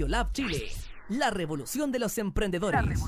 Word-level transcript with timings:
Radio 0.00 0.08
Lab 0.08 0.32
Chile, 0.32 0.72
la 1.10 1.28
revolución 1.28 1.92
de 1.92 1.98
los 1.98 2.16
emprendedores. 2.16 3.00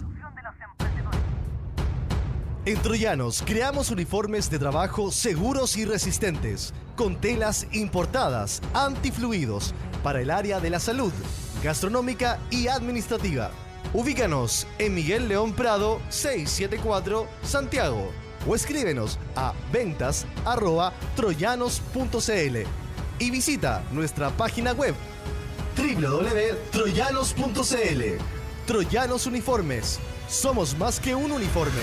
En 2.67 2.83
Troyanos 2.83 3.43
creamos 3.47 3.91
uniformes 3.91 4.51
de 4.51 4.59
trabajo 4.59 5.11
seguros 5.11 5.79
y 5.79 5.87
resistentes, 5.87 6.75
con 6.95 7.19
telas 7.19 7.67
importadas, 7.73 8.61
antifluidos, 8.75 9.73
para 10.03 10.21
el 10.21 10.31
área 10.31 10.61
de 10.61 10.69
la 10.69 10.79
salud, 10.81 11.13
gastronómica 11.65 12.39
y 12.51 12.69
administrativa. 12.69 13.51
Ubícanos 13.95 14.67
en 14.79 14.95
Miguel 14.95 15.29
León 15.29 15.55
Prado 15.55 15.99
674 16.11 17.27
Santiago 17.43 18.11
o 18.47 18.55
escríbenos 18.55 19.19
a 19.35 19.55
ventas 19.73 20.27
arroba 20.45 20.93
troyanos.cl 21.17 22.57
y 23.19 23.31
visita 23.31 23.83
nuestra 23.93 24.29
página 24.31 24.73
web 24.73 24.95
www.troyanos.cl. 25.77 28.03
Troyanos 28.67 29.27
Uniformes. 29.27 30.01
Somos 30.29 30.79
más 30.79 30.99
que 31.01 31.15
un 31.15 31.33
uniforme. 31.33 31.83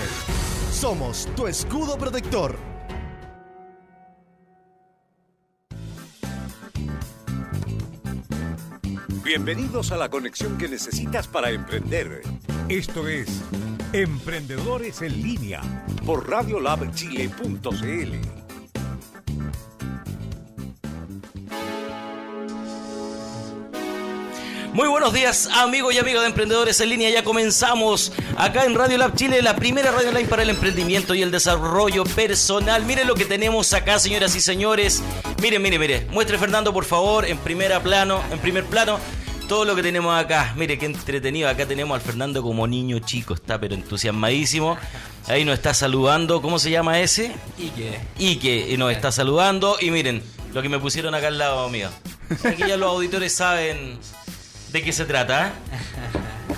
Somos 0.72 1.28
tu 1.36 1.46
escudo 1.46 1.96
protector. 1.98 2.56
Bienvenidos 9.22 9.92
a 9.92 9.96
la 9.96 10.08
conexión 10.08 10.58
que 10.58 10.68
necesitas 10.68 11.28
para 11.28 11.50
emprender. 11.50 12.22
Esto 12.68 13.06
es 13.06 13.42
Emprendedores 13.92 15.02
en 15.02 15.22
línea 15.22 15.60
por 16.06 16.28
radiolabchile.cl. 16.28 18.39
Muy 24.72 24.86
buenos 24.86 25.12
días, 25.12 25.48
amigos 25.52 25.92
y 25.94 25.98
amigas 25.98 26.22
de 26.22 26.28
Emprendedores 26.28 26.80
en 26.80 26.90
Línea. 26.90 27.10
Ya 27.10 27.24
comenzamos 27.24 28.12
acá 28.36 28.64
en 28.64 28.76
Radio 28.76 28.98
Lab 28.98 29.16
Chile, 29.16 29.42
la 29.42 29.56
primera 29.56 29.90
radio 29.90 30.10
online 30.10 30.28
para 30.28 30.42
el 30.42 30.50
emprendimiento 30.50 31.12
y 31.12 31.22
el 31.22 31.32
desarrollo 31.32 32.04
personal. 32.04 32.84
Miren 32.84 33.08
lo 33.08 33.16
que 33.16 33.24
tenemos 33.24 33.72
acá, 33.72 33.98
señoras 33.98 34.36
y 34.36 34.40
señores. 34.40 35.02
Miren, 35.42 35.60
miren, 35.60 35.80
miren. 35.80 36.08
Muestre 36.12 36.38
Fernando, 36.38 36.72
por 36.72 36.84
favor, 36.84 37.26
en 37.26 37.36
primera 37.38 37.82
plano, 37.82 38.22
en 38.30 38.38
primer 38.38 38.64
plano, 38.64 39.00
todo 39.48 39.64
lo 39.64 39.74
que 39.74 39.82
tenemos 39.82 40.16
acá. 40.16 40.54
Mire 40.56 40.78
qué 40.78 40.86
entretenido. 40.86 41.48
Acá 41.48 41.66
tenemos 41.66 41.96
al 41.96 42.00
Fernando 42.00 42.40
como 42.40 42.64
niño 42.68 43.00
chico, 43.00 43.34
está 43.34 43.58
pero 43.58 43.74
entusiasmadísimo. 43.74 44.78
Ahí 45.26 45.44
nos 45.44 45.54
está 45.54 45.74
saludando. 45.74 46.40
¿Cómo 46.40 46.60
se 46.60 46.70
llama 46.70 47.00
ese? 47.00 47.32
Ike. 47.58 48.00
Ike, 48.20 48.68
y 48.70 48.76
nos 48.76 48.92
está 48.92 49.10
saludando. 49.10 49.78
Y 49.80 49.90
miren, 49.90 50.22
lo 50.54 50.62
que 50.62 50.68
me 50.68 50.78
pusieron 50.78 51.12
acá 51.16 51.26
al 51.26 51.38
lado 51.38 51.68
mío. 51.70 51.88
Aquí 52.44 52.62
ya 52.68 52.76
los 52.76 52.88
auditores 52.88 53.34
saben 53.34 53.98
de 54.72 54.82
qué 54.82 54.92
se 54.92 55.04
trata. 55.04 55.52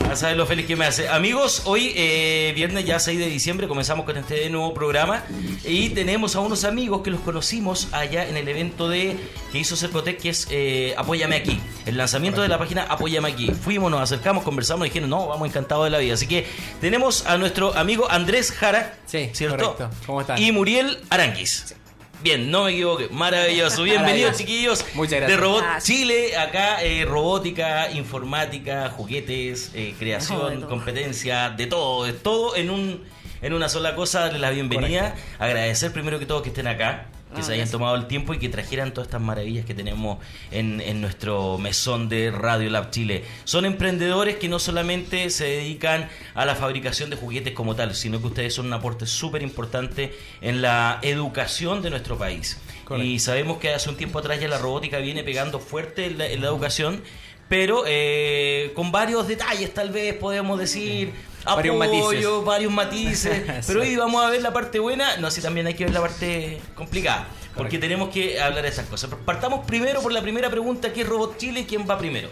Ya 0.09 0.17
saben 0.17 0.37
lo 0.37 0.47
feliz 0.47 0.67
que 0.67 0.77
me 0.77 0.85
hace. 0.85 1.09
Amigos, 1.09 1.63
hoy, 1.65 1.93
eh, 1.97 2.53
viernes 2.55 2.85
ya 2.85 2.99
6 2.99 3.19
de 3.19 3.27
diciembre, 3.27 3.67
comenzamos 3.69 4.05
con 4.05 4.17
este 4.17 4.49
nuevo 4.51 4.75
programa 4.75 5.23
y 5.65 5.91
tenemos 5.91 6.37
a 6.37 6.41
unos 6.41 6.65
amigos 6.65 7.03
que 7.03 7.11
los 7.11 7.21
conocimos 7.21 7.89
allá 7.93 8.29
en 8.29 8.37
el 8.37 8.47
evento 8.49 8.89
de 8.89 9.17
que 9.53 9.59
hizo 9.59 9.75
Cercotec, 9.77 10.21
que 10.21 10.29
es 10.31 10.49
eh, 10.51 10.95
Apóyame 10.99 11.37
Aquí. 11.37 11.59
El 11.87 11.97
lanzamiento 11.97 12.43
de 12.43 12.49
la 12.49 12.59
página 12.59 12.83
Apóyame 12.85 13.31
Aquí. 13.31 13.51
Fuimos, 13.53 13.91
nos 13.91 14.01
acercamos, 14.01 14.45
conversamos 14.45 14.85
dijeron, 14.85 15.09
no, 15.09 15.29
vamos 15.29 15.49
encantados 15.49 15.85
de 15.85 15.91
la 15.91 15.99
vida. 15.99 16.15
Así 16.15 16.27
que 16.27 16.47
tenemos 16.81 17.25
a 17.27 17.39
nuestro 17.39 17.75
amigo 17.77 18.11
Andrés 18.11 18.53
Jara, 18.53 18.95
Sí, 19.07 19.31
¿cierto? 19.33 19.75
correcto. 19.77 19.97
¿Cómo 20.07 20.21
están? 20.21 20.43
Y 20.43 20.53
Muriel 20.53 20.99
Aranguis. 21.09 21.75
Bien, 22.23 22.51
no 22.53 22.65
me 22.65 22.71
equivoqué. 22.71 23.09
Maravilloso. 23.11 23.83
Bienvenidos, 23.85 24.39
chiquillos. 24.39 24.85
Muchas 24.95 25.19
gracias. 25.19 25.39
De 25.39 25.45
Robot 25.45 25.63
Gracias. 25.63 25.85
Chile, 25.85 26.37
acá 26.37 26.81
eh, 26.83 27.05
robótica, 27.05 27.91
informática, 27.91 28.91
juguetes, 28.91 29.73
eh, 29.75 29.95
creación, 29.99 30.51
de 30.51 30.57
todo. 30.59 30.69
competencia, 30.69 31.51
de 31.51 31.67
todo, 31.67 32.05
de 32.05 32.13
todo 32.13 32.55
en 32.55 32.71
un 32.71 33.03
en 33.43 33.55
una 33.55 33.69
sola 33.69 33.97
cosa, 33.97 34.21
darles 34.21 34.41
la 34.41 34.51
bienvenida, 34.51 35.17
agradecer 35.41 35.93
primero 35.93 36.21
que 36.21 36.27
todo 36.27 36.43
que 36.43 36.51
estén 36.51 36.69
acá, 36.69 37.09
que 37.33 37.41
Ah, 37.41 37.45
se 37.45 37.53
hayan 37.53 37.59
gracias. 37.61 37.71
tomado 37.73 37.97
el 37.97 38.07
tiempo 38.07 38.35
y 38.35 38.39
que 38.39 38.49
trajeran 38.49 38.93
todas 38.93 39.09
estas 39.09 39.21
maravillas 39.21 39.65
que 39.65 39.75
tenemos 39.75 40.19
en, 40.51 40.81
en 40.81 41.01
nuestro 41.01 41.59
mesón 41.59 42.09
de 42.09 42.31
Radio 42.31 42.71
Lab 42.71 42.91
Chile. 42.91 43.25
Son 43.45 43.65
emprendedores 43.65 44.37
que 44.37 44.49
no 44.49 44.59
solamente 44.59 45.29
se 45.31 45.45
dedican 45.45 46.09
a 46.35 46.45
la 46.45 46.55
fabricación 46.55 47.11
de 47.11 47.17
juguetes 47.17 47.53
como 47.55 47.75
tal, 47.75 47.95
sino 47.95 48.21
que 48.21 48.27
ustedes 48.29 48.55
son 48.55 48.67
un 48.67 48.73
aporte 48.75 49.07
súper 49.07 49.43
importante 49.43 50.13
en 50.41 50.63
la 50.63 50.99
educación 51.03 51.83
de 51.83 51.91
nuestro 51.91 52.17
país. 52.19 52.59
Correcto. 52.85 53.07
Y 53.09 53.19
sabemos 53.19 53.59
que 53.59 53.73
hace 53.73 53.89
un 53.89 53.97
tiempo 53.97 54.19
atrás 54.19 54.41
ya 54.41 54.49
la 54.49 54.59
robótica 54.59 54.99
viene 54.99 55.23
pegando 55.25 55.59
fuerte 55.61 56.07
en 56.07 56.19
la, 56.19 56.27
en 56.27 56.41
la 56.41 56.49
educación, 56.49 57.03
pero 57.49 57.85
eh, 57.87 58.73
con 58.75 58.93
varios 58.93 59.29
detalles 59.29 59.73
tal 59.75 59.91
vez 59.91 60.15
podemos 60.15 60.59
decir 60.59 61.13
Varios 61.45 61.77
matices. 61.77 62.45
varios 62.45 62.73
matices. 62.73 63.65
pero 63.67 63.81
hoy 63.81 63.97
vamos 63.97 64.25
a 64.25 64.31
ver 64.31 64.43
la 64.43 64.53
parte 64.53 64.79
buena, 64.79 65.17
no, 65.17 65.31
sí 65.31 65.41
también 65.41 65.67
hay 65.67 65.75
que 65.75 65.85
ver 65.85 65.93
la 65.95 66.01
parte 66.01 66.61
complicada, 66.75 67.27
porque 67.57 67.79
tenemos 67.79 68.11
que 68.11 68.41
hablar 68.41 68.63
de 68.63 68.69
esas 68.69 68.87
cosas. 68.87 69.11
Partamos 69.25 69.67
primero 69.67 70.03
por 70.03 70.13
la 70.13 70.23
primera 70.23 70.51
pregunta, 70.51 70.93
¿qué 70.93 71.03
es 71.03 71.09
Robot 71.09 71.37
Chile? 71.39 71.67
¿Quién 71.67 71.89
va 71.89 71.99
primero? 71.99 72.29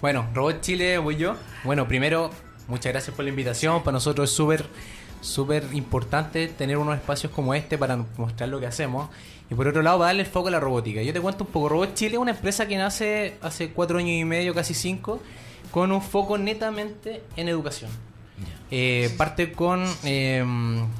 Bueno, 0.00 0.28
Robot 0.34 0.60
Chile 0.60 0.98
voy 0.98 1.16
yo. 1.16 1.36
Bueno, 1.64 1.88
primero, 1.88 2.30
muchas 2.68 2.92
gracias 2.92 3.14
por 3.16 3.24
la 3.24 3.30
invitación. 3.30 3.82
Para 3.82 3.92
nosotros 3.92 4.28
es 4.30 4.36
súper, 4.36 4.66
súper 5.20 5.64
importante 5.72 6.48
tener 6.48 6.76
unos 6.76 6.96
espacios 6.96 7.32
como 7.32 7.54
este 7.54 7.78
para 7.78 7.96
mostrar 8.16 8.48
lo 8.48 8.60
que 8.60 8.66
hacemos. 8.66 9.08
Y 9.50 9.54
por 9.54 9.68
otro 9.68 9.82
lado, 9.82 9.98
para 9.98 10.08
darle 10.08 10.22
el 10.22 10.28
foco 10.28 10.48
a 10.48 10.50
la 10.50 10.60
robótica. 10.60 11.02
Yo 11.02 11.12
te 11.12 11.20
cuento 11.20 11.44
un 11.44 11.50
poco. 11.50 11.68
Robot 11.70 11.94
Chile 11.94 12.14
es 12.14 12.18
una 12.18 12.32
empresa 12.32 12.68
que 12.68 12.76
nace 12.76 13.36
hace 13.40 13.70
cuatro 13.70 13.98
años 13.98 14.10
y 14.10 14.24
medio, 14.24 14.54
casi 14.54 14.74
cinco, 14.74 15.20
con 15.70 15.92
un 15.92 16.02
foco 16.02 16.36
netamente 16.36 17.22
en 17.36 17.48
educación. 17.48 17.90
Eh, 18.70 19.14
parte 19.16 19.52
con, 19.52 19.84
eh, 20.04 20.44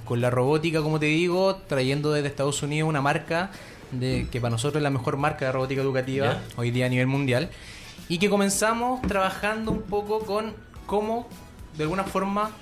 con 0.05 0.21
la 0.21 0.31
robótica, 0.31 0.83
como 0.83 1.01
te 1.01 1.07
digo, 1.07 1.57
trayendo 1.67 2.13
desde 2.13 2.29
Estados 2.29 2.63
Unidos 2.63 2.89
una 2.89 3.03
marca 3.03 3.51
de, 3.91 4.29
que 4.31 4.41
para 4.41 4.53
nosotros 4.53 4.77
es 4.77 4.83
la 4.83 4.91
mejor 4.91 5.17
marca 5.17 5.47
de 5.47 5.53
robótica 5.53 5.83
educativa 5.83 6.43
hoy 6.57 6.71
día 6.71 6.87
a 6.87 6.89
nivel 6.89 7.09
mundial. 7.09 7.51
Y 8.09 8.19
que 8.19 8.31
comenzamos 8.31 9.03
trabajando 9.03 9.73
un 9.73 9.83
poco 9.83 10.21
con 10.21 10.55
cómo, 10.87 11.29
de 11.77 11.83
alguna 11.83 12.05
forma, 12.05 12.53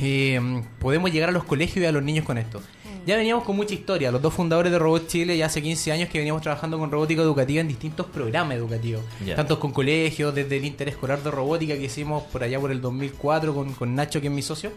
eh, 0.00 0.62
podemos 0.78 1.12
llegar 1.12 1.28
a 1.28 1.32
los 1.32 1.44
colegios 1.44 1.82
y 1.82 1.86
a 1.86 1.92
los 1.92 2.02
niños 2.02 2.24
con 2.24 2.38
esto. 2.38 2.62
Ya 3.08 3.16
veníamos 3.16 3.44
con 3.44 3.56
mucha 3.56 3.72
historia. 3.72 4.12
Los 4.12 4.20
dos 4.20 4.34
fundadores 4.34 4.70
de 4.70 4.78
Robot 4.78 5.06
Chile 5.08 5.34
ya 5.34 5.46
hace 5.46 5.62
15 5.62 5.92
años 5.92 6.08
que 6.10 6.18
veníamos 6.18 6.42
trabajando 6.42 6.78
con 6.78 6.90
robótica 6.90 7.22
educativa 7.22 7.62
en 7.62 7.68
distintos 7.68 8.04
programas 8.04 8.58
educativos. 8.58 9.02
Ya. 9.24 9.34
Tanto 9.34 9.58
con 9.58 9.72
colegios, 9.72 10.34
desde 10.34 10.58
el 10.58 10.66
interescolar 10.66 11.22
de 11.22 11.30
robótica 11.30 11.72
que 11.74 11.84
hicimos 11.84 12.24
por 12.24 12.42
allá 12.44 12.60
por 12.60 12.70
el 12.70 12.82
2004 12.82 13.54
con, 13.54 13.72
con 13.72 13.94
Nacho, 13.94 14.20
que 14.20 14.26
es 14.26 14.32
mi 14.34 14.42
socio. 14.42 14.72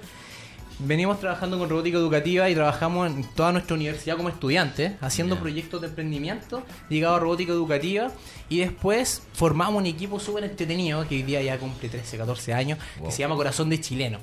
Venimos 0.80 1.20
trabajando 1.20 1.60
con 1.60 1.70
robótica 1.70 1.98
educativa 1.98 2.50
y 2.50 2.56
trabajamos 2.56 3.12
en 3.12 3.26
toda 3.36 3.52
nuestra 3.52 3.76
universidad 3.76 4.16
como 4.16 4.30
estudiantes, 4.30 4.94
haciendo 5.02 5.38
proyectos 5.38 5.82
de 5.82 5.88
emprendimiento 5.88 6.64
ligados 6.90 7.18
a 7.18 7.20
robótica 7.20 7.52
educativa. 7.52 8.12
Y 8.48 8.60
después 8.60 9.24
formamos 9.34 9.82
un 9.82 9.88
equipo 9.88 10.22
súper 10.22 10.46
entretenido 10.46 11.06
que 11.06 11.16
hoy 11.16 11.24
día 11.24 11.42
ya 11.42 11.60
cumple 11.60 11.90
13, 11.90 12.18
14 12.18 12.54
años, 12.54 12.80
Wow. 12.98 13.08
que 13.08 13.12
se 13.12 13.20
llama 13.20 13.36
Corazón 13.36 13.70
de 13.70 13.82
Chileno. 13.82 14.20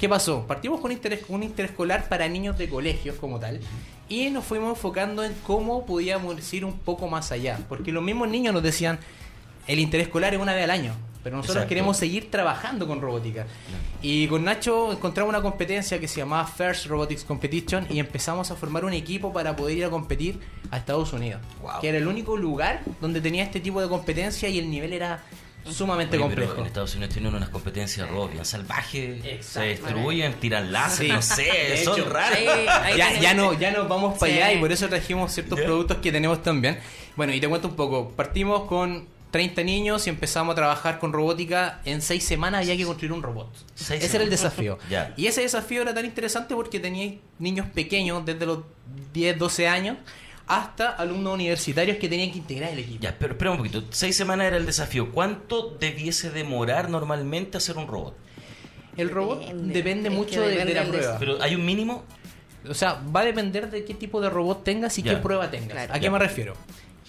¿Qué 0.00 0.08
pasó? 0.08 0.46
Partimos 0.46 0.80
con 0.80 0.90
interés- 0.92 1.24
un 1.28 1.42
interescolar 1.42 2.08
para 2.08 2.26
niños 2.26 2.56
de 2.56 2.68
colegios 2.70 3.16
como 3.16 3.38
tal 3.38 3.60
y 4.08 4.30
nos 4.30 4.44
fuimos 4.46 4.70
enfocando 4.70 5.22
en 5.22 5.34
cómo 5.46 5.84
podíamos 5.84 6.52
ir 6.54 6.64
un 6.64 6.78
poco 6.78 7.06
más 7.06 7.30
allá. 7.32 7.58
Porque 7.68 7.92
los 7.92 8.02
mismos 8.02 8.28
niños 8.28 8.54
nos 8.54 8.62
decían, 8.62 8.98
el 9.66 9.78
interescolar 9.78 10.32
es 10.34 10.40
una 10.40 10.54
vez 10.54 10.64
al 10.64 10.70
año, 10.70 10.94
pero 11.22 11.36
nosotros 11.36 11.56
Exacto. 11.58 11.68
queremos 11.68 11.96
seguir 11.98 12.30
trabajando 12.30 12.88
con 12.88 13.02
robótica. 13.02 13.46
Y 14.00 14.26
con 14.28 14.42
Nacho 14.42 14.90
encontramos 14.90 15.28
una 15.28 15.42
competencia 15.42 16.00
que 16.00 16.08
se 16.08 16.16
llamaba 16.20 16.46
First 16.46 16.86
Robotics 16.86 17.22
Competition 17.24 17.86
y 17.90 17.98
empezamos 17.98 18.50
a 18.50 18.56
formar 18.56 18.86
un 18.86 18.94
equipo 18.94 19.32
para 19.34 19.54
poder 19.54 19.76
ir 19.76 19.84
a 19.84 19.90
competir 19.90 20.40
a 20.70 20.78
Estados 20.78 21.12
Unidos. 21.12 21.42
Wow. 21.60 21.72
Que 21.82 21.90
era 21.90 21.98
el 21.98 22.08
único 22.08 22.38
lugar 22.38 22.80
donde 23.02 23.20
tenía 23.20 23.44
este 23.44 23.60
tipo 23.60 23.82
de 23.82 23.88
competencia 23.88 24.48
y 24.48 24.58
el 24.58 24.70
nivel 24.70 24.94
era 24.94 25.22
sumamente 25.64 26.16
Oye, 26.16 26.24
complejo. 26.24 26.50
pero 26.52 26.62
en 26.62 26.66
Estados 26.66 26.94
Unidos 26.94 27.12
tienen 27.14 27.34
unas 27.34 27.48
competencias 27.48 28.08
bien 28.32 28.44
salvajes, 28.44 29.44
se 29.44 29.60
destruyen, 29.60 30.34
tiran 30.34 30.72
láser, 30.72 31.06
Sí. 31.06 31.12
no 31.12 31.22
sé, 31.22 31.84
son 31.84 32.00
hecho, 32.00 32.08
raros. 32.10 32.38
Sí, 32.38 32.96
ya, 33.20 33.34
no 33.34 33.52
ya 33.52 33.70
nos 33.70 33.88
vamos 33.88 34.18
para 34.18 34.32
Sí. 34.32 34.38
allá 34.38 34.52
y 34.52 34.58
por 34.60 34.72
eso 34.72 34.88
trajimos 34.88 35.32
ciertos 35.32 35.60
productos 35.60 35.98
que 35.98 36.10
tenemos 36.12 36.42
también. 36.42 36.78
Bueno, 37.16 37.32
y 37.34 37.40
te 37.40 37.48
cuento 37.48 37.68
un 37.68 37.76
poco. 37.76 38.10
Partimos 38.10 38.62
con 38.68 39.06
30 39.30 39.62
niños 39.62 40.06
y 40.06 40.10
empezamos 40.10 40.52
a 40.52 40.56
trabajar 40.56 40.98
con 40.98 41.12
robótica. 41.12 41.80
En 41.84 42.02
6 42.02 42.24
semanas 42.24 42.62
había 42.62 42.76
que 42.76 42.84
construir 42.84 43.12
un 43.12 43.22
robot. 43.22 43.48
Seis 43.74 44.02
ese 44.02 44.16
era 44.16 44.24
el 44.24 44.30
desafío. 44.30 44.78
Y 45.16 45.26
ese 45.26 45.42
desafío 45.42 45.82
era 45.82 45.94
tan 45.94 46.04
interesante 46.04 46.54
porque 46.54 46.80
tenía 46.80 47.14
niños 47.38 47.66
pequeños, 47.72 48.24
desde 48.24 48.46
los 48.46 48.60
10, 49.12 49.38
12 49.38 49.68
años, 49.68 49.98
hasta 50.50 50.90
alumnos 50.90 51.34
universitarios 51.34 51.96
que 51.98 52.08
tenían 52.08 52.32
que 52.32 52.38
integrar 52.38 52.72
el 52.72 52.80
equipo. 52.80 53.00
Ya, 53.02 53.16
pero 53.16 53.34
espera 53.34 53.52
un 53.52 53.58
poquito. 53.58 53.84
Seis 53.90 54.16
semanas 54.16 54.48
era 54.48 54.56
el 54.56 54.66
desafío. 54.66 55.12
¿Cuánto 55.12 55.76
debiese 55.78 56.30
demorar 56.30 56.90
normalmente 56.90 57.56
hacer 57.56 57.76
un 57.76 57.86
robot? 57.86 58.16
El 58.96 59.10
robot 59.10 59.40
Depende. 59.40 59.72
depende, 59.74 60.08
Es 60.08 60.12
que 60.12 60.18
mucho 60.18 60.40
de- 60.42 60.74
la 60.74 60.84
prueba. 60.84 61.16
Pero 61.20 61.40
hay 61.40 61.54
un 61.54 61.64
mínimo. 61.64 62.04
O 62.68 62.74
sea, 62.74 63.00
va 63.14 63.20
a 63.20 63.24
depender 63.24 63.70
de 63.70 63.84
qué 63.84 63.94
tipo 63.94 64.20
de 64.20 64.28
robot 64.28 64.64
tengas 64.64 64.98
y 64.98 65.02
Ya. 65.02 65.14
qué 65.14 65.16
prueba 65.18 65.50
tengas. 65.50 65.70
Claro. 65.70 65.94
¿A 65.94 65.98
qué 65.98 66.04
Ya. 66.06 66.10
me 66.10 66.18
refiero? 66.18 66.54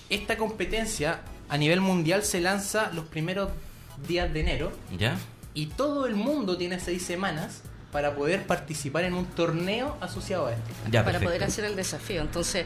Esta 0.09 0.37
competencia 0.37 1.21
a 1.49 1.57
nivel 1.57 1.81
mundial 1.81 2.21
se 2.23 2.41
lanza 2.41 2.91
los 2.93 3.05
primeros 3.05 3.49
días 4.07 4.31
de 4.31 4.39
enero 4.41 4.71
¿Ya? 4.97 5.17
y 5.55 5.65
todo 5.65 6.05
el 6.05 6.13
mundo 6.15 6.57
tiene 6.57 6.79
seis 6.79 7.01
semanas 7.03 7.63
para 7.91 8.15
poder 8.15 8.43
participar 8.45 9.03
en 9.03 9.15
un 9.15 9.25
torneo 9.25 9.97
asociado 9.99 10.45
a 10.47 10.51
esto. 10.53 10.63
Ya, 10.91 11.01
para 11.03 11.13
perfecto. 11.19 11.25
poder 11.25 11.43
hacer 11.43 11.65
el 11.65 11.75
desafío. 11.75 12.21
Entonces, 12.21 12.65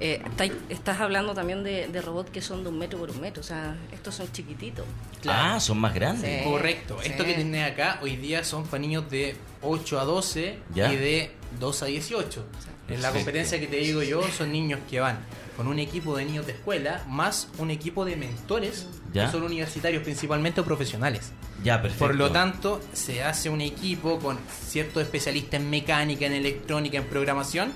eh, 0.00 0.20
está- 0.24 0.44
estás 0.68 1.00
hablando 1.00 1.34
también 1.34 1.62
de, 1.64 1.88
de 1.88 2.02
robots 2.02 2.30
que 2.30 2.42
son 2.42 2.62
de 2.62 2.68
un 2.70 2.78
metro 2.78 2.98
por 2.98 3.10
un 3.10 3.20
metro, 3.20 3.40
o 3.40 3.44
sea, 3.44 3.76
estos 3.92 4.14
son 4.14 4.30
chiquititos. 4.32 4.84
Ah, 5.26 5.58
son 5.60 5.78
más 5.78 5.94
grandes. 5.94 6.42
Sí. 6.42 6.48
Correcto. 6.48 6.98
Sí. 7.02 7.10
Esto 7.10 7.24
que 7.24 7.34
tenés 7.34 7.72
acá 7.72 7.98
hoy 8.02 8.16
día 8.16 8.44
son 8.44 8.64
para 8.64 8.80
niños 8.80 9.08
de 9.10 9.36
8 9.62 10.00
a 10.00 10.04
12 10.04 10.58
Ya. 10.74 10.92
y 10.92 10.96
de 10.96 11.30
2 11.60 11.82
a 11.82 11.86
18. 11.86 12.44
En 12.88 13.00
la 13.00 13.12
competencia 13.12 13.58
que 13.58 13.66
te 13.66 13.76
digo 13.76 14.02
yo 14.02 14.22
son 14.36 14.52
niños 14.52 14.78
que 14.90 15.00
van 15.00 15.18
con 15.56 15.68
un 15.68 15.78
equipo 15.78 16.16
de 16.16 16.24
niños 16.26 16.44
de 16.46 16.52
escuela 16.52 17.02
más 17.08 17.48
un 17.58 17.70
equipo 17.70 18.04
de 18.04 18.16
mentores 18.16 18.86
Ya. 19.12 19.26
que 19.26 19.32
son 19.32 19.42
universitarios 19.44 20.02
principalmente 20.02 20.60
o 20.60 20.64
profesionales. 20.64 21.32
Ya, 21.62 21.80
perfecto. 21.80 22.04
Por 22.04 22.16
lo 22.16 22.30
tanto, 22.32 22.80
se 22.92 23.22
hace 23.22 23.48
un 23.48 23.60
equipo 23.62 24.18
con 24.18 24.36
ciertos 24.68 25.02
especialistas 25.02 25.60
en 25.60 25.70
mecánica, 25.70 26.26
en 26.26 26.32
electrónica, 26.34 26.98
en 26.98 27.04
programación. 27.04 27.72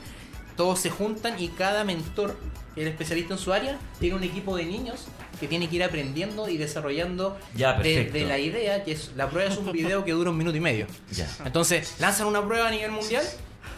Todos 0.59 0.81
se 0.81 0.91
juntan 0.91 1.39
y 1.41 1.49
cada 1.49 1.85
mentor, 1.85 2.37
el 2.75 2.89
especialista 2.89 3.35
en 3.35 3.39
su 3.39 3.53
área, 3.53 3.79
tiene 4.01 4.17
un 4.17 4.25
equipo 4.25 4.57
de 4.57 4.65
niños 4.65 5.07
que 5.39 5.47
tiene 5.47 5.69
que 5.71 5.77
ir 5.77 5.85
aprendiendo 5.85 6.49
y 6.49 6.57
desarrollando 6.57 7.39
Ya, 7.55 7.77
perfecto. 7.77 8.13
desde 8.15 8.27
la 8.29 8.39
idea, 8.41 8.83
que 8.83 8.91
es 8.93 9.13
la 9.17 9.31
prueba 9.31 9.49
es 9.51 9.57
un 9.57 9.71
video 9.71 10.05
que 10.05 10.11
dura 10.11 10.31
un 10.31 10.37
minuto 10.37 10.57
y 10.57 10.61
medio. 10.61 10.87
Ya. 11.13 11.29
Entonces, 11.45 11.95
lanzan 12.01 12.27
una 12.27 12.45
prueba 12.45 12.67
a 12.67 12.71
nivel 12.73 12.91
mundial 12.91 13.25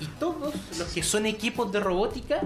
y 0.00 0.06
todos 0.06 0.55
los 0.79 0.88
que 0.88 1.03
son 1.03 1.27
equipos 1.27 1.71
de 1.71 1.81
robótica 1.81 2.41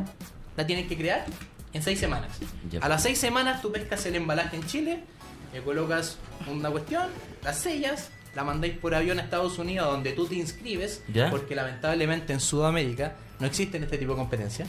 la 0.57 0.67
tienen 0.67 0.89
que 0.89 0.97
crear 0.97 1.25
en 1.73 1.81
seis 1.83 2.01
semanas. 2.01 2.33
Ya. 2.71 2.81
A 2.81 2.89
las 2.89 3.05
seis 3.05 3.19
semanas 3.19 3.63
tú 3.63 3.71
pescas 3.71 4.05
el 4.07 4.17
embalaje 4.17 4.57
en 4.57 4.67
Chile, 4.67 5.05
le 5.53 5.63
colocas 5.63 6.19
una 6.51 6.71
cuestión, 6.71 7.07
la 7.45 7.53
sellas, 7.55 8.11
la 8.35 8.43
mandáis 8.43 8.77
por 8.79 8.97
avión 8.97 9.21
a 9.21 9.23
Estados 9.23 9.61
Unidos 9.61 9.87
donde 9.93 10.13
tú 10.13 10.27
te 10.27 10.35
inscribes, 10.35 11.05
Ya. 11.13 11.31
porque 11.31 11.55
lamentablemente 11.55 12.33
en 12.33 12.41
Sudamérica 12.41 13.15
no 13.45 13.49
existen 13.49 13.83
este 13.83 13.99
tipo 13.99 14.13
de 14.13 14.17
competencias. 14.19 14.69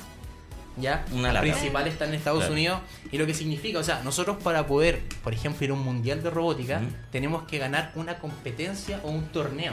¿Ya? 0.75 1.05
Una 1.13 1.31
Las 1.31 1.41
principales 1.43 1.93
están 1.93 2.09
en 2.09 2.15
Estados 2.15 2.39
Claro. 2.39 2.53
Unidos 2.53 2.81
y 3.09 3.17
lo 3.17 3.25
que 3.25 3.33
significa, 3.33 3.79
o 3.79 3.83
sea, 3.83 4.01
nosotros 4.03 4.35
para 4.43 4.67
poder, 4.67 5.01
por 5.23 5.33
ejemplo, 5.33 5.63
ir 5.63 5.71
a 5.71 5.73
un 5.75 5.79
mundial 5.79 6.21
de 6.21 6.29
robótica, 6.29 6.81
tenemos 7.09 7.43
que 7.43 7.57
ganar 7.57 7.93
una 7.95 8.19
competencia 8.19 8.99
o 9.03 9.09
un 9.11 9.27
torneo. 9.29 9.71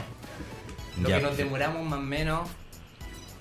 Lo 1.00 1.08
Ya, 1.08 1.16
que 1.18 1.24
nos 1.24 1.36
demoramos 1.36 1.84
más 1.84 1.98
o 1.98 2.02
menos 2.02 2.48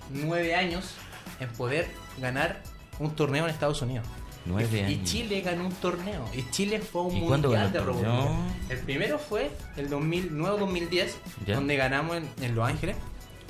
nueve 0.10 0.56
años 0.56 0.96
en 1.40 1.50
poder 1.50 1.88
ganar 2.20 2.64
un 2.98 3.12
torneo 3.16 3.44
en 3.44 3.52
Estados 3.52 3.80
Unidos. 3.84 4.08
Nueve 4.46 4.68
y, 4.74 4.78
y 4.78 4.84
años. 4.96 5.04
Chile 5.12 5.42
ganó 5.42 5.68
un 5.68 5.74
torneo. 5.74 6.28
Y 6.34 6.50
Chile 6.50 6.80
fue 6.80 7.04
un 7.04 7.18
¿Y 7.18 7.22
cuándo 7.22 7.52
ganó 7.52 7.66
mundial 7.66 7.72
de 7.74 7.80
robótica. 7.92 8.34
El 8.70 8.80
primero 8.80 9.20
fue 9.20 9.52
el 9.78 9.88
2009-2010, 9.92 11.10
Ya. 11.46 11.54
donde 11.56 11.76
ganamos 11.76 12.18
en, 12.18 12.28
en 12.42 12.56
Los 12.56 12.68
Ángeles. 12.68 12.96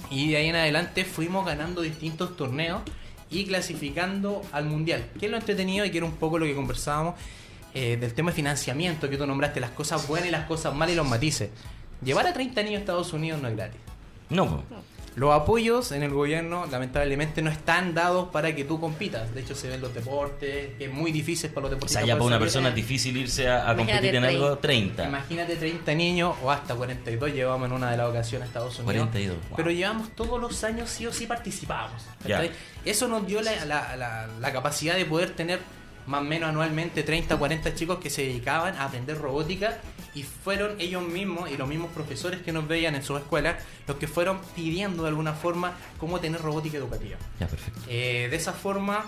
Y 0.10 0.32
de 0.32 0.38
ahí 0.38 0.48
en 0.48 0.56
adelante 0.56 1.06
fuimos 1.06 1.46
ganando 1.46 1.82
distintos 1.82 2.36
torneos 2.36 2.82
y 3.30 3.46
clasificando 3.46 4.42
al 4.52 4.66
mundial. 4.66 5.06
Que 5.20 5.28
es 5.28 5.32
lo 5.32 5.38
entretenido 5.38 5.86
y 5.86 5.92
que 5.92 5.98
era 5.98 6.06
un 6.06 6.16
poco 6.16 6.38
lo 6.38 6.46
que 6.46 6.54
conversábamos 6.54 7.16
eh, 7.74 7.98
del 7.98 8.14
tema 8.14 8.32
de 8.32 8.36
financiamiento 8.36 9.10
que 9.10 9.18
tú 9.18 9.26
nombraste, 9.26 9.60
las 9.62 9.72
cosas 9.72 10.08
buenas 10.08 10.28
y 10.28 10.32
las 10.32 10.46
cosas 10.46 10.76
malas 10.76 10.94
y 10.94 10.98
los 10.98 11.08
matices. 11.08 11.50
Llevar 12.04 12.28
a 12.28 12.34
30 12.34 12.64
niños 12.64 12.78
a 12.78 12.80
Estados 12.80 13.14
Unidos 13.14 13.42
no 13.42 13.48
es 13.48 13.56
gratis. 13.56 13.80
No. 14.30 14.64
Los 15.16 15.34
apoyos 15.34 15.92
en 15.92 16.04
el 16.04 16.12
gobierno 16.12 16.66
lamentablemente 16.72 17.42
no 17.42 17.50
están 17.50 17.94
dados 17.94 18.30
para 18.30 18.56
que 18.56 18.64
tú 18.64 18.80
compitas. 18.80 19.34
De 19.36 19.42
hecho 19.42 19.56
se 19.56 19.68
ven 19.68 19.82
los 19.82 19.94
deportes, 19.94 20.70
que 20.78 20.86
es 20.86 20.92
muy 20.94 21.12
difícil 21.12 21.50
para 21.50 21.64
los 21.64 21.72
O 21.72 21.76
deportes. 21.76 21.92
sea, 21.98 22.06
ya 22.06 22.14
para 22.14 22.24
una 22.26 22.40
persona 22.40 22.70
es 22.70 22.76
difícil 22.76 23.18
irse 23.18 23.50
a, 23.50 23.76
competir 23.76 24.16
en 24.16 24.24
algo 24.24 24.58
30. 24.58 25.06
Imagínate 25.08 25.58
30 25.58 25.94
niños 25.96 26.36
o 26.42 26.50
hasta 26.50 26.76
42 26.76 27.34
llevamos 27.34 27.68
en 27.68 27.74
una 27.74 27.92
de 27.92 27.98
las 27.98 28.08
ocasiones 28.10 28.46
a 28.46 28.48
Estados 28.48 28.80
Unidos. 28.80 28.86
42, 29.10 29.38
wow. 29.50 29.58
Pero 29.58 29.72
llevamos 29.72 30.10
todos 30.16 30.40
los 30.40 30.64
años 30.64 30.90
sí 30.90 31.06
o 31.06 31.12
sí 31.12 31.28
participamos. 31.28 32.02
Eso 32.86 33.08
nos 33.10 33.28
dio 33.28 33.42
la, 33.42 33.66
la- 33.66 33.96
la- 33.98 34.28
la 34.40 34.54
capacidad 34.54 34.96
de 34.96 35.06
poder 35.06 35.32
tener 35.32 35.60
más 36.12 36.22
o 36.22 36.26
menos 36.26 36.50
anualmente 36.50 37.04
30 37.04 37.36
o 37.36 37.40
40 37.40 37.74
chicos 37.74 38.00
que 38.00 38.10
se 38.10 38.24
dedicaban 38.24 38.76
a 38.76 38.84
aprender 38.84 39.18
robótica 39.18 39.80
y 40.14 40.24
fueron 40.24 40.76
ellos 40.78 41.02
mismos 41.02 41.50
y 41.50 41.56
los 41.56 41.68
mismos 41.68 41.90
profesores 41.92 42.42
que 42.42 42.52
nos 42.52 42.68
veían 42.68 42.96
en 42.96 43.02
sus 43.02 43.20
escuelas 43.20 43.64
los 43.88 43.96
que 43.96 44.08
fueron 44.08 44.42
pidiendo 44.54 45.04
de 45.04 45.10
alguna 45.10 45.34
forma 45.34 45.74
cómo 45.98 46.20
tener 46.20 46.42
robótica 46.42 46.78
educativa. 46.78 47.18
Ya, 47.40 47.48
perfecto. 47.48 47.80
Eh, 47.88 48.28
de 48.30 48.36
esa 48.36 48.52
forma, 48.52 49.06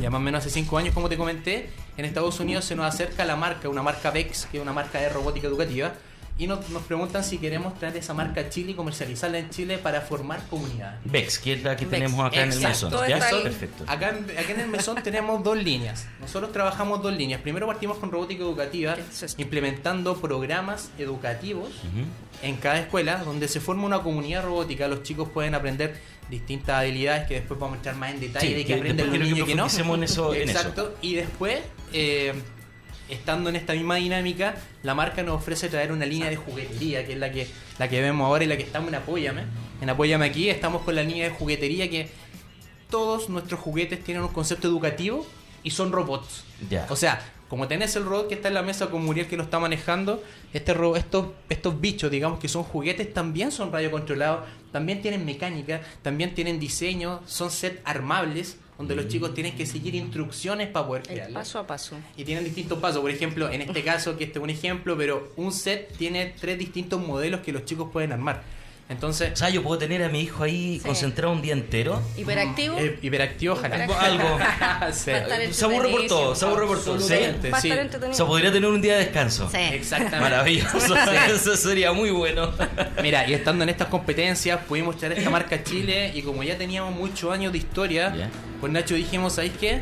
ya 0.00 0.08
más 0.08 0.18
o 0.18 0.22
menos 0.22 0.40
hace 0.40 0.50
5 0.50 0.78
años, 0.78 0.94
como 0.94 1.10
te 1.10 1.18
comenté, 1.18 1.68
en 1.98 2.06
Estados 2.06 2.40
Unidos 2.40 2.64
se 2.64 2.74
nos 2.74 2.86
acerca 2.86 3.26
la 3.26 3.36
marca, 3.36 3.68
una 3.68 3.82
marca 3.82 4.10
VEX, 4.10 4.46
que 4.46 4.56
es 4.56 4.62
una 4.62 4.72
marca 4.72 4.98
de 4.98 5.10
robótica 5.10 5.46
educativa, 5.46 5.92
y 6.36 6.48
nos, 6.48 6.68
nos 6.70 6.82
preguntan 6.82 7.22
si 7.22 7.38
queremos 7.38 7.78
traer 7.78 7.96
esa 7.96 8.12
marca 8.12 8.40
a 8.40 8.48
Chile 8.48 8.72
y 8.72 8.74
comercializarla 8.74 9.38
en 9.38 9.50
Chile 9.50 9.78
para 9.78 10.00
formar 10.00 10.40
comunidades. 10.48 10.98
Vex, 11.04 11.38
que 11.38 11.52
es 11.52 11.62
la 11.62 11.76
que 11.76 11.86
tenemos 11.86 12.26
acá 12.26 12.42
en 12.42 12.50
el 12.52 12.60
mesón. 12.60 12.90
¿Ya? 13.08 13.18
Está 13.18 13.42
Perfecto. 13.42 13.84
Acá 13.86 14.08
en, 14.10 14.24
acá 14.36 14.52
en 14.52 14.60
el 14.60 14.68
mesón 14.68 15.00
tenemos 15.02 15.44
dos 15.44 15.56
líneas. 15.56 16.06
Nosotros 16.20 16.50
trabajamos 16.52 17.02
dos 17.02 17.14
líneas. 17.16 17.40
Primero 17.40 17.66
partimos 17.68 17.98
con 17.98 18.10
robótica 18.10 18.42
educativa, 18.42 18.96
implementando 19.38 20.16
programas 20.16 20.90
educativos 20.98 21.68
Ujú. 21.68 22.04
en 22.42 22.56
cada 22.56 22.80
escuela 22.80 23.22
donde 23.24 23.46
se 23.48 23.60
forma 23.60 23.84
una 23.84 24.02
comunidad 24.02 24.42
robótica. 24.44 24.88
Los 24.88 25.02
chicos 25.04 25.28
pueden 25.28 25.54
aprender 25.54 26.00
distintas 26.30 26.80
habilidades 26.80 27.28
que 27.28 27.34
después 27.34 27.60
vamos 27.60 27.74
a 27.74 27.76
entrar 27.78 27.96
más 27.96 28.12
en 28.12 28.20
detalle 28.20 28.46
Sí, 28.48 28.54
de 28.54 28.60
que 28.62 28.66
que 28.66 28.74
aprenden 28.74 29.10
los 29.10 29.18
niños 29.18 29.38
y 29.40 29.44
que 29.44 29.54
no. 29.54 29.64
profundicemos 29.64 29.98
en 29.98 30.04
eso- 30.04 30.34
en 30.34 30.48
eso. 30.48 30.58
Exacto. 30.58 30.94
Y 31.02 31.14
después, 31.14 31.60
eh, 31.92 32.32
estando 33.08 33.50
en 33.50 33.56
esta 33.56 33.72
misma 33.74 33.96
dinámica, 33.96 34.54
la 34.82 34.94
marca 34.94 35.22
nos 35.22 35.36
ofrece 35.36 35.68
traer 35.68 35.92
una 35.92 36.06
línea 36.06 36.30
de 36.30 36.36
juguetería, 36.36 37.06
que 37.06 37.12
es 37.12 37.18
la 37.18 37.30
que, 37.30 37.46
la 37.78 37.88
que 37.88 38.00
vemos 38.00 38.24
ahora 38.26 38.44
y 38.44 38.46
la 38.46 38.56
que 38.56 38.62
estamos 38.62 38.88
en 38.88 38.94
Apóyame. 38.96 39.42
En 39.80 39.90
Apóyame 39.90 40.26
aquí 40.26 40.48
estamos 40.48 40.82
con 40.82 40.94
la 40.94 41.02
línea 41.02 41.24
de 41.24 41.30
juguetería 41.34 41.90
que 41.90 42.08
todos 42.90 43.28
nuestros 43.28 43.60
juguetes 43.60 44.02
tienen 44.02 44.22
un 44.22 44.30
concepto 44.30 44.68
educativo 44.68 45.26
y 45.62 45.70
son 45.70 45.92
robots. 45.92 46.44
Ya. 46.70 46.86
O 46.90 46.96
sea, 46.96 47.20
como 47.48 47.68
tenés 47.68 47.94
el 47.96 48.04
robot 48.04 48.28
que 48.28 48.34
está 48.34 48.48
en 48.48 48.54
la 48.54 48.62
mesa 48.62 48.88
con 48.90 49.04
Muriel 49.04 49.26
que 49.26 49.36
lo 49.36 49.42
está 49.42 49.58
manejando, 49.58 50.22
este 50.52 50.74
ro- 50.74 50.96
estos, 50.96 51.28
estos 51.48 51.80
bichos, 51.80 52.10
digamos 52.10 52.38
que 52.38 52.48
son 52.48 52.62
juguetes, 52.62 53.12
también 53.12 53.52
son 53.52 53.70
radiocontrolados, 53.72 54.44
también 54.72 55.02
tienen 55.02 55.24
mecánica, 55.24 55.80
también 56.02 56.34
tienen 56.34 56.58
diseño, 56.58 57.20
son 57.26 57.50
set 57.50 57.80
armables, 57.84 58.56
donde 58.78 58.96
los 58.96 59.08
chicos 59.08 59.34
tienen 59.34 59.56
que 59.56 59.66
seguir 59.66 59.94
instrucciones 59.94 60.68
para 60.68 60.86
poder 60.86 61.02
El 61.02 61.08
crearlos. 61.14 61.34
paso 61.34 61.58
a 61.58 61.66
paso. 61.66 61.96
Y 62.16 62.24
tienen 62.24 62.44
distintos 62.44 62.78
pasos. 62.78 63.00
Por 63.00 63.10
ejemplo, 63.10 63.50
en 63.50 63.62
este 63.62 63.82
caso, 63.84 64.16
que 64.16 64.24
este 64.24 64.38
es 64.38 64.42
un 64.42 64.50
ejemplo, 64.50 64.96
pero 64.96 65.32
un 65.36 65.52
set 65.52 65.96
tiene 65.96 66.34
tres 66.40 66.58
distintos 66.58 67.00
modelos 67.00 67.40
que 67.40 67.52
los 67.52 67.64
chicos 67.64 67.90
pueden 67.92 68.12
armar. 68.12 68.42
Entonces, 68.86 69.32
O 69.32 69.36
sea, 69.36 69.48
yo 69.48 69.62
puedo 69.62 69.78
tener 69.78 70.02
a 70.02 70.10
mi 70.10 70.20
hijo 70.20 70.44
ahí 70.44 70.78
Sí. 70.78 70.86
concentrado 70.86 71.32
un 71.32 71.40
día 71.40 71.54
entero. 71.54 72.02
Hiperactivo. 72.18 72.76
eh, 72.78 72.98
hiperactivo, 73.00 73.54
ojalá. 73.54 73.76
Hiperactivo. 73.84 74.00
Algo. 74.00 74.38
Sí. 74.92 75.10
Se 75.52 75.64
aburre 75.64 75.88
por 75.88 76.06
todo, 76.06 76.34
se 76.34 76.44
aburre 76.44 76.66
por 76.66 76.84
todo. 76.84 77.00
¿sí? 77.00 77.14
Sí. 77.62 77.72
O 77.72 78.14
sea, 78.14 78.26
podría 78.26 78.52
tener 78.52 78.68
un 78.68 78.82
día 78.82 78.94
de 78.98 79.04
descanso. 79.06 79.48
Sí. 79.50 79.56
Exactamente. 79.58 80.20
Maravilloso. 80.20 80.94
Eso 81.34 81.56
sería 81.56 81.92
muy 81.92 82.10
bueno. 82.10 82.52
Mira, 83.02 83.26
y 83.28 83.32
estando 83.32 83.64
en 83.64 83.70
estas 83.70 83.88
competencias 83.88 84.60
pudimos 84.68 84.98
traer 84.98 85.18
esta 85.18 85.30
marca 85.30 85.56
a 85.56 85.62
Chile 85.64 86.12
y 86.14 86.20
como 86.22 86.42
ya 86.42 86.58
teníamos 86.58 86.94
muchos 86.94 87.32
años 87.32 87.52
de 87.52 87.58
historia, 87.58 88.14
pues 88.60 88.70
Nacho 88.72 88.94
dijimos, 88.94 89.32
¿sabéis 89.34 89.54
qué? 89.58 89.80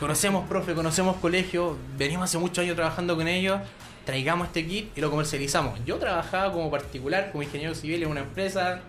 Conocemos 0.00 0.46
profe, 0.48 0.74
conocemos 0.74 1.16
colegio, 1.18 1.78
venimos 1.96 2.24
hace 2.24 2.38
muchos 2.38 2.58
años 2.64 2.74
trabajando 2.76 3.16
con 3.16 3.28
ellos, 3.28 3.60
traigamos 4.06 4.46
este 4.46 4.64
kit 4.66 4.96
y 4.96 5.00
lo 5.02 5.10
comercializamos. 5.10 5.78
Yo 5.84 5.96
trabajaba 5.96 6.52
como 6.52 6.70
particular, 6.70 7.30
como 7.32 7.42
ingeniero 7.42 7.74
civil 7.74 8.04
en 8.04 8.08
una 8.08 8.20
empresa 8.20 8.80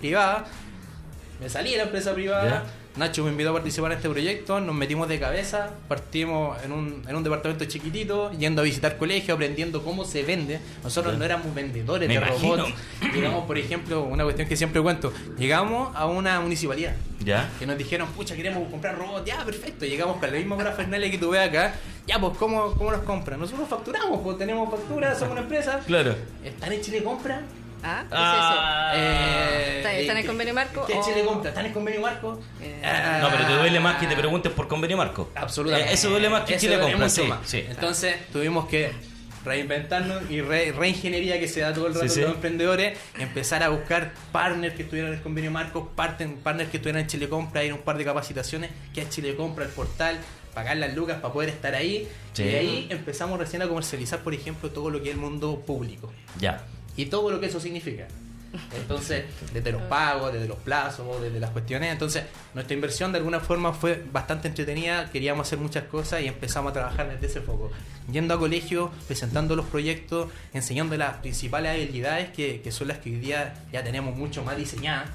privada, 0.00 0.46
me 1.40 1.48
salí 1.48 1.72
de 1.72 1.76
la 1.76 1.82
empresa 1.84 2.14
privada. 2.14 2.64
Nacho 2.94 3.24
me 3.24 3.30
invitó 3.30 3.50
a 3.50 3.52
participar 3.54 3.92
en 3.92 3.96
este 3.96 4.10
proyecto, 4.10 4.60
nos 4.60 4.74
metimos 4.74 5.08
de 5.08 5.18
cabeza, 5.18 5.70
partimos 5.88 6.62
en 6.62 6.72
un, 6.72 7.02
en 7.08 7.16
un 7.16 7.22
departamento 7.24 7.64
chiquitito, 7.64 8.30
yendo 8.32 8.60
a 8.60 8.64
visitar 8.64 8.98
colegios, 8.98 9.34
aprendiendo 9.34 9.82
cómo 9.82 10.04
se 10.04 10.22
vende. 10.22 10.60
Nosotros 10.84 11.16
no 11.16 11.24
éramos 11.24 11.54
vendedores 11.54 12.06
Me 12.06 12.18
de 12.18 12.20
imagino. 12.26 12.56
robots. 12.56 12.74
Llegamos, 13.14 13.46
por 13.46 13.56
ejemplo, 13.56 14.02
una 14.04 14.24
cuestión 14.24 14.46
que 14.46 14.56
siempre 14.56 14.82
cuento, 14.82 15.10
llegamos 15.38 15.96
a 15.96 16.04
una 16.06 16.40
municipalidad 16.40 16.94
¿Ya? 17.24 17.50
que 17.58 17.66
nos 17.66 17.78
dijeron, 17.78 18.08
pucha, 18.08 18.36
queremos 18.36 18.68
comprar 18.70 18.98
robots, 18.98 19.24
ya, 19.24 19.42
perfecto, 19.42 19.86
llegamos 19.86 20.18
con 20.18 20.30
la 20.30 20.36
misma 20.36 20.58
parafernalia 20.58 21.10
que 21.10 21.16
tú 21.18 21.30
ves 21.30 21.48
acá, 21.48 21.74
ya, 22.06 22.20
pues, 22.20 22.36
¿cómo, 22.36 22.74
cómo 22.74 22.90
los 22.90 23.00
compran? 23.02 23.40
Nosotros 23.40 23.68
facturamos, 23.68 24.20
pues 24.22 24.36
tenemos 24.36 24.70
factura, 24.70 25.14
somos 25.14 25.32
una 25.32 25.40
empresa. 25.40 25.80
Claro. 25.86 26.14
¿Están 26.44 26.72
en 26.72 26.80
Chile 26.82 27.02
Compra? 27.02 27.40
¿Ah? 27.82 28.04
¿Qué 28.08 28.14
Ah. 28.16 28.92
Eh, 28.94 29.74
¿Está- 29.78 29.92
está 29.94 30.12
en 30.12 30.18
el 30.18 30.22
¿qué- 30.22 30.28
convenio 30.28 30.54
marco 30.54 30.86
¿Qué 30.86 30.94
Chile 31.04 31.24
Compra? 31.24 31.48
¿Están 31.50 31.64
en 31.64 31.68
el 31.70 31.74
convenio 31.74 32.00
marco? 32.00 32.40
Eh, 32.60 32.80
Ah, 32.84 33.18
No, 33.22 33.28
pero 33.30 33.46
te 33.46 33.52
duele 33.54 33.80
más 33.80 33.98
que 33.98 34.06
te 34.06 34.16
preguntes 34.16 34.52
por 34.52 34.68
convenio 34.68 34.96
marco. 34.96 35.30
Absolutamente. 35.34 35.90
Eh, 35.90 35.94
eso 35.94 36.10
duele 36.10 36.28
más 36.28 36.42
que 36.44 36.56
Chile 36.58 36.78
compra, 36.78 37.08
sí. 37.44 37.64
Entonces 37.68 38.16
tuvimos 38.32 38.68
que 38.68 38.92
reinventarnos 39.44 40.30
y 40.30 40.40
re- 40.40 40.70
reingeniería 40.72 41.40
que 41.40 41.48
se 41.48 41.60
da 41.60 41.72
todo 41.72 41.88
el 41.88 41.94
rato 41.94 42.08
Sí, 42.08 42.20
los 42.20 42.30
emprendedores, 42.30 42.96
empezar 43.18 43.62
a 43.64 43.70
buscar 43.70 44.12
partners 44.30 44.74
que 44.74 44.82
estuvieran 44.82 45.10
en 45.12 45.18
el 45.18 45.22
convenio 45.22 45.50
Marcos, 45.50 45.88
parten- 45.96 46.36
partners 46.36 46.70
que 46.70 46.76
estuvieran 46.76 47.02
en 47.02 47.08
Chile 47.08 47.28
Compra, 47.28 47.64
ir 47.64 47.72
a 47.72 47.74
un 47.74 47.80
par 47.82 47.98
de 47.98 48.04
capacitaciones, 48.04 48.70
que 48.94 49.00
es 49.02 49.08
Chile 49.10 49.34
Compra, 49.34 49.64
el 49.64 49.70
portal, 49.72 50.18
pagar 50.54 50.76
las 50.76 50.94
lucas 50.94 51.18
para 51.20 51.32
poder 51.34 51.48
estar 51.48 51.74
ahí. 51.74 52.08
Sí. 52.34 52.42
Y 52.44 52.46
de 52.46 52.58
ahí 52.58 52.86
empezamos 52.90 53.36
recién 53.38 53.62
a 53.62 53.68
comercializar, 53.68 54.20
por 54.20 54.32
ejemplo, 54.32 54.70
todo 54.70 54.90
lo 54.90 55.02
que 55.02 55.08
es 55.08 55.14
el 55.16 55.20
mundo 55.20 55.60
público 55.66 56.12
Ya. 56.38 56.62
Y 56.96 57.06
todo 57.06 57.30
lo 57.30 57.40
que 57.40 57.46
eso 57.46 57.60
significa. 57.60 58.06
Entonces, 58.76 59.24
desde 59.52 59.72
los 59.72 59.82
pagos, 59.82 60.32
desde 60.32 60.46
los 60.46 60.58
plazos, 60.58 61.22
desde 61.22 61.40
las 61.40 61.50
cuestiones. 61.50 61.92
Entonces, 61.92 62.24
nuestra 62.54 62.74
inversión 62.74 63.12
de 63.12 63.18
alguna 63.18 63.40
forma 63.40 63.72
fue 63.72 64.04
bastante 64.12 64.48
entretenida. 64.48 65.10
Queríamos 65.10 65.46
hacer 65.46 65.58
muchas 65.58 65.84
cosas 65.84 66.22
y 66.22 66.26
empezamos 66.26 66.70
a 66.70 66.72
trabajar 66.74 67.10
desde 67.10 67.26
ese 67.26 67.40
foco. 67.40 67.70
Yendo 68.10 68.34
a 68.34 68.38
colegios, 68.38 68.90
presentando 69.06 69.56
los 69.56 69.66
proyectos, 69.66 70.30
enseñando 70.52 70.96
las 70.96 71.16
principales 71.18 71.72
habilidades 71.72 72.30
que, 72.30 72.60
que 72.60 72.72
son 72.72 72.88
las 72.88 72.98
que 72.98 73.10
hoy 73.10 73.16
día 73.16 73.54
ya 73.72 73.82
tenemos 73.82 74.14
mucho 74.16 74.44
más 74.44 74.56
diseñadas. 74.56 75.10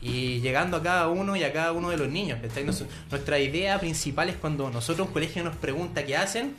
Y 0.00 0.40
llegando 0.40 0.76
a 0.76 0.82
cada 0.82 1.08
uno 1.08 1.36
y 1.36 1.44
a 1.44 1.52
cada 1.52 1.72
uno 1.72 1.90
de 1.90 1.96
los 1.96 2.08
niños. 2.08 2.38
nuestra 3.10 3.38
idea 3.38 3.78
principal 3.78 4.28
es 4.28 4.36
cuando 4.36 4.68
nosotros 4.70 5.06
un 5.06 5.12
colegio 5.12 5.42
nos 5.44 5.56
pregunta 5.56 6.04
qué 6.04 6.16
hacen, 6.16 6.54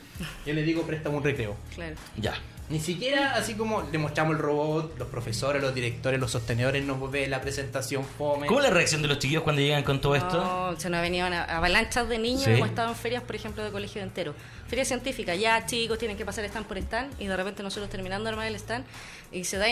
yo 0.45 0.53
les 0.53 0.65
digo 0.65 0.83
préstame 0.83 1.17
un 1.17 1.23
recreo. 1.23 1.55
Claro. 1.75 1.95
Ya. 2.17 2.33
Ni 2.69 2.79
siquiera 2.79 3.35
así 3.35 3.53
como 3.55 3.83
le 3.91 3.97
mostramos 3.97 4.35
el 4.35 4.41
robot, 4.41 4.97
los 4.97 5.07
profesores, 5.09 5.61
los 5.61 5.75
directores, 5.75 6.19
los 6.19 6.31
sostenedores 6.31 6.83
nos 6.85 7.11
ven 7.11 7.29
la 7.29 7.41
presentación 7.41 8.03
fome. 8.17 8.47
¿Cómo 8.47 8.61
es 8.61 8.65
la 8.65 8.71
reacción 8.73 9.01
de 9.01 9.09
los 9.09 9.19
chiquillos 9.19 9.43
cuando 9.43 9.61
llegan 9.61 9.83
con 9.83 9.99
todo 10.01 10.15
esto? 10.15 10.37
No, 10.37 10.79
se 10.79 10.89
nos 10.89 11.01
venían 11.01 11.33
a- 11.33 11.43
avalanchas 11.43 12.07
de 12.07 12.17
niños, 12.17 12.43
Sí. 12.43 12.51
hemos 12.51 12.69
estado 12.69 12.89
en 12.89 12.95
ferias, 12.95 13.21
por 13.23 13.35
ejemplo, 13.35 13.63
de 13.63 13.71
colegio 13.71 14.01
entero. 14.01 14.33
Feria 14.73 14.85
científica, 14.85 15.35
ya 15.35 15.67
chicos 15.67 15.99
tienen 15.99 16.17
que 16.17 16.25
pasar 16.25 16.43
stand 16.45 16.65
por 16.65 16.79
stand 16.79 17.13
y 17.21 17.27
de 17.27 17.37
repente 17.37 17.61
nosotros 17.61 17.91
terminando 17.91 18.23
de 18.23 18.29
armar 18.31 18.47
el 18.47 18.55
stand 18.55 18.83
y 19.31 19.43
se 19.43 19.57
da 19.57 19.67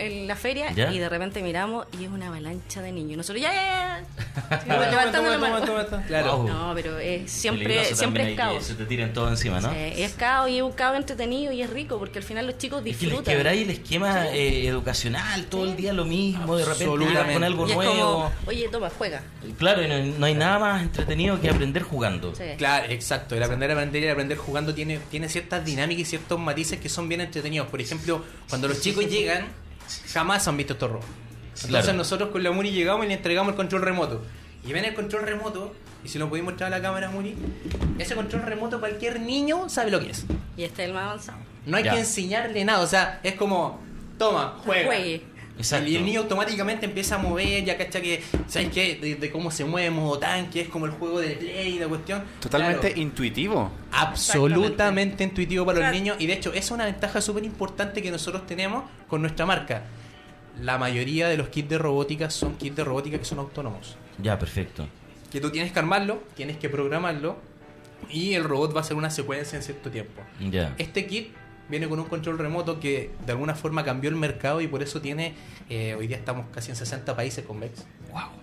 el- 0.00 0.26
la 0.26 0.34
feria 0.34 0.72
¿Ya? 0.72 0.90
y 0.90 0.98
de 0.98 1.10
repente 1.10 1.42
miramos 1.42 1.86
y 2.00 2.04
es 2.04 2.10
una 2.10 2.28
avalancha 2.28 2.80
de 2.80 2.90
niños. 2.90 3.18
Nosotros 3.18 3.42
ya, 3.42 4.02
levantando 4.66 5.30
la 5.30 5.36
mano. 5.36 6.02
Claro. 6.06 6.38
Wow. 6.38 6.48
No, 6.48 6.72
pero 6.74 6.98
es 6.98 7.30
siempre, 7.30 7.84
siempre 7.94 8.30
es 8.30 8.36
caos. 8.38 8.64
Se 8.64 8.74
te 8.76 8.86
tiran 8.86 9.12
todo 9.12 9.28
encima, 9.28 9.60
¿no? 9.60 9.70
Sí, 9.70 9.76
es 10.02 10.14
caos 10.14 10.48
y 10.48 10.56
es 10.56 10.62
un 10.62 10.72
caos 10.72 10.96
entretenido 10.96 11.52
y 11.52 11.60
es 11.60 11.68
rico 11.68 11.98
porque 11.98 12.18
al 12.18 12.24
final 12.24 12.46
los 12.46 12.56
chicos 12.56 12.78
Es 12.78 12.84
que 12.84 12.90
les 12.92 13.00
disfrutan. 13.00 13.34
quebráis 13.34 13.62
el 13.64 13.70
esquema 13.70 14.28
eh, 14.28 14.66
educacional, 14.68 15.44
todo 15.50 15.64
el 15.64 15.76
día 15.76 15.92
lo 15.92 16.06
mismo, 16.06 16.56
de 16.56 16.64
repente 16.64 16.86
con 16.86 17.44
algo 17.44 17.66
y 17.66 17.70
es 17.72 17.76
nuevo. 17.76 17.92
como, 17.94 18.32
oye, 18.46 18.68
toma, 18.70 18.90
juega. 18.96 19.20
Claro, 19.58 19.82
y 19.82 19.88
no, 19.88 19.98
no 20.18 20.24
hay 20.26 20.34
nada 20.34 20.58
más 20.58 20.82
entretenido 20.82 21.38
que 21.42 21.50
aprender 21.50 21.82
jugando. 21.82 22.34
Sí. 22.34 22.44
Claro, 22.56 22.86
exacto. 22.90 23.34
El 23.36 23.42
aprender 23.42 23.70
a 23.70 23.74
aprender 23.74 23.97
y 24.06 24.08
aprender 24.08 24.38
jugando 24.38 24.74
tiene, 24.74 24.98
tiene 25.10 25.28
ciertas 25.28 25.64
dinámicas 25.64 26.02
y 26.02 26.04
ciertos 26.04 26.38
matices 26.38 26.78
que 26.80 26.88
son 26.88 27.08
bien 27.08 27.20
entretenidos. 27.20 27.68
Por 27.68 27.80
ejemplo, 27.80 28.24
cuando 28.48 28.68
los 28.68 28.80
chicos 28.80 29.06
llegan, 29.10 29.46
jamás 30.12 30.46
han 30.48 30.56
visto 30.56 30.74
estos 30.74 30.90
robots. 30.90 31.06
Entonces 31.54 31.70
Claro. 31.84 31.92
nosotros 31.94 32.30
con 32.30 32.42
la 32.42 32.50
Muri 32.52 32.70
llegamos 32.70 33.04
y 33.04 33.08
le 33.08 33.14
entregamos 33.14 33.50
el 33.52 33.56
control 33.56 33.82
remoto. 33.82 34.22
Y 34.66 34.72
ven 34.72 34.84
el 34.84 34.94
control 34.94 35.22
remoto, 35.22 35.74
y 36.04 36.08
si 36.08 36.18
lo 36.18 36.28
podéis 36.28 36.44
mostrar 36.44 36.72
a 36.72 36.76
la 36.76 36.82
cámara, 36.82 37.10
Muri, 37.10 37.34
ese 37.98 38.14
control 38.14 38.42
remoto 38.42 38.78
cualquier 38.80 39.20
niño 39.20 39.68
sabe 39.68 39.90
lo 39.90 40.00
que 40.00 40.10
es. 40.10 40.24
Y 40.56 40.64
este 40.64 40.82
es 40.82 40.88
el 40.88 40.94
más 40.94 41.04
avanzado. 41.04 41.38
No 41.66 41.76
hay 41.76 41.84
Ya. 41.84 41.92
que 41.92 42.00
enseñarle 42.00 42.64
nada, 42.64 42.80
o 42.80 42.86
sea, 42.86 43.20
es 43.22 43.34
como, 43.34 43.80
toma, 44.18 44.56
juega. 44.64 44.86
Juegue. 44.86 45.22
Exacto. 45.58 45.88
Y 45.90 45.96
el 45.96 46.04
niño 46.04 46.20
automáticamente 46.20 46.86
empieza 46.86 47.16
a 47.16 47.18
mover, 47.18 47.64
ya 47.64 47.76
cacha 47.76 48.00
que, 48.00 48.22
¿sabes 48.46 48.68
qué? 48.72 48.94
De, 48.94 49.16
de 49.16 49.30
cómo 49.30 49.50
se 49.50 49.64
mueve 49.64 49.90
modo 49.90 50.18
tanque, 50.18 50.60
es 50.62 50.68
como 50.68 50.86
el 50.86 50.92
juego 50.92 51.20
de 51.20 51.30
play, 51.30 51.78
la 51.78 51.88
cuestión. 51.88 52.22
Totalmente 52.40 52.86
Claro, 52.88 53.00
intuitivo. 53.02 53.70
absolutamente 53.92 55.24
intuitivo 55.24 55.64
para 55.66 55.78
Claro. 55.78 55.92
los 55.92 56.00
niños. 56.00 56.16
Y 56.20 56.26
de 56.26 56.34
hecho, 56.34 56.50
esa 56.50 56.58
es 56.58 56.70
una 56.70 56.84
ventaja 56.84 57.20
súper 57.20 57.44
importante 57.44 58.02
que 58.02 58.10
nosotros 58.10 58.46
tenemos 58.46 58.84
con 59.08 59.20
nuestra 59.20 59.46
marca. 59.46 59.82
La 60.60 60.78
mayoría 60.78 61.28
de 61.28 61.36
los 61.36 61.48
kits 61.48 61.68
de 61.68 61.78
robótica 61.78 62.30
son 62.30 62.56
kits 62.56 62.76
de 62.76 62.84
robótica 62.84 63.18
que 63.18 63.24
son 63.24 63.38
autónomos. 63.38 63.96
Ya, 64.22 64.38
perfecto. 64.38 64.86
Que 65.30 65.40
tú 65.40 65.50
tienes 65.50 65.72
que 65.72 65.78
armarlo, 65.78 66.22
tienes 66.34 66.56
que 66.56 66.68
programarlo, 66.68 67.36
y 68.10 68.34
el 68.34 68.44
robot 68.44 68.74
va 68.74 68.78
a 68.78 68.82
hacer 68.82 68.96
una 68.96 69.10
secuencia 69.10 69.56
en 69.56 69.62
cierto 69.62 69.90
tiempo. 69.90 70.22
Ya. 70.50 70.74
Este 70.78 71.06
kit 71.06 71.32
viene 71.68 71.88
con 71.88 71.98
un 71.98 72.06
control 72.06 72.38
remoto 72.38 72.80
que 72.80 73.10
de 73.26 73.32
alguna 73.32 73.54
forma 73.54 73.84
cambió 73.84 74.10
el 74.10 74.16
mercado 74.16 74.60
y 74.60 74.66
por 74.68 74.82
eso 74.82 75.00
tiene, 75.00 75.34
eh, 75.68 75.94
hoy 75.98 76.06
día 76.06 76.16
estamos 76.16 76.46
casi 76.52 76.70
en 76.70 76.76
60 76.76 77.14
países 77.14 77.44
con 77.44 77.60
VEX, 77.60 77.84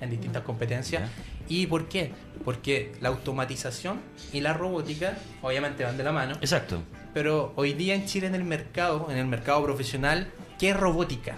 en 0.02 0.10
distintas 0.10 0.44
competencias. 0.44 1.10
¿Y 1.48 1.68
por 1.68 1.88
qué? 1.88 2.12
Porque 2.44 2.94
la 3.02 3.10
automatización 3.10 4.00
y 4.34 4.42
la 4.42 4.54
robótica 4.54 5.18
obviamente 5.42 5.84
van 5.84 5.98
de 5.98 6.04
la 6.04 6.12
mano, 6.12 6.36
Exacto. 6.42 6.82
pero 7.14 7.54
hoy 7.56 7.74
día 7.74 7.96
en 7.96 8.06
Chile 8.06 8.28
en 8.28 8.36
el 8.36 8.44
mercado, 8.44 9.08
en 9.10 9.18
el 9.18 9.26
mercado 9.26 9.64
profesional, 9.64 10.28
¿qué 10.60 10.70
es 10.70 10.78
robótica? 10.78 11.38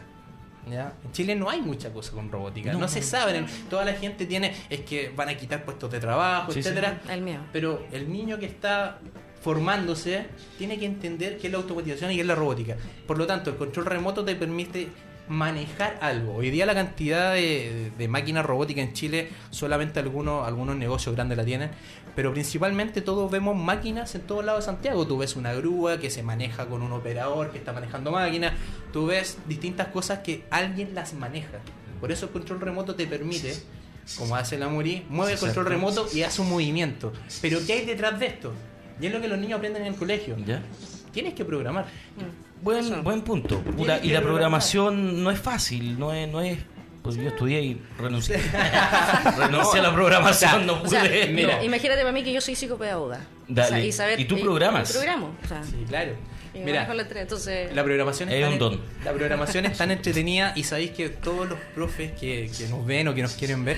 ¿Ya? 0.70 0.91
En 1.06 1.12
Chile 1.13 1.34
no 1.36 1.50
hay 1.50 1.62
mucha 1.62 1.94
cosa 1.94 2.12
con 2.12 2.29
robótica, 2.29 2.74
no, 2.74 2.89
se 2.89 3.01
sabe, 3.01 3.46
toda 3.70 3.86
la 3.86 3.94
gente 3.94 4.25
tiene, 4.25 4.53
es 4.70 4.82
que 4.82 5.13
van 5.15 5.29
a 5.29 5.38
quitar 5.38 5.63
puestos 5.63 5.89
de 5.89 6.00
trabajo, 6.01 6.51
Sí, 6.51 6.62
sí. 6.62 6.67
etcétera. 6.67 7.00
El 7.10 7.22
mío. 7.22 7.39
Pero 7.53 7.86
el 7.94 8.12
niño 8.12 8.38
que 8.38 8.48
está 8.48 9.00
formándose 9.48 10.25
tiene 10.58 10.77
que 10.77 10.86
entender 10.86 11.38
qué 11.38 11.48
es 11.48 11.54
la 11.54 11.60
automatización 11.60 12.12
y 12.12 12.16
qué 12.16 12.22
es 12.22 12.27
la 12.27 12.36
robótica. 12.36 12.75
Por 13.08 13.18
lo 13.18 13.25
tanto, 13.25 13.50
el 13.50 13.56
control 13.56 13.86
remoto 13.86 14.25
te 14.25 14.36
permite 14.36 14.89
manejar 15.30 15.98
algo. 16.01 16.36
Hoy 16.36 16.50
día 16.50 16.66
la 16.66 16.74
cantidad 16.74 17.32
de, 17.32 17.94
de 17.98 18.08
máquinas 18.10 18.46
robóticas 18.46 18.84
en 18.84 18.92
Chile, 18.92 19.30
solamente 19.50 20.01
algunos, 20.01 20.46
algunos 20.46 20.75
negocios 20.75 21.16
grandes 21.16 21.38
la 21.38 21.46
tienen, 21.46 21.70
pero 22.13 22.34
principalmente 22.34 23.00
todos 23.00 23.32
vemos 23.32 23.56
máquinas 23.56 24.13
en 24.16 24.24
todos 24.24 24.44
lados 24.44 24.66
de 24.66 24.66
Santiago. 24.66 25.08
Tú 25.08 25.18
ves 25.18 25.38
una 25.38 25.54
grúa 25.54 25.98
que 25.98 26.10
se 26.10 26.24
maneja 26.24 26.66
con 26.66 26.82
un 26.82 26.92
operador 26.92 27.50
que 27.51 27.60
está 27.60 27.72
manejando 27.72 28.12
máquinas, 28.12 28.51
tú 28.92 29.06
ves 29.06 29.38
distintas 29.48 29.88
cosas 29.88 30.20
que 30.20 30.44
alguien 30.50 30.94
las 30.94 31.13
maneja. 31.13 31.60
Por 32.01 32.12
eso 32.12 32.25
el 32.25 32.34
control 32.34 32.60
remoto 32.60 32.96
te 32.96 33.08
permite 33.08 33.56
como 34.18 34.36
hace 34.36 34.58
la 34.58 34.68
Muri, 34.68 35.06
mueve 35.10 35.34
el 35.34 35.39
control 35.39 35.68
remoto 35.68 36.06
y 36.13 36.24
hace 36.24 36.42
un 36.42 36.50
movimiento. 36.50 37.13
Pero 37.42 37.60
¿qué 37.66 37.72
hay 37.72 37.86
detrás 37.86 38.20
de 38.20 38.25
esto? 38.25 38.54
Y 39.00 39.08
es 39.08 39.13
lo 39.13 39.22
que 39.22 39.27
los 39.27 39.38
niños 39.38 39.58
aprenden 39.58 39.84
en 39.84 39.94
el 39.94 39.96
colegio. 39.96 40.36
Ya. 40.46 40.62
Tienes 41.12 41.34
que 41.34 41.46
programar. 41.46 41.86
Buen, 42.62 42.80
Eso. 42.80 43.04
buen 43.04 43.22
punto. 43.22 43.60
Puta, 43.62 43.74
Tienes 43.75 43.88
y 43.88 44.08
la 44.08 44.20
programar. 44.20 44.24
programación 44.24 45.24
no 45.24 45.32
es 45.32 45.39
fácil, 45.39 45.98
no 46.00 46.13
es, 46.13 46.27
no 46.30 46.42
es. 46.42 46.58
Pues 47.04 47.16
yo 47.16 47.27
estudié 47.30 47.62
y 47.62 47.82
renuncié. 47.98 48.38
renuncié 49.38 49.80
a 49.80 49.84
la 49.84 49.94
programación, 49.94 50.66
no 50.66 50.82
O 50.82 50.88
sea, 50.88 51.01
pude. 51.04 51.27
mira, 51.27 51.58
no, 51.58 51.63
imagínate 51.63 52.01
para 52.01 52.12
mí 52.12 52.24
que 52.24 52.34
yo 52.34 52.42
soy 52.42 52.56
psicopedagoga. 52.56 53.22
Dale. 53.48 53.68
O 53.68 53.70
sea, 53.70 53.86
y, 53.86 53.92
saber, 53.92 54.20
¿Y 54.20 54.25
tú 54.25 54.39
programas? 54.39 54.89
Y 54.89 54.94
programo. 54.94 55.36
O 55.44 55.48
sea, 55.48 55.63
Sí, 55.63 55.86
claro. 55.88 56.13
Mira, 56.54 56.88
tres, 57.08 57.22
entonces... 57.22 57.74
la 57.75 57.84
programación 57.84 58.30
Es 58.30 58.48
un 58.48 58.54
en-. 58.54 58.80
La 59.06 59.13
programación 59.13 59.66
es 59.68 59.77
tan 59.77 59.92
entretenida 59.92 60.54
y 60.56 60.63
sabéis 60.63 60.92
que 60.92 61.10
todos 61.10 61.48
los 61.48 61.60
profes 61.75 62.13
que, 62.20 62.50
que 62.58 62.68
nos 62.68 62.86
ven 62.86 63.08
o 63.08 63.13
que 63.13 63.22
nos 63.22 63.34
quieren 63.34 63.63
ver 63.63 63.77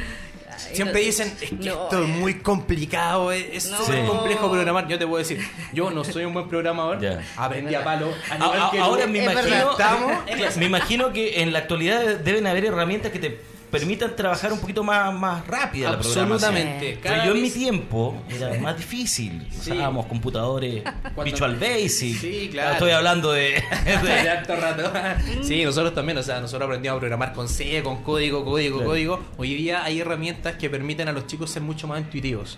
siempre 0.60 1.02
dicen 1.02 1.34
es 1.42 1.50
que 1.50 1.56
no, 1.56 1.84
esto 1.84 2.04
es 2.04 2.10
eh. 2.10 2.14
muy 2.14 2.36
complicado, 2.40 3.32
es 3.32 3.46
es 3.52 3.72
No. 3.72 3.78
súper 3.78 4.06
complejo 4.06 4.50
programar. 4.52 4.88
Yo 4.88 4.98
te 5.00 5.06
puedo 5.08 5.20
decir, 5.20 5.40
yo 5.74 5.90
no 5.92 6.04
soy 6.04 6.26
un 6.26 6.34
buen 6.34 6.48
programador, 6.50 7.00
Ya. 7.02 7.22
aprendí 7.38 7.74
a 7.76 7.84
palo. 7.84 8.14
A- 8.30 8.36
a- 8.36 8.82
ahora 8.84 9.08
me 9.08 9.24
imagino. 9.24 9.72
Estamos- 9.72 10.24
me 10.58 10.66
imagino 10.66 11.14
que 11.14 11.42
en 11.42 11.54
la 11.54 11.60
actualidad 11.60 12.18
deben 12.18 12.48
haber 12.48 12.66
herramientas 12.66 13.12
que 13.12 13.20
te 13.20 13.40
permitan 13.72 14.16
trabajar 14.16 14.52
un 14.54 14.60
poquito 14.60 14.84
más, 14.84 15.14
más 15.14 15.46
rápida 15.48 15.92
la 15.92 16.00
programación. 16.00 16.32
Absolutamente. 16.34 17.00
Pero 17.02 17.26
yo 17.26 17.32
en 17.36 17.42
mi 17.42 17.50
tiempo 17.52 18.22
era 18.30 18.58
más 18.60 18.78
difícil. 18.78 19.48
Sí. 19.52 19.72
Usábamos 19.72 20.06
computadores 20.08 20.84
Visual 21.24 21.56
Basic. 21.56 22.18
Sí, 22.20 22.50
claro. 22.52 22.74
Estoy 22.74 22.92
hablando 22.92 23.32
de, 23.32 23.62
de 23.86 23.98
de- 24.08 24.30
harto 24.30 24.56
rato. 24.56 24.92
Sí, 25.44 25.64
nosotros 25.64 25.94
también, 25.94 26.18
o 26.18 26.24
sea, 26.24 26.40
nosotros 26.42 26.66
aprendimos 26.68 26.98
a 26.98 27.00
programar 27.00 27.34
con 27.34 27.48
C, 27.48 27.82
con 27.84 28.04
código, 28.04 28.44
código, 28.44 28.78
Claro. 28.78 28.90
código. 28.92 29.20
Hoy 29.38 29.54
día 29.56 29.84
hay 29.84 30.00
herramientas 30.02 30.56
que 30.56 30.70
permiten 30.70 31.08
a 31.08 31.12
los 31.12 31.28
chicos 31.28 31.50
ser 31.52 31.62
mucho 31.62 31.88
más 31.88 32.00
intuitivos. 32.00 32.58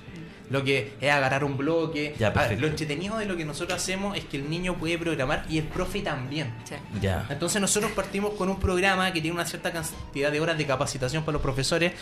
Lo 0.51 0.63
que 0.63 0.93
es 1.00 1.12
agarrar 1.12 1.43
un 1.43 1.58
bloque. 1.58 2.13
Ya, 2.20 2.34
Ah, 2.36 2.50
lo 2.58 2.67
entretenido 2.67 3.17
de 3.17 3.25
lo 3.25 3.38
que 3.38 3.46
nosotros 3.46 3.81
hacemos 3.81 4.17
es 4.17 4.25
que 4.25 4.38
el 4.38 4.50
niño 4.50 4.75
puede 4.77 4.98
programar 4.98 5.46
y 5.50 5.58
el 5.58 5.63
profe 5.63 6.01
también. 6.01 6.53
Sí. 6.65 6.75
Ya. 7.01 7.25
Entonces 7.29 7.62
nosotros 7.62 7.91
partimos 7.93 8.34
con 8.34 8.50
un 8.50 8.60
programa 8.60 9.12
que 9.13 9.22
tiene 9.22 9.34
una 9.36 9.46
cierta 9.46 9.72
cantidad 9.72 10.31
de 10.31 10.39
horas 10.41 10.58
de 10.58 10.65
capacitación 10.65 11.24
para 11.24 11.34
los 11.34 11.41
profesores 11.41 11.93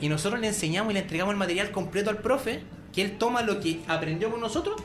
y 0.00 0.08
nosotros 0.08 0.40
le 0.40 0.48
enseñamos 0.48 0.90
y 0.90 0.94
le 0.94 1.00
entregamos 1.00 1.32
el 1.32 1.38
material 1.38 1.70
completo 1.70 2.08
al 2.10 2.18
profe, 2.18 2.62
que 2.94 3.02
él 3.02 3.18
toma 3.18 3.42
lo 3.42 3.60
que 3.60 3.80
aprendió 3.86 4.30
con 4.30 4.40
nosotros 4.40 4.80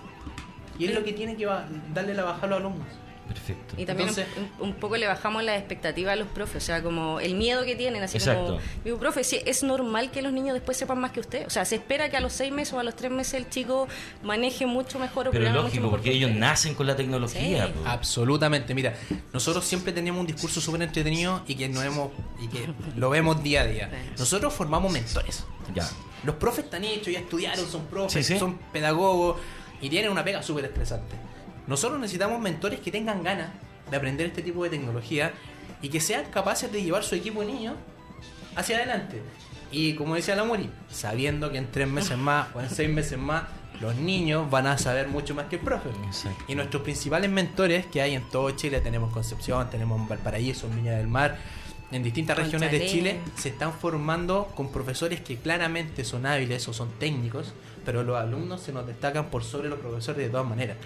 y 0.78 0.86
es 0.86 0.94
lo 0.94 1.04
que 1.04 1.14
tiene 1.14 1.38
que 1.38 1.46
darle 1.94 2.14
la 2.14 2.24
bajada 2.24 2.48
a 2.48 2.50
los 2.50 2.60
alumnos. 2.60 2.88
Perfecto. 3.34 3.76
Y 3.78 3.86
también 3.86 4.10
Entonces- 4.10 4.34
un, 4.60 4.70
un 4.70 4.74
poco 4.76 4.96
le 4.98 5.08
bajamos 5.08 5.44
la 5.44 5.58
expectativa 5.58 6.12
a 6.12 6.16
los 6.16 6.28
profes, 6.28 6.64
o 6.64 6.66
sea, 6.66 6.82
como 6.84 7.20
el 7.20 7.36
miedo 7.36 7.66
que 7.66 7.76
tienen, 7.76 8.04
así 8.04 8.18
Exacto. 8.18 8.46
como, 8.46 8.60
digo, 8.86 8.98
profe, 9.00 9.24
sí, 9.24 9.40
es 9.46 9.64
normal 9.64 10.12
que 10.12 10.22
los 10.22 10.32
niños 10.32 10.54
después 10.54 10.78
sepan 10.78 11.00
más 11.00 11.12
que 11.12 11.20
usted, 11.20 11.46
o 11.48 11.50
sea, 11.50 11.66
se 11.66 11.76
espera 11.76 12.10
que 12.10 12.18
a 12.18 12.20
los 12.22 12.34
seis 12.34 12.52
meses 12.54 12.74
o 12.74 12.80
a 12.80 12.84
los 12.84 12.96
tres 12.96 13.12
meses 13.12 13.34
el 13.34 13.50
chico 13.50 13.88
maneje 14.24 14.66
mucho 14.66 15.00
mejor 15.00 15.28
o 15.28 15.32
Pero 15.32 15.50
lógico, 15.52 15.90
porque 15.90 16.12
que 16.12 16.16
ellos 16.18 16.30
usted. 16.30 16.40
nacen 16.40 16.76
con 16.76 16.88
la 16.88 16.96
tecnología. 16.96 17.68
Sí. 17.68 17.74
po. 17.74 17.90
Absolutamente, 17.90 18.74
mira, 18.76 18.94
nosotros 19.34 19.66
siempre 19.66 19.92
tenemos 19.94 20.22
un 20.22 20.28
discurso 20.28 20.62
súper 20.62 20.82
entretenido 20.84 21.44
y 21.48 21.56
que 21.56 21.68
nos 21.70 21.84
hemos 21.84 22.10
y 22.42 22.48
que 22.48 22.70
lo 22.96 23.10
vemos 23.10 23.42
día 23.44 23.62
a 23.62 23.66
día. 23.66 23.90
Nosotros 24.18 24.54
formamos 24.54 24.92
mentores. 24.92 25.44
Ya. 25.74 25.88
Los 26.24 26.36
profes 26.36 26.66
están 26.66 26.84
hechos, 26.84 27.12
ya 27.14 27.20
estudiaron, 27.20 27.68
son 27.70 27.86
profes, 27.88 28.26
Sí, 28.26 28.34
sí. 28.34 28.40
son 28.40 28.58
pedagogos 28.72 29.38
y 29.82 29.90
tienen 29.90 30.12
una 30.12 30.24
pega 30.24 30.42
súper 30.44 30.66
estresante. 30.66 31.16
Nosotros 31.68 32.00
necesitamos 32.00 32.40
mentores 32.40 32.80
que 32.80 32.92
tengan 32.92 33.24
ganas 33.24 33.50
de 33.90 33.98
aprender 33.98 34.28
este 34.28 34.42
tipo 34.42 34.64
de 34.64 34.70
tecnología 34.70 35.34
y 35.82 35.90
que 35.90 36.00
sean 36.00 36.26
capaces 36.26 36.72
de 36.72 36.82
llevar 36.82 37.04
su 37.04 37.16
equipo 37.16 37.42
de 37.42 37.48
niños 37.48 37.76
hacia 38.56 38.78
adelante. 38.78 39.22
Y 39.72 39.96
como 39.96 40.16
decía 40.16 40.36
la 40.36 40.44
Mori, 40.44 40.70
sabiendo 40.90 41.52
que 41.52 41.58
en 41.58 41.72
tres 41.72 41.88
meses 41.88 42.18
más 42.18 42.48
o 42.56 42.62
en 42.62 42.70
seis 42.70 42.90
meses 42.90 43.18
más 43.18 43.44
los 43.82 43.96
niños 43.96 44.50
van 44.50 44.68
a 44.68 44.78
saber 44.78 45.08
mucho 45.08 45.36
más 45.36 45.48
que 45.48 45.56
el 45.56 45.62
profe. 45.62 45.90
Exacto. 46.06 46.44
Y 46.48 46.56
nuestros 46.56 46.84
principales 46.84 47.30
mentores 47.30 47.86
que 47.88 48.02
hay 48.02 48.14
en 48.14 48.30
todo 48.30 48.52
Chile, 48.52 48.82
tenemos 48.82 49.12
Concepción, 49.12 49.70
tenemos 49.70 50.08
Valparaíso, 50.08 50.70
Viña 50.70 50.94
del 50.94 51.08
Mar, 51.08 51.38
en 51.92 52.04
distintas 52.04 52.38
regiones 52.38 52.72
de. 52.72 52.86
Chile, 52.86 53.20
se 53.36 53.50
están 53.50 53.74
formando 53.74 54.52
con 54.56 54.72
profesores 54.72 55.22
que 55.22 55.38
claramente 55.38 56.04
son 56.06 56.26
hábiles 56.26 56.68
o 56.68 56.74
son 56.74 56.90
técnicos, 57.00 57.54
pero 57.86 58.04
los 58.04 58.18
alumnos 58.18 58.62
se 58.62 58.72
nos 58.72 58.88
destacan 58.88 59.26
por 59.30 59.44
sobre 59.44 59.70
los 59.70 59.80
profesores 59.80 60.24
de 60.24 60.30
todas 60.30 60.48
maneras. 60.48 60.78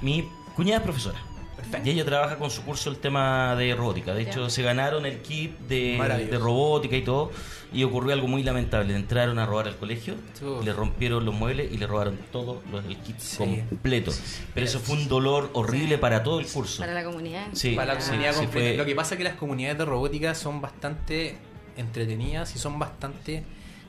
Mi 0.00 0.28
cuñada 0.54 0.78
es 0.78 0.82
profesora. 0.84 1.18
Perfecto. 1.56 1.88
Y 1.88 1.92
ella 1.92 2.04
trabaja 2.04 2.36
con 2.36 2.50
su 2.50 2.62
curso 2.62 2.90
el 2.90 2.98
tema 2.98 3.56
de 3.56 3.74
robótica. 3.74 4.12
De 4.14 4.22
hecho, 4.22 4.44
Ya. 4.44 4.50
se 4.50 4.62
ganaron 4.62 5.06
el 5.06 5.22
kit 5.22 5.58
de, 5.60 5.96
de 6.30 6.38
robótica 6.38 6.96
y 6.96 7.02
todo. 7.02 7.30
Y 7.72 7.82
ocurrió 7.82 8.12
algo 8.12 8.28
muy 8.28 8.42
lamentable. 8.42 8.94
Entraron 8.94 9.38
a 9.38 9.46
robar 9.46 9.66
al 9.66 9.76
colegio, 9.76 10.14
Uf. 10.42 10.64
le 10.64 10.72
rompieron 10.72 11.24
los 11.24 11.34
muebles 11.34 11.72
y 11.72 11.78
le 11.78 11.86
robaron 11.86 12.18
todo 12.30 12.62
los 12.70 12.84
del 12.84 12.96
kit 12.98 13.18
Sí. 13.18 13.62
completo. 13.68 14.12
Pero 14.54 14.66
eso 14.66 14.78
fue 14.80 14.96
un 14.96 15.08
dolor 15.08 15.50
horrible 15.54 15.98
para 15.98 16.22
todo 16.22 16.38
el 16.40 16.46
curso. 16.46 16.80
Para 16.80 16.92
la 16.94 17.04
comunidad. 17.04 17.46
Sí. 17.54 17.74
Para 17.74 17.94
la 17.94 18.00
comunidad 18.00 18.32
sí, 18.32 18.38
completa. 18.40 18.68
fue- 18.68 18.76
Lo 18.76 18.84
que 18.84 18.94
pasa 18.94 19.14
es 19.14 19.18
que 19.18 19.24
las 19.24 19.34
comunidades 19.34 19.78
de 19.78 19.84
robótica 19.86 20.34
son 20.34 20.60
bastante 20.60 21.38
entretenidas 21.76 22.54
y 22.54 22.58
son 22.58 22.78
bastante, 22.78 23.44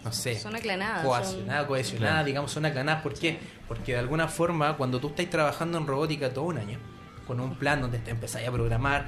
no 0.08 0.14
sé, 0.14 0.40
Son 0.40 0.56
aclanadas. 0.56 1.06
cohesionadas, 1.06 1.60
son- 1.60 1.68
cohesionadas, 1.68 2.14
Claro. 2.14 2.26
digamos, 2.26 2.52
son 2.52 2.66
aclanadas. 2.66 3.02
¿Por 3.04 3.14
qué? 3.14 3.40
Porque 3.68 3.94
de 3.94 4.00
alguna 4.00 4.28
forma, 4.28 4.76
cuando 4.78 5.00
tú 5.00 5.08
estás 5.10 5.30
trabajando 5.30 5.78
en 5.78 5.86
robótica 5.88 6.34
todo 6.34 6.46
un 6.46 6.58
año, 6.58 6.80
con 7.28 7.40
un 7.40 7.56
plan 7.56 7.82
donde 7.82 8.00
te 8.00 8.12
empezáis 8.12 8.48
a 8.48 8.52
programar, 8.52 9.06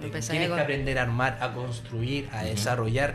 te 0.00 0.08
tienes 0.08 0.50
a 0.50 0.54
que 0.56 0.60
aprender 0.62 0.98
a 0.98 1.02
armar, 1.02 1.38
a 1.40 1.52
construir, 1.52 2.28
a 2.32 2.42
desarrollar. 2.42 3.14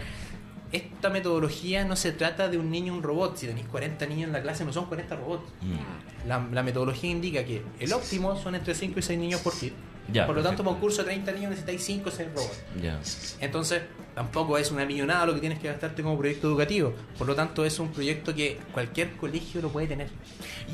Esta 0.71 1.09
metodología 1.09 1.83
no 1.85 1.95
se 1.95 2.11
trata 2.11 2.47
de 2.49 2.57
un 2.57 2.69
niño 2.69 2.93
un 2.93 3.03
robot. 3.03 3.37
Si 3.37 3.47
tenéis 3.47 3.67
40 3.67 4.05
niños 4.07 4.27
en 4.27 4.33
la 4.33 4.41
clase, 4.41 4.65
no 4.65 4.71
son 4.73 4.85
40 4.85 5.15
robots. 5.15 5.43
Mm. 5.61 6.27
La, 6.27 6.45
la 6.51 6.63
metodología 6.63 7.09
indica 7.11 7.43
que 7.45 7.63
el 7.79 7.93
óptimo 7.93 8.35
son 8.35 8.55
entre 8.55 8.75
5 8.75 8.99
y 8.99 9.01
6 9.01 9.19
niños 9.19 9.41
por 9.41 9.57
kit. 9.57 9.73
Ya, 10.11 10.27
por 10.27 10.35
lo 10.35 10.43
tanto, 10.43 10.63
para 10.63 10.75
un 10.75 10.81
curso 10.81 11.03
de 11.03 11.05
30 11.05 11.31
niños 11.31 11.49
necesitáis 11.51 11.83
5 11.83 12.09
o 12.09 12.11
6 12.11 12.29
robots. 12.35 12.63
Ya. 12.81 12.99
Entonces, 13.41 13.81
tampoco 14.13 14.57
es 14.57 14.71
una 14.71 14.85
millonada 14.85 15.25
lo 15.25 15.33
que 15.33 15.39
tienes 15.39 15.59
que 15.59 15.67
gastarte 15.67 16.03
como 16.03 16.17
proyecto 16.17 16.47
educativo. 16.47 16.93
Por 17.17 17.27
lo 17.27 17.35
tanto, 17.35 17.65
es 17.65 17.79
un 17.79 17.91
proyecto 17.91 18.33
que 18.33 18.59
cualquier 18.71 19.11
colegio 19.13 19.61
lo 19.61 19.69
puede 19.69 19.87
tener. 19.87 20.09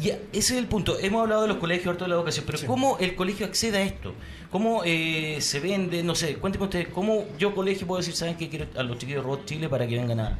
Ya, 0.01 0.15
ese 0.33 0.53
es 0.53 0.59
el 0.59 0.67
punto. 0.67 0.99
Hemos 0.99 1.21
hablado 1.21 1.43
de 1.43 1.47
los 1.47 1.57
colegios, 1.57 1.97
de 1.97 2.07
la 2.07 2.15
educación, 2.15 2.45
pero 2.45 2.59
¿cómo 2.67 2.97
el 2.99 3.15
colegio 3.15 3.45
accede 3.45 3.77
a 3.77 3.81
esto? 3.81 4.13
¿Cómo 4.49 4.83
eh, 4.85 5.37
se 5.39 5.59
vende? 5.59 6.03
No 6.03 6.15
sé, 6.15 6.35
cuéntenme 6.35 6.65
ustedes, 6.65 6.87
¿cómo 6.89 7.25
yo 7.37 7.55
colegio 7.55 7.87
puedo 7.87 7.99
decir, 7.99 8.15
saben 8.15 8.35
que 8.35 8.49
quiero 8.49 8.67
a 8.75 8.83
los 8.83 8.97
chiquillos 8.97 9.23
de 9.23 9.23
Robot 9.23 9.45
Chile 9.45 9.69
para 9.69 9.87
que 9.87 9.95
vengan 9.97 10.19
a, 10.19 10.37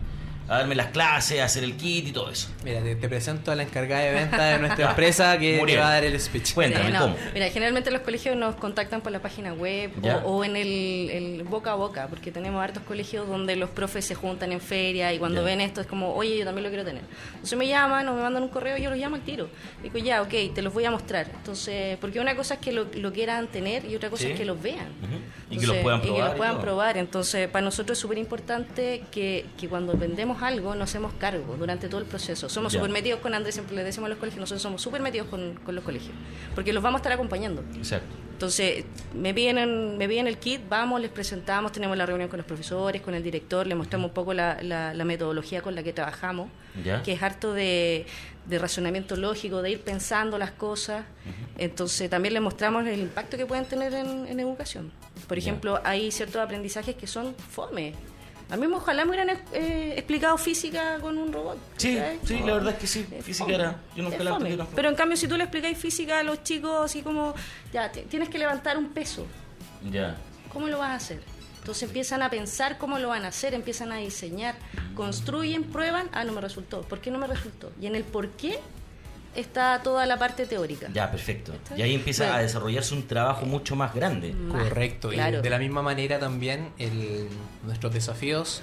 a 0.48 0.58
darme 0.58 0.76
las 0.76 0.88
clases, 0.88 1.40
a 1.40 1.46
hacer 1.46 1.64
el 1.64 1.76
kit 1.78 2.08
y 2.08 2.12
todo 2.12 2.30
eso? 2.30 2.50
Mira, 2.64 2.82
te, 2.82 2.96
te 2.96 3.08
presento 3.08 3.52
a 3.52 3.56
la 3.56 3.64
encargada 3.64 4.02
de 4.04 4.12
venta 4.14 4.44
de 4.46 4.60
nuestra 4.60 4.90
empresa 4.90 5.38
que 5.38 5.62
te 5.66 5.78
va 5.78 5.88
a 5.90 5.94
dar 5.94 6.04
el 6.04 6.20
speech. 6.20 6.54
Cuéntame, 6.54 6.92
no. 6.92 7.00
¿cómo? 7.02 7.16
Mira, 7.34 7.50
generalmente 7.50 7.90
los 7.92 8.02
colegios 8.02 8.36
nos 8.36 8.56
contactan 8.56 9.02
por 9.02 9.12
la 9.12 9.22
página 9.22 9.54
web 9.54 9.92
o, 10.04 10.08
o 10.30 10.44
en 10.44 10.56
el, 10.56 11.10
el 11.10 11.44
boca 11.44 11.72
a 11.72 11.76
boca, 11.76 12.08
porque 12.10 12.32
tenemos 12.32 12.62
hartos 12.62 12.84
colegios 12.84 13.28
donde 13.28 13.56
los 13.56 13.70
profes 13.70 14.04
se 14.06 14.16
juntan 14.16 14.52
en 14.52 14.60
feria 14.62 15.14
y 15.14 15.20
cuando 15.20 15.42
Ya. 15.42 15.46
ven 15.46 15.62
esto 15.62 15.82
es 15.82 15.88
como, 15.88 16.14
oye, 16.16 16.38
yo 16.38 16.46
también 16.46 16.64
lo 16.64 16.70
quiero 16.70 16.84
tener. 16.86 17.04
Entonces 17.34 17.58
me 17.58 17.68
llaman 17.68 18.08
o 18.10 18.14
me 18.16 18.22
mandan 18.22 18.44
un 18.44 18.50
correo 18.50 18.78
y 18.78 18.82
yo 18.82 18.90
los 18.90 19.00
llamo 19.00 19.16
al 19.16 19.22
tiro. 19.22 19.50
Digo, 19.82 19.98
ya, 20.00 20.22
ok, 20.22 20.34
te 20.54 20.62
los 20.62 20.74
voy 20.74 20.86
a 20.86 20.92
mostrar. 20.92 21.28
Entonces, 21.34 21.98
porque 22.02 22.20
una 22.20 22.36
cosa 22.36 22.56
es 22.56 22.60
que 22.60 22.72
lo, 22.72 22.88
lo 22.96 23.14
quieran 23.14 23.48
tener 23.48 23.86
y 23.86 23.96
otra 23.96 24.10
cosa 24.10 24.22
Sí. 24.24 24.32
es 24.32 24.38
que 24.38 24.46
los 24.46 24.62
vean. 24.62 24.88
Y 25.50 25.58
que 25.58 25.66
los 25.68 25.78
puedan 25.78 26.00
y 26.00 26.04
que 26.04 26.08
probar 26.10 26.28
los 26.30 26.36
puedan 26.38 26.60
probar. 26.62 26.98
Entonces, 26.98 27.48
para 27.50 27.64
nosotros 27.66 27.98
es 27.98 28.02
súper 28.02 28.18
importante 28.18 29.04
que, 29.12 29.46
que 29.60 29.68
cuando 29.68 29.94
vendemos 29.98 30.31
algo 30.42 30.76
nos 30.76 30.90
hacemos 30.90 31.14
cargo 31.14 31.56
durante 31.58 31.88
todo 31.88 32.00
el 32.02 32.06
proceso. 32.08 32.48
Somos 32.50 32.74
súper 32.74 32.90
metidos 32.92 33.20
con 33.22 33.34
Andrés, 33.34 33.56
siempre 33.56 33.76
le 33.76 33.84
decimos 33.84 34.06
a 34.08 34.10
los 34.10 34.18
colegios, 34.20 34.40
nosotros 34.40 34.62
somos 34.62 34.82
súper 34.82 35.02
metidos 35.02 35.28
con, 35.28 35.56
con 35.66 35.74
los 35.76 35.84
colegios, 35.84 36.14
porque 36.54 36.74
los 36.74 36.84
vamos 36.84 36.98
a 36.98 37.02
estar 37.02 37.12
acompañando. 37.14 37.64
Exacto. 37.76 38.16
Entonces, 38.34 38.86
me 39.14 39.34
piden, 39.36 39.58
en- 39.60 39.98
me 40.00 40.08
piden 40.08 40.26
el 40.28 40.38
kit, 40.40 40.62
vamos, 40.68 41.00
les 41.00 41.12
presentamos, 41.12 41.72
tenemos 41.72 41.96
la 41.96 42.06
reunión 42.08 42.28
con 42.30 42.38
los 42.38 42.46
profesores, 42.48 43.02
con 43.02 43.14
el 43.14 43.22
director, 43.22 43.68
les 43.68 43.78
mostramos 43.78 44.08
un 44.10 44.14
poco 44.16 44.34
la, 44.34 44.58
la- 44.64 44.94
la 44.96 45.06
metodología 45.06 45.62
con 45.62 45.76
la 45.76 45.84
que 45.84 45.94
trabajamos, 45.94 46.50
Ya. 46.84 47.04
que 47.04 47.14
es 47.14 47.22
harto 47.22 47.54
de, 47.54 48.06
de 48.48 48.58
razonamiento 48.60 49.16
lógico, 49.16 49.62
de 49.62 49.70
ir 49.72 49.82
pensando 49.82 50.40
las 50.40 50.52
cosas. 50.52 51.06
Entonces, 51.58 52.10
también 52.10 52.34
les 52.34 52.42
mostramos 52.42 52.88
el 52.88 53.00
impacto 53.02 53.38
que 53.38 53.46
pueden 53.46 53.66
tener 53.66 53.94
en, 53.94 54.26
en 54.28 54.40
educación. 54.40 54.92
Por 55.28 55.38
ejemplo, 55.38 55.80
hay 55.84 56.10
ciertos 56.12 56.42
aprendizajes 56.42 56.96
que 56.96 57.06
son 57.06 57.36
fome. 57.36 57.94
A 58.52 58.58
mí 58.58 58.68
ojalá 58.68 59.06
me 59.06 59.12
hubieran 59.12 59.30
eh, 59.54 59.94
explicado 59.96 60.38
física 60.38 60.98
con 61.00 61.18
un 61.18 61.32
robot. 61.32 61.58
Sí, 61.78 61.98
sí, 62.26 62.40
la 62.46 62.54
verdad 62.56 62.74
es 62.74 62.80
que 62.80 62.88
sí. 62.88 63.08
Es 63.12 63.24
Física 63.24 63.46
fome. 63.46 63.56
era. 63.56 63.80
Yo 63.96 64.04
nunca 64.04 64.24
la. 64.24 64.68
Pero 64.76 64.90
en 64.90 64.96
cambio, 64.96 65.16
si 65.16 65.28
tú 65.28 65.38
le 65.38 65.44
explicáis 65.46 65.78
física 65.78 66.20
a 66.20 66.24
los 66.24 66.44
chicos, 66.44 66.82
así 66.84 67.02
como, 67.02 67.34
ya, 67.72 67.92
tienes 67.92 68.28
que 68.30 68.38
levantar 68.38 68.78
un 68.78 68.90
peso, 68.90 69.26
Ya. 69.90 70.18
¿cómo 70.52 70.68
lo 70.68 70.80
vas 70.80 70.90
a 70.92 70.96
hacer? 70.96 71.22
Entonces 71.60 71.84
empiezan 71.84 72.24
a 72.24 72.30
pensar 72.30 72.78
cómo 72.78 73.00
lo 73.00 73.08
van 73.10 73.24
a 73.24 73.28
hacer, 73.30 73.54
empiezan 73.54 73.92
a 73.92 73.98
diseñar, 73.98 74.56
construyen, 74.96 75.64
prueban, 75.64 76.10
ah, 76.12 76.24
no 76.24 76.34
me 76.34 76.42
resultó, 76.42 76.82
¿por 76.82 77.00
qué 77.00 77.12
no 77.12 77.20
me 77.20 77.28
resultó? 77.28 77.72
Y 77.80 77.86
en 77.86 77.96
el 77.96 78.04
por 78.04 78.30
qué 78.30 78.60
está 79.36 79.82
toda 79.84 80.06
la 80.06 80.18
parte 80.20 80.46
teórica. 80.46 80.88
Ya, 80.94 81.10
perfecto. 81.10 81.54
¿Está 81.54 81.78
Y 81.78 81.82
ahí 81.82 81.96
empieza 81.96 82.24
Bueno. 82.26 82.38
a 82.40 82.42
desarrollarse 82.42 82.94
un 82.94 83.08
trabajo 83.08 83.46
mucho 83.46 83.76
más 83.76 83.94
grande. 83.94 84.34
Más, 84.34 84.64
Correcto. 84.64 85.10
claro. 85.10 85.40
Y 85.40 85.42
de 85.42 85.50
la 85.50 85.58
misma 85.60 85.82
manera 85.82 86.20
también 86.20 86.70
el- 86.78 87.28
nuestros 87.66 87.94
desafíos 87.94 88.62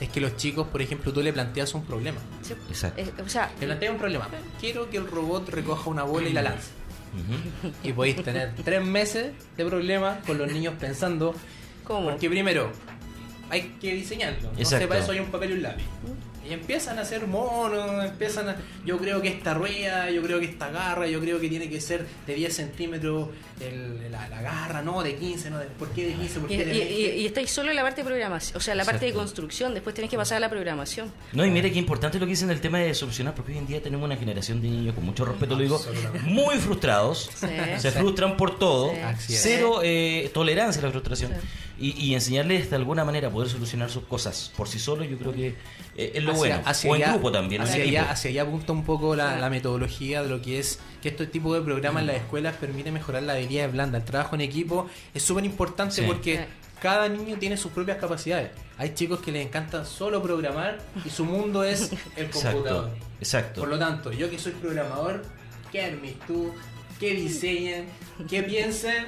es 0.00 0.08
que 0.10 0.20
los 0.20 0.36
chicos, 0.36 0.66
por 0.68 0.82
ejemplo, 0.82 1.12
tú 1.12 1.22
le 1.22 1.32
planteas 1.32 1.74
un 1.74 1.84
problema. 1.84 2.18
Sí. 2.42 2.54
Exacto. 2.68 3.00
Eh, 3.00 3.10
o 3.24 3.28
sea, 3.28 3.50
Le 3.60 3.66
planteas 3.66 3.92
un 3.92 3.98
problema. 3.98 4.28
Quiero 4.60 4.90
que 4.90 4.96
el 4.98 5.06
robot 5.06 5.48
recoja 5.48 5.88
una 5.90 6.02
bola 6.02 6.28
y 6.28 6.32
la 6.32 6.42
lance. 6.42 6.68
Y 7.84 7.92
podéis 7.92 8.22
tener 8.24 8.52
tres 8.64 8.84
meses 8.84 9.32
de 9.56 9.64
problema 9.64 10.18
con 10.26 10.36
los 10.36 10.50
niños 10.52 10.74
pensando. 10.80 11.34
¿Cómo? 11.84 12.10
Porque 12.10 12.28
primero, 12.28 12.72
hay 13.50 13.76
que 13.80 13.94
diseñarlo. 13.94 14.50
No 14.58 14.64
sé, 14.64 14.86
para 14.88 15.00
eso 15.00 15.12
hay 15.12 15.20
un 15.20 15.26
papel 15.30 15.50
y 15.50 15.52
un 15.54 15.62
lápiz. 15.62 15.84
Y 16.48 16.52
empiezan 16.52 16.98
a 16.98 17.02
hacer 17.02 17.26
monos, 17.26 18.04
empiezan 18.04 18.48
a... 18.50 18.56
Yo 18.84 18.98
creo 18.98 19.22
que 19.22 19.28
esta 19.28 19.54
rueda, 19.54 20.10
yo 20.10 20.22
creo 20.22 20.38
que 20.40 20.46
esta 20.46 20.70
garra, 20.70 21.06
yo 21.06 21.20
creo 21.20 21.40
que 21.40 21.48
tiene 21.48 21.70
que 21.70 21.80
ser 21.80 22.06
de 22.26 22.34
10 22.34 22.54
centímetros 22.54 23.28
el- 23.60 24.10
la, 24.12 24.28
la 24.28 24.42
garra, 24.42 24.82
no, 24.82 25.02
de 25.02 25.14
15, 25.16 25.50
no, 25.50 25.58
de, 25.58 25.66
¿por 25.66 25.88
qué 25.90 26.08
de 26.08 26.12
15? 26.14 26.40
¿Por 26.40 26.52
y, 26.52 26.56
qué 26.56 26.64
de 26.64 26.74
y- 26.74 26.78
20? 26.78 26.94
y- 26.94 27.20
y 27.22 27.26
estáis 27.26 27.50
solo 27.50 27.70
en 27.70 27.76
la 27.76 27.82
parte 27.82 28.02
de 28.02 28.06
programación, 28.06 28.56
o 28.56 28.60
sea, 28.60 28.74
la 28.74 28.84
parte 28.84 29.06
de 29.06 29.12
construcción, 29.12 29.72
después 29.74 29.94
tenés 29.94 30.10
que 30.10 30.16
pasar 30.16 30.36
a 30.36 30.40
la 30.40 30.50
programación. 30.50 31.10
No, 31.32 31.44
y 31.46 31.50
mire 31.50 31.72
qué 31.72 31.78
importante 31.78 32.18
lo 32.18 32.26
que 32.26 32.30
dicen 32.30 32.48
del 32.48 32.60
tema 32.60 32.78
de 32.78 32.92
solucionar, 32.94 33.34
porque 33.34 33.52
hoy 33.52 33.58
en 33.58 33.66
día 33.66 33.82
tenemos 33.82 34.04
una 34.04 34.16
generación 34.16 34.60
de 34.60 34.68
niños, 34.68 34.94
con 34.94 35.04
mucho 35.04 35.24
respeto 35.24 35.54
lo 35.54 35.62
digo, 35.62 35.80
muy 36.24 36.56
frustrados, 36.58 37.30
Sí. 37.34 37.46
se 37.78 37.90
frustran 37.92 38.36
por 38.36 38.58
todo, 38.58 38.92
Sí. 39.18 39.34
Cero 39.36 39.80
eh, 39.82 40.30
tolerancia 40.34 40.80
a 40.82 40.84
la 40.86 40.90
frustración, 40.90 41.32
y, 41.78 41.90
y 42.00 42.14
enseñarles 42.14 42.70
de 42.70 42.76
alguna 42.76 43.04
manera 43.04 43.28
a 43.28 43.30
poder 43.30 43.48
solucionar 43.50 43.90
sus 43.90 44.04
cosas 44.04 44.52
por 44.56 44.68
sí 44.68 44.78
solos, 44.78 45.08
yo 45.08 45.18
creo 45.18 45.32
que 45.32 45.48
eh, 45.96 46.12
es 46.14 46.22
lo 46.22 46.32
Hacia- 46.32 46.38
bueno. 46.56 46.62
hacia 46.64 46.90
o 46.90 46.96
en 46.96 47.02
allá- 47.02 47.12
grupo 47.12 47.32
también, 47.32 47.62
en 47.62 47.68
Hacia 47.68 47.82
allá, 47.84 48.10
hacia 48.10 48.30
allá 48.30 48.42
apunta 48.42 48.72
un 48.72 48.84
poco 48.84 49.14
la, 49.16 49.38
la 49.38 49.50
metodología 49.50 50.22
de 50.22 50.28
lo 50.28 50.40
que 50.42 50.58
es 50.58 50.78
que 51.02 51.08
este 51.10 51.26
tipo 51.26 51.54
de 51.54 51.60
programas 51.62 52.02
en 52.02 52.06
las 52.08 52.16
escuelas 52.16 52.56
permite 52.56 52.90
mejorar 52.92 53.22
la 53.24 53.32
habilidad 53.34 53.70
blanda. 53.70 53.98
El 53.98 54.04
trabajo 54.04 54.34
en 54.36 54.40
equipo 54.42 54.88
es 55.12 55.22
súper 55.22 55.44
importante 55.44 55.94
Sí. 55.96 56.02
porque 56.06 56.46
cada 56.80 57.08
niño 57.08 57.36
tiene 57.38 57.56
sus 57.56 57.72
propias 57.72 57.98
capacidades. 57.98 58.50
Hay 58.78 58.94
chicos 58.94 59.20
que 59.20 59.32
les 59.32 59.46
encanta 59.46 59.84
solo 59.84 60.22
programar 60.22 60.78
y 61.04 61.10
su 61.10 61.24
mundo 61.24 61.64
es 61.64 61.90
el 62.16 62.30
computador. 62.30 62.88
Exacto, 62.90 62.90
exacto. 63.20 63.60
Por 63.60 63.68
lo 63.70 63.78
tanto, 63.78 64.12
yo 64.12 64.28
que 64.30 64.38
soy 64.38 64.52
programador, 64.52 65.22
¿qué 65.72 65.82
armes 65.82 66.14
tú? 66.26 66.52
¿Qué 67.00 67.14
diseñen? 67.14 67.86
¿Qué 68.28 68.42
piensen? 68.42 69.06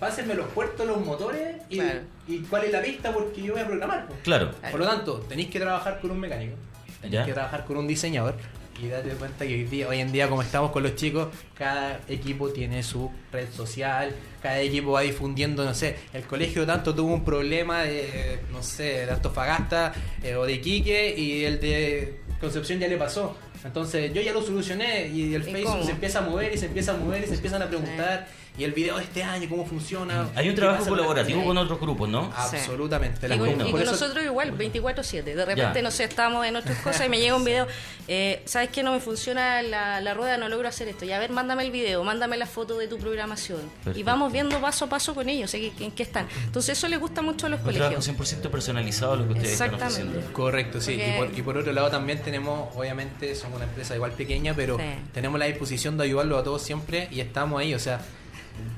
Pásenme 0.00 0.34
los 0.34 0.46
puertos, 0.48 0.86
los 0.86 1.04
motores 1.04 1.56
y, 1.68 1.76
Claro. 1.78 2.00
y 2.28 2.38
cuál 2.40 2.64
es 2.64 2.72
la 2.72 2.82
pista 2.82 3.12
porque 3.12 3.42
yo 3.42 3.52
voy 3.52 3.62
a 3.62 3.66
programar. 3.66 4.06
pues. 4.06 4.20
Claro, 4.22 4.50
Por 4.70 4.80
lo 4.80 4.86
tanto, 4.86 5.18
tenéis 5.28 5.48
que 5.50 5.60
trabajar 5.60 6.00
con 6.00 6.10
un 6.10 6.20
mecánico, 6.20 6.54
tenéis 7.00 7.20
Ya. 7.20 7.24
que 7.26 7.32
trabajar 7.32 7.64
con 7.64 7.76
un 7.76 7.86
diseñador 7.86 8.34
y 8.82 8.88
date 8.88 9.10
cuenta 9.10 9.46
que 9.46 9.54
hoy, 9.54 9.64
día- 9.64 9.86
hoy 9.88 10.00
en 10.00 10.10
día, 10.10 10.28
como 10.28 10.42
estamos 10.42 10.72
con 10.72 10.82
los 10.82 10.96
chicos, 10.96 11.28
cada 11.56 12.00
equipo 12.08 12.48
tiene 12.50 12.82
su 12.82 13.10
red 13.30 13.48
social, 13.52 14.12
cada 14.42 14.58
equipo 14.60 14.92
va 14.92 15.02
difundiendo, 15.02 15.64
no 15.64 15.74
sé, 15.74 15.96
el 16.12 16.24
colegio 16.24 16.66
tanto 16.66 16.92
tuvo 16.94 17.12
un 17.14 17.24
problema 17.24 17.82
de, 17.82 18.40
no 18.50 18.62
sé, 18.62 19.06
de 19.06 19.10
Antofagasta 19.12 19.92
eh, 20.22 20.34
o 20.34 20.44
de 20.46 20.54
Iquique 20.54 21.14
y 21.16 21.44
el 21.44 21.60
de 21.60 22.20
Concepción 22.40 22.80
ya 22.80 22.88
le 22.88 22.96
pasó. 22.96 23.36
Entonces 23.64 24.12
yo 24.12 24.20
ya 24.20 24.32
lo 24.32 24.42
solucioné 24.42 25.06
y 25.06 25.34
el 25.34 25.42
¿Y 25.42 25.52
Facebook 25.52 25.72
cómo? 25.74 25.84
se 25.84 25.92
empieza 25.92 26.18
a 26.18 26.22
mover 26.22 26.52
y 26.52 26.58
se 26.58 26.66
empieza 26.66 26.92
a 26.92 26.96
mover 26.96 27.22
y 27.22 27.26
se 27.28 27.34
empiezan 27.34 27.62
a 27.62 27.68
preguntar 27.68 28.26
y 28.58 28.64
el 28.64 28.72
video 28.72 28.98
de 28.98 29.04
este 29.04 29.22
año, 29.22 29.48
cómo 29.48 29.64
funciona. 29.64 30.28
Hay 30.34 30.48
un 30.50 30.54
trabajo 30.54 30.82
la 30.84 30.88
colaborativo 30.90 31.42
con 31.42 31.56
otros 31.56 31.80
grupos, 31.80 32.08
¿no? 32.08 32.26
Sí. 32.50 32.56
Absolutamente. 32.56 33.26
las 33.26 33.38
Y 33.38 33.40
y 33.40 33.70
con 33.72 33.80
eso- 33.82 33.92
nosotros 33.92 34.24
igual, 34.24 34.52
24-7. 34.56 35.34
De 35.34 35.44
repente, 35.46 35.78
Ya. 35.78 35.82
no 35.82 35.90
sé, 35.90 36.04
estamos 36.04 36.44
en 36.46 36.56
otras 36.56 36.76
cosas 36.78 37.06
y 37.06 37.08
me 37.08 37.18
llega 37.18 37.34
un 37.34 37.44
video. 37.44 37.66
eh, 38.08 38.42
¿Sabes 38.44 38.68
qué? 38.70 38.82
No 38.82 38.92
me 38.92 39.00
funciona 39.00 39.62
la, 39.62 40.00
la 40.00 40.12
rueda, 40.14 40.36
no 40.36 40.48
logro 40.48 40.68
hacer 40.68 40.88
esto. 40.88 41.04
Y 41.04 41.12
a 41.12 41.18
ver, 41.18 41.30
mándame 41.30 41.62
el 41.64 41.70
video, 41.70 42.02
mándame 42.04 42.36
la 42.36 42.46
foto 42.46 42.76
de 42.76 42.88
tu 42.88 42.98
programación. 42.98 43.60
Y 43.60 43.84
Perfecto. 43.84 44.06
vamos 44.06 44.32
viendo 44.32 44.60
paso 44.60 44.84
a 44.84 44.88
paso 44.88 45.14
con 45.14 45.28
ellos, 45.28 45.54
¿eh? 45.54 45.72
¿en 45.80 45.90
qué 45.92 46.02
están? 46.02 46.26
Entonces, 46.44 46.76
eso 46.76 46.88
les 46.88 47.00
gusta 47.00 47.22
mucho 47.22 47.46
a 47.46 47.48
los 47.48 47.60
Un 47.60 47.66
colegios. 47.66 48.04
100% 48.04 48.50
personalizado 48.50 49.16
lo 49.16 49.24
que 49.28 49.32
ustedes 49.34 49.52
están 49.52 49.74
ofreciendo. 49.74 50.20
Correcto, 50.32 50.80
sí. 50.80 50.92
Porque- 50.96 51.08
Y 51.08 51.18
por, 51.30 51.38
y 51.38 51.42
por 51.42 51.56
otro 51.58 51.72
lado 51.72 51.90
también 51.90 52.20
tenemos, 52.22 52.68
obviamente, 52.76 53.34
somos 53.34 53.56
una 53.56 53.64
empresa 53.64 53.94
igual 53.94 54.12
pequeña, 54.12 54.52
pero 54.54 54.76
Sí. 54.76 54.84
tenemos 55.14 55.38
la 55.38 55.46
disposición 55.46 55.96
de 55.96 56.04
ayudarlos 56.04 56.40
a 56.40 56.44
todos 56.44 56.60
siempre 56.62 57.08
y 57.10 57.20
estamos 57.20 57.60
ahí. 57.60 57.72
O 57.74 57.78
sea, 57.78 58.00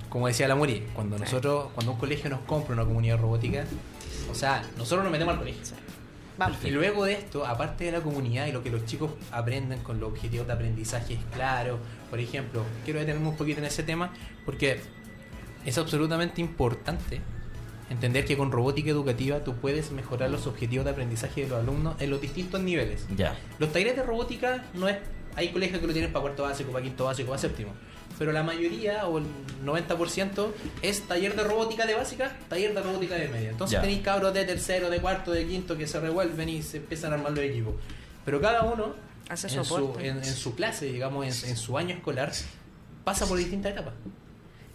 como 0.08 0.26
decía 0.26 0.48
la 0.48 0.54
Muri, 0.54 0.86
cuando 0.94 1.18
nosotros, 1.18 1.68
cuando 1.74 1.92
un 1.92 1.98
colegio 1.98 2.30
nos 2.30 2.40
compra 2.40 2.74
una 2.74 2.84
comunidad 2.84 3.18
robótica, 3.18 3.64
o 4.30 4.34
sea, 4.34 4.64
nosotros 4.76 5.04
nos 5.04 5.12
metemos 5.12 5.34
al 5.34 5.40
colegio. 5.40 5.62
Vamos. 6.36 6.58
Y 6.64 6.70
luego 6.70 7.04
de 7.04 7.12
esto, 7.12 7.46
aparte 7.46 7.84
de 7.84 7.92
la 7.92 8.00
comunidad 8.00 8.46
y 8.46 8.52
lo 8.52 8.62
que 8.62 8.70
los 8.70 8.84
chicos 8.86 9.12
aprenden 9.30 9.78
con 9.80 10.00
los 10.00 10.10
objetivos 10.10 10.46
de 10.46 10.52
aprendizaje 10.52 11.18
claros, 11.32 11.78
por 12.10 12.18
ejemplo, 12.18 12.64
quiero 12.84 12.98
detenerme 12.98 13.28
un 13.28 13.36
poquito 13.36 13.60
en 13.60 13.66
ese 13.66 13.84
tema 13.84 14.12
porque 14.44 14.80
es 15.64 15.78
absolutamente 15.78 16.40
importante 16.40 17.20
entender 17.90 18.24
que 18.24 18.36
con 18.36 18.50
robótica 18.50 18.90
educativa 18.90 19.44
tú 19.44 19.54
puedes 19.54 19.92
mejorar 19.92 20.30
los 20.30 20.46
objetivos 20.46 20.84
de 20.84 20.90
aprendizaje 20.90 21.42
de 21.42 21.48
los 21.48 21.60
alumnos 21.60 22.00
en 22.00 22.10
los 22.10 22.20
distintos 22.20 22.60
niveles. 22.60 23.06
Ya. 23.16 23.36
Los 23.58 23.72
talleres 23.72 23.96
de 23.96 24.02
robótica 24.02 24.64
no 24.74 24.88
es. 24.88 24.96
Hay 25.36 25.48
colegios 25.50 25.80
que 25.80 25.86
lo 25.86 25.92
tienen 25.92 26.12
para 26.12 26.22
cuarto 26.22 26.44
básico, 26.44 26.70
para 26.70 26.84
quinto 26.84 27.04
básico, 27.04 27.30
para 27.30 27.40
séptimo. 27.40 27.72
Pero 28.18 28.32
la 28.32 28.42
mayoría, 28.42 29.06
o 29.06 29.18
el 29.18 29.24
90%, 29.64 30.48
es 30.82 31.02
taller 31.08 31.34
de 31.34 31.42
robótica 31.44 31.84
de 31.86 31.94
básica, 31.94 32.36
taller 32.48 32.74
de 32.74 32.80
robótica 32.82 33.16
de 33.16 33.28
media. 33.28 33.50
Entonces 33.50 33.74
Ya. 33.74 33.80
tenéis 33.80 34.02
cabros 34.02 34.32
de 34.34 34.44
tercero, 34.44 34.90
de 34.90 35.00
cuarto, 35.00 35.32
de 35.32 35.46
quinto 35.46 35.76
que 35.76 35.86
se 35.86 35.98
revuelven 36.00 36.48
y 36.48 36.62
se 36.62 36.76
empiezan 36.78 37.12
a 37.12 37.16
armar 37.16 37.32
los 37.32 37.40
equipos. 37.44 37.74
Pero 38.24 38.40
cada 38.40 38.62
uno, 38.62 38.94
Hace 39.28 39.48
en 39.48 39.54
su, 39.54 39.64
soporte. 39.64 40.06
en, 40.06 40.18
en 40.18 40.24
su 40.24 40.54
clase, 40.54 40.86
digamos, 40.86 41.24
en, 41.44 41.50
en 41.50 41.56
su 41.56 41.76
año 41.76 41.94
escolar, 41.96 42.32
pasa 43.04 43.26
por 43.26 43.36
distintas 43.38 43.72
etapas. 43.72 43.94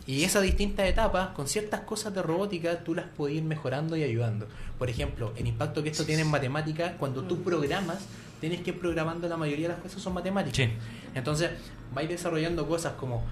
Y 0.08 0.24
esas 0.24 0.42
distintas 0.42 0.88
etapas, 0.88 1.30
con 1.30 1.48
ciertas 1.48 1.82
cosas 1.82 2.14
de 2.16 2.22
robótica, 2.24 2.84
tú 2.84 2.96
las 2.96 3.06
puedes 3.16 3.38
ir 3.38 3.44
mejorando 3.44 3.96
y 3.96 4.04
ayudando. 4.04 4.48
Por 4.80 4.90
ejemplo, 4.90 5.34
el 5.38 5.46
impacto 5.46 5.84
que 5.84 5.90
esto 5.90 6.04
tiene 6.04 6.24
en 6.24 6.30
matemáticas, 6.30 6.94
cuando 6.98 7.24
tú 7.24 7.44
programas, 7.44 8.00
tienes 8.42 8.62
que 8.62 8.72
ir 8.72 8.80
programando 8.80 9.28
la 9.30 9.38
mayoría 9.38 9.68
de 9.68 9.74
las 9.76 9.84
cosas 9.84 10.02
son 10.02 10.14
matemáticas. 10.14 10.56
Sí. 10.58 10.70
Entonces, 11.16 11.52
vais 11.94 12.08
desarrollando 12.10 12.68
cosas 12.68 12.94
como, 12.94 13.24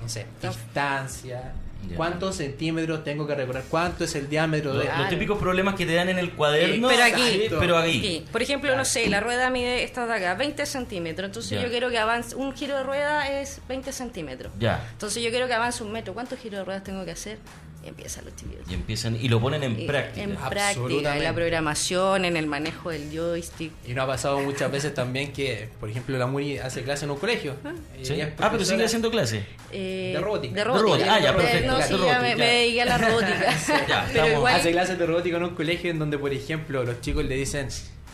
no 0.00 0.08
sé, 0.08 0.26
distancia, 0.42 1.52
Ya. 1.88 1.96
cuántos 1.96 2.36
centímetros 2.36 3.04
tengo 3.04 3.26
que 3.26 3.34
recorrer, 3.34 3.64
cuánto 3.68 4.04
es 4.04 4.14
el 4.14 4.28
diámetro 4.28 4.72
Los, 4.72 4.84
de... 4.84 4.90
los 4.98 5.08
típicos 5.08 5.38
problemas 5.38 5.74
que 5.74 5.84
te 5.86 5.94
dan 5.94 6.08
en 6.08 6.18
el 6.18 6.32
cuaderno. 6.32 6.88
Pero 6.88 7.04
aquí. 7.04 7.42
pero 7.60 7.76
aquí. 7.78 7.98
Aquí. 7.98 8.24
Por 8.32 8.42
ejemplo, 8.42 8.74
no 8.76 8.84
sé, 8.84 9.08
la 9.08 9.20
rueda 9.20 9.50
mide 9.50 9.84
esta 9.84 10.06
de 10.06 10.14
acá, 10.14 10.34
20 10.34 10.64
centímetros. 10.66 11.26
Entonces 11.26 11.50
Ya. 11.58 11.62
yo 11.64 11.68
quiero 11.70 11.90
que 11.90 11.98
avance, 11.98 12.34
un 12.34 12.54
giro 12.54 12.76
de 12.76 12.82
rueda 12.82 13.28
es 13.40 13.60
20 13.68 13.92
centímetros. 13.92 14.52
Ya. 14.58 14.84
Entonces 14.92 15.22
yo 15.22 15.30
quiero 15.30 15.46
que 15.46 15.54
avance 15.54 15.84
un 15.84 15.92
metro. 15.92 16.14
¿Cuántos 16.14 16.38
giros 16.38 16.58
de 16.60 16.64
ruedas 16.64 16.82
tengo 16.82 17.04
que 17.04 17.10
hacer? 17.12 17.38
Y 17.86 17.88
empiezan 17.90 18.24
los 18.24 18.34
chiquillos. 18.34 18.62
Y 18.68 18.74
empiezan 18.74 19.14
y 19.16 19.28
lo 19.28 19.40
ponen 19.40 19.62
en 19.62 19.78
Y- 19.80 19.86
práctica. 19.86 20.22
En 20.24 20.30
práctica, 20.34 20.60
en 20.60 20.68
Absolutamente. 20.80 21.24
la 21.24 21.34
programación, 21.34 22.24
en 22.24 22.36
el 22.36 22.46
manejo 22.48 22.90
del 22.90 23.10
joystick. 23.16 23.70
Y 23.86 23.94
nos 23.94 24.02
ha 24.04 24.06
pasado 24.08 24.40
muchas 24.40 24.72
veces 24.72 24.92
también 24.92 25.32
que, 25.32 25.68
por 25.78 25.88
ejemplo, 25.88 26.18
la 26.18 26.26
Muri 26.26 26.58
hace 26.58 26.82
clase 26.82 27.04
en 27.04 27.12
un 27.12 27.18
colegio. 27.18 27.54
¿Sí? 28.02 28.14
Ella 28.14 28.24
es 28.28 28.32
Ah, 28.40 28.48
pero 28.50 28.64
sigue 28.64 28.84
haciendo 28.84 29.08
clase. 29.10 29.46
Eh, 29.70 30.12
De 30.16 30.20
robótica. 30.20 30.52
De 30.54 30.60
De 30.60 30.64
robótica. 30.64 31.14
Ah, 31.14 31.20
ya, 31.20 31.36
perfecto. 31.36 31.72
No, 31.72 31.82
sí, 31.82 31.94
ya 32.04 32.20
me, 32.20 32.30
ya. 32.30 32.36
me 32.36 32.44
dediqué 32.46 32.82
a 32.82 32.84
la 32.86 32.98
robótica. 32.98 33.54
Ya, 33.88 34.04
Pero 34.08 34.24
estamos- 34.24 34.30
igual, 34.32 34.54
Hace 34.56 34.72
clases 34.72 34.98
de 34.98 35.06
robótica 35.06 35.36
en 35.36 35.44
un 35.44 35.54
colegio 35.54 35.90
en 35.92 35.98
donde, 36.00 36.18
por 36.18 36.32
ejemplo, 36.32 36.82
los 36.82 37.00
chicos 37.00 37.24
le 37.24 37.36
dicen, 37.36 37.68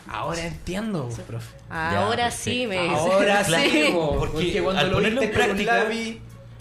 ahora 0.07 0.45
entiendo, 0.47 1.09
profe. 1.27 1.49
ahora 1.71 2.29
Ya, 2.29 2.31
sí 2.31 2.67
me 2.67 2.83
dice. 2.83 2.95
Ahora 2.95 3.43
sí, 3.45 3.53
Sí. 3.71 3.89
po, 3.93 4.17
Porque 4.19 4.33
porque 4.35 4.63
cuando 4.63 4.81
al 4.83 4.89
lo 4.89 4.93
ponerlo 4.97 5.23
en 5.23 5.31
práctica, 5.31 5.87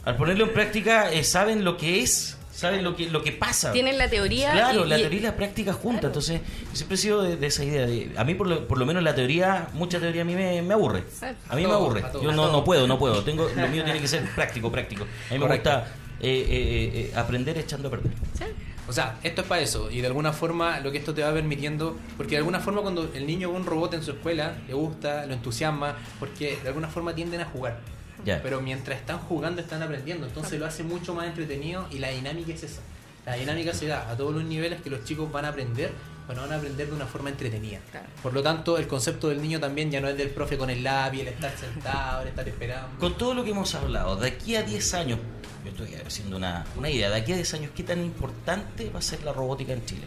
al 0.05 0.15
ponerlo 0.15 0.45
en 0.45 0.53
práctica 0.53 1.11
eh, 1.11 1.23
saben 1.23 1.63
lo 1.65 1.75
que 1.77 2.01
es, 2.01 2.37
saben 2.51 2.83
lo 2.83 2.95
que 2.95 3.09
lo 3.09 3.23
que 3.23 3.31
pasa. 3.31 3.71
Tienen 3.71 3.97
la 3.97 4.09
teoría. 4.09 4.51
Claro, 4.51 4.85
y- 4.85 4.89
la 4.89 4.97
y- 4.97 5.01
teoría 5.01 5.19
y 5.19 5.23
la 5.23 5.35
práctica 5.35 5.73
juntas. 5.73 6.05
Entonces, 6.05 6.41
yo 6.41 6.75
siempre 6.75 6.95
he 6.95 6.97
sido 6.97 7.21
de, 7.23 7.37
de 7.37 7.47
esa 7.47 7.63
idea. 7.63 7.85
De, 7.87 8.11
a 8.17 8.23
mí, 8.23 8.35
por 8.35 8.47
lo, 8.47 8.67
por 8.67 8.77
lo 8.77 8.85
menos, 8.85 9.01
la 9.03 9.15
teoría, 9.15 9.67
mucha 9.73 9.99
teoría 9.99 10.21
a 10.21 10.25
mí 10.25 10.35
me, 10.35 10.61
me 10.61 10.73
aburre. 10.73 11.03
A 11.49 11.55
mí 11.55 11.65
me 11.65 11.73
aburre. 11.73 12.03
Yo 12.21 12.31
no, 12.31 12.51
no 12.51 12.63
puedo, 12.63 12.87
no 12.87 12.97
puedo. 12.99 13.23
Tengo, 13.23 13.49
lo 13.55 13.67
mío 13.67 13.83
tiene 13.83 13.99
que 13.99 14.07
ser 14.07 14.23
práctico, 14.35 14.71
práctico. 14.71 15.03
A 15.03 15.33
mí 15.33 15.39
me 15.39 15.39
Correcto. 15.39 15.69
gusta 15.71 15.87
eh, 16.21 16.45
eh, 16.49 16.91
eh, 17.11 17.13
aprender 17.15 17.57
echando 17.57 17.87
a 17.87 17.91
perder. 17.91 18.11
Sí. 18.37 18.45
O 18.87 18.93
sea, 18.93 19.17
esto 19.23 19.41
es 19.41 19.47
para 19.47 19.61
eso. 19.61 19.89
Y 19.89 20.01
de 20.01 20.07
alguna 20.07 20.33
forma 20.33 20.79
lo 20.81 20.91
que 20.91 20.97
esto 20.97 21.13
te 21.13 21.23
va 21.23 21.31
permitiendo, 21.33 21.95
porque 22.17 22.31
de 22.31 22.37
alguna 22.37 22.59
forma 22.59 22.81
cuando 22.81 23.09
el 23.13 23.25
niño 23.25 23.49
ve 23.51 23.57
un 23.57 23.65
robot 23.65 23.93
en 23.93 24.03
su 24.03 24.11
escuela, 24.11 24.55
le 24.67 24.73
gusta, 24.73 25.25
lo 25.27 25.33
entusiasma, 25.33 25.95
porque 26.19 26.57
de 26.61 26.67
alguna 26.67 26.89
forma 26.89 27.15
tienden 27.15 27.41
a 27.41 27.45
jugar. 27.45 27.79
Pero 28.25 28.61
mientras 28.61 28.99
están 28.99 29.19
jugando 29.19 29.61
están 29.61 29.81
aprendiendo. 29.83 30.27
Entonces 30.27 30.59
lo 30.59 30.65
hace 30.65 30.83
mucho 30.83 31.13
más 31.13 31.27
entretenido 31.27 31.87
y 31.91 31.99
la 31.99 32.09
dinámica 32.09 32.53
es 32.53 32.63
esa. 32.63 32.81
La 33.25 33.35
dinámica 33.35 33.73
se 33.73 33.87
da 33.87 34.09
a 34.09 34.17
todos 34.17 34.33
los 34.33 34.43
niveles 34.43 34.81
que 34.81 34.89
los 34.89 35.03
chicos 35.03 35.31
van 35.31 35.45
a 35.45 35.49
aprender, 35.49 35.91
pero 36.27 36.41
van 36.41 36.51
a 36.53 36.55
aprender 36.55 36.87
de 36.87 36.93
una 36.93 37.05
forma 37.05 37.29
entretenida. 37.29 37.79
Claro. 37.91 38.07
Por 38.23 38.33
lo 38.33 38.41
tanto, 38.41 38.77
el 38.79 38.87
concepto 38.87 39.29
del 39.29 39.41
niño 39.41 39.59
también 39.59 39.91
ya 39.91 40.01
no 40.01 40.07
es 40.07 40.17
del 40.17 40.29
profe 40.31 40.57
con 40.57 40.69
el 40.71 40.83
lápiz, 40.83 41.21
el 41.21 41.27
estar 41.27 41.55
sentado, 41.55 42.23
el 42.23 42.29
estar 42.29 42.47
esperando. 42.47 42.97
Con 42.99 43.17
todo 43.17 43.33
lo 43.35 43.43
que 43.43 43.51
hemos 43.51 43.73
hablado, 43.75 44.15
de 44.15 44.27
aquí 44.29 44.55
a 44.55 44.63
10 44.63 44.93
años, 44.95 45.19
yo 45.63 45.69
estoy 45.69 45.93
haciendo 46.03 46.37
una, 46.37 46.65
una 46.77 46.89
idea, 46.89 47.11
de 47.11 47.17
aquí 47.17 47.31
a 47.33 47.35
10 47.35 47.53
años, 47.53 47.71
¿qué 47.75 47.83
tan 47.83 48.01
importante 48.03 48.89
va 48.89 48.97
a 48.97 49.03
ser 49.03 49.23
la 49.23 49.33
robótica 49.33 49.73
en 49.73 49.85
Chile? 49.85 50.03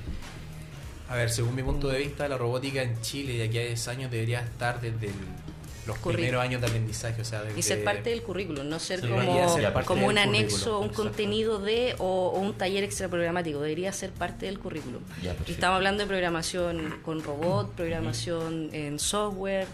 A 1.09 1.14
ver, 1.14 1.31
según 1.31 1.55
mi 1.55 1.62
punto 1.62 1.87
de 1.88 1.98
vista, 1.98 2.27
la 2.27 2.37
robótica 2.37 2.83
en 2.83 3.00
Chile 3.00 3.35
de 3.35 3.44
aquí 3.44 3.59
a 3.59 3.62
10 3.66 3.88
años 3.88 4.11
debería 4.11 4.40
estar 4.40 4.81
desde 4.81 5.07
el- 5.07 5.43
los 5.87 5.97
Currículum. 5.99 6.14
primeros 6.16 6.42
años 6.42 6.61
de 6.61 6.66
aprendizaje. 6.66 7.20
O 7.20 7.25
sea, 7.25 7.42
Y 7.44 7.49
desde- 7.57 7.62
ser 7.62 7.85
parte 7.85 8.11
del 8.11 8.23
currículum, 8.23 8.68
no 8.68 8.79
ser 8.79 9.01
Sí, 9.01 9.09
como, 9.09 9.49
ser 9.55 9.73
como 9.85 10.07
un 10.07 10.18
anexo, 10.18 10.81
un 10.81 10.88
contenido 10.88 11.59
de 11.59 11.94
o, 11.99 12.29
o 12.35 12.38
un 12.40 12.55
taller 12.55 12.85
extra 12.85 13.09
programático, 13.09 13.61
debería 13.61 13.92
ser 13.92 14.11
parte 14.11 14.47
del 14.47 14.59
currículum. 14.59 15.03
Ya, 15.23 15.35
y 15.47 15.53
estamos 15.53 15.77
hablando 15.77 16.03
de 16.05 16.09
programación 16.09 17.01
con 17.05 17.23
robot, 17.23 17.73
programación 17.75 18.70
en 18.73 18.99
software, 18.99 19.66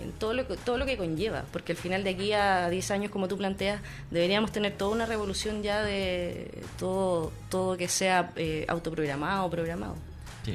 en 0.00 0.12
todo 0.12 0.32
lo 0.32 0.46
que 0.46 0.56
todo 0.56 0.78
lo 0.78 0.86
que 0.86 0.96
conlleva, 0.96 1.44
porque 1.52 1.72
al 1.72 1.78
final 1.78 2.04
de 2.04 2.10
aquí 2.10 2.32
a 2.32 2.68
10 2.70 2.90
años 2.92 3.10
como 3.10 3.26
tú 3.26 3.36
planteas, 3.36 3.80
deberíamos 4.12 4.52
tener 4.52 4.72
toda 4.76 4.92
una 4.92 5.06
revolución 5.06 5.62
ya 5.64 5.82
de 5.82 6.50
todo 6.78 7.32
todo 7.50 7.76
que 7.76 7.88
sea 7.88 8.30
eh, 8.36 8.64
autoprogramado, 8.68 9.50
programado. 9.50 9.96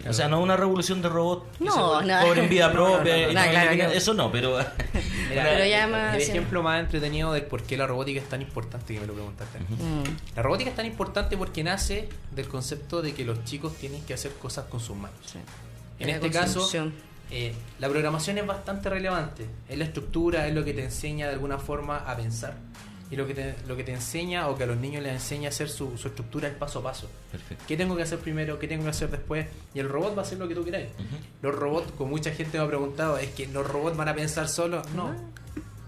Sí, 0.02 0.08
O 0.10 0.14
sea, 0.14 0.28
no 0.28 0.42
una 0.42 0.56
revolución 0.58 1.02
de 1.02 1.10
robot 1.10 1.58
que 1.58 1.66
No, 1.66 2.02
no. 2.02 2.22
cobren 2.22 2.50
vida 2.50 2.72
propia. 2.72 3.28
No, 3.28 3.34
no 3.34 3.50
claro. 3.50 3.92
Eso 3.92 4.14
no, 4.14 4.32
pero... 4.32 4.58
Mira, 5.30 5.44
Pero 5.44 5.66
ya 5.66 5.86
el- 5.86 5.92
más- 5.92 6.16
el 6.16 6.22
sí. 6.22 6.32
ejemplo 6.32 6.62
más 6.64 6.80
entretenido 6.80 7.32
de 7.34 7.42
por 7.42 7.64
qué 7.64 7.78
la 7.78 7.88
robótica 7.88 8.20
es 8.20 8.30
tan 8.30 8.42
importante 8.42 8.94
que 8.94 9.00
me 9.00 9.06
lo 9.08 9.14
preguntaste. 9.14 9.60
Mm, 9.60 10.36
La 10.36 10.42
robótica 10.42 10.70
es 10.70 10.76
tan 10.76 10.86
importante 10.86 11.38
porque 11.38 11.64
nace 11.64 12.10
del 12.32 12.48
concepto 12.48 13.02
de 13.02 13.14
que 13.14 13.24
los 13.26 13.44
chicos 13.44 13.74
tienen 13.76 14.04
que 14.06 14.14
hacer 14.14 14.32
cosas 14.34 14.66
con 14.66 14.80
sus 14.80 14.96
manos. 14.96 15.18
sí. 15.26 15.40
En 16.00 16.08
La 16.08 16.14
este 16.16 16.32
caso, 16.32 16.68
eh, 17.32 17.54
la 17.80 17.88
programación 17.88 18.38
es 18.38 18.46
bastante 18.46 18.90
relevante. 18.90 19.46
Es 19.70 19.78
la 19.78 19.86
estructura, 19.86 20.48
es 20.48 20.54
lo 20.54 20.66
que 20.66 20.74
te 20.74 20.84
enseña 20.84 21.28
de 21.28 21.34
alguna 21.34 21.58
forma 21.60 21.98
a 21.98 22.16
pensar. 22.18 22.56
Y 23.14 23.16
lo 23.16 23.28
que 23.28 23.36
te, 23.36 23.56
lo 23.68 23.78
que 23.78 23.84
te 23.84 23.94
enseña 23.94 24.48
o 24.50 24.58
que 24.58 24.64
a 24.64 24.66
los 24.66 24.78
niños 24.78 25.04
les 25.04 25.14
enseña 25.14 25.50
a 25.50 25.50
hacer 25.50 25.70
su, 25.70 25.98
su 26.00 26.08
estructura 26.08 26.48
el 26.48 26.56
paso 26.56 26.80
a 26.80 26.84
paso. 26.84 27.08
Perfecto. 27.32 27.64
¿Qué 27.68 27.78
tengo 27.78 27.96
que 27.96 28.02
hacer 28.02 28.18
primero? 28.18 28.58
¿Qué 28.58 28.68
tengo 28.68 28.84
que 28.84 28.90
hacer 28.90 29.12
después? 29.12 29.46
Y 29.76 29.80
el 29.80 29.88
robot 29.88 30.18
va 30.18 30.24
a 30.24 30.26
hacer 30.26 30.40
lo 30.40 30.48
que 30.48 30.56
tú 30.56 30.66
queráis. 30.66 30.88
Los 31.44 31.54
robots, 31.54 31.92
como 31.96 32.10
mucha 32.10 32.32
gente 32.32 32.58
me 32.58 32.64
ha 32.64 32.68
preguntado, 32.68 33.20
es 33.20 33.30
que 33.30 33.46
los 33.46 33.68
robots 33.68 33.96
van 33.96 34.10
a 34.10 34.16
pensar 34.16 34.48
solos. 34.48 34.90
No. 34.96 35.14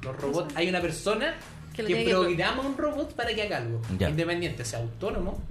Los 0.03 0.15
robots, 0.21 0.55
hay 0.55 0.69
una 0.69 0.81
persona 0.81 1.35
Que 1.75 1.83
que, 1.83 2.05
programa 2.05 2.61
un 2.61 2.77
robot 2.77 3.15
para 3.15 3.33
que 3.33 3.41
haga 3.41 3.57
algo. 3.57 3.81
Ya. 3.97 4.07
Independiente, 4.07 4.63
sea 4.63 4.79
autónomo 4.79 5.41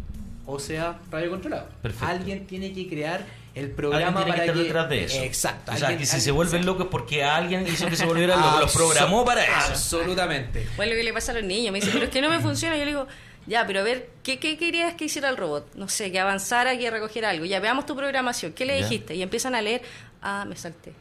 o 0.46 0.58
sea 0.58 1.00
radiocontrolado. 1.10 1.68
Perfecto. 1.82 2.06
Alguien 2.06 2.46
tiene 2.46 2.72
que 2.72 2.88
crear 2.88 3.24
el 3.54 3.60
Alguien 3.66 3.76
programa 3.76 4.24
tiene 4.24 4.24
que 4.24 4.30
para 4.32 4.42
estar 4.44 4.56
que... 4.56 4.62
detrás 4.64 4.88
de 4.88 5.04
eso. 5.04 5.22
Exacto. 5.22 5.72
O 5.72 5.76
sea, 5.76 5.88
alguien- 5.88 6.00
que 6.00 6.06
si 6.06 6.20
se 6.20 6.30
vuelven 6.32 6.66
locos 6.66 6.86
es 6.86 6.90
porque 6.90 7.22
alguien 7.24 7.66
hizo 7.66 7.86
que 7.88 7.96
se 7.96 8.04
volvieran 8.04 8.40
locos. 8.40 8.60
Los 8.60 8.72
programó 8.74 9.24
para 9.24 9.44
eso. 9.44 9.52
Absolutamente. 9.70 10.66
Bueno, 10.76 10.92
lo 10.92 10.98
que 10.98 11.04
le 11.04 11.12
pasa 11.12 11.32
a 11.32 11.34
los 11.36 11.44
niños, 11.44 11.72
me 11.72 11.78
dicen, 11.78 11.92
pero 11.94 12.06
es 12.06 12.10
que 12.10 12.20
no 12.20 12.30
me 12.30 12.40
funciona. 12.40 12.76
Yo 12.76 12.84
le 12.84 12.90
digo, 12.90 13.06
ya, 13.46 13.66
pero 13.66 13.80
a 13.80 13.82
ver, 13.82 14.08
¿qué, 14.22 14.38
qué 14.38 14.56
querías 14.58 14.94
que 14.94 15.04
hiciera 15.04 15.28
el 15.28 15.36
robot? 15.36 15.74
No 15.74 15.88
sé, 15.88 16.10
que 16.10 16.18
avanzara, 16.18 16.76
que 16.78 16.90
recogiera 16.90 17.30
algo. 17.30 17.44
Ya, 17.44 17.60
veamos 17.60 17.86
tu 17.86 17.94
programación. 17.94 18.52
¿Qué 18.54 18.64
le 18.64 18.78
Ya. 18.80 18.84
dijiste? 18.88 19.14
Y 19.14 19.22
empiezan 19.22 19.54
a 19.54 19.60
leer, 19.62 19.82
ah, 20.22 20.44
me 20.48 20.56
salté. 20.56 20.92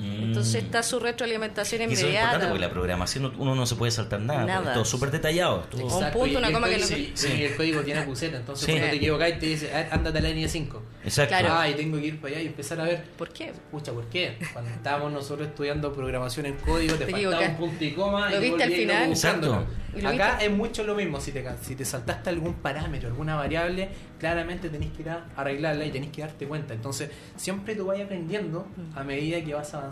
Mm. 0.00 0.22
Entonces 0.24 0.54
está 0.62 0.82
su 0.82 0.98
retroalimentación 0.98 1.82
Y 1.82 1.84
eso 1.84 1.92
es 1.94 2.00
importante 2.00 2.26
inmediata. 2.28 2.48
porque 2.48 2.60
la 2.60 2.70
programación 2.70 3.32
uno 3.38 3.54
no 3.54 3.66
se 3.66 3.74
puede 3.76 3.92
saltar 3.92 4.20
nada. 4.20 4.44
Nada. 4.46 4.68
es 4.68 4.74
todo 4.74 4.84
súper 4.84 5.10
detallado. 5.10 5.58
todo- 5.70 5.82
Un 5.84 6.10
punto, 6.10 6.26
y- 6.26 6.36
una 6.36 6.50
y 6.50 6.52
coma 6.52 6.68
que 6.68 6.78
no- 6.78 6.86
sí, 6.86 7.12
y 7.38 7.42
el 7.42 7.56
código 7.56 7.80
tiene 7.82 8.00
acuseta, 8.00 8.36
entonces 8.38 8.64
Sí. 8.66 8.72
cuando 8.72 8.90
te 8.90 8.96
equivocas 8.96 9.38
te 9.38 9.46
dice, 9.46 9.70
"Ah, 9.74 9.88
ándate 9.90 10.18
a 10.18 10.22
la 10.22 10.28
línea 10.30 10.48
5. 10.48 10.82
Exacto. 11.04 11.30
Claro. 11.36 11.48
Ah, 11.52 11.68
y 11.68 11.74
tengo 11.74 11.98
que 11.98 12.06
ir 12.06 12.20
para 12.20 12.34
allá 12.34 12.42
y 12.42 12.46
empezar 12.46 12.80
a 12.80 12.84
ver. 12.84 13.04
¿Por 13.16 13.30
qué? 13.32 13.52
Pucha, 13.70 13.92
¿por 13.92 14.06
qué? 14.08 14.36
Cuando 14.52 14.70
estábamos 14.70 15.12
nosotros 15.12 15.48
estudiando 15.48 15.92
programación 15.92 16.46
en 16.46 16.56
código, 16.56 16.94
te, 16.96 17.04
Te 17.06 17.10
faltaba 17.12 17.36
un 17.36 17.42
equivocaste. 17.42 17.56
punto 17.58 17.84
y 17.84 17.90
coma. 17.92 18.30
Lo 18.30 18.36
y 18.38 18.40
viste 18.40 18.62
al 18.64 18.72
final. 18.72 19.08
Exacto. 19.10 19.66
Y 19.96 20.06
Acá 20.06 20.28
viste. 20.32 20.46
es 20.46 20.52
mucho 20.52 20.84
lo 20.84 20.94
mismo. 20.94 21.20
Si 21.20 21.32
te, 21.32 21.44
si 21.62 21.74
te 21.74 21.84
saltaste 21.84 22.30
algún 22.30 22.54
parámetro, 22.54 23.08
alguna 23.08 23.34
variable, 23.36 23.88
claramente 24.20 24.68
tenés 24.68 24.90
que 24.92 25.02
ir 25.02 25.10
a 25.10 25.24
arreglarla 25.36 25.84
y 25.84 25.90
tenés 25.90 26.10
que 26.10 26.20
darte 26.22 26.46
cuenta. 26.46 26.74
Entonces, 26.74 27.10
siempre 27.36 27.74
tú 27.74 27.86
vas 27.86 27.98
aprendiendo 28.00 28.66
a 28.94 29.02
medida 29.02 29.42
que 29.42 29.52
vas 29.54 29.72
avanzando. 29.74 29.89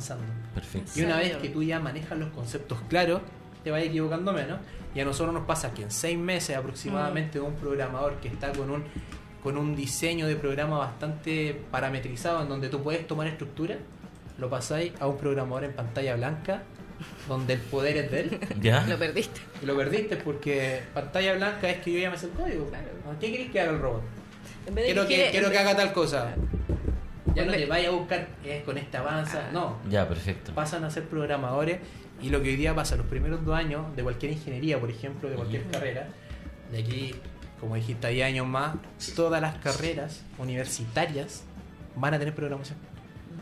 Perfecto. 0.55 0.93
Y 0.97 1.05
una 1.05 1.19
vez 1.19 1.37
que 1.37 1.49
tú 1.49 1.63
ya 1.63 1.81
manejas 1.81 2.19
los 2.19 2.31
conceptos 2.31 2.79
claros, 2.89 3.23
te 3.65 3.71
vas 3.71 3.83
equivocando 3.83 4.33
menos. 4.33 4.59
Y 4.95 5.01
a 5.01 5.05
nosotros 5.05 5.35
nos 5.35 5.45
pasa 5.45 5.75
que 5.75 5.83
en 5.83 5.91
seis 5.91 6.19
meses 6.19 6.57
aproximadamente 6.57 7.39
un 7.41 7.55
programador 7.55 8.17
que 8.21 8.29
está 8.29 8.53
con 8.53 8.71
un 8.71 8.85
con 9.43 9.57
un 9.57 9.77
diseño 9.77 10.27
de 10.27 10.37
programa 10.37 10.79
bastante 10.79 11.63
parametrizado 11.71 12.43
en 12.43 12.49
donde 12.49 12.69
tú 12.69 12.83
puedes 12.83 13.07
tomar 13.07 13.29
estructura, 13.29 13.77
lo 14.37 14.51
pasáis 14.51 14.93
a 15.01 15.07
un 15.07 15.17
programador 15.17 15.65
en 15.65 15.73
pantalla 15.73 16.17
blanca 16.17 16.63
donde 17.29 17.55
el 17.55 17.61
poder 17.61 17.97
es 17.97 18.11
de 18.11 18.21
él. 18.21 18.41
¿Ya? 18.61 18.85
Lo 18.87 18.99
perdiste. 18.99 19.41
Y 19.63 19.67
lo 19.67 19.77
perdiste 19.77 20.17
porque 20.17 20.83
pantalla 20.93 21.35
blanca 21.35 21.71
es 21.71 21.79
que 21.79 21.93
yo 21.93 21.99
ya 22.01 22.11
me 22.11 22.19
sé 22.19 22.27
el 22.27 22.33
código. 22.33 22.71
¿Qué 23.21 23.31
querés 23.31 23.51
que 23.51 23.61
haga 23.61 23.73
el 23.73 23.79
robot? 23.79 24.03
En 24.67 24.75
vez 24.75 24.87
de 24.87 24.93
Quiero 24.93 25.09
que, 25.09 25.29
quiero 25.31 25.51
que 25.51 25.59
haga 25.59 25.77
tal 25.77 25.93
cosa. 25.93 26.35
Ya 27.39 27.47
no 27.47 27.53
te 27.53 27.67
vaya 27.67 27.89
a 27.89 27.93
buscar 27.93 28.29
eh, 28.45 28.63
con 28.65 28.79
esta 28.79 28.99
avanza. 29.01 29.51
No, 29.53 29.79
Ya, 29.89 30.09
perfecto. 30.09 30.53
pasan 30.55 30.85
a 30.85 30.91
ser 30.91 31.05
programadores 31.05 31.79
y 32.23 32.31
lo 32.31 32.43
que 32.43 32.51
hoy 32.51 32.57
día 32.57 32.75
pasa 32.75 32.97
los 32.97 33.07
primeros 33.07 33.45
dos 33.45 33.55
años 33.57 33.95
de 33.97 34.03
cualquier 34.03 34.33
ingeniería, 34.33 34.79
por 34.81 34.91
ejemplo, 34.91 35.29
de 35.31 35.37
cualquier 35.37 35.65
carrera, 35.71 36.09
de 36.73 36.79
aquí, 36.79 37.15
como 37.61 37.75
dijiste, 37.77 38.09
10 38.09 38.27
años 38.27 38.47
más, 38.47 38.77
todas 39.15 39.41
las 39.41 39.57
carreras 39.59 40.23
universitarias 40.39 41.45
van 41.97 42.15
a 42.15 42.19
tener 42.19 42.35
programación. 42.35 42.79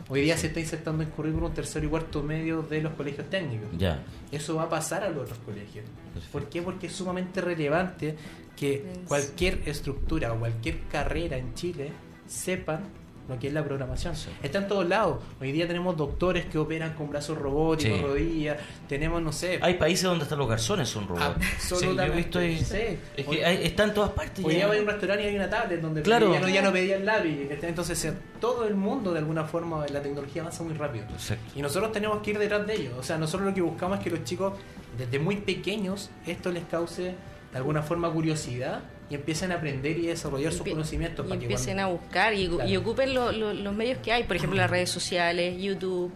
Hoy 0.09 0.21
día 0.21 0.37
se 0.37 0.47
está 0.47 0.59
insertando 0.61 1.03
en 1.03 1.09
currículum 1.09 1.53
tercero 1.53 1.85
y 1.85 1.89
cuarto 1.89 2.23
medio 2.23 2.61
de 2.61 2.81
los 2.81 2.93
colegios 2.93 3.29
técnicos. 3.29 3.67
Ya. 3.77 3.99
Eso 4.31 4.55
va 4.55 4.63
a 4.63 4.69
pasar 4.69 5.03
a 5.03 5.09
los 5.09 5.23
otros 5.23 5.39
colegios. 5.39 5.83
Perfecto. 6.13 6.31
¿Por 6.31 6.49
qué? 6.49 6.61
Porque 6.61 6.87
es 6.87 6.93
sumamente 6.93 7.41
relevante 7.41 8.15
que 8.55 8.75
Es- 8.75 8.99
cualquier 9.07 9.59
estructura 9.65 10.31
o 10.31 10.39
cualquier 10.39 10.79
carrera 10.89 11.37
en 11.37 11.53
Chile 11.55 11.91
sepan 12.25 12.83
lo 13.27 13.37
que 13.39 13.47
es 13.47 13.53
la 13.53 13.63
programación. 13.63 14.13
Está 14.41 14.59
en 14.59 14.67
todos 14.67 14.87
lados. 14.87 15.17
Hoy 15.41 15.51
día 15.51 15.67
tenemos 15.67 15.97
doctores 15.97 16.45
que 16.45 16.57
operan 16.57 16.93
con 16.93 17.09
brazos 17.09 17.37
robóticos, 17.37 17.97
Sí. 17.97 18.03
rodillas. 18.05 18.57
Tenemos, 18.87 19.21
no 19.21 19.31
sé. 19.31 19.59
Hay 19.61 19.73
países 19.75 20.03
donde 20.05 20.23
hasta 20.23 20.35
los 20.35 20.47
garzones 20.47 20.87
son 20.89 21.07
robots. 21.07 21.35
Absolutamente. 21.55 22.57
Sí. 22.63 22.97
Es 23.17 23.25
que 23.25 23.45
hay- 23.45 23.65
está 23.65 23.83
en 23.83 23.93
todas 23.93 24.11
partes. 24.11 24.43
Hoy 24.45 24.55
día 24.55 24.67
voy 24.67 24.77
a 24.77 24.81
un 24.81 24.87
restaurante 24.87 25.23
y 25.23 25.27
hay 25.27 25.35
una 25.35 25.49
tablet 25.49 25.81
donde 25.81 26.01
Claro. 26.01 26.31
ya, 26.33 26.39
no, 26.39 26.47
ya 26.49 26.61
no 26.61 26.71
pedía 26.71 26.95
el 26.97 27.05
lápiz. 27.05 27.49
Entonces, 27.61 28.03
eh, 28.05 28.13
todo 28.39 28.67
el 28.67 28.75
mundo, 28.75 29.11
de 29.13 29.19
alguna 29.19 29.43
forma, 29.43 29.85
la 29.87 30.01
tecnología 30.01 30.41
avanza 30.41 30.63
muy 30.63 30.73
rápido. 30.73 31.05
Exacto. 31.11 31.43
Y 31.55 31.61
nosotros 31.61 31.91
tenemos 31.91 32.21
que 32.21 32.31
ir 32.31 32.39
detrás 32.39 32.65
de 32.65 32.73
ellos. 32.75 32.93
O 32.97 33.03
sea, 33.03 33.17
nosotros 33.17 33.49
lo 33.49 33.53
que 33.53 33.61
buscamos 33.61 33.97
es 33.99 34.03
que 34.03 34.09
los 34.11 34.23
chicos, 34.23 34.53
desde 34.97 35.19
muy 35.19 35.37
pequeños, 35.37 36.09
esto 36.25 36.51
les 36.51 36.63
cause 36.65 37.15
de 37.51 37.57
alguna 37.57 37.81
forma 37.81 38.09
curiosidad 38.11 38.81
y 39.09 39.15
empiecen 39.15 39.51
a 39.51 39.55
aprender 39.55 39.97
y 39.97 40.07
a 40.07 40.09
desarrollar 40.11 40.51
sus 40.53 40.67
conocimientos. 40.67 41.25
y 41.25 41.29
para 41.29 41.39
que 41.39 41.45
empiecen 41.45 41.75
cuando- 41.77 41.83
a 41.97 41.99
buscar 42.01 42.33
y, 42.33 42.47
Claro. 42.47 42.69
y 42.69 42.77
ocupen 42.77 43.13
lo- 43.13 43.31
lo- 43.31 43.53
los 43.53 43.73
medios 43.75 43.99
que 43.99 44.11
hay, 44.11 44.23
por 44.23 44.35
ejemplo 44.35 44.57
las 44.57 44.69
redes 44.71 44.89
sociales, 44.89 45.61
YouTube, 45.61 46.11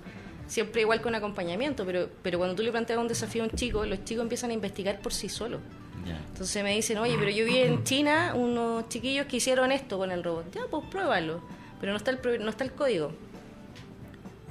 siempre 0.48 0.82
igual 0.82 1.02
con 1.02 1.16
acompañamiento, 1.16 1.86
pero, 1.86 2.10
pero 2.22 2.38
cuando 2.38 2.56
tú 2.56 2.64
le 2.64 2.72
planteas 2.72 3.00
un 3.00 3.08
desafío 3.08 3.44
a 3.44 3.46
un 3.48 3.52
chico, 3.52 3.86
los 3.86 4.04
chicos 4.04 4.24
empiezan 4.24 4.50
a 4.50 4.54
investigar 4.54 5.00
por 5.00 5.14
sí 5.14 5.30
solos. 5.30 5.62
Ya. 6.06 6.18
Entonces 6.18 6.64
me 6.64 6.74
dicen, 6.76 6.98
oye, 6.98 7.16
pero 7.18 7.30
yo 7.32 7.46
vi 7.46 7.60
en 7.60 7.84
China 7.86 8.34
unos 8.36 8.90
chiquillos 8.90 9.28
que 9.28 9.38
hicieron 9.38 9.72
esto 9.72 9.98
con 9.98 10.12
el 10.12 10.24
robot. 10.24 10.52
Ya, 10.54 10.62
pues 10.70 10.84
pruébalo. 10.92 11.42
Pero 11.80 11.94
no 11.94 11.98
está 11.98 12.12
el, 12.12 12.18
pro- 12.18 12.38
no 12.40 12.50
está 12.50 12.64
el 12.64 12.72
código. 12.74 13.12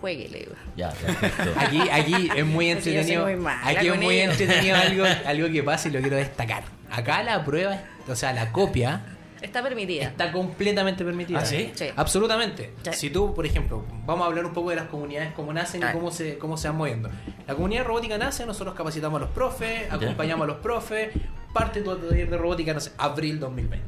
Juegue, 0.00 0.28
le 0.28 0.38
digo. 0.40 0.52
Ya, 0.76 0.90
perfecto. 0.90 1.50
Aquí, 1.56 1.80
aquí 1.90 2.30
es 2.34 2.44
muy 2.46 2.70
entretenido. 2.70 3.26
muy 3.26 3.46
aquí 3.64 3.88
es 3.88 3.96
muy 4.00 4.20
ellos. 4.20 4.38
entretenido 4.40 4.76
algo, 4.82 5.04
algo 5.26 5.48
que 5.50 5.62
pasa 5.62 5.88
y 5.88 5.92
lo 5.92 6.00
quiero 6.00 6.16
destacar. 6.16 6.62
Acá 6.90 7.22
la 7.22 7.44
prueba, 7.44 7.78
o 8.08 8.14
sea, 8.16 8.32
la 8.32 8.50
copia 8.52 9.02
Está 9.42 9.62
permitida. 9.62 10.04
está 10.08 10.32
completamente 10.32 11.02
permitida. 11.02 11.38
¿Ah, 11.38 11.46
sí? 11.46 11.70
Sí. 11.74 11.86
Absolutamente. 11.96 12.72
Sí. 12.82 12.90
Si 12.92 13.10
tú, 13.10 13.34
por 13.34 13.46
ejemplo, 13.46 13.84
vamos 14.04 14.24
a 14.24 14.26
hablar 14.26 14.44
un 14.44 14.52
poco 14.52 14.68
de 14.70 14.76
las 14.76 14.86
comunidades, 14.88 15.32
cómo 15.34 15.52
nacen 15.52 15.80
y 15.80 15.84
Ah. 15.84 15.92
cómo 15.92 16.10
se, 16.10 16.36
cómo 16.36 16.56
se 16.58 16.68
van 16.68 16.76
moviendo. 16.76 17.08
La 17.46 17.54
comunidad 17.54 17.84
robótica 17.84 18.18
nace, 18.18 18.44
nosotros 18.44 18.74
capacitamos 18.74 19.16
a 19.18 19.24
los 19.24 19.30
profes, 19.32 19.90
acompañamos 19.90 20.44
a 20.44 20.46
los 20.48 20.56
profes, 20.58 21.08
parte 21.54 21.80
tu 21.80 21.96
taller 21.96 22.28
de 22.28 22.36
robótica, 22.36 22.74
no 22.74 22.80
sé, 22.80 22.92
abril 22.98 23.40
2020. 23.40 23.86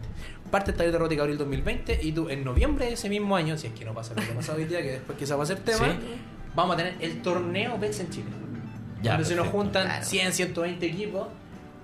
Parte 0.52 0.70
el 0.70 0.76
taller 0.76 0.92
de 0.92 0.98
robótica 0.98 1.22
abril 1.22 1.38
2020 1.38 1.98
y 2.02 2.12
tú 2.12 2.28
en 2.28 2.44
noviembre 2.44 2.84
de 2.86 2.92
ese 2.92 3.08
mismo 3.08 3.34
año, 3.34 3.56
si 3.58 3.66
es 3.68 3.72
que 3.72 3.84
no 3.84 3.92
pasa 3.94 4.14
lo 4.14 4.20
que 4.22 4.28
pasado 4.28 4.58
hoy 4.58 4.66
día, 4.66 4.82
que 4.82 4.92
después 4.92 5.18
quizá 5.18 5.34
va 5.34 5.42
a 5.42 5.46
ser 5.46 5.58
tema, 5.60 5.86
Sí. 5.86 5.94
vamos 6.54 6.74
a 6.74 6.76
tener 6.76 6.94
el 7.00 7.22
torneo 7.22 7.80
PEX 7.80 8.00
en 8.00 8.10
Chile. 8.10 8.26
Ya, 9.02 9.12
donde 9.12 9.24
se 9.26 9.34
nos 9.34 9.48
juntan 9.48 9.86
Claro. 9.86 10.04
100, 10.04 10.32
120 10.34 10.86
equipos 10.86 11.26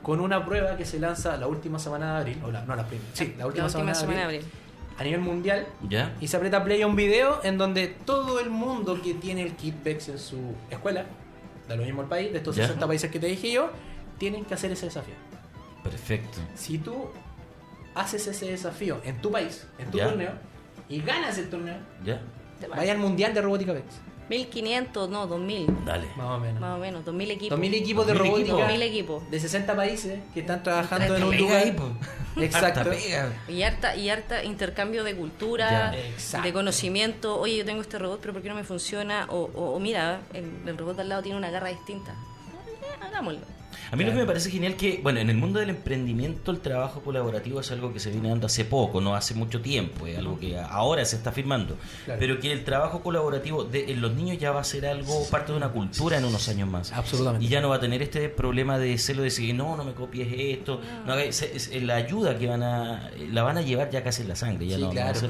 con 0.03 0.21
una 0.21 0.45
prueba 0.45 0.77
que 0.77 0.85
se 0.85 1.01
lanza 1.01 1.37
la 1.39 1.47
última 1.49 1.79
semana 1.81 2.13
de 2.15 2.19
abril, 2.21 2.39
o 2.45 2.51
la, 2.53 2.65
no 2.65 2.77
la 2.77 2.87
primera, 2.87 3.09
sí, 3.15 3.35
la 3.39 3.47
última, 3.47 3.69
semana, 3.69 3.93
de 3.95 3.99
abril, 4.05 4.23
abril. 4.23 4.43
a 4.99 5.03
nivel 5.05 5.21
mundial 5.23 5.67
Ya. 5.89 6.15
y 6.21 6.29
se 6.29 6.37
aprieta 6.37 6.63
play 6.63 6.83
a 6.83 6.87
un 6.87 6.95
video 6.95 7.41
en 7.45 7.57
donde 7.59 7.89
todo 7.89 8.39
el 8.39 8.51
mundo 8.51 9.01
que 9.03 9.15
tiene 9.15 9.43
el 9.43 9.53
kit 9.57 9.75
PEX 9.77 10.11
en 10.11 10.19
su 10.19 10.55
escuela, 10.71 11.07
de 11.67 11.77
lo 11.77 11.85
mismo 11.85 12.03
el 12.03 12.09
país, 12.09 12.31
de 12.33 12.39
estos 12.39 12.55
Ya. 12.55 12.65
60 12.67 12.87
países 12.87 13.11
que 13.11 13.19
te 13.19 13.27
dije 13.27 13.51
yo, 13.51 13.71
tienen 14.19 14.45
que 14.45 14.53
hacer 14.55 14.71
ese 14.71 14.85
desafío. 14.87 15.15
Perfecto. 15.83 16.39
Si 16.55 16.79
tú 16.79 17.09
haces 18.01 18.27
ese 18.27 18.47
desafío 18.47 19.01
en 19.05 19.21
tu 19.21 19.31
país, 19.31 19.67
en 19.79 19.91
tu 19.91 19.99
Ya. 19.99 20.09
torneo, 20.09 20.33
y 20.89 21.01
ganas 21.01 21.37
el 21.39 21.51
torneo, 21.51 21.77
Ya. 22.05 22.21
vaya 22.75 22.93
al 22.93 22.99
mundial 22.99 23.35
de 23.35 23.43
robótica 23.43 23.73
PEX. 23.73 23.87
1500, 24.29 25.09
no, 25.09 25.27
2000. 25.27 25.67
Dale. 25.87 26.07
Más 26.17 26.27
o 26.27 26.39
menos. 26.39 26.61
Más 26.61 26.77
o 26.77 26.79
menos, 26.79 27.03
2000 27.03 27.31
equipos. 27.31 27.49
2000 27.51 27.75
equipos 27.75 28.07
de 28.07 28.13
2000 28.13 28.31
robótica. 28.31 28.53
equipos. 28.53 28.61
2000 28.69 28.83
equipos. 28.83 29.31
De 29.31 29.41
60 29.41 29.75
países 29.77 30.21
que 30.35 30.41
están 30.41 30.63
trabajando 30.63 31.17
en 31.17 31.23
un 31.25 31.37
lugar. 31.39 31.63
Exacto. 32.37 32.81
Harta 32.81 32.91
pega. 32.91 33.33
Y 33.49 33.63
harta, 33.63 33.97
y 33.97 34.11
harta 34.11 34.45
intercambio 34.45 35.03
de 35.03 35.17
cultura, 35.17 35.93
de 36.43 36.53
conocimiento. 36.53 37.41
Oye, 37.41 37.57
yo 37.57 37.65
tengo 37.65 37.81
este 37.81 37.99
robot, 37.99 38.21
pero 38.21 38.35
¿por 38.35 38.43
qué 38.43 38.51
no 38.51 38.55
me 38.55 38.65
funciona? 38.65 39.27
O, 39.31 39.51
o- 39.55 39.71
o 39.75 39.81
mira, 39.81 40.21
el, 40.35 40.45
el 40.67 40.77
robot 40.77 40.97
de 40.97 41.03
al 41.03 41.09
lado 41.09 41.23
tiene 41.23 41.39
una 41.39 41.51
garra 41.51 41.69
distinta. 41.71 42.13
Eh, 42.13 43.05
Hagámoslo. 43.07 43.41
A 43.91 43.97
mí 43.97 44.05
lo 44.05 44.11
que 44.13 44.19
me 44.19 44.27
parece 44.27 44.51
genial 44.51 44.75
que, 44.77 45.01
bueno, 45.03 45.19
en 45.21 45.31
el 45.31 45.37
mundo 45.37 45.61
del 45.61 45.71
emprendimiento 45.71 46.51
el 46.51 46.61
trabajo 46.61 47.01
colaborativo 47.01 47.61
es 47.61 47.71
algo 47.71 47.93
que 47.93 48.01
se 48.01 48.11
viene 48.11 48.29
dando 48.29 48.47
hace 48.47 48.65
poco, 48.65 49.01
no 49.01 49.15
hace 49.15 49.35
mucho 49.35 49.61
tiempo, 49.63 50.07
es 50.07 50.19
algo 50.19 50.39
que 50.39 50.59
ahora 50.59 51.05
se 51.05 51.17
está 51.17 51.33
firmando, 51.33 51.77
Claro. 52.05 52.21
pero 52.21 52.39
que 52.41 52.53
el 52.53 52.65
trabajo 52.65 53.01
colaborativo 53.03 53.65
de 53.65 53.91
en 53.93 54.01
los 54.01 54.13
niños 54.15 54.39
ya 54.39 54.51
va 54.53 54.61
a 54.61 54.65
ser 54.65 54.87
algo 54.87 55.27
parte 55.31 55.53
de 55.53 55.59
una 55.59 55.71
cultura 55.71 56.19
en 56.19 56.25
unos 56.25 56.49
años 56.49 56.69
más. 56.69 56.93
Absolutamente. 56.93 57.47
Y 57.47 57.49
ya 57.49 57.61
no 57.61 57.71
va 57.71 57.77
a 57.77 57.81
tener 57.81 58.03
este 58.03 58.29
problema 58.29 58.79
de 58.79 58.99
celo 58.99 59.23
de 59.23 59.27
decir, 59.27 59.55
no, 59.55 59.77
no 59.77 59.85
me 59.85 59.93
copies 59.95 60.29
esto, 60.33 60.81
no 61.07 61.15
es- 61.15 61.71
la 61.83 61.97
ayuda 61.97 62.39
que 62.39 62.47
van 62.47 62.63
a, 62.63 63.11
la 63.31 63.43
van 63.43 63.57
a 63.59 63.63
llevar 63.63 63.91
ya 63.91 64.03
casi 64.03 64.23
en 64.23 64.29
la 64.29 64.37
sangre, 64.37 64.67
ya 64.67 64.77
Sí, 64.77 64.83
no, 64.83 64.89
no 64.89 64.93
claro. 64.93 65.21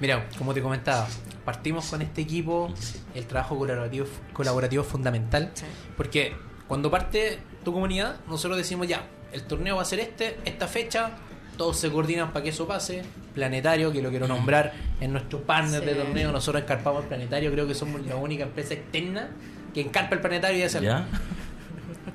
Mira, 0.00 0.28
como 0.36 0.54
te 0.54 0.60
comentaba, 0.62 1.06
partimos 1.44 1.86
con 1.88 2.02
este 2.02 2.22
equipo, 2.22 2.72
el 3.14 3.26
trabajo 3.26 3.56
colaborativo, 3.56 4.06
colaborativo 4.32 4.82
es 4.82 4.88
fundamental, 4.88 5.50
Sí. 5.54 5.64
porque 5.96 6.34
cuando 6.66 6.90
parte 6.90 7.38
tu 7.68 7.74
comunidad, 7.74 8.16
nosotros 8.26 8.56
decimos 8.56 8.88
ya, 8.88 9.04
el 9.30 9.42
torneo 9.42 9.76
va 9.76 9.82
a 9.82 9.84
ser 9.84 10.00
este, 10.00 10.38
esta 10.46 10.66
fecha, 10.66 11.10
todos 11.58 11.78
se 11.78 11.90
coordinan 11.90 12.32
para 12.32 12.42
que 12.42 12.48
eso 12.48 12.66
pase, 12.66 13.02
Planetario, 13.34 13.92
que 13.92 14.00
lo 14.00 14.08
quiero 14.08 14.26
nombrar, 14.26 14.72
en 15.02 15.12
nuestro 15.12 15.42
partner 15.42 15.84
de 15.84 15.94
torneo, 15.94 16.32
nosotros 16.32 16.62
encarpamos 16.62 17.02
el 17.02 17.08
Planetario, 17.08 17.52
creo 17.52 17.66
que 17.66 17.74
somos 17.74 18.06
la 18.06 18.16
única 18.16 18.44
empresa 18.44 18.72
externa 18.72 19.28
que 19.74 19.82
encarpa 19.82 20.14
el 20.14 20.22
Planetario 20.22 20.58
y 20.58 20.62
hace 20.62 20.80
¿Ya? 20.80 21.06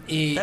Y, 0.05 0.35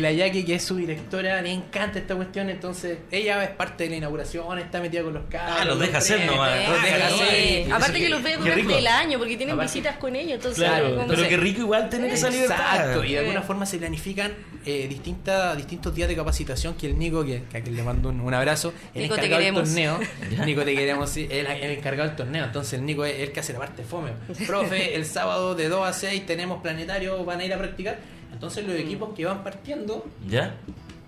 la 0.00 0.12
Jackie, 0.12 0.44
que 0.44 0.54
es 0.54 0.64
su 0.64 0.76
directora, 0.76 1.42
le 1.42 1.50
encanta 1.52 1.98
esta 1.98 2.14
cuestión, 2.14 2.48
entonces 2.48 2.98
ella 3.10 3.42
es 3.42 3.50
parte 3.50 3.84
de 3.84 3.90
la 3.90 3.96
inauguración, 3.96 4.58
está 4.58 4.80
metida 4.80 5.02
con 5.02 5.14
los 5.14 5.24
cabros. 5.28 5.56
Ah, 5.60 5.64
los 5.64 5.80
deja 5.80 5.98
hacer 5.98 6.26
nomás, 6.26 6.50
Eh, 6.56 6.66
los 6.68 6.82
deja 6.82 7.06
hacer. 7.06 7.72
Aparte 7.72 7.98
que 7.98 8.08
los 8.08 8.22
ve 8.22 8.36
durante 8.36 8.78
el 8.78 8.86
año, 8.86 9.18
porque 9.18 9.36
tienen 9.36 9.54
Aparte- 9.56 9.72
visitas 9.72 9.96
con 9.96 10.14
ellos. 10.14 10.34
Entonces, 10.34 10.62
Claro, 10.64 11.04
pero 11.08 11.28
qué 11.28 11.36
rico 11.36 11.60
igual 11.62 11.88
tener 11.88 12.10
esa 12.12 12.30
libertad. 12.30 12.56
Exacto, 12.76 13.04
y 13.04 13.12
de 13.12 13.18
alguna 13.18 13.42
forma 13.42 13.66
se 13.66 13.78
planifican 13.78 14.32
eh, 14.64 14.86
distintas, 14.88 15.56
distintos 15.56 15.94
días 15.94 16.08
de 16.08 16.14
capacitación 16.14 16.74
que 16.74 16.86
el 16.86 16.98
Nico, 16.98 17.24
que, 17.24 17.42
que 17.50 17.56
a 17.58 17.62
quien 17.62 17.74
le 17.76 17.82
mando 17.82 18.10
un, 18.10 18.20
un 18.20 18.34
abrazo, 18.34 18.72
el 18.94 19.02
Nico, 19.04 19.14
te 19.16 19.24
encargado 19.26 19.42
del 19.56 19.64
torneo, 19.64 20.00
Nico 20.46 20.62
te 20.64 20.74
queremos, 20.74 21.10
sí, 21.10 21.26
el, 21.30 21.46
el 21.46 21.70
encargado 21.78 22.08
del 22.08 22.16
torneo, 22.16 22.44
entonces 22.44 22.74
el 22.74 22.84
Nico 22.84 23.04
es 23.06 23.18
el 23.20 23.32
que 23.32 23.40
hace 23.40 23.54
la 23.54 23.58
parte 23.58 23.82
fome. 23.82 24.10
Profe, 24.46 24.94
el 24.94 25.06
sábado 25.06 25.54
de 25.54 25.68
2 25.68 25.88
a 25.88 25.92
6 25.94 26.26
tenemos 26.26 26.60
planetario, 26.62 27.24
van 27.24 27.40
a 27.40 27.44
ir 27.44 27.54
a 27.54 27.58
practicar, 27.58 27.98
entonces 28.32 28.66
los 28.66 28.76
equipos 28.76 29.14
que 29.14 29.24
van 29.24 29.42
partiendo 29.44 30.04
¿Ya? 30.28 30.54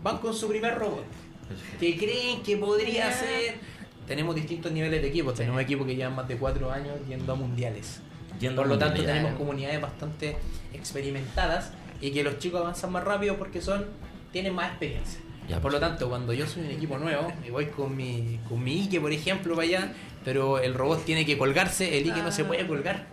van 0.02 0.18
con 0.18 0.34
su 0.34 0.48
primer 0.48 0.74
robot. 0.76 1.04
que 1.78 1.96
creen 1.96 2.42
que 2.42 2.56
podría 2.56 3.08
Ya. 3.10 3.12
ser. 3.12 3.54
Tenemos 4.06 4.34
distintos 4.34 4.72
niveles 4.72 5.00
de 5.02 5.08
equipos. 5.08 5.34
Tenemos 5.34 5.60
equipos 5.62 5.86
que 5.86 5.94
llevan 5.94 6.16
más 6.16 6.26
de 6.28 6.36
cuatro 6.36 6.70
años 6.72 6.94
yendo 7.08 7.32
a 7.32 7.36
mundiales. 7.36 8.00
Yendo 8.40 8.62
Por 8.62 8.68
lo 8.70 8.78
tanto, 8.78 9.04
tenemos 9.04 9.34
comunidades 9.34 9.80
bastante 9.80 10.36
experimentadas 10.72 11.72
y 12.00 12.10
que 12.10 12.24
los 12.24 12.38
chicos 12.38 12.60
avanzan 12.60 12.90
más 12.92 13.04
rápido 13.04 13.36
porque 13.36 13.60
son 13.60 13.86
tienen 14.32 14.54
más 14.54 14.70
experiencia. 14.70 15.20
Ya, 15.48 15.60
por 15.60 15.72
lo 15.72 15.78
tanto, 15.80 16.08
cuando 16.08 16.32
yo 16.32 16.46
soy 16.46 16.62
un 16.64 16.70
equipo 16.70 16.98
nuevo 16.98 17.32
y 17.46 17.50
voy 17.50 17.66
con 17.66 17.94
mi, 17.96 18.38
con 18.48 18.62
mi 18.62 18.80
Ike, 18.82 19.00
por 19.00 19.12
ejemplo, 19.12 19.54
para 19.54 19.66
allá, 19.68 19.92
pero 20.24 20.58
el 20.58 20.74
robot 20.74 21.04
tiene 21.04 21.26
que 21.26 21.36
colgarse, 21.36 21.98
el 21.98 22.04
Ike 22.04 22.22
no 22.22 22.32
se 22.32 22.44
puede 22.44 22.66
colgar. 22.66 23.06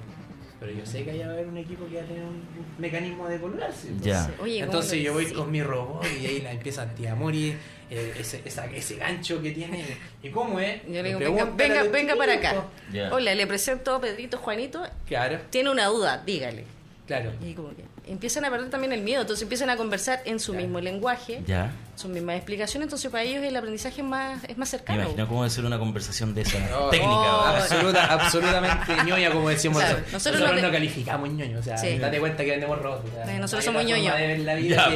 Pero 0.60 0.74
yo 0.74 0.86
sé 0.86 1.04
que 1.06 1.12
hay 1.12 1.20
va 1.20 1.28
a 1.28 1.30
haber 1.32 1.48
un 1.48 1.58
equipo 1.58 1.88
que 1.88 1.96
va 1.96 2.02
a 2.02 2.06
tener 2.06 2.24
un 2.24 2.44
mecanismo 2.78 3.28
de 3.30 3.40
colgarse. 3.40 3.90
Ya. 4.02 4.30
Oye, 4.42 4.60
¿cómo 4.60 4.66
Entonces 4.66 5.02
yo 5.02 5.14
voy 5.14 5.32
con 5.32 5.50
mi 5.52 5.64
robot 5.64 6.06
y 6.22 6.26
ahí 6.26 6.42
la 6.42 6.52
empieza 6.52 6.82
anti-amori, 6.82 7.56
eh, 7.90 8.14
ese, 8.20 8.42
esa- 8.44 8.66
ese 8.66 8.98
gancho 8.98 9.42
que 9.42 9.52
tiene. 9.52 9.86
¿Y 10.22 10.30
cómo 10.30 10.60
es? 10.60 10.82
Yo 10.86 11.02
le 11.02 11.16
digo, 11.16 11.20
venga, 11.56 11.80
a 11.82 11.84
venga, 11.86 12.16
para 12.18 12.34
acá. 12.34 12.66
Hola, 13.12 13.34
le 13.36 13.48
presento 13.48 13.96
a 13.96 14.02
Pedrito 14.02 14.38
Juanito. 14.38 14.84
Claro, 15.08 15.40
Tiene 15.50 15.70
una 15.70 15.86
duda, 15.86 16.22
dígale. 16.26 16.66
claro. 17.08 17.32
Y 17.42 17.54
como 17.54 17.70
que 17.70 17.84
empiezan 18.12 18.44
a 18.44 18.50
perder 18.52 18.70
también 18.70 18.92
el 18.92 19.02
miedo, 19.02 19.22
entonces 19.22 19.44
empiezan 19.44 19.70
a 19.70 19.78
conversar 19.78 20.22
en 20.26 20.40
su 20.40 20.52
Claro. 20.52 20.66
mismo 20.68 20.82
lenguaje, 20.82 21.42
Ya. 21.48 21.72
Sus 22.00 22.10
mismas 22.12 22.36
explicaciones, 22.38 22.86
entonces 22.88 23.12
para 23.12 23.24
ellos 23.24 23.44
el 23.44 23.56
aprendizaje 23.56 24.02
es 24.02 24.08
más, 24.08 24.44
es 24.46 24.58
más 24.58 24.72
Me 24.72 24.78
cercano. 24.78 25.02
imagino 25.04 25.28
cómo 25.28 25.44
debe 25.44 25.54
ser 25.54 25.66
una 25.66 25.78
conversación 25.80 26.34
de 26.34 26.42
esa 26.42 26.58
técnica. 26.92 27.10
oh, 27.10 27.94
absolutamente 28.10 28.94
ñoña, 29.06 29.32
como 29.32 29.50
decimos 29.50 29.80
Claro, 29.80 29.96
nosotros. 29.98 30.14
nosotros 30.14 30.42
Nosotros, 30.42 30.62
no 30.64 30.72
calificamos 30.72 31.30
ñoño, 31.30 31.60
o 31.60 31.64
sea, 31.64 31.78
Sí. 31.78 31.98
date 31.98 32.20
cuenta 32.20 32.44
que 32.44 32.52
vendemos 32.52 32.80
robots. 32.82 33.06
o 33.10 33.14
sea, 33.14 33.26
Sí, 33.26 33.34
nosotros 33.40 33.66
somos 33.66 33.84
ñoños. 33.86 34.14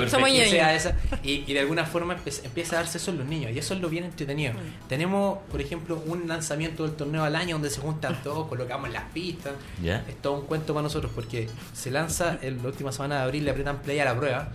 Somos 0.10 0.30
ñoños. 0.30 0.50
sea 0.50 0.76
esa. 0.76 0.96
Y, 1.24 1.44
y 1.48 1.54
de 1.54 1.60
alguna 1.60 1.86
forma 1.86 2.16
empieza 2.44 2.76
a 2.78 2.80
darse 2.80 2.98
eso 2.98 3.12
en 3.12 3.18
los 3.20 3.28
niños, 3.28 3.52
y 3.52 3.60
eso 3.60 3.74
es 3.74 3.82
lo 3.82 3.89
bien 3.89 4.04
entretenido. 4.06 4.54
Mm. 4.54 4.88
Tenemos, 4.88 5.39
por 5.52 5.62
ejemplo, 5.62 6.02
un 6.06 6.28
lanzamiento 6.28 6.84
del 6.84 6.94
torneo 6.96 7.24
al 7.24 7.36
año 7.36 7.56
donde 7.56 7.70
se 7.70 7.82
juntan 7.82 8.20
todos, 8.24 8.48
colocamos 8.48 8.89
las 8.92 9.04
pistas. 9.12 9.54
Ya. 9.82 10.04
Es 10.08 10.16
todo 10.22 10.34
un 10.39 10.46
cuento 10.46 10.74
para 10.74 10.84
nosotros 10.84 11.12
porque 11.13 11.50
se 11.74 11.92
lanza 11.92 12.38
en 12.42 12.62
la 12.62 12.70
última 12.70 12.92
semana 12.92 13.18
de 13.18 13.22
abril, 13.24 13.46
le 13.46 13.52
apretan 13.52 13.82
play 13.82 14.00
a 14.00 14.06
la 14.06 14.16
prueba. 14.16 14.50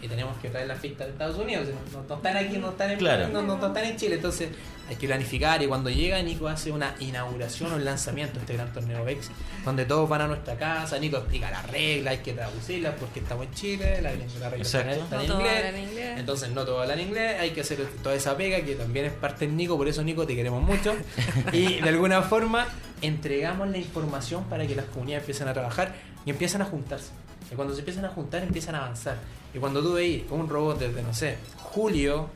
Y 0.00 0.08
tenemos 0.08 0.36
que 0.38 0.48
traer 0.48 0.66
las 0.66 0.78
pistas 0.78 1.06
de 1.06 1.12
Estados 1.12 1.38
Unidos. 1.38 1.61
No, 1.68 2.00
no- 2.00 2.08
no 2.08 2.14
están 2.16 2.36
aquí, 2.36 2.58
no 2.58 2.70
están, 2.70 2.90
en, 2.90 2.98
Claro. 2.98 3.28
no, 3.28 3.42
no- 3.42 3.56
no 3.58 3.66
están 3.68 3.84
en 3.84 3.96
Chile. 3.96 4.16
Entonces 4.16 4.48
hay 4.88 4.96
que 4.96 5.06
planificar. 5.06 5.62
Y 5.62 5.66
cuando 5.66 5.90
llega, 5.90 6.20
Nico 6.22 6.48
hace 6.48 6.70
una 6.72 6.94
inauguración 7.00 7.72
o 7.72 7.76
un 7.76 7.84
lanzamiento 7.84 8.34
de 8.34 8.40
este 8.40 8.54
gran 8.54 8.72
torneo 8.72 9.04
VEX, 9.04 9.30
donde 9.64 9.84
todos 9.84 10.08
van 10.08 10.22
a 10.22 10.26
nuestra 10.26 10.56
casa. 10.56 10.98
Nico 10.98 11.18
explica 11.18 11.50
las 11.50 11.68
reglas, 11.70 12.12
hay 12.12 12.18
que 12.18 12.32
traducirlas 12.32 12.94
porque 12.98 13.20
estamos 13.20 13.46
en 13.46 13.54
Chile. 13.54 14.02
Las 14.02 14.14
la 14.40 14.50
reglas 14.50 14.74
están, 14.74 14.88
en 14.90 14.98
No 14.98 15.04
todos 15.34 15.40
inglés. 15.42 16.18
Entonces 16.18 16.50
no 16.50 16.64
todos 16.64 16.82
hablan 16.82 17.00
inglés. 17.00 17.40
Hay 17.40 17.50
que 17.50 17.60
hacer 17.62 17.78
toda 18.02 18.14
esa 18.14 18.36
pega 18.36 18.60
que 18.62 18.74
también 18.74 19.06
es 19.06 19.12
parte 19.12 19.46
del 19.46 19.56
Nico. 19.56 19.76
Por 19.76 19.88
eso, 19.88 20.02
Nico, 20.02 20.26
te 20.26 20.34
queremos 20.34 20.62
mucho. 20.62 20.94
y 21.52 21.80
de 21.80 21.88
alguna 21.88 22.22
forma 22.22 22.66
entregamos 23.00 23.68
la 23.68 23.78
información 23.78 24.44
para 24.44 24.66
que 24.66 24.74
las 24.76 24.84
comunidades 24.86 25.22
empiecen 25.22 25.48
a 25.48 25.52
trabajar 25.54 25.94
y 26.24 26.30
empiezan 26.30 26.62
a 26.62 26.64
juntarse. 26.66 27.10
Y 27.52 27.54
cuando 27.54 27.74
se 27.74 27.80
empiezan 27.80 28.04
a 28.04 28.08
juntar, 28.08 28.42
empiezan 28.42 28.74
a 28.74 28.78
avanzar. 28.78 29.18
Y 29.54 29.58
cuando 29.58 29.82
tú 29.82 29.92
veis 29.94 30.22
un 30.30 30.48
robot 30.48 30.78
desde, 30.78 31.02
no 31.02 31.12
sé, 31.12 31.36
julio 31.58 32.28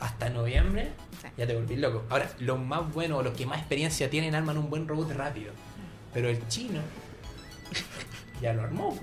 hasta 0.00 0.30
noviembre, 0.30 0.88
Sí. 1.22 1.28
ya 1.38 1.46
te 1.46 1.54
volvís 1.54 1.78
loco. 1.78 2.04
Ahora, 2.10 2.30
los 2.40 2.58
más 2.58 2.92
buenos 2.92 3.18
o 3.20 3.22
los 3.22 3.32
que 3.34 3.46
más 3.46 3.58
experiencia 3.58 4.10
tienen 4.10 4.34
arman 4.34 4.58
un 4.58 4.68
buen 4.70 4.86
robot 4.86 5.10
rápido. 5.12 5.52
Pero 6.12 6.28
el 6.28 6.46
chino 6.48 6.80
ya 8.40 8.52
lo 8.52 8.62
armó. 8.62 8.98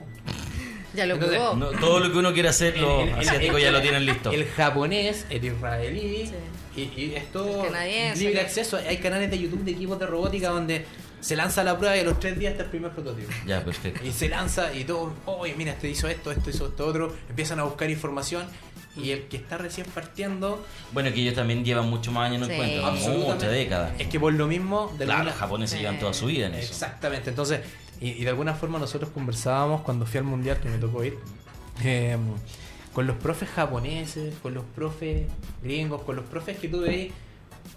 Ya 0.94 1.06
lo 1.08 1.16
Entonces. 1.16 1.40
No, 1.58 1.70
todo 1.80 2.00
lo 2.00 2.12
que 2.12 2.18
uno 2.20 2.34
quiere 2.34 2.50
hacer, 2.50 2.78
los 2.78 3.12
asiáticos 3.14 3.60
ya 3.62 3.72
lo 3.72 3.82
tienen 3.82 4.06
listo. 4.06 4.32
El 4.32 4.46
japonés, 4.48 5.26
el 5.30 5.44
israelí, 5.44 6.28
Sí. 6.76 6.82
y, 6.96 7.02
y 7.02 7.14
es 7.16 7.32
todo 7.32 7.64
El 7.66 7.72
canadiense, 7.72 8.24
libre 8.24 8.42
acceso. 8.42 8.78
Hay 8.78 8.98
canales 8.98 9.32
de 9.32 9.40
YouTube 9.40 9.64
de 9.64 9.72
equipos 9.72 9.98
de 10.00 10.06
robótica 10.06 10.50
donde 10.50 10.86
se 11.24 11.36
lanza 11.36 11.64
la 11.64 11.78
prueba 11.78 11.96
y 11.96 12.02
a 12.02 12.04
los 12.04 12.20
tres 12.20 12.38
días 12.38 12.52
está 12.52 12.64
el 12.66 12.70
primer 12.70 12.92
prototipo. 12.92 13.32
Ya, 13.48 13.64
perfecto. 13.64 14.06
Y 14.06 14.12
se 14.12 14.28
lanza 14.30 14.74
y 14.74 14.84
todo, 14.84 15.14
oye, 15.26 15.56
mira, 15.58 15.72
este 15.72 15.90
hizo 15.90 16.08
esto, 16.08 16.32
esto 16.32 16.50
hizo 16.50 16.68
esto 16.68 16.86
otro. 16.86 17.14
Empiezan 17.30 17.60
a 17.60 17.64
buscar 17.64 17.90
información 17.90 18.46
y 18.98 19.12
el 19.12 19.24
que 19.28 19.38
está 19.38 19.58
recién 19.58 19.88
partiendo, 19.88 20.64
Bueno, 20.92 21.12
que 21.14 21.22
ellos 21.22 21.34
también 21.34 21.64
llevan 21.64 21.90
mucho 21.90 22.12
más 22.12 22.30
años 22.30 22.42
en 22.44 22.48
Sí. 22.48 22.52
el 22.54 22.58
cuento, 22.58 22.86
absolutamente, 22.86 23.34
muchas 23.36 23.52
décadas. 23.52 23.92
Es 24.00 24.08
que 24.08 24.20
por 24.20 24.34
lo 24.34 24.48
mismo, 24.48 24.94
de 25.00 25.06
Claro, 25.06 25.24
los 25.24 25.34
japoneses 25.34 25.78
Sí. 25.78 25.82
llevan 25.84 26.00
toda 26.00 26.14
su 26.14 26.26
vida 26.28 26.48
en 26.48 26.56
eso. 26.56 26.72
Exactamente, 26.74 27.30
entonces, 27.30 27.62
y, 28.02 28.10
y 28.10 28.24
de 28.24 28.30
alguna 28.30 28.54
forma 28.54 28.78
nosotros 28.78 29.10
conversábamos 29.12 29.82
cuando 29.82 30.06
fui 30.06 30.18
al 30.20 30.26
mundial, 30.26 30.58
que 30.60 30.70
me 30.70 30.78
tocó 30.78 31.04
ir, 31.04 31.18
eh, 31.84 32.18
con 32.94 33.08
los 33.08 33.16
profes 33.18 33.50
japoneses, 33.50 34.36
con 34.44 34.54
los 34.54 34.64
profes 34.76 35.26
gringos, 35.64 36.04
con 36.04 36.16
los 36.18 36.26
profes 36.26 36.58
que 36.60 36.68
tú 36.68 36.82
veis, 36.82 37.12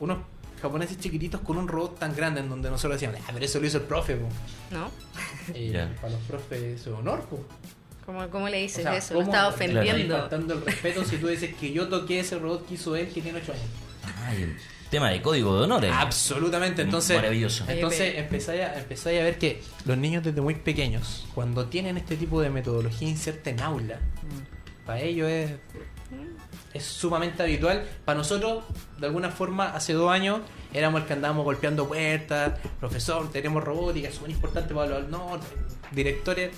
unos 0.00 0.18
japoneses 0.60 0.98
chiquititos 0.98 1.40
con 1.42 1.56
un 1.58 1.68
robot 1.68 1.98
tan 1.98 2.14
grande 2.14 2.40
en 2.40 2.48
donde 2.48 2.70
nosotros 2.70 3.00
decíamos, 3.00 3.20
ah, 3.26 3.30
pero 3.32 3.44
eso 3.44 3.60
lo 3.60 3.66
hizo 3.66 3.78
el 3.78 3.84
profe, 3.84 4.16
po". 4.16 4.28
¿No? 4.70 4.90
Y 5.54 5.70
Ya. 5.70 5.94
para 6.00 6.12
los 6.12 6.22
profes 6.22 6.62
es 6.80 6.86
honor, 6.88 7.22
po. 7.24 7.38
¿Cómo, 8.04 8.28
cómo 8.30 8.48
le 8.48 8.58
O 8.58 8.60
dices 8.60 8.82
sea, 8.84 8.96
eso? 8.96 9.14
Lo 9.14 9.20
¿cómo 9.20 9.32
estaba 9.32 9.48
ofendiendo. 9.48 10.16
faltando 10.18 10.54
el 10.54 10.64
respeto 10.64 11.04
si 11.04 11.16
tú 11.16 11.26
dices 11.26 11.54
que 11.56 11.72
yo 11.72 11.88
toqué 11.88 12.20
ese 12.20 12.38
robot 12.38 12.66
que 12.68 12.74
hizo 12.74 12.94
él 12.94 13.08
que 13.08 13.20
tiene 13.20 13.38
8 13.42 13.52
años. 13.52 13.64
Ay, 14.24 14.42
el 14.44 14.56
tema 14.90 15.10
de 15.10 15.20
código 15.20 15.56
de 15.58 15.64
honor. 15.64 15.84
eh. 15.84 15.90
Absolutamente, 15.92 16.82
entonces 16.82 17.16
Maravilloso. 17.16 17.64
Entonces 17.66 18.14
empezáis 18.16 18.60
a, 18.62 18.78
empezáis 18.78 19.20
a 19.20 19.24
ver 19.24 19.38
que 19.38 19.60
los 19.84 19.98
niños 19.98 20.22
desde 20.22 20.40
muy 20.40 20.54
pequeños, 20.54 21.26
cuando 21.34 21.66
tienen 21.66 21.96
este 21.96 22.16
tipo 22.16 22.40
de 22.40 22.50
metodología 22.50 23.08
inserta 23.08 23.50
en 23.50 23.60
aula, 23.60 23.98
para 24.86 25.00
ellos 25.00 25.28
es, 25.28 25.50
es 26.76 26.84
sumamente 26.84 27.42
habitual. 27.42 27.84
Para 28.04 28.18
nosotros, 28.18 28.64
de 28.98 29.06
alguna 29.06 29.30
forma, 29.30 29.70
hace 29.70 29.92
dos 29.92 30.10
años 30.10 30.40
éramos 30.72 31.02
el 31.02 31.06
que 31.06 31.12
andábamos 31.14 31.44
golpeando 31.44 31.88
puertas, 31.88 32.58
profesor, 32.78 33.30
tenemos 33.30 33.64
robótica, 33.64 34.08
es 34.08 34.14
súper 34.14 34.30
importante 34.30 34.74
para 34.74 35.00
los 35.00 35.08
no, 35.08 35.40
directores, 35.92 36.54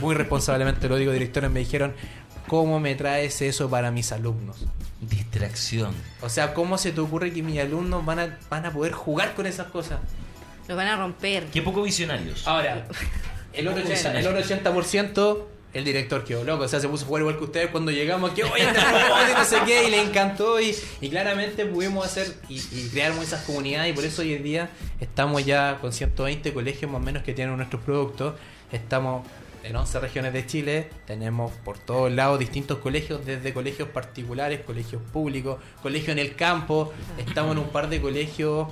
muy 0.00 0.14
responsablemente 0.14 0.88
lo 0.88 0.96
digo, 0.96 1.12
directores 1.12 1.50
me 1.50 1.60
dijeron, 1.60 1.94
¿cómo 2.46 2.80
me 2.80 2.94
traes 2.94 3.40
eso 3.42 3.68
para 3.68 3.90
mis 3.90 4.12
alumnos? 4.12 4.66
Distracción. 5.00 5.94
O 6.22 6.28
sea, 6.28 6.54
¿cómo 6.54 6.78
se 6.78 6.92
te 6.92 7.00
ocurre 7.00 7.32
que 7.32 7.42
mis 7.42 7.60
alumnos 7.60 8.04
van 8.04 8.18
a, 8.18 8.38
van 8.50 8.66
a 8.66 8.72
poder 8.72 8.92
jugar 8.92 9.34
con 9.34 9.46
esas 9.46 9.68
cosas? 9.68 10.00
Lo 10.66 10.76
van 10.76 10.88
a 10.88 10.96
romper. 10.96 11.46
Qué 11.46 11.62
poco 11.62 11.82
visionarios. 11.82 12.46
Ahora, 12.46 12.86
el 13.52 13.68
otro 13.68 13.82
80%, 13.82 14.14
el 14.16 14.26
otro 14.26 14.40
80% 14.40 15.44
el 15.74 15.84
director 15.84 16.24
quedó 16.24 16.44
loco, 16.44 16.64
o 16.64 16.68
sea, 16.68 16.80
se 16.80 16.88
puso 16.88 17.04
a 17.04 17.08
jugar 17.08 17.22
igual 17.22 17.38
que 17.38 17.44
ustedes 17.44 17.70
cuando 17.70 17.90
llegamos, 17.90 18.30
que 18.30 18.44
oye, 18.44 18.64
no 19.36 19.44
sé 19.44 19.58
qué, 19.66 19.86
y 19.86 19.90
le 19.90 20.00
encantó, 20.00 20.60
y, 20.60 20.74
y 21.00 21.10
claramente 21.10 21.66
pudimos 21.66 22.06
hacer 22.06 22.34
y, 22.48 22.56
y 22.56 22.88
crear 22.90 23.12
esas 23.22 23.44
comunidades, 23.44 23.92
y 23.92 23.94
por 23.94 24.04
eso 24.04 24.22
hoy 24.22 24.34
en 24.34 24.42
día 24.42 24.70
estamos 25.00 25.44
ya 25.44 25.78
con 25.80 25.92
120 25.92 26.52
colegios 26.54 26.90
más 26.90 27.00
o 27.00 27.04
menos 27.04 27.22
que 27.22 27.34
tienen 27.34 27.56
nuestros 27.56 27.82
productos, 27.82 28.34
estamos 28.72 29.26
en 29.62 29.76
11 29.76 30.00
regiones 30.00 30.32
de 30.32 30.46
Chile, 30.46 30.90
tenemos 31.06 31.52
por 31.64 31.78
todos 31.78 32.10
lados 32.10 32.38
distintos 32.38 32.78
colegios, 32.78 33.24
desde 33.26 33.52
colegios 33.52 33.88
particulares, 33.88 34.60
colegios 34.64 35.02
públicos, 35.12 35.58
colegios 35.82 36.10
en 36.10 36.18
el 36.18 36.34
campo, 36.34 36.92
estamos 37.18 37.52
en 37.52 37.58
un 37.58 37.68
par 37.68 37.88
de 37.88 38.00
colegios 38.00 38.68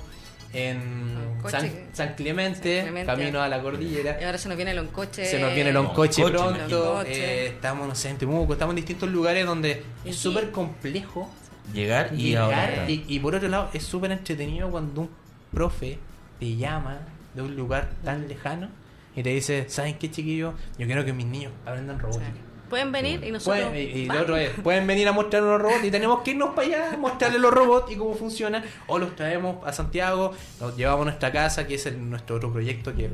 en. 0.53 1.27
San, 1.47 1.69
San 1.93 2.15
Clemente, 2.15 2.77
San 2.77 2.85
Clemente. 2.85 3.05
camino 3.05 3.41
a 3.41 3.47
la 3.47 3.61
cordillera. 3.61 4.17
Y 4.19 4.23
ahora 4.25 4.37
se 4.37 4.49
nos 4.49 4.57
viene 4.57 4.71
el 4.71 4.79
oncoche. 4.79 5.25
Se 5.25 5.39
nos 5.39 5.53
viene 5.53 5.69
el 5.69 5.77
oncoche 5.77 6.23
pronto. 6.25 7.03
Eh, 7.05 7.47
estamos, 7.47 7.87
no 7.87 7.95
sé, 7.95 8.09
en 8.09 8.17
Temuco, 8.17 8.53
estamos 8.53 8.73
en 8.73 8.77
distintos 8.77 9.09
lugares 9.09 9.45
donde 9.45 9.83
es 10.03 10.15
sí. 10.15 10.21
súper 10.23 10.51
complejo 10.51 11.29
Llegar 11.73 12.09
y 12.13 12.29
llegar. 12.29 12.43
ahora. 12.71 12.89
Y, 12.89 13.05
y 13.07 13.19
por 13.19 13.35
otro 13.35 13.47
lado, 13.49 13.69
es 13.73 13.83
súper 13.83 14.11
entretenido 14.11 14.69
cuando 14.69 15.01
un 15.01 15.09
profe 15.53 15.99
te 16.39 16.55
llama 16.55 16.99
de 17.33 17.41
un 17.43 17.55
lugar 17.55 17.89
tan 18.03 18.27
lejano 18.27 18.69
y 19.15 19.23
te 19.23 19.29
dice: 19.29 19.65
¿Saben 19.69 19.97
qué, 19.97 20.09
chiquillos? 20.11 20.53
Yo 20.77 20.85
quiero 20.85 21.05
que 21.05 21.13
mis 21.13 21.27
niños 21.27 21.53
aprendan 21.65 21.99
robótica. 21.99 22.31
Pueden 22.69 22.91
venir 22.91 23.23
y 23.23 23.31
nosotros. 23.31 23.65
Pueden, 23.65 23.75
y, 23.75 23.91
y 24.01 24.05
lo 24.07 24.21
otro 24.21 24.37
es, 24.37 24.49
pueden 24.61 24.85
venir 24.87 25.07
a 25.07 25.11
mostrar 25.11 25.43
los 25.43 25.61
robots 25.61 25.83
y 25.83 25.91
tenemos 25.91 26.21
que 26.21 26.31
irnos 26.31 26.49
para 26.55 26.67
allá, 26.67 26.97
mostrarles 26.97 27.39
los 27.41 27.53
robots 27.53 27.91
y 27.91 27.95
cómo 27.95 28.13
funcionan, 28.15 28.63
o 28.87 28.99
los 28.99 29.15
traemos 29.15 29.65
a 29.65 29.71
Santiago, 29.73 30.33
los 30.59 30.75
llevamos 30.75 31.01
a 31.01 31.05
nuestra 31.05 31.31
casa, 31.31 31.65
que 31.67 31.75
es 31.75 31.85
el- 31.85 32.09
nuestro 32.09 32.35
otro 32.37 32.51
proyecto, 32.51 32.93
que, 32.95 33.09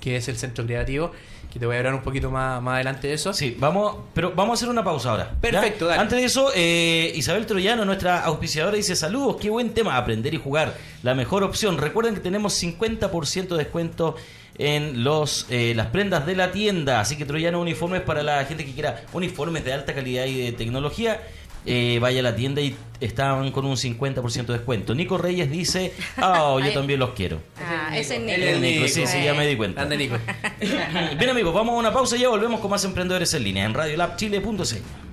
que 0.00 0.16
es 0.16 0.28
el 0.28 0.36
Centro 0.36 0.64
Creativo, 0.66 1.10
que 1.52 1.58
te 1.60 1.66
voy 1.66 1.76
a 1.76 1.78
hablar 1.78 1.94
un 1.94 2.02
poquito 2.02 2.30
más, 2.32 2.60
más 2.60 2.74
adelante 2.74 3.06
de 3.06 3.14
eso. 3.14 3.32
Sí, 3.32 3.56
vamos, 3.60 3.96
pero 4.12 4.32
vamos 4.34 4.52
a 4.52 4.54
hacer 4.54 4.68
una 4.68 4.82
pausa 4.82 5.10
ahora. 5.10 5.30
¿ya? 5.34 5.40
Perfecto, 5.40 5.86
dale. 5.86 6.00
Antes 6.00 6.18
de 6.18 6.24
eso, 6.24 6.50
eh, 6.54 7.12
Isabel 7.14 7.46
Troyano, 7.46 7.84
nuestra 7.84 8.24
auspiciadora, 8.24 8.76
dice: 8.76 8.96
Saludos, 8.96 9.36
qué 9.40 9.50
buen 9.50 9.70
tema, 9.72 9.96
aprender 9.96 10.34
y 10.34 10.38
jugar. 10.38 10.74
La 11.04 11.14
mejor 11.14 11.44
opción. 11.44 11.78
Recuerden 11.78 12.14
que 12.14 12.20
tenemos 12.20 12.60
50% 12.60 13.48
de 13.56 13.56
descuento 13.64 14.16
en 14.58 15.02
los 15.04 15.46
eh, 15.50 15.72
las 15.74 15.88
prendas 15.88 16.26
de 16.26 16.36
la 16.36 16.52
tienda. 16.52 17.00
Así 17.00 17.16
que 17.16 17.24
Troyano 17.24 17.60
Uniformes 17.60 18.02
para 18.02 18.22
la 18.22 18.44
gente 18.44 18.64
que 18.64 18.72
quiera 18.72 19.02
uniformes 19.12 19.64
de 19.64 19.72
alta 19.72 19.94
calidad 19.94 20.26
y 20.26 20.38
de 20.40 20.52
tecnología. 20.52 21.20
eh, 21.66 21.98
vaya 21.98 22.20
a 22.20 22.22
la 22.22 22.36
tienda 22.36 22.60
y 22.60 22.76
están 23.00 23.50
con 23.50 23.64
un 23.64 23.76
50% 23.76 24.46
de 24.46 24.52
descuento. 24.52 24.94
Nico 24.94 25.16
Reyes 25.16 25.50
dice: 25.50 25.94
Ah, 26.18 26.54
yo 26.58 26.64
Ay. 26.64 26.74
también 26.74 27.00
los 27.00 27.10
quiero. 27.10 27.40
Ah, 27.58 27.96
ese 27.96 28.16
es 28.16 28.20
Nico. 28.22 28.38
El 28.38 28.60
Nico, 28.60 28.86
sí, 28.86 29.06
sí, 29.06 29.24
ya 29.24 29.32
me 29.32 29.46
di 29.46 29.56
cuenta. 29.56 29.84
Grande 29.84 29.96
Nico. 29.96 30.18
Bien 31.18 31.30
amigos, 31.30 31.54
vamos 31.54 31.74
a 31.74 31.78
una 31.78 31.92
pausa 31.92 32.16
y 32.16 32.20
ya 32.20 32.28
volvemos 32.28 32.60
con 32.60 32.70
más 32.70 32.84
emprendedores 32.84 33.32
en 33.32 33.44
línea 33.44 33.64
en 33.64 33.72
radiolabchile.cl. 33.72 35.03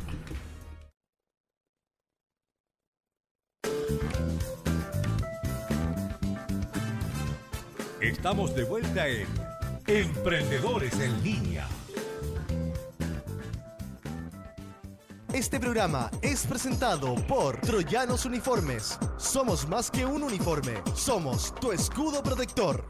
Estamos 8.12 8.54
de 8.54 8.66
vuelta 8.66 9.08
en 9.08 9.26
Emprendedores 9.88 11.00
en 11.00 11.24
línea. 11.24 11.66
Este 15.34 15.62
programa 15.62 16.12
es 16.22 16.46
presentado 16.46 17.16
por 17.26 17.62
Troyanos 17.62 18.26
Uniformes. 18.26 19.00
Somos 19.18 19.66
más 19.68 19.90
que 19.90 20.06
un 20.06 20.24
uniforme, 20.24 20.74
somos 20.94 21.56
tu 21.56 21.72
escudo 21.72 22.22
protector. 22.22 22.86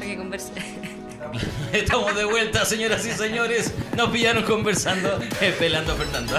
Hay 0.00 0.08
que 0.08 0.16
conversar. 0.18 0.54
Estamos 1.72 2.14
de 2.14 2.24
vuelta, 2.24 2.64
señoras 2.64 3.04
y 3.06 3.12
señores. 3.12 3.72
Nos 3.96 4.10
pillaron 4.10 4.44
conversando, 4.44 5.18
eh, 5.40 5.54
pelando 5.58 5.92
a 5.92 5.96
Fernando. 5.96 6.38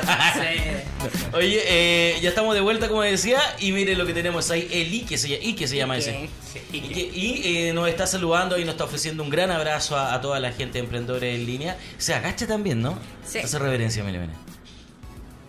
Oye, 1.33 1.61
eh, 1.65 2.19
ya 2.21 2.29
estamos 2.29 2.55
de 2.55 2.61
vuelta, 2.61 2.87
como 2.87 3.01
decía, 3.01 3.39
y 3.59 3.71
mire 3.71 3.95
lo 3.95 4.05
que 4.05 4.13
tenemos 4.13 4.49
ahí, 4.51 4.67
el 4.71 4.91
Ike 4.91 5.17
se, 5.17 5.33
Ike 5.35 5.67
se 5.67 5.77
llama 5.77 5.97
ese. 5.97 6.29
Ike, 6.71 7.11
y 7.13 7.67
eh, 7.67 7.73
nos 7.73 7.87
está 7.87 8.07
saludando 8.07 8.57
y 8.57 8.63
nos 8.65 8.73
está 8.73 8.85
ofreciendo 8.85 9.23
un 9.23 9.29
gran 9.29 9.51
abrazo 9.51 9.95
a, 9.95 10.13
a 10.13 10.21
toda 10.21 10.39
la 10.39 10.51
gente 10.51 10.73
de 10.73 10.79
emprendedores 10.85 11.35
en 11.35 11.45
línea. 11.45 11.77
Se 11.97 12.13
agacha 12.13 12.47
también, 12.47 12.81
¿no? 12.81 12.97
Sí. 13.25 13.39
Hace 13.39 13.59
reverencia, 13.59 14.03
mire, 14.03 14.19
mire. 14.19 14.33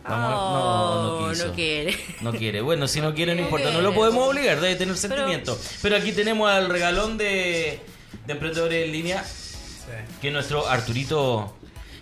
Vamos, 0.09 0.32
Oh, 0.41 1.20
no, 1.20 1.34
no, 1.34 1.47
no 1.47 1.55
quiere. 1.55 1.97
No 2.22 2.32
quiere. 2.32 2.61
Bueno, 2.62 2.89
si 2.89 3.01
no 3.01 3.14
quiere, 3.14 3.34
no 3.34 3.43
importa. 3.43 3.70
No 3.70 3.82
lo 3.82 3.93
podemos 3.93 4.26
obligar, 4.26 4.59
debe 4.61 4.74
tener 4.76 4.97
sentimiento. 4.97 5.59
Pero 5.82 5.97
aquí 5.97 6.12
tenemos 6.12 6.51
al 6.51 6.70
regalón 6.70 7.18
de, 7.18 7.80
de 8.26 8.32
emprendedores 8.32 8.84
en 8.86 8.92
línea, 8.92 9.24
que 10.20 10.28
es 10.28 10.32
nuestro 10.32 10.68
Arturito. 10.68 11.54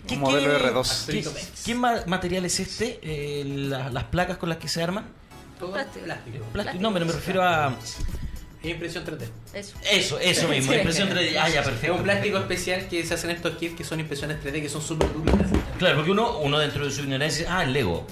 Un 0.09 0.19
modelo 0.19 0.57
R2. 0.57 1.05
¿Qué, 1.07 1.25
qué 1.65 1.75
ma- 1.75 2.03
material 2.05 2.45
es 2.45 2.59
este? 2.61 2.99
Eh, 3.01 3.43
la- 3.45 3.89
las 3.89 4.05
placas 4.05 4.37
con 4.37 4.47
las 4.47 4.57
que 4.57 4.69
se 4.69 4.81
arman. 4.81 5.05
Todo 5.59 5.73
Plástico. 5.73 6.05
plástico. 6.05 6.45
Plástico. 6.53 6.81
No, 6.81 6.93
pero 6.93 7.05
me 7.05 7.11
refiero 7.11 7.43
a. 7.43 7.75
Es 8.63 8.69
impresión 8.71 9.03
3D. 9.05 9.27
Eso. 9.53 9.75
Eso, 9.91 10.19
eso 10.19 10.47
mismo. 10.47 10.71
Sí. 10.71 10.77
Impresión 10.77 11.09
3D. 11.09 11.37
Ah, 11.37 11.49
ya, 11.49 11.59
Es 11.61 11.67
perfecto. 11.67 11.95
un 11.95 12.03
plástico 12.03 12.37
especial 12.37 12.87
que 12.87 13.05
se 13.05 13.13
hacen 13.15 13.31
estos 13.31 13.57
kits 13.57 13.75
que 13.75 13.83
son 13.83 13.99
impresiones 13.99 14.37
3D 14.41 14.61
que 14.61 14.69
son 14.69 14.81
súper 14.81 15.11
duras. 15.13 15.35
Claro, 15.77 15.95
porque 15.97 16.11
uno, 16.11 16.39
uno 16.39 16.57
dentro 16.59 16.85
de 16.85 16.91
su 16.91 17.01
ignorancia 17.01 17.39
dice, 17.39 17.51
ah, 17.51 17.63
el 17.63 17.73
Lego. 17.73 18.07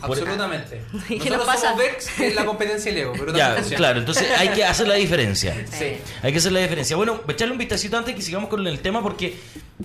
Absolutamente. 0.00 0.82
¿Y 1.08 1.14
Nosotros 1.16 1.38
nos 1.38 1.46
pasa? 1.46 1.60
somos 1.70 1.78
Vex, 1.78 2.20
es 2.20 2.34
la 2.34 2.44
competencia 2.44 2.92
Lego. 2.92 3.12
Pero 3.18 3.34
Ya, 3.36 3.56
claro, 3.76 3.98
entonces 3.98 4.26
hay 4.38 4.48
que 4.50 4.64
hacer 4.64 4.86
la 4.88 4.94
diferencia. 4.94 5.54
Sí. 5.70 5.96
Hay 6.22 6.32
que 6.32 6.38
hacer 6.38 6.52
la 6.52 6.60
diferencia. 6.60 6.96
Bueno, 6.96 7.20
echarle 7.28 7.52
un 7.52 7.58
vistacito 7.58 7.96
antes 7.96 8.14
que 8.14 8.22
sigamos 8.22 8.48
con 8.50 8.66
el 8.66 8.78
tema 8.80 9.02
porque 9.02 9.36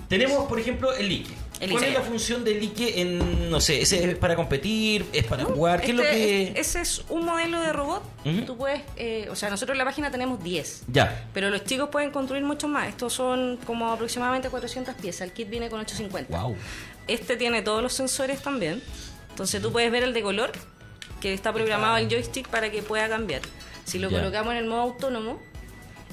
tenemos, 0.08 0.46
por 0.48 0.58
ejemplo, 0.60 0.92
el 0.94 1.08
Ike. 1.10 1.30
El 1.60 1.70
¿Cuál 1.70 1.84
Ike. 1.84 1.92
es 1.92 1.98
la 2.00 2.04
función 2.04 2.44
del 2.44 2.60
Ike 2.60 3.00
en, 3.00 3.50
no 3.50 3.60
sé, 3.60 3.82
ese 3.82 4.10
es 4.10 4.16
para 4.16 4.34
competir, 4.34 5.06
es 5.12 5.24
para 5.24 5.44
jugar? 5.44 5.80
¿Qué 5.80 5.90
es 5.92 5.96
lo 5.96 6.02
Este- 6.02 6.16
que...? 6.52 6.60
Ese 6.60 6.80
es 6.80 7.02
un 7.08 7.24
modelo 7.24 7.60
de 7.60 7.72
robot. 7.72 8.02
Ujú. 8.24 8.40
Tú 8.42 8.56
puedes, 8.56 8.82
eh, 8.96 9.28
o 9.30 9.36
sea, 9.36 9.48
nosotros 9.48 9.74
en 9.74 9.78
la 9.78 9.84
página 9.84 10.10
tenemos 10.10 10.42
10. 10.42 10.82
Ya, 10.88 11.26
Pero 11.32 11.50
los 11.50 11.64
chicos 11.64 11.88
pueden 11.90 12.10
construir 12.10 12.42
muchos 12.42 12.68
más. 12.68 12.88
Estos 12.88 13.12
son 13.12 13.58
como 13.64 13.92
aproximadamente 13.92 14.48
400 14.48 14.94
piezas. 14.96 15.22
El 15.22 15.32
kit 15.32 15.48
viene 15.48 15.68
con 15.70 15.78
850. 15.80 16.36
wow. 16.36 16.56
Este 17.08 17.36
tiene 17.36 17.62
todos 17.62 17.82
los 17.82 17.92
sensores 17.92 18.40
también. 18.42 18.82
Entonces 19.32 19.60
tú 19.60 19.72
puedes 19.72 19.90
ver 19.90 20.02
el 20.04 20.12
de 20.14 20.22
color, 20.22 20.52
que 21.20 21.34
está 21.34 21.52
programado 21.52 21.96
el 21.96 22.08
joystick 22.08 22.48
para 22.48 22.70
que 22.70 22.82
pueda 22.82 23.08
cambiar. 23.08 23.42
Si 23.84 23.98
lo 23.98 24.08
colocamos 24.20 24.52
en 24.52 24.58
el 24.58 24.66
modo 24.66 24.80
autónomo, 24.82 25.40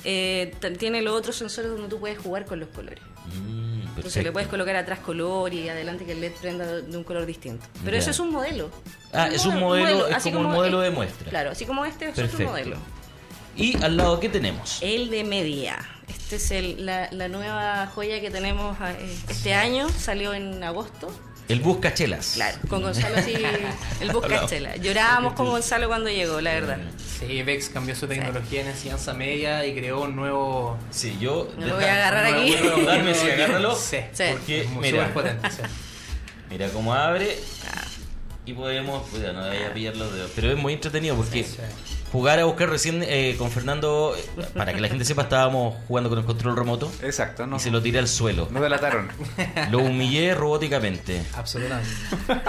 eh, 0.03 0.53
tiene 0.77 1.01
los 1.01 1.13
otros 1.13 1.35
sensores 1.35 1.69
donde 1.71 1.87
tú 1.87 1.99
puedes 1.99 2.17
jugar 2.17 2.45
con 2.45 2.59
los 2.59 2.69
colores. 2.69 2.99
Mm, 3.35 3.81
Entonces 3.97 4.23
le 4.23 4.31
puedes 4.31 4.47
colocar 4.47 4.75
atrás 4.75 4.99
color 4.99 5.53
y 5.53 5.67
adelante 5.67 6.05
que 6.05 6.13
el 6.13 6.21
LED 6.21 6.31
prenda 6.39 6.65
de 6.65 6.97
un 6.97 7.03
color 7.03 7.25
distinto. 7.25 7.65
Pero 7.83 7.97
eso 7.97 8.11
es 8.11 8.19
un 8.19 8.31
modelo. 8.31 8.71
Ah, 9.13 9.27
es 9.31 9.45
un 9.45 9.59
modelo, 9.59 10.07
es 10.07 10.15
así 10.15 10.31
como 10.31 10.47
un 10.47 10.55
modelo 10.55 10.79
de 10.79 10.89
muestra. 10.91 11.29
Claro, 11.29 11.51
así 11.51 11.65
como 11.65 11.85
este 11.85 12.09
es 12.09 12.17
otro 12.17 12.45
modelo. 12.45 12.77
Y 13.55 13.75
al 13.83 13.97
lado, 13.97 14.19
¿qué 14.21 14.29
tenemos? 14.29 14.77
El 14.81 15.09
de 15.09 15.23
media. 15.25 15.77
Este 16.07 16.37
es 16.37 16.51
el- 16.51 16.85
la, 16.85 17.09
la 17.11 17.27
nueva 17.27 17.87
joya 17.87 18.21
que 18.21 18.31
tenemos 18.31 18.77
eh, 18.81 19.17
este 19.27 19.53
año. 19.53 19.89
Salió 19.89 20.33
en 20.33 20.63
agosto. 20.63 21.11
El 21.49 21.61
Buscachelas. 21.61 22.33
Claro, 22.35 22.59
con 22.69 22.83
Gonzalo 22.83 23.17
así, 23.17 23.33
el 23.33 23.43
Hablamos. 23.43 24.13
Buscachela. 24.13 24.75
Llorábamos 24.75 25.33
con 25.33 25.47
Gonzalo 25.47 25.87
cuando 25.87 26.09
llegó, 26.11 26.39
la 26.41 26.53
verdad. 26.53 26.77
Sí, 27.19 27.41
Vex 27.41 27.69
cambió 27.69 27.95
su 27.95 28.07
tecnología 28.07 28.61
en 28.61 28.67
enseñanza 28.67 29.15
media 29.15 29.65
y 29.65 29.73
creó 29.73 30.01
un 30.01 30.15
nuevo. 30.15 30.77
Sí, 30.91 31.17
yo... 31.19 31.51
No 31.57 31.65
lo 31.65 31.75
voy 31.75 31.85
a 31.85 31.95
agarrar 31.95 32.25
aquí. 32.27 32.53
sí, 32.53 33.29
agárralo. 33.31 33.75
Sí, 33.75 33.97
Sí. 34.13 34.23
Porque, 34.31 34.61
es 34.61 34.69
muy 34.69 34.91
mira, 34.91 35.11
potente. 35.11 35.49
sí. 35.49 35.61
mira 36.51 36.69
cómo 36.69 36.93
abre 36.93 37.35
y 38.45 38.53
podemos... 38.53 39.07
Cuidado, 39.07 39.33
no 39.33 39.43
a 39.43 39.73
pillar 39.73 39.97
los 39.97 40.13
dedos. 40.13 40.31
Pero 40.35 40.51
es 40.51 40.57
muy 40.57 40.73
entretenido 40.73 41.15
porque... 41.15 41.43
Sí. 41.43 41.57
Jugar 42.11 42.39
a 42.39 42.45
buscar 42.45 42.69
recién 42.69 43.03
eh, 43.05 43.35
con 43.37 43.51
Fernando, 43.51 44.15
eh, 44.17 44.43
para 44.55 44.73
que 44.73 44.81
la 44.81 44.87
gente 44.87 45.05
sepa, 45.05 45.23
estábamos 45.23 45.75
jugando 45.87 46.09
con 46.09 46.17
el 46.19 46.25
control 46.25 46.55
remoto 46.57 46.91
Exacto, 47.03 47.45
no. 47.45 47.57
y 47.57 47.59
se 47.59 47.69
lo 47.69 47.81
tiré 47.83 47.99
al 47.99 48.07
suelo. 48.07 48.47
Nos 48.49 48.63
delataron. 48.63 49.09
Lo 49.69 49.79
humillé 49.79 50.33
robóticamente. 50.33 51.21
Absolutamente. 51.35 51.89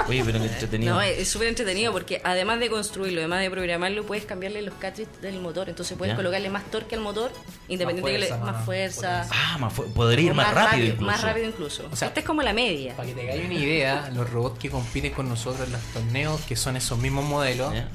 Oye, 0.09 0.23
pero 0.25 0.39
qué 0.39 0.47
entretenido. 0.47 0.95
No, 0.95 1.01
es 1.03 1.29
súper 1.29 1.49
entretenido 1.49 1.93
porque 1.93 2.23
además 2.25 2.59
de 2.61 2.71
construirlo, 2.71 3.21
además 3.21 3.41
de 3.41 3.51
programarlo, 3.51 4.05
puedes 4.07 4.25
cambiarle 4.25 4.63
los 4.63 4.75
cartridges 4.77 5.21
del 5.21 5.39
motor. 5.41 5.69
Entonces 5.69 5.97
puedes 5.99 6.13
Ya. 6.13 6.17
colocarle 6.17 6.49
más 6.49 6.65
torque 6.71 6.95
al 6.95 7.03
motor, 7.03 7.31
independiente 7.69 8.11
fuerza, 8.11 8.27
que 8.29 8.41
le 8.41 8.45
más 8.47 8.55
más 8.57 8.65
fuerza. 8.65 9.27
Ah, 9.31 9.59
más 9.59 9.73
fu- 9.75 9.93
podría 9.93 10.27
ir 10.27 10.35
más, 10.35 10.55
rápido, 10.55 10.87
incluso. 10.87 11.05
Más 11.07 11.23
rápido 11.23 11.47
incluso. 11.49 11.89
O 11.93 11.97
sea, 11.97 12.09
este 12.09 12.21
es 12.21 12.27
como 12.27 12.41
la 12.43 12.53
media. 12.55 12.97
Para 12.97 13.09
que 13.09 13.15
te 13.15 13.21
hagáis 13.23 13.45
una 13.45 13.55
idea, 13.55 14.11
los 14.15 14.31
robots 14.31 14.59
que 14.59 14.71
compiten 14.71 15.13
con 15.13 15.29
nosotros 15.29 15.67
en 15.67 15.73
los 15.73 15.83
torneos, 15.93 16.41
que 16.43 16.57
son 16.57 16.77
esos 16.77 16.99
mismos 16.99 17.25
modelos, 17.27 17.75
Ya. 17.75 17.89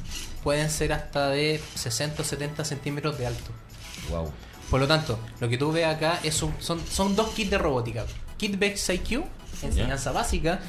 Pueden 0.46 0.70
ser 0.70 0.94
hasta 0.94 1.30
de 1.30 1.60
60 1.76 2.22
o 2.22 2.26
70 2.26 2.64
centímetros 2.64 3.18
de 3.18 3.26
alto. 3.28 3.52
Wow. 4.10 4.32
Por 4.70 4.80
lo 4.80 4.88
tanto, 4.88 5.20
lo 5.40 5.50
que 5.50 5.58
tú 5.58 5.72
ves 5.72 5.86
acá 5.88 6.20
es 6.24 6.42
un- 6.44 6.54
son, 6.60 6.80
son 6.90 7.16
dos 7.16 7.30
kits 7.32 7.50
de 7.50 7.58
robótica. 7.58 8.06
Kit 8.38 8.58
Vex 8.58 8.90
IQ, 8.90 9.24
enseñanza 9.64 10.12
básica, 10.12 10.60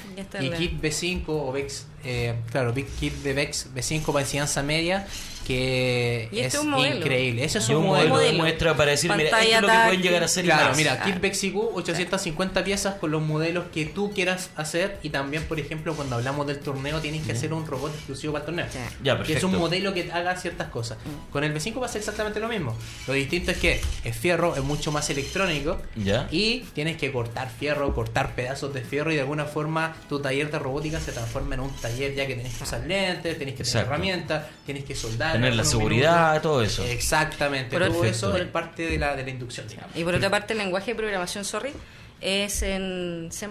y 0.40 0.48
kit 0.58 0.80
B5 0.80 1.24
o 1.28 1.52
Vex, 1.52 1.86
eh, 2.04 2.34
claro, 2.50 2.72
Kit 2.72 3.12
de 3.22 3.32
Vex 3.34 3.68
B5 3.74 4.06
para 4.12 4.20
enseñanza 4.24 4.62
media, 4.62 5.06
que 5.46 6.28
Y 6.32 6.36
este 6.40 6.46
es 6.48 6.54
es 6.54 6.60
un 6.60 6.70
modelo. 6.70 6.96
increíble. 6.96 7.44
Ese 7.44 7.58
es 7.58 7.68
Y 7.68 7.72
un, 7.72 7.78
un 7.78 7.86
modelo. 7.86 8.08
modelo 8.10 8.32
de 8.32 8.38
muestra 8.38 8.76
para 8.76 8.90
decir, 8.90 9.10
mira, 9.16 9.28
esto 9.28 9.38
es 9.56 9.62
lo 9.62 9.68
que 9.68 9.74
pueden 9.86 10.02
llegar 10.02 10.24
a 10.24 10.28
ser 10.28 10.44
y 10.44 10.48
Claro, 10.48 10.68
más. 10.68 10.76
mira. 10.76 11.02
Kit 11.02 11.20
Vex 11.20 11.44
IQ, 11.44 11.56
850 11.74 12.64
piezas 12.64 12.94
con 12.96 13.10
los 13.10 13.22
modelos 13.22 13.64
que 13.72 13.86
tú 13.86 14.12
quieras 14.12 14.50
hacer 14.56 14.98
y 15.02 15.10
también, 15.10 15.44
por 15.44 15.58
ejemplo, 15.60 15.94
cuando 15.94 16.16
hablamos 16.16 16.46
del 16.46 16.58
torneo 16.60 17.00
tienes 17.00 17.24
que 17.24 17.32
hacer 17.32 17.52
un 17.52 17.66
robot 17.66 17.94
exclusivo 17.94 18.32
para 18.32 18.42
el 18.44 18.46
torneo. 18.46 18.66
Sí. 18.70 18.78
Ya, 19.02 19.14
Que 19.16 19.22
es 19.22 19.26
perfecto. 19.28 19.46
un 19.48 19.56
modelo 19.58 19.94
que 19.94 20.10
haga 20.12 20.36
ciertas 20.36 20.68
cosas. 20.68 20.98
Con 21.30 21.44
el 21.44 21.54
B5 21.54 21.80
va 21.80 21.86
a 21.86 21.88
ser 21.88 22.00
exactamente 22.00 22.40
lo 22.40 22.48
mismo. 22.48 22.76
Lo 23.06 23.14
distinto 23.14 23.50
es 23.50 23.58
que 23.58 23.80
es 24.04 24.16
fierro, 24.16 24.56
es 24.56 24.62
mucho 24.62 24.92
más 24.92 25.08
electrónico 25.10 25.80
Ya. 25.94 26.28
y 26.30 26.60
tienes 26.74 26.96
que 26.96 27.12
cortar 27.12 27.50
fierro, 27.50 27.94
cortar 27.94 28.34
pedazos 28.34 28.72
de 28.74 28.80
fierro 28.82 29.12
y 29.12 29.14
de 29.14 29.20
alguna 29.22 29.44
forma 29.44 29.96
tu 30.08 30.20
taller 30.20 30.50
de 30.50 30.58
robótica 30.58 31.00
se 31.00 31.12
transforma 31.12 31.54
en 31.54 31.60
un 31.60 31.70
taller 31.76 32.14
ya 32.14 32.26
que 32.26 32.34
tenés 32.34 32.54
que 32.54 32.64
usar 32.64 32.80
lentes, 32.86 33.22
tenés 33.38 33.54
que 33.54 33.62
tener 33.64 33.66
Exacto. 33.66 33.86
herramientas, 33.88 34.44
tienes 34.64 34.84
que 34.84 34.94
soldar. 34.94 35.35
Tener 35.36 35.50
en 35.52 35.56
la 35.56 35.64
seguridad, 35.64 36.20
minutos. 36.32 36.42
todo 36.42 36.62
eso. 36.62 36.84
Exactamente, 36.84 37.78
Por 37.78 37.88
todo 37.88 38.04
eso 38.04 38.30
por- 38.32 38.40
es 38.40 38.46
parte 38.48 38.82
de 38.90 38.98
la, 38.98 39.16
de 39.16 39.22
la 39.24 39.30
inducción, 39.30 39.66
digamos. 39.68 39.96
Y 39.96 40.04
por 40.04 40.14
otra 40.14 40.30
parte, 40.30 40.52
el 40.52 40.58
lenguaje 40.58 40.92
de 40.92 40.96
programación, 40.96 41.44
sorry, 41.44 41.72
es 42.20 42.62
en 42.62 43.28
C++. 43.30 43.46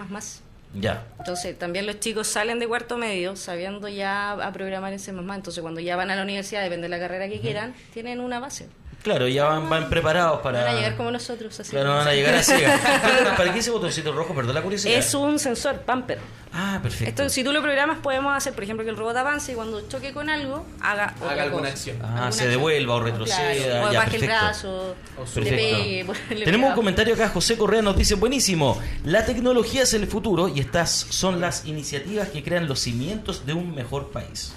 Ya. 0.78 1.06
Entonces, 1.20 1.58
también 1.58 1.86
los 1.86 2.00
chicos 2.02 2.28
salen 2.28 2.60
de 2.60 2.68
cuarto 2.68 2.98
medio 2.98 3.36
sabiendo 3.38 3.88
ya 3.88 4.34
a 4.34 4.52
programar 4.52 4.92
en 4.94 5.00
C++. 5.00 5.12
Entonces, 5.12 5.62
cuando 5.62 5.80
ya 5.80 5.96
van 5.96 6.12
a 6.12 6.16
la 6.16 6.24
universidad, 6.24 6.62
depende 6.64 6.84
de 6.84 6.90
la 6.90 7.00
carrera 7.00 7.30
que 7.30 7.40
quieran, 7.40 7.74
tienen 7.94 8.20
una 8.20 8.40
base. 8.40 8.68
Claro, 9.04 9.28
ya 9.28 9.44
van, 9.46 9.70
van 9.70 9.88
preparados 9.88 10.42
para... 10.42 10.64
Van 10.64 10.74
a 10.74 10.78
llegar 10.78 10.98
como 10.98 11.12
nosotros, 11.12 11.60
así. 11.60 11.70
Claro, 11.70 11.92
van 11.94 12.08
a 12.08 12.14
llegar 12.14 12.34
así. 12.34 12.54
¿Para 13.38 13.54
qué 13.54 13.60
ese 13.60 13.70
botoncito 13.70 14.12
rojo? 14.12 14.34
Perdón 14.34 14.56
la 14.56 14.64
curiosidad. 14.64 14.96
Es 14.98 15.14
un 15.14 15.38
sensor, 15.38 15.82
pamper. 15.82 16.18
Ah, 16.52 16.80
perfecto. 16.82 17.22
Esto, 17.22 17.30
si 17.32 17.44
tú 17.44 17.54
lo 17.54 17.62
programas, 17.62 18.00
podemos 18.00 18.36
hacer, 18.36 18.54
por 18.54 18.64
ejemplo, 18.64 18.84
que 18.84 18.90
el 18.90 18.98
robot 18.98 19.16
avance 19.18 19.52
y 19.52 19.56
cuando 19.56 19.88
choque 19.88 20.12
con 20.12 20.28
algo, 20.28 20.66
haga, 20.82 21.14
otra 21.18 21.32
Haga 21.34 21.44
alguna 21.44 21.62
cosa. 21.70 21.74
acción. 21.74 21.98
Ah, 22.02 22.06
Alguna 22.06 22.22
se 22.24 22.28
acción. 22.30 22.50
devuelva 22.50 22.96
o 22.96 23.00
retroceda, 23.02 23.54
Claro, 23.54 23.88
o 23.90 23.92
ya, 23.92 24.00
baje 24.00 24.16
el 24.16 24.26
brazo, 24.26 24.96
O 25.20 25.40
le 25.40 25.52
pegue, 25.52 26.06
le 26.36 26.46
Tenemos 26.46 26.70
un 26.70 26.76
comentario 26.76 27.14
acá, 27.14 27.30
José 27.30 27.58
Correa 27.58 27.84
nos 27.84 27.96
dice, 27.96 28.16
buenísimo, 28.16 28.82
la 29.04 29.24
tecnología 29.24 29.84
es 29.84 29.94
el 29.94 30.08
futuro 30.08 30.48
y 30.48 30.62
estas 30.62 30.90
son 30.92 31.40
las 31.42 31.66
iniciativas 31.66 32.30
que 32.30 32.44
crean 32.44 32.68
los 32.68 32.80
cimientos 32.80 33.46
de 33.46 33.54
un 33.54 33.76
mejor 33.76 34.10
país. 34.10 34.52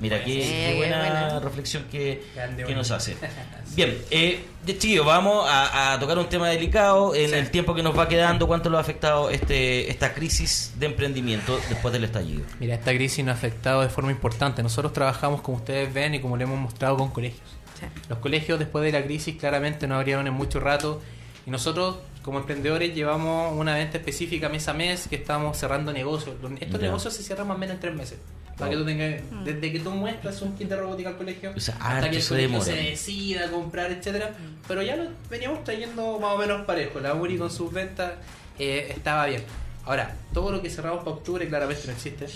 Mira, 0.00 0.22
qué, 0.24 0.42
Sí, 0.42 0.48
qué 0.50 0.74
buena, 0.76 0.98
buena. 0.98 1.40
reflexión 1.40 1.84
que, 1.90 2.22
que 2.66 2.74
nos 2.74 2.90
hace. 2.90 3.16
Bien, 3.76 3.96
eh, 4.10 4.44
chiquillos, 4.66 5.04
vamos 5.06 5.46
a, 5.48 5.92
a 5.94 5.98
tocar 6.00 6.18
un 6.18 6.28
tema 6.28 6.48
delicado 6.48 7.14
en 7.14 7.34
el 7.34 7.50
tiempo 7.50 7.74
que 7.74 7.82
nos 7.82 7.96
va 7.98 8.08
quedando. 8.08 8.46
¿Cuánto 8.46 8.70
lo 8.70 8.78
ha 8.78 8.80
afectado 8.80 9.30
este 9.30 9.90
esta 9.90 10.14
crisis 10.14 10.72
de 10.78 10.86
emprendimiento 10.86 11.58
después 11.68 11.92
del 11.92 12.04
estallido? 12.04 12.44
Mira, 12.60 12.74
esta 12.74 12.92
crisis 12.94 13.24
nos 13.24 13.34
ha 13.34 13.38
afectado 13.38 13.82
de 13.82 13.88
forma 13.88 14.10
importante. 14.10 14.62
Nosotros 14.62 14.92
trabajamos, 14.92 15.40
como 15.42 15.58
ustedes 15.58 15.92
ven 15.92 16.14
y 16.14 16.20
como 16.20 16.36
le 16.36 16.44
hemos 16.44 16.58
mostrado, 16.58 16.96
con 16.96 17.10
colegios. 17.10 17.42
Sí. 17.78 17.86
Los 18.08 18.18
colegios 18.18 18.58
después 18.58 18.84
de 18.84 18.92
la 18.92 19.04
crisis 19.04 19.36
claramente 19.36 19.86
no 19.86 19.96
abrieron 19.96 20.26
en 20.26 20.34
mucho 20.34 20.60
rato 20.60 21.02
y 21.46 21.50
nosotros 21.50 21.96
como 22.24 22.38
emprendedores 22.38 22.94
llevamos 22.94 23.52
una 23.56 23.74
venta 23.74 23.98
específica 23.98 24.48
mes 24.48 24.66
a 24.68 24.72
mes 24.72 25.06
que 25.08 25.16
estamos 25.16 25.56
cerrando 25.58 25.92
negocios. 25.92 26.36
Estos 26.58 26.80
negocios 26.80 27.12
se 27.14 27.22
cierran 27.22 27.46
más 27.46 27.56
o 27.56 27.58
menos 27.60 27.74
en 27.74 27.80
tres 27.80 27.94
meses. 27.94 28.18
Para 28.56 28.70
que 28.70 28.76
tú 28.76 28.84
tengas, 28.84 29.20
desde 29.44 29.72
que 29.72 29.80
tú 29.80 29.90
muestras 29.90 30.40
un 30.42 30.56
kit 30.56 30.68
de 30.68 30.76
robótica 30.76 31.10
al 31.10 31.16
colegio, 31.16 31.52
O 31.56 31.60
sea, 31.60 31.76
hasta 31.80 32.08
que 32.08 32.16
el 32.16 32.22
se 32.22 32.28
colegio 32.30 32.60
se 32.62 32.72
decida 32.76 33.46
a 33.46 33.50
comprar, 33.50 33.90
etcétera. 33.90 34.32
Pero 34.66 34.80
ya 34.82 34.96
lo 34.96 35.08
veníamos 35.28 35.64
trayendo 35.64 36.18
más 36.18 36.34
o 36.34 36.38
menos 36.38 36.64
parejo. 36.64 37.00
La 37.00 37.14
URI 37.14 37.36
con 37.36 37.50
sus 37.50 37.72
ventas 37.72 38.12
eh, 38.58 38.86
estaba 38.96 39.26
bien. 39.26 39.42
Ahora, 39.84 40.14
todo 40.32 40.50
lo 40.50 40.62
que 40.62 40.70
cerramos 40.70 41.00
para 41.00 41.10
octubre 41.16 41.46
claramente 41.48 41.82
no 41.86 41.92
existe. 41.92 42.26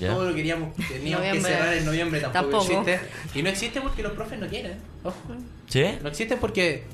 Todo 0.00 0.24
lo 0.24 0.30
que 0.30 0.36
queríamos, 0.36 0.74
teníamos 0.76 1.26
que 1.32 1.40
cerrar 1.42 1.74
en 1.74 1.84
noviembre 1.84 2.20
tampoco, 2.20 2.58
Tampoco. 2.64 2.88
existe. 2.88 3.38
Y 3.38 3.42
no 3.42 3.48
existe 3.50 3.80
porque 3.80 4.02
los 4.02 4.12
profes 4.12 4.38
no 4.38 4.46
quieren. 4.48 4.78
Ojo. 5.04 5.16
¿Sí? 5.68 5.84
No 6.02 6.08
existe 6.08 6.36
porque 6.36 6.84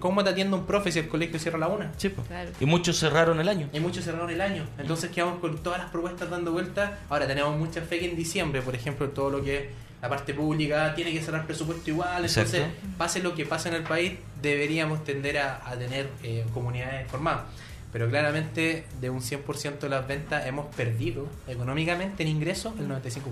¿cómo 0.00 0.22
te 0.24 0.30
atiende 0.30 0.56
un 0.56 0.66
profe 0.66 0.92
si 0.92 0.98
el 0.98 1.08
colegio 1.08 1.38
cierra 1.38 1.56
a 1.56 1.60
la 1.60 1.68
una? 1.68 1.92
Sí. 1.96 2.10
Claro. 2.10 2.50
Y 2.60 2.66
muchos 2.66 2.98
cerraron 2.98 3.40
el 3.40 3.48
año. 3.48 3.68
Y 3.72 3.80
muchos 3.80 4.04
cerraron 4.04 4.30
el 4.30 4.40
año. 4.40 4.64
Entonces 4.78 5.10
quedamos 5.10 5.40
con 5.40 5.58
todas 5.58 5.78
las 5.80 5.90
propuestas 5.90 6.30
dando 6.30 6.52
vueltas. 6.52 6.92
Ahora 7.08 7.26
tenemos 7.26 7.56
mucha 7.58 7.80
fe 7.82 7.98
que 7.98 8.10
en 8.10 8.16
diciembre, 8.16 8.62
por 8.62 8.74
ejemplo, 8.74 9.08
todo 9.10 9.30
lo 9.30 9.42
que 9.42 9.56
es 9.56 9.64
la 10.02 10.08
parte 10.08 10.34
pública 10.34 10.94
tiene 10.94 11.12
que 11.12 11.22
cerrar 11.22 11.46
presupuesto 11.46 11.90
igual. 11.90 12.24
Entonces, 12.24 12.54
Exacto. 12.54 12.88
pase 12.98 13.22
lo 13.22 13.34
que 13.34 13.46
pase 13.46 13.68
en 13.70 13.76
el 13.76 13.82
país, 13.82 14.12
deberíamos 14.42 15.02
tender 15.04 15.38
a, 15.38 15.68
a 15.68 15.76
tener 15.76 16.08
eh, 16.22 16.44
comunidades 16.52 17.10
formadas. 17.10 17.44
Pero 17.96 18.10
claramente, 18.10 18.84
de 19.00 19.08
un 19.08 19.22
100% 19.22 19.78
de 19.78 19.88
las 19.88 20.06
ventas, 20.06 20.46
hemos 20.46 20.66
perdido 20.66 21.26
económicamente 21.48 22.24
en 22.24 22.28
ingresos 22.28 22.74
el 22.78 22.86
95%. 22.88 23.22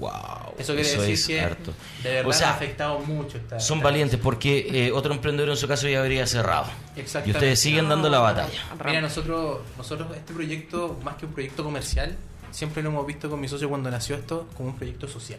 Wow. 0.00 0.10
Eso 0.58 0.74
quiere 0.74 0.90
decir 0.90 1.12
es 1.12 1.26
que 1.28 1.40
harto. 1.40 1.72
de 2.02 2.10
verdad 2.14 2.28
O 2.28 2.32
sea, 2.32 2.48
ha 2.48 2.54
afectado 2.54 2.98
mucho. 2.98 3.38
Esta, 3.38 3.60
Son 3.60 3.78
esta 3.78 3.88
valientes 3.90 4.18
porque 4.18 4.86
eh, 4.88 4.90
otro 4.90 5.14
emprendedor 5.14 5.50
en 5.50 5.56
su 5.56 5.68
caso 5.68 5.86
ya 5.86 6.00
habría 6.00 6.26
cerrado. 6.26 6.66
Y 6.96 7.00
Exactamente. 7.00 7.38
ustedes 7.38 7.60
siguen 7.60 7.88
dando 7.88 8.08
la 8.08 8.18
batalla. 8.18 8.60
Mira, 8.84 9.00
nosotros, 9.00 9.60
nosotros 9.76 10.08
este 10.16 10.34
proyecto, 10.34 10.98
más 11.04 11.14
que 11.14 11.26
un 11.26 11.32
proyecto 11.32 11.62
comercial, 11.62 12.16
siempre 12.50 12.82
lo 12.82 12.88
hemos 12.88 13.06
visto 13.06 13.30
con 13.30 13.38
mi 13.38 13.46
socio 13.46 13.68
cuando 13.68 13.88
nació 13.88 14.16
esto 14.16 14.48
como 14.56 14.70
un 14.70 14.76
proyecto 14.76 15.06
social. 15.06 15.38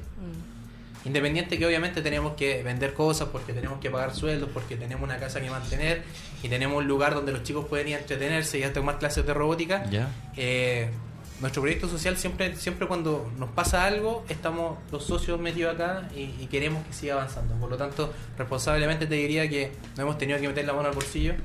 Independiente 1.06 1.58
que 1.58 1.66
obviamente 1.66 2.02
tenemos 2.02 2.34
que 2.34 2.62
vender 2.62 2.93
cosas 2.93 3.30
porque 3.30 3.54
tenemos 3.54 3.80
que 3.80 3.89
pagar 3.89 4.14
sueldos, 4.14 4.50
porque 4.54 4.76
tenemos 4.76 5.04
una 5.04 5.18
casa 5.18 5.39
que 5.39 5.50
mantener 5.50 6.04
y 6.43 6.50
tenemos 6.50 6.78
un 6.78 6.88
lugar 6.88 7.16
donde 7.16 7.32
los 7.32 7.43
chicos 7.43 7.66
pueden 7.66 7.88
ir 7.88 7.95
a 7.95 8.00
entretenerse 8.00 8.60
y 8.60 8.64
a 8.64 8.74
tomar 8.74 9.00
clases 9.00 9.26
de 9.26 9.34
robótica. 9.34 9.86
Eh, 10.36 10.89
nuestro 11.39 11.62
proyecto 11.62 11.88
social 11.88 12.18
siempre, 12.18 12.54
siempre 12.58 12.86
cuando 12.86 13.32
nos 13.38 13.50
pasa 13.52 13.86
algo, 13.86 14.26
estamos 14.28 14.78
los 14.91 15.06
socios 15.06 15.39
metidos 15.39 15.76
acá 15.76 16.10
y, 16.14 16.36
y 16.38 16.47
queremos 16.52 16.86
que 16.86 16.91
siga 16.91 17.14
avanzando. 17.14 17.56
Por 17.56 17.70
lo 17.70 17.78
tanto, 17.78 18.14
responsablemente 18.38 19.08
te 19.08 19.16
diría 19.16 19.50
que 19.50 19.72
no 19.95 20.04
hemos 20.04 20.18
tenido 20.18 20.38
que 20.39 20.50
meter 20.50 20.66
la 20.66 20.74
mano 20.74 20.89
al 20.89 20.95
bolsillo 20.95 21.36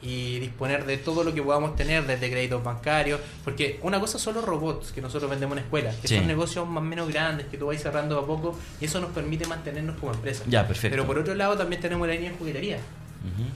y 0.00 0.38
disponer 0.38 0.86
de 0.86 0.96
todo 0.96 1.24
lo 1.24 1.34
que 1.34 1.42
podamos 1.42 1.74
tener, 1.74 2.06
desde 2.06 2.30
créditos 2.30 2.62
bancarios, 2.62 3.20
porque 3.44 3.80
una 3.82 3.98
cosa 3.98 4.18
son 4.18 4.34
los 4.34 4.44
robots 4.44 4.92
que 4.92 5.00
nosotros 5.02 5.28
vendemos 5.28 5.58
en 5.58 5.64
escuelas, 5.64 5.96
que 5.96 6.06
Sí. 6.08 6.16
son 6.16 6.26
negocios 6.28 6.68
más 6.68 6.82
o 6.82 6.86
menos 6.86 7.08
grandes, 7.08 7.46
que 7.48 7.58
tú 7.58 7.66
vas 7.66 7.82
cerrando 7.82 8.18
a 8.18 8.24
poco 8.26 8.56
y 8.80 8.84
eso 8.84 9.00
nos 9.00 9.10
permite 9.10 9.46
mantenernos 9.46 9.96
como 9.98 10.12
empresa. 10.14 10.44
Ya, 10.46 10.66
perfecto. 10.66 10.90
Pero 10.94 11.06
por 11.06 11.18
otro 11.18 11.34
lado 11.34 11.56
también 11.56 11.82
tenemos 11.82 12.06
la 12.06 12.14
línea 12.14 12.30
de 12.30 12.36
juguetería. 12.36 12.78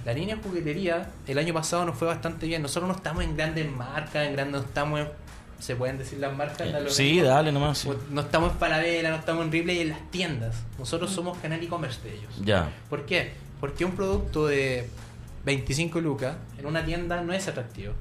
La 0.04 0.12
línea 0.12 0.34
de 0.34 0.42
juguetería 0.42 1.08
el 1.28 1.38
año 1.38 1.54
pasado 1.54 1.84
nos 1.84 1.96
fue 1.96 2.08
bastante 2.08 2.46
bien. 2.46 2.60
Nosotros 2.62 2.88
no 2.90 2.96
estamos 2.96 3.22
en 3.22 3.36
grandes 3.36 3.70
marcas, 3.70 4.26
en 4.26 4.32
grandes, 4.32 4.60
no 4.60 4.66
estamos 4.66 5.00
en, 5.00 5.08
se 5.60 5.76
pueden 5.76 5.96
decir 5.98 6.18
las 6.18 6.36
marcas. 6.36 6.66
Lo 6.72 6.90
Sí, 6.90 7.12
mismo. 7.12 7.28
dale 7.28 7.52
nomás. 7.52 7.78
sí. 7.78 7.88
No 8.10 8.22
estamos 8.22 8.52
en 8.52 8.58
Falabella, 8.58 9.10
no 9.10 9.16
estamos 9.16 9.44
en 9.46 9.52
Ripley, 9.52 9.80
en 9.82 9.90
las 9.90 10.10
tiendas. 10.10 10.56
Nosotros 10.78 11.12
somos 11.12 11.38
canal 11.38 11.62
e-commerce 11.62 12.00
de 12.02 12.14
ellos. 12.16 12.32
Ya. 12.44 12.68
¿Por 12.90 13.06
qué? 13.06 13.32
Porque 13.60 13.84
un 13.84 13.92
producto 13.92 14.48
de 14.48 14.88
25 15.44 16.00
lucas 16.00 16.36
en 16.58 16.66
una 16.66 16.84
tienda 16.84 17.20
no 17.22 17.32
es 17.32 17.48
atractivo. 17.48 17.94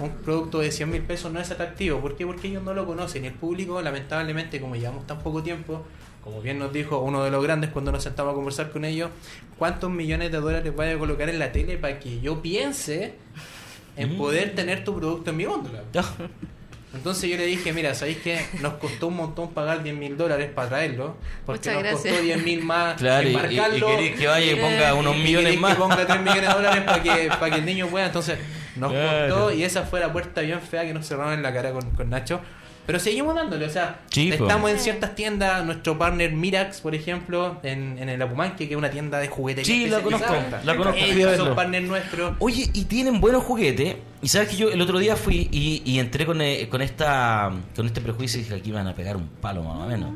Un 0.00 0.10
producto 0.24 0.58
de 0.60 0.70
100 0.70 0.90
mil 0.90 1.02
pesos 1.02 1.32
no 1.32 1.40
es 1.40 1.50
atractivo. 1.50 2.00
¿Por 2.00 2.16
qué? 2.16 2.26
Porque 2.26 2.48
ellos 2.48 2.62
no 2.62 2.74
lo 2.74 2.84
conocen. 2.86 3.24
Y 3.24 3.28
el 3.28 3.32
público, 3.34 3.80
lamentablemente, 3.80 4.60
como 4.60 4.76
llevamos 4.76 5.06
tan 5.06 5.18
poco 5.20 5.42
tiempo, 5.42 5.82
como 6.22 6.42
bien 6.42 6.58
nos 6.58 6.72
dijo 6.72 6.98
uno 6.98 7.22
de 7.24 7.30
los 7.30 7.42
grandes 7.42 7.70
cuando 7.70 7.92
nos 7.92 8.02
sentamos 8.02 8.32
a 8.32 8.34
conversar 8.34 8.70
con 8.70 8.84
ellos, 8.84 9.10
¿cuántos 9.58 9.90
millones 9.90 10.30
de 10.32 10.38
dólares 10.38 10.74
voy 10.74 10.86
a 10.88 10.98
colocar 10.98 11.28
en 11.30 11.38
la 11.38 11.52
tele 11.52 11.78
para 11.78 11.98
que 11.98 12.20
yo 12.20 12.42
piense 12.42 13.14
en 13.96 14.14
Mm. 14.14 14.18
poder 14.18 14.54
tener 14.54 14.84
tu 14.84 14.94
producto 14.98 15.30
en 15.30 15.36
mi 15.36 15.44
góndola? 15.44 15.82
Entonces 16.96 17.30
yo 17.30 17.36
le 17.36 17.46
dije, 17.46 17.72
mira, 17.72 17.94
¿sabéis 17.94 18.18
que 18.18 18.44
nos 18.60 18.74
costó 18.74 19.06
un 19.08 19.16
montón 19.16 19.52
pagar 19.52 19.82
10 19.82 19.94
mil 19.96 20.16
dólares 20.16 20.50
para 20.54 20.68
traerlo? 20.68 21.16
Porque 21.44 21.70
Muchas 21.70 21.74
nos 21.74 21.82
gracias. 21.82 22.02
costó 22.12 22.22
10 22.24 22.42
mil 22.44 22.64
más 22.64 22.96
Claro, 22.96 23.22
y, 23.22 23.26
y- 23.26 23.32
y 23.32 23.36
embarcarlo. 23.36 23.86
querés 23.88 24.18
que 24.18 24.26
vaya 24.26 24.52
y 24.52 24.56
ponga 24.56 24.94
unos 24.94 25.16
Y 25.16 25.18
millones 25.20 25.40
queréis 25.44 25.60
más. 25.60 25.74
que 25.74 25.80
ponga 25.80 26.06
3 26.06 26.20
millones 26.20 26.48
de 26.48 26.54
dólares 26.54 26.82
para 26.84 27.02
que, 27.02 27.28
para 27.40 27.50
que 27.50 27.58
el 27.58 27.64
niño 27.66 27.86
pueda. 27.88 28.06
Entonces 28.06 28.38
nos 28.76 28.92
Claro. 28.92 29.34
costó 29.34 29.52
y 29.52 29.62
esa 29.64 29.82
fue 29.84 30.00
la 30.00 30.12
puerta 30.12 30.40
bien 30.40 30.60
fea 30.60 30.82
que 30.84 30.92
nos 30.94 31.06
cerraron 31.06 31.34
en 31.34 31.42
la 31.42 31.52
cara 31.52 31.70
con, 31.72 31.90
con 31.92 32.10
Nacho. 32.10 32.40
Pero 32.86 33.00
seguimos 33.00 33.34
dándole, 33.34 33.66
o 33.66 33.68
sea, 33.68 33.98
po. 34.14 34.20
estamos 34.20 34.70
en 34.70 34.78
ciertas 34.78 35.16
tiendas, 35.16 35.64
nuestro 35.64 35.98
partner 35.98 36.30
Mirax, 36.30 36.82
por 36.82 36.94
ejemplo, 36.94 37.58
en, 37.64 37.98
en 37.98 38.08
el 38.08 38.22
Apumanque, 38.22 38.68
que 38.68 38.74
es 38.74 38.78
una 38.78 38.90
tienda 38.90 39.18
de 39.18 39.26
juguetería. 39.26 39.64
Sí, 39.74 39.88
la 39.88 39.98
conozco, 40.02 40.32
la 40.62 40.76
conozco, 40.76 40.96
Ellos 41.00 41.36
son 41.36 41.56
partners 41.56 41.84
nuestros. 41.88 42.36
Oye, 42.38 42.70
y 42.72 42.84
tienen 42.84 43.20
buenos 43.20 43.42
juguetes. 43.42 43.96
Y 44.22 44.28
sabes 44.28 44.48
que 44.48 44.56
yo 44.56 44.70
el 44.70 44.80
otro 44.80 44.98
día 44.98 45.14
fui 45.14 45.48
y, 45.52 45.82
y 45.84 45.98
entré 45.98 46.24
con, 46.26 46.40
eh, 46.40 46.68
con 46.70 46.80
esta 46.82 47.52
con 47.74 47.86
este 47.86 48.00
prejuicio 48.00 48.40
y 48.40 48.44
dije 48.44 48.54
aquí 48.54 48.70
van 48.72 48.86
a 48.86 48.94
pegar 48.94 49.16
un 49.16 49.28
palo 49.28 49.62
más 49.62 49.76
o 49.84 49.86
menos. 49.86 50.10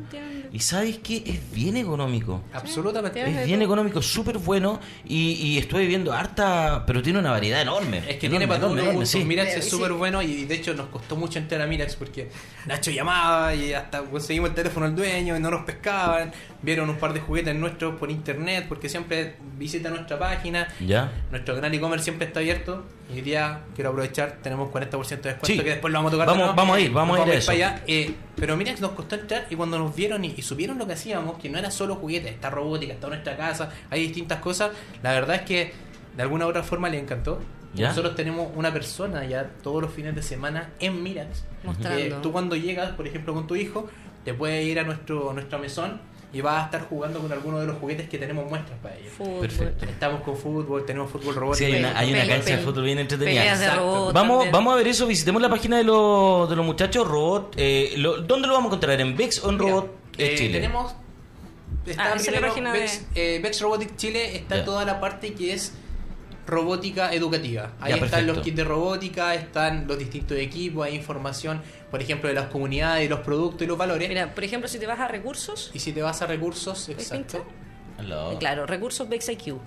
Y 0.53 0.59
sabes 0.59 0.97
que 0.97 1.23
es 1.25 1.51
bien 1.53 1.77
económico. 1.77 2.41
Absolutamente. 2.51 3.21
Es 3.21 3.45
bien 3.45 3.61
económico, 3.61 4.01
súper 4.01 4.37
bueno 4.37 4.81
y, 5.07 5.33
y 5.33 5.57
estuve 5.57 5.85
viendo 5.85 6.11
harta, 6.11 6.83
pero 6.85 7.01
tiene 7.01 7.19
una 7.19 7.31
variedad 7.31 7.61
enorme. 7.61 7.99
Es 7.99 8.17
que 8.17 8.25
Enorme, 8.25 8.29
tiene 8.29 8.47
para 8.47 8.59
todos 8.59 8.77
enorme, 8.77 8.99
los 8.99 9.09
sí. 9.09 9.23
Mirax 9.23 9.55
es 9.55 9.69
súper 9.69 9.93
bueno 9.93 10.21
y 10.21 10.43
de 10.45 10.55
hecho 10.55 10.73
nos 10.73 10.87
costó 10.89 11.15
mucho 11.15 11.39
entrar 11.39 11.61
a 11.61 11.67
Mirax 11.67 11.95
porque 11.95 12.29
Nacho 12.65 12.91
llamaba 12.91 13.55
y 13.55 13.71
hasta 13.71 14.01
conseguimos 14.01 14.49
el 14.49 14.55
teléfono 14.55 14.87
al 14.87 14.95
dueño 14.95 15.37
y 15.37 15.39
no 15.39 15.51
nos 15.51 15.63
pescaban. 15.63 16.33
Vieron 16.63 16.89
un 16.89 16.97
par 16.97 17.13
de 17.13 17.19
juguetes 17.21 17.55
nuestros 17.55 17.95
por 17.95 18.11
internet 18.11 18.65
porque 18.69 18.87
siempre 18.87 19.35
visita 19.57 19.89
nuestra 19.89 20.19
página. 20.19 20.67
¿Ya? 20.79 21.11
Nuestro 21.31 21.55
canal 21.55 21.73
e-commerce 21.73 22.03
siempre 22.03 22.27
está 22.27 22.39
abierto. 22.39 22.83
Y 23.09 23.15
hoy 23.15 23.21
día 23.21 23.61
quiero 23.75 23.89
aprovechar, 23.89 24.37
tenemos 24.43 24.69
40% 24.71 25.09
de 25.09 25.15
descuento 25.31 25.45
Sí. 25.47 25.59
que 25.59 25.69
después 25.71 25.91
lo 25.91 25.99
vamos 25.99 26.11
a 26.11 26.15
tocar. 26.17 26.27
Vamos- 26.27 26.55
vamos 26.55 26.77
a 26.77 26.79
ir, 26.79 26.91
vamos 26.91 27.19
a 27.19 27.23
ir 27.23 27.29
a 27.31 27.33
eso. 27.33 27.47
para 27.47 27.55
allá. 27.55 27.83
Eh, 27.87 28.13
pero 28.35 28.55
Mirax 28.55 28.79
nos 28.79 28.91
costó 28.91 29.15
entrar 29.15 29.47
y 29.49 29.55
cuando 29.55 29.79
nos 29.79 29.95
vieron 29.95 30.23
y, 30.23 30.33
y 30.37 30.41
supieron 30.43 30.77
lo 30.77 30.85
que 30.87 30.93
hacíamos, 30.93 31.37
que 31.39 31.49
no 31.49 31.57
era 31.57 31.71
solo 31.71 31.95
juguetes, 31.95 32.31
está 32.31 32.49
robótica, 32.51 32.93
está 32.93 33.07
nuestra 33.07 33.35
casa, 33.35 33.69
hay 33.89 34.03
distintas 34.03 34.39
cosas, 34.39 34.71
la 35.03 35.11
verdad 35.13 35.37
es 35.37 35.41
que 35.41 35.73
de 36.15 36.21
alguna 36.23 36.45
u 36.45 36.49
otra 36.49 36.63
forma 36.63 36.89
les 36.89 37.01
encantó. 37.01 37.41
¿Ya? 37.73 37.87
Nosotros 37.87 38.15
tenemos 38.15 38.49
una 38.55 38.71
persona 38.73 39.23
ya 39.25 39.49
todos 39.63 39.81
los 39.81 39.93
fines 39.93 40.13
de 40.13 40.21
semana 40.21 40.71
en 40.79 41.01
Mirax. 41.01 41.45
Mostrando. 41.63 41.99
Eh, 41.99 42.13
tú 42.21 42.31
cuando 42.33 42.55
llegas, 42.57 42.91
por 42.91 43.07
ejemplo, 43.07 43.33
con 43.33 43.47
tu 43.47 43.55
hijo, 43.55 43.89
te 44.25 44.33
puedes 44.33 44.65
ir 44.67 44.77
a 44.79 44.83
nuestro, 44.83 45.31
a 45.31 45.33
nuestro 45.33 45.57
mesón 45.57 46.01
y 46.33 46.39
vas 46.41 46.61
a 46.61 46.65
estar 46.65 46.87
jugando 46.87 47.19
con 47.19 47.31
alguno 47.31 47.59
de 47.59 47.67
los 47.67 47.77
juguetes 47.77 48.07
que 48.07 48.17
tenemos 48.17 48.49
muestras 48.49 48.79
para 48.81 48.95
ellos. 48.97 49.11
Fútbol. 49.17 49.41
Perfecto. 49.41 49.85
Estamos 49.85 50.21
con 50.21 50.37
fútbol, 50.37 50.85
tenemos 50.85 51.11
fútbol 51.11 51.33
Sí, 51.33 51.39
robótico. 51.39 51.65
hay 51.67 51.79
una, 51.79 51.99
hay 51.99 52.13
una 52.13 52.27
cancha 52.27 52.55
de 52.55 52.63
fútbol 52.63 52.83
bien 52.85 52.99
entretenida. 52.99 53.41
Peleas 53.41 53.59
de 53.59 53.69
robot. 53.71 54.13
Vamos, 54.13 54.35
también. 54.37 54.51
vamos 54.53 54.73
a 54.73 54.75
ver 54.77 54.87
eso, 54.87 55.07
visitemos 55.07 55.41
la 55.41 55.49
página 55.49 55.77
de, 55.77 55.83
los 55.83 56.49
de 56.49 56.55
los 56.55 56.65
muchachos 56.65 57.07
Robot. 57.07 57.53
Eh, 57.57 57.93
lo- 57.97 58.21
¿Dónde 58.21 58.47
lo 58.47 58.53
vamos 58.53 58.67
a 58.67 58.75
encontrar? 58.75 59.01
¿En 59.01 59.15
VEX 59.17 59.43
o 59.43 59.49
en 59.49 59.57
Mira, 59.57 59.69
Robot 59.71 59.85
eh, 60.17 60.25
eh, 60.33 60.35
Chile? 60.37 60.53
Tenemos. 60.61 60.95
Está 61.85 62.03
Ah, 62.13 62.15
la 62.15 62.41
página 62.41 62.73
de- 62.73 62.79
Vex, 62.79 63.05
eh, 63.15 63.39
Vex 63.41 63.59
Robotics 63.61 63.95
Chile, 63.97 64.35
está 64.35 64.57
Ya. 64.57 64.65
toda 64.65 64.85
la 64.85 64.99
parte 64.99 65.33
que 65.33 65.53
es 65.53 65.73
robótica 66.47 67.13
educativa. 67.13 67.71
Ahí 67.79 67.89
Ya, 67.91 67.95
están 67.95 68.09
perfecto. 68.09 68.33
los 68.33 68.43
kits 68.43 68.55
de 68.57 68.63
robótica, 68.63 69.35
están 69.35 69.85
los 69.87 69.97
distintos 69.97 70.37
equipos, 70.37 70.85
hay 70.85 70.95
información, 70.95 71.61
por 71.89 72.01
ejemplo, 72.01 72.27
de 72.29 72.35
las 72.35 72.45
comunidades, 72.47 73.09
los 73.09 73.19
productos 73.21 73.61
y 73.63 73.65
los 73.67 73.77
valores. 73.77 74.07
Mira, 74.09 74.33
por 74.33 74.43
ejemplo, 74.43 74.67
si 74.67 74.79
te 74.79 74.87
vas 74.87 74.99
a 74.99 75.07
recursos, 75.07 75.71
Y 75.73 75.79
si 75.79 75.91
te 75.93 76.01
vas 76.01 76.21
a 76.21 76.27
recursos, 76.27 76.85
¿puedes 76.85 77.11
exacto. 77.11 77.45
Aló. 77.97 78.37
Claro, 78.39 78.65
recursos 78.65 79.07
Bex 79.07 79.29
IQ. 79.29 79.57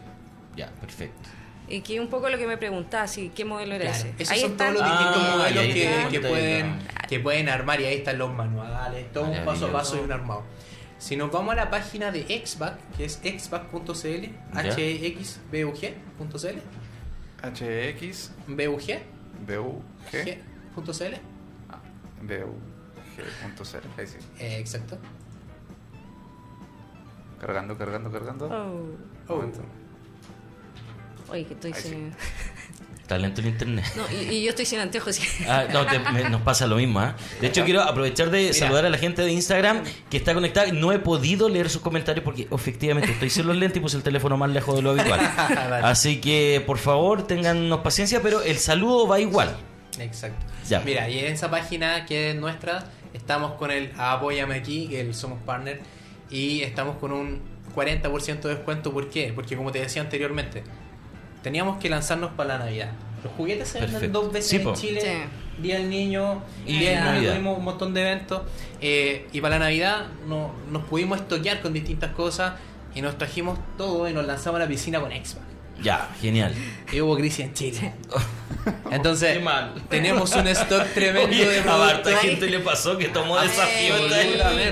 Ya, 0.57 0.71
perfecto. 0.81 1.29
Y 1.67 1.81
que 1.81 1.99
un 1.99 2.09
poco 2.09 2.29
lo 2.29 2.37
que 2.37 2.47
me 2.47 2.59
preguntás, 2.59 3.13
si 3.13 3.31
qué 3.31 3.45
modelo 3.45 3.75
era 3.75 3.85
Claro, 3.87 3.97
ese. 3.99 4.15
esos 4.19 4.33
Ahí 4.35 4.41
son 4.41 4.51
están- 4.53 4.75
todos 4.75 4.87
los 4.87 4.99
distintos 4.99 5.23
Ah, 5.25 5.37
modelos 5.39 6.11
que, 6.11 6.21
pueden, 6.21 6.79
que 7.09 7.21
pueden 7.21 7.49
armar 7.49 7.81
y 7.81 7.85
ahí 7.87 7.97
están 7.97 8.19
los 8.19 8.31
manuales, 8.35 9.11
todo 9.13 9.25
un 9.25 9.45
paso 9.45 9.67
a 9.69 9.73
paso 9.73 9.97
y 9.97 10.01
un 10.01 10.13
armado. 10.13 10.43
Si 11.05 11.17
nos 11.17 11.31
vamos 11.31 11.53
a 11.53 11.57
la 11.57 11.69
página 11.69 12.11
de 12.11 12.23
XBAC, 12.23 12.79
que 12.97 13.05
es 13.05 13.21
xbac.cl, 13.23 14.25
Ya. 14.55 14.63
hxbug.cl, 14.73 16.59
HX, 17.43 18.31
bug, 18.47 18.81
BUG, 19.47 19.83
g.cl, 20.11 21.15
ah, 21.69 21.81
BUG.cl. 22.23 23.87
Ahí 23.99 24.07
sí. 24.07 24.17
eh, 24.39 24.59
exacto. 24.59 24.97
Cargando, 27.39 27.77
cargando, 27.77 28.11
cargando. 28.11 28.47
Oh. 28.47 29.35
Oh. 29.35 29.43
Oye, 31.29 31.45
que 31.45 31.53
estoy 31.53 31.75
sin... 31.75 32.15
sí. 33.19 33.25
Está 33.27 33.41
está 33.41 33.41
lento 33.41 33.41
el 33.41 33.47
internet. 33.49 33.85
No, 33.97 34.03
y, 34.17 34.35
y 34.37 34.43
yo 34.45 34.51
estoy 34.51 34.65
sin 34.67 34.79
anteojos. 34.81 35.21
Ah, 35.49 35.65
no, 35.73 35.87
te- 35.87 35.99
me- 35.99 36.29
nos 36.31 36.43
pasa 36.43 36.67
lo 36.67 36.77
mismo. 36.77 37.01
¿ah? 37.01 37.17
De 37.41 37.47
hecho, 37.49 37.65
quiero 37.65 37.83
aprovechar 37.83 38.31
de 38.31 38.53
saludar 38.53 38.85
a 38.87 38.91
la 38.91 38.99
gente 38.99 39.23
de 39.23 39.33
Instagram 39.33 39.83
que 40.11 40.17
está 40.17 40.35
conectada. 40.35 40.73
No 40.73 40.93
he 40.93 40.99
podido 40.99 41.49
leer 41.49 41.69
sus 41.71 41.83
comentarios 41.83 42.25
porque 42.25 42.49
efectivamente 42.51 43.11
estoy 43.13 43.31
sin 43.31 43.47
los 43.47 43.57
lentes 43.57 43.79
y 43.79 43.81
puse 43.81 43.97
el 43.97 44.03
teléfono 44.03 44.37
más 44.37 44.51
lejos 44.51 44.77
de 44.77 44.83
lo 44.83 44.91
habitual. 44.91 45.21
Así 45.83 46.21
que, 46.21 46.63
por 46.67 46.79
favor, 46.79 47.27
tengannos 47.27 47.81
paciencia, 47.81 48.21
pero 48.23 48.43
el 48.43 48.59
saludo 48.59 49.07
va 49.07 49.21
igual. 49.21 49.57
Exacto. 49.99 50.45
Ya. 50.69 50.81
Mira, 50.81 51.09
y 51.09 51.19
en 51.21 51.27
esa 51.33 51.51
página 51.51 52.05
que 52.07 52.31
es 52.31 52.37
nuestra, 52.37 52.85
estamos 53.13 53.53
con 53.53 53.71
el 53.71 53.93
Apóyame 53.97 54.55
aquí, 54.57 54.89
que 54.89 55.01
el- 55.01 55.15
somos 55.15 55.39
partner, 55.43 55.81
y 56.31 56.63
estamos 56.63 56.97
con 56.97 57.13
un 57.13 57.43
40% 57.75 58.49
de 58.49 58.55
descuento. 58.57 58.93
¿Por 58.93 59.11
qué? 59.11 59.33
Porque 59.35 59.57
como 59.57 59.71
te 59.73 59.81
decía 59.81 60.03
anteriormente, 60.03 60.65
teníamos 61.45 61.79
que 61.79 61.89
lanzarnos 61.89 62.33
para 62.33 62.59
la 62.59 62.65
Navidad. 62.65 62.91
Los 63.23 63.33
juguetes 63.35 63.69
se 63.69 63.81
venden 63.81 64.11
dos 64.13 64.33
veces 64.33 64.51
Sí, 64.51 64.57
en 64.57 64.63
po. 64.65 64.75
Chile, 64.75 65.01
Sí. 65.01 65.63
Día 65.63 65.77
del 65.79 65.89
Niño 65.89 66.43
Y 66.67 66.79
Día. 66.79 67.13
Niño 67.15 67.31
tuvimos 67.31 67.59
un 67.59 67.65
montón 67.65 67.95
de 67.95 68.01
eventos. 68.03 68.43
eh, 68.81 69.29
y 69.33 69.41
para 69.41 69.59
la 69.59 69.67
Navidad 69.67 70.07
no, 70.27 70.51
nos 70.71 70.83
pudimos 70.85 71.21
estoquear 71.21 71.63
con 71.63 71.73
distintas 71.73 72.11
cosas 72.13 72.55
y 72.95 73.01
nos 73.03 73.17
trajimos 73.17 73.59
todo 73.79 74.09
y 74.09 74.13
nos 74.13 74.27
lanzamos 74.27 74.57
a 74.61 74.65
la 74.65 74.69
piscina 74.69 75.01
con 75.01 75.11
Xbox. 75.13 75.41
Ya, 75.83 76.09
genial. 76.21 76.55
Y 76.93 77.01
hubo 77.01 77.17
crisis 77.17 77.41
en 77.41 77.55
Chile. 77.55 77.93
Entonces, 78.91 79.35
Qué 79.37 79.41
mal. 79.41 79.75
tenemos 79.91 80.33
un 80.35 80.47
stock 80.49 80.85
tremendo 80.95 81.29
Oye, 81.37 81.47
de 81.47 81.69
a 81.69 81.89
harta 81.89 82.17
gente 82.19 82.49
le 82.49 82.61
pasó 82.61 82.97
que 82.97 83.09
tomó 83.09 83.39
desafío. 83.39 83.95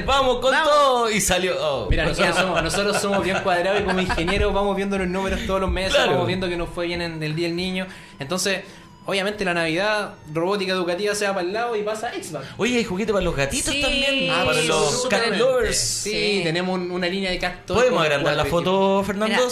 Vamos 0.07 0.39
con 0.39 0.53
Vamos. 0.53 0.69
todo 0.71 1.11
y 1.11 1.21
salió. 1.21 1.55
oh. 1.61 1.89
Mira, 1.91 2.07
nosotros 2.07 2.37
somos, 2.37 2.63
nosotros 2.63 3.01
somos 3.01 3.23
bien 3.25 3.39
cuadrados 3.43 3.81
y 3.81 3.85
como 3.85 4.01
ingenieros 4.01 4.55
vamos 4.55 4.77
viendo 4.77 4.97
los 4.97 5.09
números 5.09 5.41
todos 5.47 5.61
los 5.61 5.71
meses, 5.71 5.95
Claro. 5.95 6.13
vamos 6.13 6.27
viendo 6.27 6.49
que 6.49 6.57
nos 6.57 6.69
fue 6.71 6.87
bien 6.87 7.03
en 7.03 7.23
el 7.23 7.35
Día 7.35 7.49
del 7.49 7.57
Niño. 7.57 7.87
Entonces, 8.19 8.63
obviamente 9.05 9.45
la 9.45 9.55
Navidad, 9.55 10.15
robótica 10.33 10.73
educativa 10.73 11.15
se 11.15 11.27
va 11.27 11.35
para 11.35 11.47
el 11.47 11.53
lado 11.53 11.77
y 11.77 11.83
pasa 11.83 12.13
Xbox. 12.13 12.47
Oye, 12.57 12.77
hay 12.79 12.85
juguete 12.85 13.13
para 13.13 13.25
los 13.25 13.35
gatitos 13.37 13.75
Sí, 13.75 13.81
también. 13.83 14.31
Ah, 14.31 14.43
para 14.47 14.61
sí, 14.61 14.69
los 14.69 15.07
cat 15.09 15.27
lovers. 15.37 15.77
Sí, 15.79 16.11
Sí. 16.11 16.41
tenemos 16.45 16.79
un- 16.79 16.91
una 16.91 17.09
línea 17.09 17.31
de 17.31 17.39
cat 17.39 17.67
toy 17.67 17.77
¿Podemos 17.77 18.03
agrandar 18.03 18.37
la 18.37 18.45
foto, 18.45 19.03
Fernando? 19.05 19.49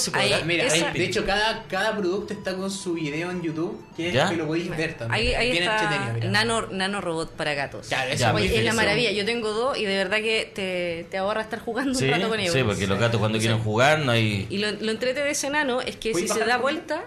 Mira, 0.47 0.65
hay- 0.73 0.85
de 0.95 1.05
hecho 1.05 1.25
cada, 1.25 1.65
cada 1.69 1.97
producto 1.97 2.33
está 2.33 2.55
con 2.55 2.71
su 2.71 2.95
video 2.95 3.31
en 3.31 3.43
YouTube, 3.43 3.81
que, 3.97 4.09
es 4.09 4.15
¿Ya? 4.15 4.29
que 4.31 4.37
lo 4.37 4.47
podéis 4.47 4.69
ver 4.77 4.95
también. 4.97 5.13
Ahí, 5.27 5.35
ahí 5.35 5.51
Bien 5.53 5.65
está 5.65 6.15
nano, 6.29 6.67
nano 6.71 7.01
robot 7.01 7.33
para 7.33 7.55
gatos. 7.55 7.89
Claro, 7.89 8.11
eso 8.11 8.21
Ya, 8.21 8.27
es 8.29 8.33
muy 8.33 8.43
Oye, 8.43 8.59
es 8.59 8.65
la 8.65 8.73
maravilla. 8.75 9.11
Yo 9.13 9.25
tengo 9.25 9.51
dos 9.53 9.77
y 9.79 9.85
de 9.85 9.97
verdad 9.97 10.19
que 10.19 10.51
te, 10.55 11.07
te 11.11 11.19
ahorra 11.19 11.43
estar 11.43 11.59
jugando 11.61 11.99
Sí, 11.99 12.05
un 12.05 12.11
rato 12.13 12.29
con 12.29 12.39
ellos. 12.41 12.53
sí, 12.55 12.63
porque 12.63 12.87
los 12.87 12.99
gatos 12.99 13.19
cuando 13.21 13.39
quieren 13.39 13.59
jugar 13.59 13.99
no 14.01 14.13
hay... 14.13 14.47
Y 14.51 14.59
lo, 14.59 14.71
lo 14.73 14.91
entrete 14.91 15.21
de 15.23 15.31
ese 15.31 15.51
nano 15.51 15.81
es 15.81 15.97
que 15.97 16.13
¿Puedes 16.13 16.31
si 16.33 16.39
se 16.39 16.45
da 16.45 16.57
vuelta, 16.59 17.03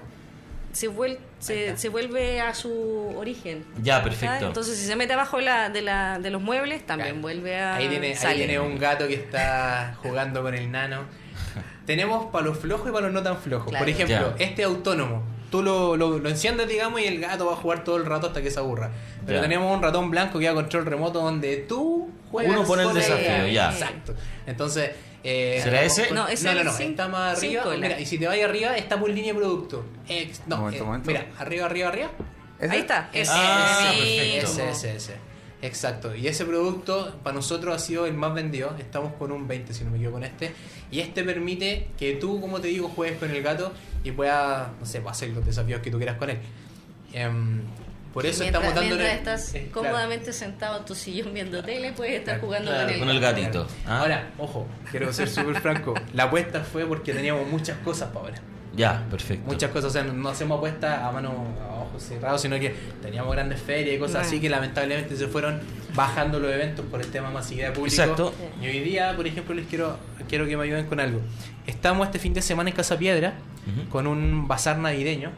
se, 0.71 0.89
vuel- 0.89 1.17
se, 1.43 1.77
se 1.77 1.89
vuelve 1.89 2.41
a 2.41 2.53
su 2.53 3.13
origen. 3.17 3.65
Ya, 3.81 3.99
¿sabes? 3.99 4.15
perfecto. 4.15 4.47
Entonces, 4.47 4.77
si 4.77 4.85
se 4.85 4.95
mete 4.95 5.13
abajo 5.13 5.37
de, 5.37 5.43
la, 5.43 5.69
de, 5.69 5.81
la, 5.81 6.19
de 6.19 6.29
los 6.29 6.41
muebles, 6.41 6.85
también 6.85 7.09
Claro. 7.09 7.21
vuelve 7.21 7.59
a. 7.59 7.75
Ahí 7.75 7.87
tiene, 7.89 8.15
ahí 8.15 8.35
tiene 8.37 8.59
un 8.59 8.77
gato 8.77 9.07
que 9.07 9.15
está 9.15 9.95
jugando 10.01 10.41
con 10.41 10.53
el 10.53 10.71
nano. 10.71 11.01
Tenemos 11.85 12.27
para 12.31 12.45
los 12.45 12.57
flojos 12.57 12.87
y 12.89 12.91
para 12.91 13.05
los 13.07 13.13
no 13.13 13.21
tan 13.23 13.37
flojos. 13.37 13.69
Claro. 13.69 13.83
Por 13.83 13.89
ejemplo, 13.89 14.35
Ya. 14.37 14.45
este 14.45 14.63
autónomo. 14.63 15.23
Tú 15.51 15.61
lo, 15.61 15.95
lo, 15.95 16.17
lo 16.17 16.29
enciendes, 16.29 16.67
digamos, 16.67 16.99
y 17.01 17.05
el 17.05 17.19
gato 17.19 17.45
va 17.45 17.53
a 17.53 17.55
jugar 17.55 17.83
todo 17.83 17.97
el 17.97 18.05
rato 18.07 18.25
hasta 18.27 18.41
que 18.41 18.49
se 18.49 18.57
aburra. 18.59 18.89
Pero 19.25 19.37
Ya. 19.37 19.41
tenemos 19.43 19.71
un 19.75 19.83
ratón 19.83 20.09
blanco 20.09 20.39
que 20.39 20.45
da 20.45 20.53
control 20.55 20.85
remoto 20.85 21.19
donde 21.21 21.57
tú 21.57 22.09
juegas. 22.31 22.55
Uno 22.55 22.63
pone 22.65 22.83
el 22.83 22.93
desafío, 22.93 23.47
ya. 23.47 23.71
Exacto. 23.71 24.15
Entonces. 24.47 24.91
Eh, 25.23 25.59
¿Será 25.63 25.83
ese? 25.83 26.11
No, 26.11 26.27
ese 26.27 26.45
no, 26.45 26.53
no, 26.53 26.59
es 26.71 26.79
no, 26.79 26.85
está 26.85 27.07
más 27.07 27.37
arriba. 27.37 27.63
Mira, 27.77 27.99
y 27.99 28.05
si 28.05 28.17
te 28.17 28.27
vas 28.27 28.37
arriba, 28.39 28.75
está 28.77 28.99
por 28.99 29.09
línea 29.09 29.33
de 29.33 29.39
producto. 29.39 29.85
Ex- 30.07 30.41
no, 30.47 30.57
Momento, 30.57 30.83
eh, 30.83 30.85
momento. 30.85 31.07
mira, 31.07 31.27
arriba, 31.39 31.65
arriba, 31.65 31.87
arriba. 31.89 32.11
¿Ese? 32.59 32.71
Ahí 32.73 32.79
está. 32.79 33.09
Ese, 33.13 33.31
Ah, 33.33 33.91
sí. 33.93 33.99
perfecto. 34.17 34.47
Ese, 34.51 34.69
ese, 34.69 34.95
ese. 34.95 35.13
Exacto. 35.61 36.13
Y 36.13 36.27
ese 36.27 36.43
producto 36.45 37.17
para 37.23 37.35
nosotros 37.35 37.73
ha 37.73 37.79
sido 37.79 38.05
el 38.05 38.13
más 38.13 38.33
vendido. 38.33 38.75
Estamos 38.77 39.13
con 39.13 39.31
un 39.31 39.47
20, 39.47 39.73
si 39.73 39.83
no 39.85 39.91
me 39.91 39.97
equivoco, 39.97 40.15
con 40.17 40.23
este. 40.25 40.51
Y 40.91 40.99
este 40.99 41.23
permite 41.23 41.87
que 41.97 42.13
tú, 42.15 42.41
como 42.41 42.59
te 42.59 42.67
digo, 42.67 42.89
juegues 42.89 43.17
con 43.17 43.31
el 43.31 43.41
gato 43.41 43.71
y 44.03 44.11
puedas, 44.11 44.67
no 44.79 44.85
sé, 44.85 45.01
hacer 45.07 45.29
los 45.29 45.45
desafíos 45.45 45.79
que 45.81 45.89
tú 45.89 45.97
quieras 45.97 46.17
con 46.17 46.29
él. 46.29 46.39
Em, 47.13 47.61
por 48.13 48.25
eso 48.25 48.41
mientras, 48.41 48.63
estamos 48.63 48.81
dándole... 48.81 49.03
mientras 49.09 49.41
estás 49.41 49.55
eh, 49.55 49.69
claro. 49.71 49.87
cómodamente 49.87 50.33
sentado 50.33 50.77
en 50.79 50.85
tu 50.85 50.95
sillón 50.95 51.33
viendo 51.33 51.63
tele, 51.63 51.93
puedes 51.93 52.19
estar 52.19 52.39
jugando 52.39 52.69
Claro, 52.71 52.85
con, 52.85 52.93
el, 52.93 52.99
con 52.99 53.09
el 53.09 53.19
gatito. 53.19 53.67
Ah. 53.85 53.99
Ahora, 53.99 54.31
ojo, 54.37 54.67
quiero 54.91 55.11
ser 55.11 55.29
súper 55.29 55.59
franco. 55.61 55.93
La 56.13 56.23
apuesta 56.23 56.61
fue 56.61 56.85
porque 56.85 57.13
teníamos 57.13 57.47
muchas 57.47 57.77
cosas 57.79 58.09
para 58.09 58.25
ahora. 58.25 58.41
Ya, 58.75 59.05
perfecto. 59.11 59.45
Muchas 59.45 59.69
cosas, 59.69 59.91
o 59.91 59.93
sea, 59.93 60.03
no 60.03 60.29
hacemos 60.29 60.57
apuestas 60.57 60.99
a 60.99 61.11
mano 61.11 61.55
a 61.61 61.81
ojos 61.83 62.01
cerrados, 62.01 62.41
sino 62.41 62.59
que 62.59 62.73
teníamos 63.03 63.31
grandes 63.31 63.61
ferias 63.61 63.95
y 63.95 63.99
cosas 63.99 64.13
Bueno. 64.15 64.27
así 64.27 64.41
que 64.41 64.49
lamentablemente 64.49 65.15
se 65.15 65.27
fueron 65.27 65.59
bajando 65.93 66.39
los 66.39 66.51
eventos 66.51 66.83
por 66.87 66.99
el 66.99 67.07
tema 67.07 67.27
de 67.27 67.33
masividad 67.35 67.67
de 67.67 67.73
público. 67.73 68.01
Exacto. 68.01 68.33
Y 68.59 68.65
hoy 68.67 68.79
día, 68.79 69.15
por 69.15 69.27
ejemplo, 69.27 69.53
les 69.53 69.67
quiero 69.67 69.97
quiero 70.27 70.47
que 70.47 70.57
me 70.57 70.63
ayuden 70.63 70.87
con 70.87 70.99
algo. 70.99 71.21
Estamos 71.67 72.07
este 72.07 72.17
fin 72.17 72.33
de 72.33 72.41
semana 72.41 72.71
en 72.71 72.75
Casa 72.75 72.97
Piedra 72.97 73.33
con 73.91 74.07
un 74.07 74.47
bazar 74.47 74.77
navideño 74.79 75.31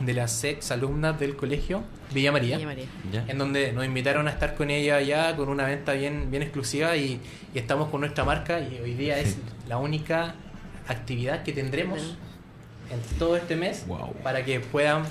de 0.00 0.12
las 0.12 0.42
ex 0.44 0.70
alumnas 0.72 1.18
del 1.20 1.36
colegio 1.36 1.82
Villa 2.12 2.32
María. 2.32 2.56
Villa 2.56 2.68
María. 2.68 2.86
Ya. 3.12 3.24
En 3.28 3.38
donde 3.38 3.72
nos 3.72 3.84
invitaron 3.84 4.26
a 4.26 4.30
estar 4.30 4.54
con 4.56 4.70
ella 4.70 4.96
allá 4.96 5.36
con 5.36 5.48
una 5.48 5.66
venta 5.66 5.92
bien, 5.92 6.30
bien 6.30 6.42
exclusiva 6.42 6.96
y, 6.96 7.20
y 7.54 7.58
estamos 7.58 7.88
con 7.90 8.00
nuestra 8.00 8.24
marca 8.24 8.60
y 8.60 8.78
hoy 8.82 8.94
día 8.94 9.18
es 9.18 9.36
la 9.68 9.78
única 9.78 10.34
actividad 10.88 11.42
que 11.44 11.52
tendremos 11.52 12.16
en 12.90 13.18
todo 13.18 13.36
este 13.36 13.56
mes 13.56 13.86
Wow. 13.86 14.12
para 14.22 14.44
que 14.44 14.60
puedan 14.60 15.04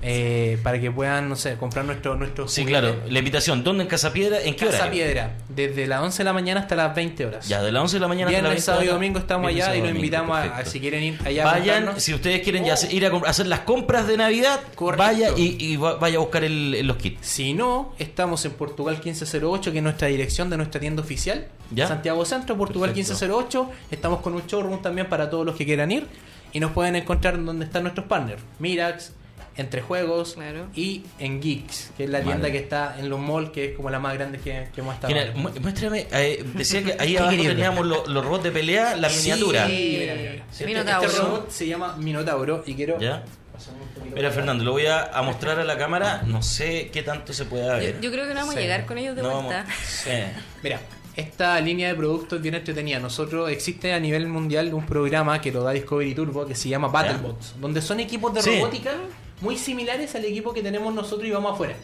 eh, 0.00 0.58
para 0.62 0.80
que 0.80 0.90
puedan 0.92 1.28
no 1.28 1.34
sé 1.34 1.56
comprar 1.56 1.84
nuestro 1.84 2.14
nuestro 2.14 2.46
Sí, 2.46 2.62
juguete. 2.62 2.80
claro. 2.80 2.96
La 3.10 3.18
invitación, 3.18 3.64
¿dónde 3.64 3.82
en 3.82 3.88
Casa 3.88 4.12
Piedra? 4.12 4.40
¿En 4.40 4.54
qué 4.54 4.66
Casa 4.66 4.82
hora? 4.82 4.90
Piedra 4.92 5.30
desde 5.48 5.86
las 5.88 6.00
11 6.02 6.18
de 6.18 6.24
la 6.24 6.32
mañana 6.32 6.60
hasta 6.60 6.76
las 6.76 6.94
20 6.94 7.26
horas 7.26 7.48
Ya, 7.48 7.62
de 7.62 7.72
las 7.72 7.82
11 7.82 7.96
de 7.96 8.00
la 8.00 8.08
mañana 8.08 8.28
hasta 8.30 8.40
viernes 8.40 8.58
las 8.58 8.64
sábado 8.64 8.82
y 8.84 8.86
20 8.86 8.94
domingo 8.94 9.18
estamos 9.18 9.48
allá 9.48 9.74
y 9.76 9.80
los 9.80 9.90
invitamos 9.90 10.36
a, 10.38 10.56
a 10.58 10.64
si 10.64 10.78
quieren 10.78 11.02
ir 11.02 11.18
allá 11.24 11.42
a 11.42 11.46
Vayan, 11.46 11.74
comprarnos. 11.76 12.02
si 12.04 12.14
ustedes 12.14 12.42
quieren 12.42 12.64
ya 12.64 12.76
ir 12.90 13.06
a, 13.06 13.16
hacer 13.28 13.46
las 13.48 13.60
compras 13.60 14.06
de 14.06 14.16
Navidad, 14.16 14.60
Correcto. 14.76 15.02
vaya 15.04 15.30
y, 15.36 15.56
y 15.58 15.76
va- 15.76 15.96
vaya 15.96 16.16
a 16.18 16.20
buscar 16.20 16.44
el- 16.44 16.86
los 16.86 16.96
kits. 16.96 17.26
Si 17.26 17.52
no, 17.54 17.92
estamos 17.98 18.44
en 18.44 18.52
Portugal 18.52 18.94
1508, 19.02 19.72
que 19.72 19.78
es 19.78 19.82
nuestra 19.84 20.06
dirección 20.08 20.48
de 20.48 20.56
nuestra 20.58 20.80
tienda 20.80 21.02
oficial. 21.02 21.48
¿Ya? 21.72 21.86
Santiago 21.88 22.24
Centro, 22.24 22.56
Portugal 22.56 22.90
Perfecto. 22.90 23.14
1508. 23.14 23.70
Estamos 23.90 24.20
con 24.20 24.34
un 24.34 24.46
showroom 24.46 24.80
también 24.80 25.08
para 25.08 25.28
todos 25.28 25.44
los 25.44 25.56
que 25.56 25.64
quieran 25.66 25.90
ir. 25.90 26.06
Y 26.52 26.60
nos 26.60 26.70
pueden 26.72 26.96
encontrar 26.96 27.42
donde 27.44 27.66
están 27.66 27.82
nuestros 27.82 28.06
partners. 28.06 28.40
Mirax, 28.58 29.12
Entre 29.58 29.82
Juegos 29.82 30.34
Claro. 30.34 30.66
y 30.74 31.02
en 31.18 31.42
Geeks, 31.42 31.90
que 31.96 32.04
es 32.04 32.10
la 32.10 32.20
tienda 32.20 32.42
Vale. 32.42 32.52
que 32.52 32.58
está 32.58 32.96
en 32.98 33.10
los 33.10 33.20
malls, 33.20 33.50
que 33.50 33.64
es 33.66 33.76
como 33.76 33.90
la 33.90 33.98
más 33.98 34.14
grande 34.14 34.38
que, 34.38 34.68
que 34.74 34.80
hemos 34.80 34.94
estado. 34.94 35.12
Mu- 35.34 35.50
Muéstrame, 35.60 36.06
eh, 36.12 36.44
decía 36.54 36.82
que 36.82 36.96
ahí 36.98 37.12
¿Qué 37.12 37.18
abajo 37.18 37.36
teníamos 37.36 37.84
lo- 37.86 38.06
los 38.06 38.24
robots 38.24 38.44
de 38.44 38.50
pelea, 38.52 38.96
la 38.96 39.10
Sí, 39.10 39.28
miniatura. 39.30 39.66
mira, 39.66 40.14
mira, 40.14 40.30
mira. 40.32 40.44
Este- 40.50 40.64
Minotauro. 40.64 41.06
Este 41.08 41.20
robot 41.22 41.50
se 41.50 41.66
llama 41.66 41.96
Minotauro 41.98 42.62
y 42.66 42.74
quiero... 42.74 42.98
¿Ya? 43.00 43.24
pasarme 43.52 43.82
un 43.82 43.88
poquito 43.88 44.14
Mira. 44.14 44.30
Fernando, 44.30 44.62
lo 44.62 44.70
voy 44.70 44.86
a, 44.86 45.02
a 45.06 45.22
mostrar 45.22 45.58
a 45.58 45.64
la 45.64 45.76
cámara. 45.76 46.22
No 46.24 46.40
sé 46.42 46.90
qué 46.92 47.02
tanto 47.02 47.32
se 47.32 47.44
puede 47.44 47.68
ver. 47.68 47.94
Yo, 47.96 48.00
yo 48.02 48.12
creo 48.12 48.28
que 48.28 48.34
no 48.34 48.40
vamos 48.40 48.54
Sí. 48.54 48.60
a 48.60 48.62
llegar 48.62 48.86
con 48.86 48.96
ellos 48.98 49.16
de 49.16 49.22
No 49.22 49.30
vuelta. 49.42 49.62
vamos- 49.64 49.72
sí. 49.84 50.10
Mira, 50.62 50.80
esta 51.16 51.60
línea 51.60 51.88
de 51.88 51.96
productos 51.96 52.36
es 52.36 52.42
bien 52.44 52.54
entretenida. 52.54 53.00
Nosotros 53.00 53.50
existe 53.50 53.92
a 53.92 53.98
nivel 53.98 54.28
mundial 54.28 54.72
un 54.72 54.86
programa 54.86 55.40
que 55.40 55.50
lo 55.50 55.64
da 55.64 55.72
Discovery 55.72 56.14
Turbo 56.14 56.46
que 56.46 56.54
se 56.54 56.68
llama 56.68 56.86
Battlebots, 56.86 57.56
donde 57.60 57.82
son 57.82 57.98
equipos 57.98 58.32
de 58.34 58.42
Sí. 58.42 58.60
robótica 58.60 58.92
muy 59.40 59.56
similares 59.56 60.14
al 60.14 60.24
equipo 60.24 60.52
que 60.52 60.62
tenemos 60.62 60.92
nosotros 60.94 61.26
y 61.28 61.30
vamos 61.30 61.52
afuera. 61.54 61.74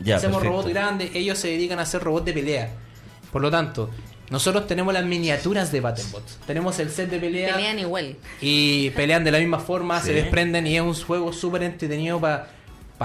Ya, 0.00 0.16
Hacemos 0.16 0.38
perfecto. 0.38 0.56
robots 0.62 0.72
grandes, 0.74 1.10
ellos 1.14 1.38
se 1.38 1.48
dedican 1.48 1.78
a 1.78 1.82
hacer 1.82 2.02
robots 2.02 2.24
de 2.26 2.32
pelea. 2.32 2.70
Por 3.30 3.42
lo 3.42 3.50
tanto, 3.50 3.90
nosotros 4.30 4.66
tenemos 4.66 4.92
las 4.94 5.04
miniaturas 5.04 5.70
de 5.70 5.80
Battlebots. 5.80 6.38
Tenemos 6.46 6.78
el 6.78 6.90
set 6.90 7.10
de 7.10 7.18
pelea 7.18 7.54
Pelean 7.54 7.78
igual. 7.78 8.16
y 8.40 8.90
pelean 8.90 9.24
de 9.24 9.30
la 9.30 9.38
misma 9.38 9.58
forma, 9.58 10.00
Sí. 10.00 10.06
se 10.08 10.12
desprenden 10.14 10.66
y 10.66 10.76
es 10.76 10.82
un 10.82 10.94
juego 10.94 11.32
súper 11.32 11.62
entretenido 11.64 12.18
para 12.20 12.48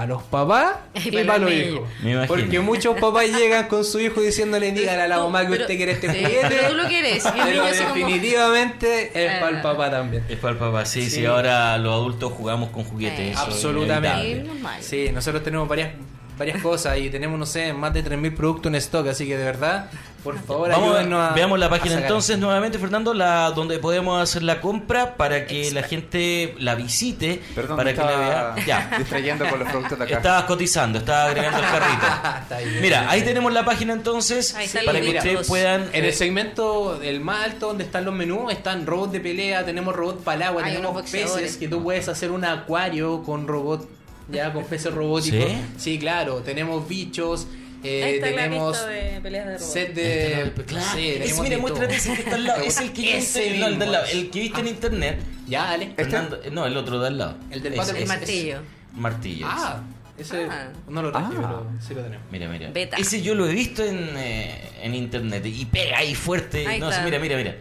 los 0.06 0.22
papás 0.22 0.76
Y 0.94 1.08
y 1.08 1.22
pa' 1.24 1.26
para 1.26 1.38
los 1.40 1.52
hijos. 1.52 1.88
Porque 2.28 2.60
muchos 2.60 2.98
papás 3.00 3.26
llegan 3.28 3.66
con 3.68 3.84
su 3.84 3.98
hijo 4.00 4.20
diciéndole, 4.20 4.72
dígale 4.72 5.02
a 5.02 5.08
la 5.08 5.18
mamá 5.18 5.42
que 5.42 5.48
pero- 5.50 5.62
usted 5.62 5.76
quiere 5.76 5.92
este 5.92 6.08
sí, 6.12 6.18
juguete. 6.24 6.46
pero 6.48 6.68
tú 6.68 6.74
lo 6.76 6.88
quieres, 6.88 7.24
y 7.24 7.28
el 7.28 7.34
Pero 7.34 7.46
niño 7.50 7.62
así 7.64 7.82
como- 7.84 7.94
definitivamente 7.94 9.10
es 9.24 9.30
Ah. 9.32 9.40
para 9.40 9.56
el 9.56 9.62
papá 9.62 9.90
también. 9.90 10.24
Es 10.28 10.36
para 10.38 10.52
el 10.52 10.58
papá, 10.58 10.84
sí, 10.86 11.02
sí, 11.04 11.10
Sí. 11.20 11.24
ahora 11.26 11.76
los 11.78 11.92
adultos 11.94 12.32
jugamos 12.32 12.70
con 12.70 12.84
juguetes. 12.84 13.18
Eh, 13.20 13.30
eso 13.32 13.40
Absolutamente. 13.40 14.46
Sí, 14.80 15.10
nosotros 15.12 15.42
tenemos 15.42 15.68
varias 15.68 15.90
varias 16.38 16.62
cosas 16.62 16.96
y 16.98 17.10
tenemos, 17.10 17.36
no 17.36 17.46
sé, 17.46 17.72
más 17.72 17.92
de 17.92 18.04
3.000 18.04 18.32
productos 18.32 18.70
en 18.70 18.76
stock, 18.76 19.08
así 19.08 19.26
que 19.26 19.36
de 19.36 19.44
verdad, 19.44 19.90
por 20.24 20.38
favor, 20.42 20.68
Vamos, 20.70 20.88
ayúdennos 20.90 21.30
a- 21.30 21.32
veamos 21.34 21.58
la 21.58 21.70
página 21.70 21.94
entonces 22.00 22.38
nuevamente, 22.38 22.78
Fernando, 22.78 23.14
la 23.14 23.50
donde 23.52 23.78
podemos 23.78 24.20
hacer 24.22 24.42
la 24.42 24.60
compra 24.60 25.16
para 25.16 25.46
que 25.46 25.70
la 25.70 25.82
gente 25.82 26.54
la 26.58 26.74
visite, 26.74 27.40
Perdón, 27.54 27.76
para 27.76 27.92
que 27.92 28.00
la 28.00 28.10
estaba 28.10 28.54
vea. 28.54 28.66
Ya. 28.66 28.98
distrayendo 28.98 29.48
con 29.48 29.58
los 29.60 29.68
productos 29.68 29.98
de 29.98 30.04
acá. 30.04 30.16
Estabas 30.16 30.44
cotizando, 30.44 30.98
estaba 30.98 31.24
agregando 31.26 31.58
el 31.58 31.64
carrito. 31.70 32.06
Está 32.42 32.58
bien. 32.58 32.80
Mira, 32.82 33.10
ahí 33.10 33.22
tenemos 33.22 33.52
la 33.52 33.64
página 33.64 33.92
entonces 33.92 34.54
Ahí 34.54 34.66
está 34.66 34.80
el 34.80 34.86
para 34.86 35.00
que 35.00 35.08
ustedes 35.16 35.46
puedan 35.46 35.82
En 35.92 36.04
eh, 36.04 36.08
el 36.08 36.14
segmento 36.14 36.98
del 36.98 37.20
más 37.20 37.44
alto 37.44 37.68
donde 37.68 37.84
están 37.84 38.04
los 38.04 38.14
menús 38.14 38.52
están 38.52 38.86
robots 38.86 39.12
de 39.12 39.20
pelea, 39.20 39.64
tenemos 39.64 39.94
robots 39.94 40.22
para 40.24 40.36
el 40.36 40.42
agua, 40.44 40.64
Hay 40.64 40.72
tenemos 40.74 41.02
peces 41.02 41.56
que 41.56 41.68
tú 41.68 41.82
puedes 41.82 42.08
hacer 42.08 42.30
un 42.30 42.44
acuario 42.44 43.22
con 43.22 43.46
robot 43.46 43.88
ya 44.30 44.52
con 44.52 44.64
peces 44.64 44.92
robóticos. 44.92 45.48
¿Sí? 45.48 45.58
¿Sí? 45.78 45.98
claro. 45.98 46.42
Tenemos 46.44 46.86
bichos, 46.86 47.46
eh, 47.84 48.18
tenemos 48.20 48.76
pista 48.76 48.90
de 48.90 49.20
peleas 49.20 49.46
de 49.46 49.52
robots. 49.58 49.72
set 49.72 49.94
de... 49.94 50.52
Claro. 50.66 50.86
sí, 50.94 51.56
muéstrate 51.60 51.68
todo. 51.68 51.82
ese 51.96 52.14
que 52.14 52.20
está 52.22 52.34
al 52.34 52.44
lado. 52.44 52.62
Es 52.62 52.80
el 52.80 52.92
que 52.92 53.00
viste, 53.16 53.58
no, 53.58 53.66
el, 53.66 53.78
lado. 53.92 54.04
que 54.32 54.40
viste 54.40 54.60
en 54.60 54.68
internet. 54.68 55.18
Ya, 55.46 55.64
dale. 55.64 55.92
Fernando- 55.96 56.40
no, 56.52 56.66
el 56.66 56.76
otro 56.76 56.98
de 57.00 57.06
al 57.08 57.18
lado. 57.18 57.36
El 57.50 57.62
del 57.62 57.74
pato- 57.74 57.94
El 57.96 58.06
martillo. 58.06 58.58
Martillo. 58.94 59.46
Ah, 59.48 59.80
ese 60.18 60.44
Ah. 60.50 60.68
no 60.88 61.02
lo 61.02 61.12
traje, 61.12 61.26
Ah. 61.38 61.62
pero 61.64 61.66
sí 61.86 61.94
lo 61.94 62.02
tenemos. 62.02 62.26
Mira, 62.32 62.48
mira. 62.48 62.70
Beta. 62.70 62.96
Ese 62.96 63.22
yo 63.22 63.34
lo 63.34 63.46
he 63.48 63.52
visto 63.52 63.84
en, 63.84 64.08
eh, 64.16 64.60
en 64.82 64.94
internet 64.94 65.46
y 65.46 65.64
pega 65.66 65.98
ahí 65.98 66.14
fuerte. 66.14 66.66
Ahí 66.66 66.80
no, 66.80 66.88
está. 66.90 67.00
sí, 67.00 67.04
mira, 67.04 67.18
mira, 67.20 67.36
mira. 67.36 67.56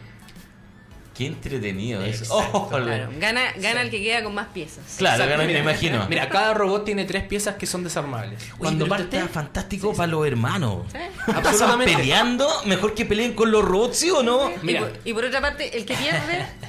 Qué 1.17 1.25
entretenido 1.25 2.03
eso. 2.03 2.25
Oh, 2.29 2.69
Claro, 2.69 3.09
gana, 3.19 3.41
gana 3.57 3.81
el 3.81 3.89
que 3.89 4.03
queda 4.03 4.23
con 4.23 4.35
más 4.35 4.47
piezas. 4.49 4.83
Claro, 4.97 5.23
Exacto, 5.23 5.41
gana- 5.41 5.51
me 5.51 5.59
imagino. 5.59 6.05
Mira, 6.09 6.29
cada 6.29 6.53
robot 6.53 6.85
tiene 6.85 7.05
tres 7.05 7.23
piezas 7.23 7.55
que 7.55 7.65
son 7.65 7.83
desarmables. 7.83 8.39
Oye, 8.43 8.51
Cuando 8.59 8.85
pero 8.85 8.97
parte, 8.97 9.17
está 9.17 9.29
fantástico 9.29 9.93
para 9.93 10.07
los 10.07 10.27
hermanos. 10.27 10.85
Sí. 10.91 10.99
Absolutamente. 11.33 11.95
peleando, 11.95 12.47
mejor 12.65 12.93
que 12.93 13.05
peleen 13.05 13.33
con 13.33 13.49
los 13.51 13.65
robots, 13.65 13.97
¿sí 13.97 14.11
o 14.11 14.21
no? 14.21 14.51
Mira. 14.61 14.79
Y, 14.79 14.83
por, 14.83 14.99
y 15.05 15.13
por 15.13 15.25
otra 15.25 15.41
parte, 15.41 15.75
el 15.77 15.85
que 15.85 15.95
pierde. 15.95 16.45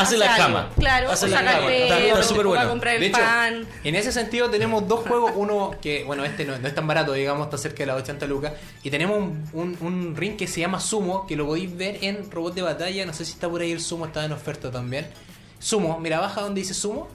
Hace 0.00 0.16
la 0.16 0.34
algo. 0.34 0.46
cama. 0.46 0.70
Claro, 0.78 1.10
Hace 1.10 1.28
la 1.28 1.44
cama. 1.44 1.72
Está- 1.72 2.22
súper 2.22 2.46
bueno. 2.46 2.74
de 2.76 3.06
hecho, 3.06 3.18
pan. 3.18 3.66
en 3.84 3.94
ese 3.94 4.12
sentido 4.12 4.50
tenemos 4.50 4.86
dos 4.88 5.00
juegos. 5.06 5.32
Uno 5.34 5.72
que, 5.80 6.04
bueno, 6.04 6.24
este 6.24 6.44
no, 6.44 6.58
no 6.58 6.66
es 6.68 6.74
tan 6.74 6.86
barato, 6.86 7.12
digamos, 7.12 7.46
está 7.46 7.58
cerca 7.58 7.78
de 7.78 7.86
las 7.86 7.96
80 8.02 8.26
lucas. 8.26 8.52
Y 8.82 8.90
tenemos 8.90 9.18
un, 9.18 9.48
un- 9.52 9.78
un 9.80 10.16
ring 10.16 10.36
que 10.36 10.46
se 10.46 10.60
llama 10.60 10.80
Sumo, 10.80 11.26
que 11.26 11.36
lo 11.36 11.46
podéis 11.46 11.76
ver 11.76 11.98
en 12.02 12.30
Robot 12.30 12.54
de 12.54 12.62
Batalla. 12.62 13.06
No 13.06 13.12
sé 13.12 13.24
si 13.24 13.32
está 13.32 13.48
por 13.48 13.60
ahí 13.60 13.72
el 13.72 13.80
Sumo, 13.80 14.06
está 14.06 14.24
en 14.24 14.32
oferta 14.32 14.70
también. 14.70 15.06
Sumo, 15.58 15.98
mira, 15.98 16.20
baja 16.20 16.40
donde 16.42 16.60
dice 16.60 16.74
Sumo. 16.74 17.08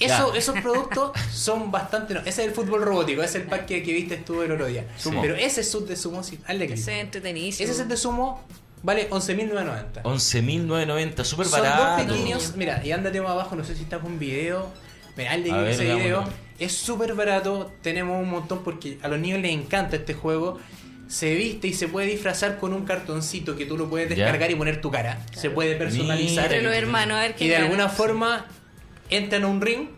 Eso, 0.00 0.32
esos 0.34 0.60
productos 0.60 1.10
son 1.32 1.72
bastante. 1.72 2.14
No, 2.14 2.20
ese 2.20 2.28
es 2.30 2.38
el 2.48 2.50
fútbol 2.52 2.82
robótico, 2.82 3.20
ese 3.20 3.38
es 3.38 3.44
el 3.44 3.50
pack 3.50 3.66
que, 3.66 3.82
que 3.82 3.92
viste 3.92 4.16
tú 4.18 4.42
el 4.42 4.52
otro 4.52 4.66
día. 4.66 4.86
Sumo. 4.96 5.20
Pero 5.20 5.34
ese 5.34 5.64
sub 5.64 5.88
de 5.88 5.96
Sumo, 5.96 6.22
sí, 6.22 6.38
hazle 6.46 6.66
clic. 6.66 6.78
Ese 6.78 6.98
es 6.98 7.04
entretenidísimo. 7.04 7.68
Ese 7.68 7.76
set 7.76 7.88
de 7.88 7.96
Sumo 7.96 8.40
vale 8.82 9.08
11.990. 9.10 10.02
11.990, 10.02 11.24
súper 11.24 11.46
Son 11.46 11.60
barato. 11.60 11.84
dos 11.84 12.00
pequeños. 12.16 12.54
Mira, 12.56 12.80
y 12.84 12.92
ándate 12.92 13.20
más 13.20 13.30
abajo, 13.32 13.56
no 13.56 13.64
sé 13.64 13.74
si 13.74 13.82
está 13.82 13.98
con 13.98 14.18
video. 14.18 14.66
Mira, 15.16 15.34
clic 15.34 15.52
a 15.52 15.58
ver, 15.58 15.70
ese 15.72 15.84
video. 15.94 16.24
Es 16.58 16.72
súper 16.76 17.14
barato. 17.14 17.72
Tenemos 17.82 18.20
un 18.22 18.30
montón 18.30 18.62
porque 18.64 18.98
a 19.02 19.08
los 19.08 19.18
niños 19.18 19.40
les 19.40 19.52
encanta 19.52 19.96
este 19.96 20.14
juego. 20.14 20.58
Se 21.08 21.34
viste 21.34 21.68
y 21.68 21.72
se 21.72 21.88
puede 21.88 22.06
disfrazar 22.06 22.58
con 22.58 22.72
un 22.74 22.84
cartoncito 22.84 23.56
que 23.56 23.64
tú 23.64 23.78
lo 23.78 23.88
puedes 23.88 24.08
Ya. 24.10 24.16
descargar 24.24 24.50
y 24.50 24.54
poner 24.56 24.80
tu 24.80 24.90
cara. 24.90 25.18
Se 25.34 25.48
puede 25.50 25.74
personalizar. 25.76 26.44
Entre 26.44 26.62
los 26.62 26.74
hermanos, 26.74 27.16
a 27.16 27.20
ver 27.22 27.34
Y 27.38 27.48
de 27.48 27.56
alguna 27.56 27.88
forma 27.88 28.46
entran 29.08 29.44
a 29.44 29.46
un 29.46 29.60
ring 29.60 29.88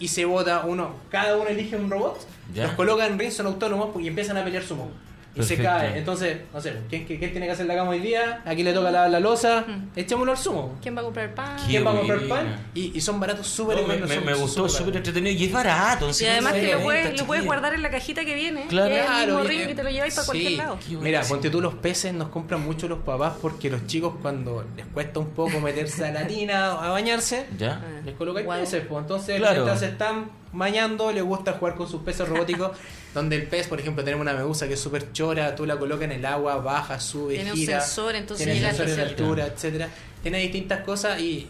y 0.00 0.08
se 0.08 0.24
vota 0.24 0.62
uno. 0.66 0.96
Cada 1.10 1.36
uno 1.36 1.48
elige 1.48 1.76
un 1.76 1.88
robot, 1.88 2.26
Ya. 2.52 2.64
los 2.64 2.72
coloca 2.72 3.06
en 3.06 3.18
ring, 3.20 3.30
son 3.30 3.46
autónomos 3.46 3.90
y 4.02 4.08
empiezan 4.08 4.36
a 4.36 4.42
pelear 4.42 4.64
sumo. 4.64 4.90
Y 5.34 5.42
se 5.42 5.56
cae. 5.56 5.96
Entonces, 5.98 6.38
no 6.52 6.60
sé, 6.60 6.74
¿quién, 6.90 7.06
quién- 7.06 7.18
quién 7.18 7.30
tiene 7.30 7.46
que 7.46 7.52
hacer 7.52 7.64
la 7.64 7.74
cama 7.74 7.90
hoy 7.92 8.00
día? 8.00 8.42
Aquí 8.44 8.62
le 8.62 8.72
toca 8.74 8.90
la, 8.90 9.08
la 9.08 9.18
losa. 9.18 9.64
Echémoslo 9.96 10.32
al 10.32 10.38
sumo. 10.38 10.78
¿Quién 10.82 10.94
va 10.94 11.00
a 11.00 11.04
comprar 11.04 11.34
pan? 11.34 11.56
¿Quién 11.66 11.86
va 11.86 11.92
a 11.92 11.96
comprar 11.96 12.20
pan? 12.28 12.66
Y, 12.74 12.96
y 12.96 13.00
son 13.00 13.18
baratos 13.18 13.46
súper 13.46 13.78
No, 13.80 13.86
me, 13.86 13.96
me- 14.20 14.34
gustó, 14.34 14.68
súper 14.68 14.96
entretenido 14.98 15.34
y 15.40 15.46
es 15.46 15.52
barato. 15.52 16.10
Y 16.20 16.24
además 16.26 16.52
que 16.52 16.74
lo 16.74 16.80
puedes, 16.82 17.18
lo 17.18 17.26
puedes 17.26 17.44
guardar 17.46 17.72
en 17.72 17.82
la 17.82 17.90
cajita 17.90 18.24
que 18.24 18.34
viene. 18.34 18.66
Claro. 18.68 18.88
que 18.90 19.00
es 19.00 19.06
el 19.06 19.10
mismo 19.10 19.24
Claro, 19.40 19.44
ring 19.48 19.60
y- 19.62 19.66
que 19.68 19.74
te 19.74 19.82
lo 19.82 19.90
lleváis 19.90 20.14
para 20.14 20.24
sí. 20.24 20.30
cualquier 20.30 20.52
lado. 20.52 20.78
Mira, 21.00 21.22
ponte 21.22 21.48
tú 21.50 21.60
los 21.62 21.74
peces, 21.74 22.12
nos 22.12 22.28
compran 22.28 22.60
mucho 22.64 22.86
los 22.88 22.98
papás 22.98 23.34
porque 23.40 23.70
los 23.70 23.86
chicos 23.86 24.14
cuando 24.20 24.64
les 24.76 24.84
cuesta 24.86 25.18
un 25.18 25.30
poco 25.30 25.60
meterse 25.60 26.04
a 26.04 26.12
la 26.12 26.26
tina 26.26 26.72
a 26.72 26.90
bañarse, 26.90 27.46
¿Ya? 27.58 27.80
les 28.04 28.14
colocáis 28.16 28.44
Guau. 28.44 28.60
peces. 28.60 28.84
Pues. 28.86 29.00
Entonces, 29.00 29.38
Claro. 29.38 29.54
mientras 29.54 29.80
se 29.80 29.86
están 29.86 30.30
bañando, 30.52 31.10
les 31.10 31.22
gusta 31.24 31.52
jugar 31.54 31.74
con 31.74 31.88
sus 31.88 32.02
peces 32.02 32.28
robóticos. 32.28 32.72
donde 33.14 33.36
el 33.36 33.46
pez, 33.46 33.66
por 33.68 33.78
ejemplo, 33.80 34.02
tenemos 34.04 34.22
una 34.22 34.32
medusa 34.34 34.66
que 34.68 34.74
es 34.74 34.80
súper 34.80 35.12
chora, 35.12 35.54
tú 35.54 35.66
la 35.66 35.78
colocas 35.78 36.04
en 36.04 36.12
el 36.12 36.24
agua, 36.26 36.56
baja, 36.56 36.98
sube, 36.98 37.34
Tiene 37.34 37.52
un 37.52 37.56
gira. 37.58 37.80
sensor, 37.80 38.14
entonces 38.14 38.46
tiene 38.46 38.60
sensores 38.60 38.96
de 38.96 39.02
altura, 39.02 39.46
etcétera 39.46 39.88
Tiene 40.22 40.38
distintas 40.38 40.80
cosas 40.80 41.20
y 41.20 41.46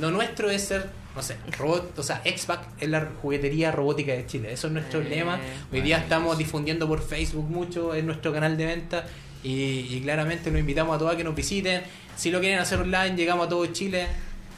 lo 0.00 0.10
nuestro 0.12 0.48
es 0.50 0.62
ser, 0.62 0.88
no 1.16 1.22
sé, 1.22 1.36
robot, 1.58 1.98
o 1.98 2.02
sea, 2.04 2.20
X-Pac 2.24 2.60
es 2.78 2.88
la 2.88 3.08
juguetería 3.20 3.72
robótica 3.72 4.12
de 4.12 4.24
Chile. 4.26 4.52
Eso 4.52 4.68
es 4.68 4.72
nuestro 4.72 5.00
Eh, 5.00 5.08
lema. 5.08 5.40
Hoy 5.72 5.80
día 5.80 5.98
estamos 5.98 6.38
difundiendo 6.38 6.86
por 6.86 7.02
Facebook 7.02 7.48
mucho 7.50 7.94
en 7.94 8.06
nuestro 8.06 8.32
canal 8.32 8.56
de 8.56 8.66
venta 8.66 9.04
y, 9.42 9.52
y 9.90 10.00
claramente 10.02 10.50
los 10.50 10.60
invitamos 10.60 10.94
a 10.94 10.98
todos 10.98 11.14
a 11.14 11.16
que 11.16 11.24
nos 11.24 11.34
visiten. 11.34 11.82
Si 12.16 12.30
lo 12.30 12.38
quieren 12.38 12.58
hacer 12.60 12.78
online, 12.78 13.16
llegamos 13.16 13.46
a 13.46 13.48
todo 13.48 13.66
Chile. 13.66 14.06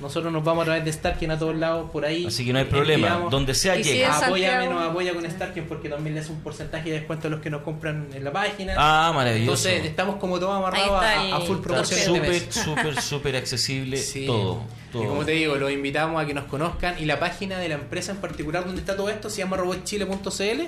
Nosotros 0.03 0.33
nos 0.33 0.45
vamos 0.45 0.63
a 0.63 0.65
través 0.67 0.85
de 0.85 0.93
Starkin 0.93 1.31
a 1.31 1.39
todos 1.39 1.57
lados 1.57 1.91
por 1.91 2.05
ahí. 2.05 2.27
Así 2.27 2.45
que 2.45 2.53
no 2.53 2.59
hay 2.59 2.67
problema. 2.67 3.07
Enviamos. 3.07 3.31
Donde 3.31 3.55
sea 3.55 3.77
Y 3.77 3.85
si 3.85 4.01
Santiago. 4.03 4.73
nos 4.75 4.91
apoya 4.91 5.15
con 5.15 5.31
Starkin 5.31 5.65
porque 5.65 5.89
también 5.89 6.15
le 6.15 6.21
hace 6.21 6.33
un 6.33 6.41
porcentaje 6.41 6.91
de 6.91 6.97
descuento 6.99 7.29
a 7.29 7.31
los 7.31 7.41
que 7.41 7.49
nos 7.49 7.63
compran 7.63 8.09
en 8.13 8.25
la 8.25 8.33
página. 8.33 8.75
Ah, 8.77 9.13
maravilloso. 9.15 9.69
Entonces 9.69 9.89
estamos 9.91 10.17
como 10.17 10.39
todos 10.39 10.55
amarrados 10.57 11.03
a, 11.03 11.37
a 11.37 11.41
full 11.41 11.57
Está 11.57 11.63
promoción 11.63 12.01
súper, 12.17 12.53
súper, 12.53 13.01
súper 13.03 13.37
accesible 13.37 13.97
Sí. 13.97 14.27
todo. 14.27 14.63
Y 14.95 14.99
como 15.07 15.25
te 15.25 15.31
digo, 15.33 15.57
los 15.57 15.71
invitamos 15.73 16.23
a 16.23 16.27
que 16.27 16.35
nos 16.35 16.45
conozcan 16.45 16.97
y 16.99 17.07
la 17.07 17.19
página 17.19 17.59
de 17.59 17.69
la 17.71 17.77
empresa 17.77 18.13
en 18.13 18.19
particular 18.19 18.67
donde 18.67 18.81
está 18.81 18.95
todo 18.97 19.09
esto 19.09 19.31
se 19.31 19.39
llama 19.39 19.57
robotchile.cl 19.57 20.63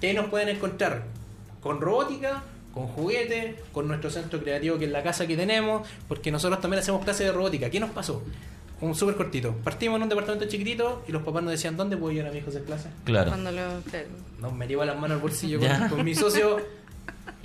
que 0.00 0.06
ahí 0.08 0.14
nos 0.14 0.26
pueden 0.26 0.50
encontrar 0.50 1.04
con 1.62 1.80
robótica, 1.80 2.42
con 2.74 2.86
juguetes, 2.88 3.54
con 3.72 3.86
nuestro 3.88 4.10
centro 4.10 4.40
creativo 4.42 4.78
que 4.78 4.86
es 4.86 4.90
la 4.90 5.02
casa 5.02 5.26
que 5.26 5.36
tenemos, 5.36 5.86
porque 6.08 6.30
nosotros 6.32 6.60
también 6.60 6.80
hacemos 6.82 7.02
clases 7.04 7.26
de 7.28 7.32
robótica. 7.32 7.70
¿Qué 7.70 7.78
nos 7.80 7.90
pasó? 7.90 8.22
Un 8.82 8.94
súper 8.94 9.14
cortito. 9.16 9.54
Partimos 9.64 9.96
en 9.96 10.02
un 10.02 10.08
departamento 10.10 10.46
chiquitito 10.46 11.04
y 11.08 11.12
los 11.12 11.22
papás 11.22 11.42
nos 11.42 11.52
decían, 11.52 11.76
¿dónde 11.76 11.96
puedo 11.96 12.12
llevar 12.12 12.28
a 12.30 12.32
mi 12.32 12.38
hijo 12.38 12.48
a 12.48 12.50
hacer 12.50 12.64
clases? 12.64 12.90
Claro. 13.04 13.30
Cuando 13.30 13.50
lo, 13.52 13.80
claro. 13.88 14.08
No, 14.40 14.50
me 14.50 14.66
llevo 14.66 14.84
las 14.84 14.96
manos 14.96 15.14
al 15.16 15.22
bolsillo 15.22 15.58
con, 15.60 15.88
con 15.88 16.04
mi 16.04 16.14
socio. 16.14 16.58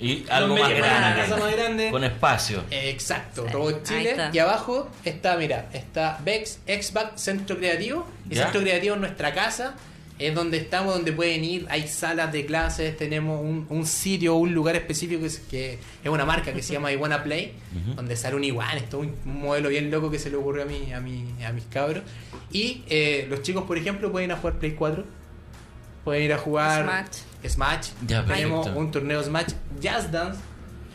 Y 0.00 0.24
algo 0.30 0.54
Nos 0.54 0.60
más 0.60 0.68
metimos 0.68 0.88
en 0.90 1.02
casa 1.02 1.14
grande. 1.26 1.36
más 1.44 1.56
grande. 1.56 1.90
Con 1.90 2.04
espacio. 2.04 2.62
Exacto, 2.70 3.44
Sí, 3.46 3.52
Robot 3.52 3.82
Chile. 3.82 4.16
Y 4.32 4.38
abajo 4.38 4.88
está, 5.04 5.36
mira, 5.36 5.68
está 5.72 6.20
Vex, 6.24 6.60
Xback, 6.68 7.16
Centro 7.16 7.56
Creativo. 7.56 8.06
Y 8.30 8.36
Ya. 8.36 8.44
Centro 8.44 8.60
Creativo 8.60 8.94
es 8.94 9.00
nuestra 9.00 9.34
casa. 9.34 9.74
Es 10.18 10.34
donde 10.34 10.56
estamos, 10.56 10.94
donde 10.94 11.12
pueden 11.12 11.44
ir. 11.44 11.66
Hay 11.68 11.86
salas 11.86 12.32
de 12.32 12.44
clases, 12.44 12.96
tenemos 12.96 13.40
un, 13.40 13.66
un 13.68 13.86
sitio, 13.86 14.34
un 14.34 14.52
lugar 14.52 14.74
específico 14.76 15.20
que 15.20 15.26
es, 15.26 15.38
que 15.38 15.78
es 16.02 16.10
una 16.10 16.24
marca 16.24 16.52
que 16.52 16.62
se 16.62 16.72
llama 16.72 16.90
Iguana 16.92 17.22
Play, 17.22 17.52
donde 17.94 18.16
sale 18.16 18.34
un 18.34 18.44
iguana, 18.44 18.76
esto 18.76 19.02
es 19.02 19.10
un 19.24 19.40
modelo 19.40 19.68
bien 19.68 19.90
loco 19.90 20.10
que 20.10 20.18
se 20.18 20.30
le 20.30 20.36
ocurrió 20.36 20.64
a, 20.64 20.66
mí, 20.66 20.92
a, 20.92 21.00
mí, 21.00 21.24
a 21.46 21.52
mis 21.52 21.64
cabros. 21.64 22.02
Y 22.50 22.82
eh, 22.88 23.26
los 23.30 23.42
chicos, 23.42 23.64
por 23.64 23.78
ejemplo, 23.78 24.10
pueden 24.10 24.30
ir 24.30 24.34
a 24.34 24.38
jugar 24.38 24.58
Play 24.58 24.72
4, 24.72 25.04
pueden 26.04 26.22
ir 26.24 26.32
a 26.32 26.38
jugar 26.38 26.82
Smash. 26.84 27.52
Smash. 27.54 27.88
Ya, 28.06 28.24
Tenemos 28.24 28.66
un 28.68 28.90
torneo 28.90 29.22
Smash 29.22 29.52
Jazz 29.80 30.10
Dance. 30.10 30.40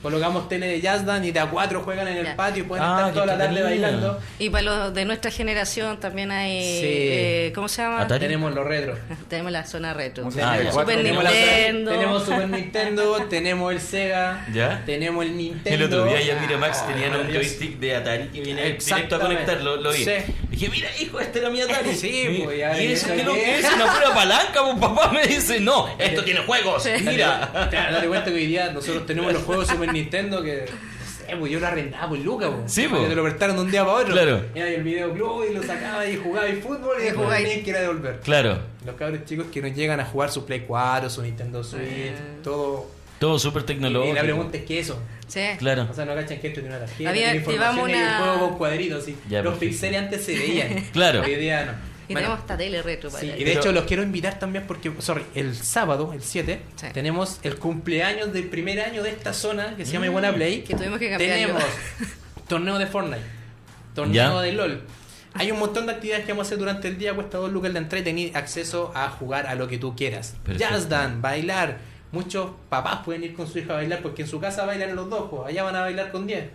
Colocamos 0.03 0.47
tele 0.49 0.67
de 0.67 0.81
Jazz 0.81 1.05
Dance 1.05 1.27
y 1.27 1.31
de 1.31 1.39
a 1.39 1.49
cuatro 1.49 1.81
juegan 1.81 2.07
en 2.09 2.17
el 2.17 2.25
Ya. 2.25 2.35
patio 2.35 2.63
y 2.63 2.67
pueden 2.67 2.83
Ah, 2.85 2.97
estar 2.99 3.13
toda 3.13 3.25
la 3.25 3.37
tarde 3.37 3.63
bailando. 3.63 4.19
Y 4.37 4.49
para 4.49 4.61
los 4.63 4.93
de 4.93 5.05
nuestra 5.05 5.31
generación 5.31 5.99
también 5.99 6.29
hay. 6.29 6.61
Sí. 6.61 6.81
eh, 6.85 7.51
¿Cómo 7.55 7.67
se 7.69 7.81
llama? 7.81 8.01
Atari. 8.01 8.19
Tenemos 8.19 8.53
los 8.53 8.67
retro. 8.67 8.97
Tenemos 9.29 9.51
la 9.53 9.65
zona 9.65 9.93
retro. 9.93 10.29
Ah. 10.39 10.57
Super 10.71 10.97
tenemos, 10.97 11.23
la- 11.23 11.31
Nintendo. 11.31 11.91
tenemos 11.91 12.23
Super 12.25 12.49
Nintendo, 12.49 13.13
tenemos 13.29 13.71
el 13.73 13.79
Sega, 13.79 14.45
¿Ya? 14.53 14.83
tenemos 14.85 15.23
el 15.25 15.37
Nintendo. 15.37 15.69
El 15.85 15.93
otro 15.93 16.05
día 16.05 16.21
ya 16.21 16.37
mira 16.39 16.57
Max 16.57 16.79
Ah, 16.83 16.87
tenían 16.93 17.15
un 17.15 17.27
joystick 17.33 17.79
de 17.79 17.95
Atari 17.95 18.27
que 18.27 18.41
viene 18.41 18.61
directo 18.61 18.83
a 18.95 18.99
Exactamente. 18.99 19.45
conectar, 19.45 19.61
lo, 19.61 19.91
vi. 19.93 20.03
Sí. 20.03 20.11
Dije, 20.49 20.69
mira 20.69 20.89
hijo, 20.99 21.19
este 21.21 21.39
era 21.39 21.49
mi 21.49 21.61
Atari. 21.61 21.95
Sí, 22.03 22.27
Y- 22.29 22.41
pues, 22.43 22.57
ya 22.59 22.77
¿Y 22.81 22.91
eso 22.91 23.07
ves, 23.07 23.15
qué 23.17 23.23
lo 23.23 23.33
¿qué? 23.33 23.41
que 23.41 23.59
es? 23.59 23.73
Una 23.73 23.85
pura 23.93 24.13
palanca, 24.13 24.61
pues 24.63 24.75
papá 24.79 25.11
me 25.13 25.25
dice, 25.25 25.61
no, 25.61 25.87
esto 25.97 26.23
tiene 26.25 26.41
juegos. 26.41 26.85
Mira. 27.05 27.49
Date 27.71 28.07
cuenta 28.07 28.25
que 28.25 28.35
hoy 28.35 28.47
día 28.47 28.69
nosotros 28.73 29.05
tenemos 29.05 29.31
los 29.31 29.43
juegos 29.43 29.67
de 29.69 29.77
Nintendo 29.93 30.41
que. 30.43 30.65
no 30.65 31.27
sé, 31.29 31.35
pues 31.37 31.51
yo 31.51 31.59
lo 31.59 31.67
arrendaba 31.67 32.09
por 32.09 32.17
Luca, 32.19 32.49
pues. 32.51 32.71
Sí, 32.71 32.81
Porque 32.83 32.97
pues. 32.97 33.09
te 33.09 33.15
lo 33.15 33.23
prestaron 33.23 33.55
de 33.55 33.61
un 33.61 33.71
día 33.71 33.85
para 33.85 33.97
otro. 33.97 34.13
Claro. 34.13 34.41
Era 34.53 34.67
el 34.69 34.83
videoclub 34.83 35.45
y 35.49 35.53
lo 35.53 35.63
sacaba 35.63 36.05
y 36.07 36.17
jugaba 36.17 36.49
y 36.49 36.55
fútbol 36.57 36.97
y 36.99 37.03
después 37.05 37.25
Jugáis. 37.25 37.47
tenías 37.47 37.63
que 37.63 37.69
ir 37.69 37.75
a 37.77 37.81
devolver. 37.81 38.19
Claro, 38.21 38.57
Los 38.85 38.95
cabros 38.95 39.25
chicos 39.25 39.45
que 39.51 39.61
nos 39.61 39.73
llegan 39.75 39.99
a 39.99 40.05
jugar 40.05 40.29
su 40.31 40.45
Play 40.45 40.65
4, 40.67 41.09
su 41.09 41.21
Nintendo 41.21 41.63
Switch, 41.63 41.81
Eh. 41.83 42.15
todo. 42.43 42.87
todo 43.19 43.39
súper 43.39 43.63
tecnológico. 43.63 44.11
Y 44.11 44.15
la 44.15 44.21
pregunta 44.23 44.57
es: 44.57 44.63
¿qué 44.65 44.79
es 44.79 44.87
eso? 44.87 44.99
Sí. 45.27 45.39
Claro. 45.57 45.87
O 45.89 45.93
sea, 45.93 46.03
no 46.05 46.13
cachan 46.13 46.39
que 46.39 46.47
esto 46.49 46.59
tiene 46.59 46.75
una 46.75 46.85
tarjeta, 46.85 47.09
Había- 47.09 47.23
tiene 47.31 47.37
información 47.39 47.73
llevamos 47.75 47.89
y 47.89 47.93
el 47.93 47.97
una- 47.99 48.17
juego 48.19 48.39
con 48.49 48.57
cuadritos. 48.57 49.03
Sí. 49.05 49.15
Ya, 49.29 49.41
los 49.41 49.57
pixeles 49.57 49.99
antes 50.01 50.23
se 50.25 50.37
veían. 50.37 50.83
Claro. 50.91 51.21
Hoy 51.21 51.35
día 51.35 51.65
no. 51.65 51.92
Y 52.07 52.13
Bueno, 52.13 52.27
tenemos 52.27 52.39
esta 52.39 52.57
tele 52.57 52.81
retro 52.81 53.09
para 53.09 53.21
Sí, 53.21 53.27
y 53.27 53.31
de 53.31 53.45
Pero- 53.45 53.59
hecho 53.59 53.71
los 53.71 53.83
quiero 53.85 54.03
invitar 54.03 54.37
también 54.39 54.65
porque, 54.67 54.91
sorry, 54.99 55.23
el 55.35 55.55
sábado, 55.55 56.11
el 56.13 56.21
7, 56.21 56.61
Sí. 56.75 56.87
tenemos 56.93 57.39
el 57.43 57.55
cumpleaños 57.57 58.33
del 58.33 58.45
primer 58.49 58.81
año 58.81 59.03
de 59.03 59.09
esta 59.11 59.33
zona 59.33 59.75
que 59.77 59.85
se 59.85 59.93
llama 59.93 60.07
Iguana 60.07 60.33
Play. 60.33 60.59
Mm, 60.61 60.63
Que 60.63 60.75
tuvimos 60.75 60.99
que 60.99 61.09
cambiarlo. 61.09 61.35
Tenemos 61.57 61.63
torneo 62.47 62.77
de 62.77 62.87
Fortnite, 62.87 63.21
torneo 63.95 64.13
Ya. 64.13 64.41
de 64.41 64.51
LOL. 64.53 64.81
Hay 65.35 65.51
un 65.51 65.57
montón 65.59 65.85
de 65.87 65.93
actividades 65.93 66.25
que 66.25 66.31
vamos 66.33 66.45
a 66.45 66.47
hacer 66.49 66.59
durante 66.59 66.87
el 66.87 66.97
día, 66.97 67.13
cuesta 67.15 67.37
dos 67.39 67.51
lucas 67.51 67.71
la 67.73 67.79
entrada 67.79 68.01
y 68.01 68.03
tenés 68.03 68.35
acceso 68.35 68.91
a 68.93 69.09
jugar 69.09 69.47
a 69.47 69.55
lo 69.55 69.67
que 69.67 69.77
tú 69.79 69.95
quieras. 69.95 70.35
Perfecto. 70.43 70.59
Jazz 70.59 70.89
dance, 70.89 71.17
bailar. 71.21 71.79
Muchos 72.11 72.51
papás 72.69 72.99
pueden 73.03 73.23
ir 73.23 73.33
con 73.33 73.47
su 73.47 73.57
hija 73.57 73.73
a 73.73 73.77
bailar 73.77 74.01
porque 74.03 74.21
en 74.21 74.27
su 74.27 74.39
casa 74.39 74.65
bailan 74.65 74.95
los 74.95 75.09
dos, 75.09 75.29
pues 75.31 75.47
allá 75.47 75.63
van 75.63 75.75
a 75.75 75.81
bailar 75.81 76.11
con 76.11 76.27
10. 76.27 76.45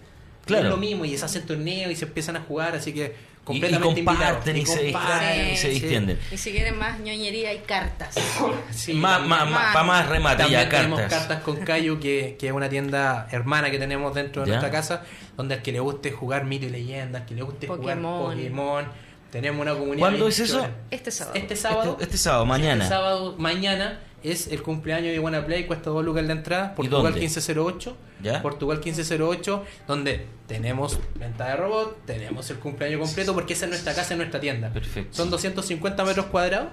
Claro. 0.46 0.64
Es 0.64 0.70
lo 0.70 0.76
mismo 0.76 1.04
y 1.04 1.18
se 1.18 1.24
hacen 1.24 1.44
torneos 1.44 1.90
y 1.90 1.96
se 1.96 2.04
empiezan 2.04 2.36
a 2.36 2.40
jugar, 2.40 2.76
así 2.76 2.92
que 2.94 3.14
completamente 3.48 4.04
comparten 4.04 4.56
y 4.56 4.66
se 4.66 4.82
distraen 4.84 5.50
y 5.52 5.56
se 5.56 5.68
Sí. 5.68 5.80
distienden. 5.80 6.18
Y 6.30 6.36
si 6.36 6.52
quieren 6.52 6.78
más 6.78 7.00
ñoñería 7.00 7.48
hay 7.50 7.58
cartas. 7.66 8.14
Sí, 8.70 8.94
más, 8.94 9.18
también. 9.18 9.28
más, 9.40 9.50
más, 9.50 9.74
pa' 9.74 9.82
más 9.82 10.08
remate, 10.08 10.42
También 10.44 10.62
ya, 10.62 10.68
tenemos 10.68 11.00
cartas. 11.00 11.18
cartas 11.20 11.42
con 11.42 11.56
Cayu, 11.56 11.98
que, 11.98 12.36
que 12.38 12.46
es 12.48 12.52
una 12.52 12.68
tienda 12.68 13.26
hermana 13.32 13.70
que 13.70 13.78
tenemos 13.78 14.14
dentro 14.14 14.42
de 14.44 14.48
Ya. 14.50 14.54
nuestra 14.60 14.70
casa, 14.70 15.02
donde 15.36 15.54
al 15.54 15.62
que 15.62 15.72
le 15.72 15.80
guste 15.80 16.12
jugar 16.12 16.44
mito 16.44 16.66
y 16.66 16.70
leyenda, 16.70 17.20
al 17.20 17.26
que 17.26 17.34
le 17.34 17.42
guste 17.42 17.66
Pokémon. 17.66 18.20
jugar 18.22 18.36
Pokémon, 18.36 18.84
tenemos 19.30 19.60
una 19.60 19.72
comunidad. 19.74 19.98
¿Cuándo 19.98 20.28
es 20.28 20.38
eso? 20.38 20.66
Este 20.90 21.10
sábado. 21.10 21.36
Este 21.36 21.56
sábado. 21.56 21.90
Este, 21.92 22.04
este 22.04 22.16
sábado, 22.18 22.46
mañana. 22.46 22.84
Este 22.84 22.94
sábado, 22.94 23.34
mañana, 23.38 24.00
es 24.22 24.48
el 24.48 24.62
cumpleaños 24.62 25.12
de 25.12 25.18
Wanna 25.18 25.44
Play, 25.46 25.66
cuesta 25.66 25.90
2 25.90 26.04
lucas 26.04 26.24
la 26.24 26.32
entrada. 26.32 26.74
Portugal 26.74 27.04
dónde? 27.04 27.20
1508. 27.20 27.96
¿Ya? 28.22 28.42
Portugal 28.42 28.80
1508, 28.84 29.64
donde 29.86 30.26
tenemos 30.46 30.98
venta 31.14 31.48
de 31.48 31.56
robot, 31.56 32.04
tenemos 32.04 32.50
el 32.50 32.58
cumpleaños 32.58 33.00
completo, 33.00 33.32
porque 33.34 33.52
esa 33.52 33.66
es 33.66 33.70
nuestra 33.70 33.94
casa, 33.94 34.14
es 34.14 34.18
nuestra 34.18 34.40
tienda. 34.40 34.70
Perfecto. 34.72 35.16
Son 35.16 35.30
250 35.30 36.04
metros 36.04 36.26
cuadrados 36.26 36.68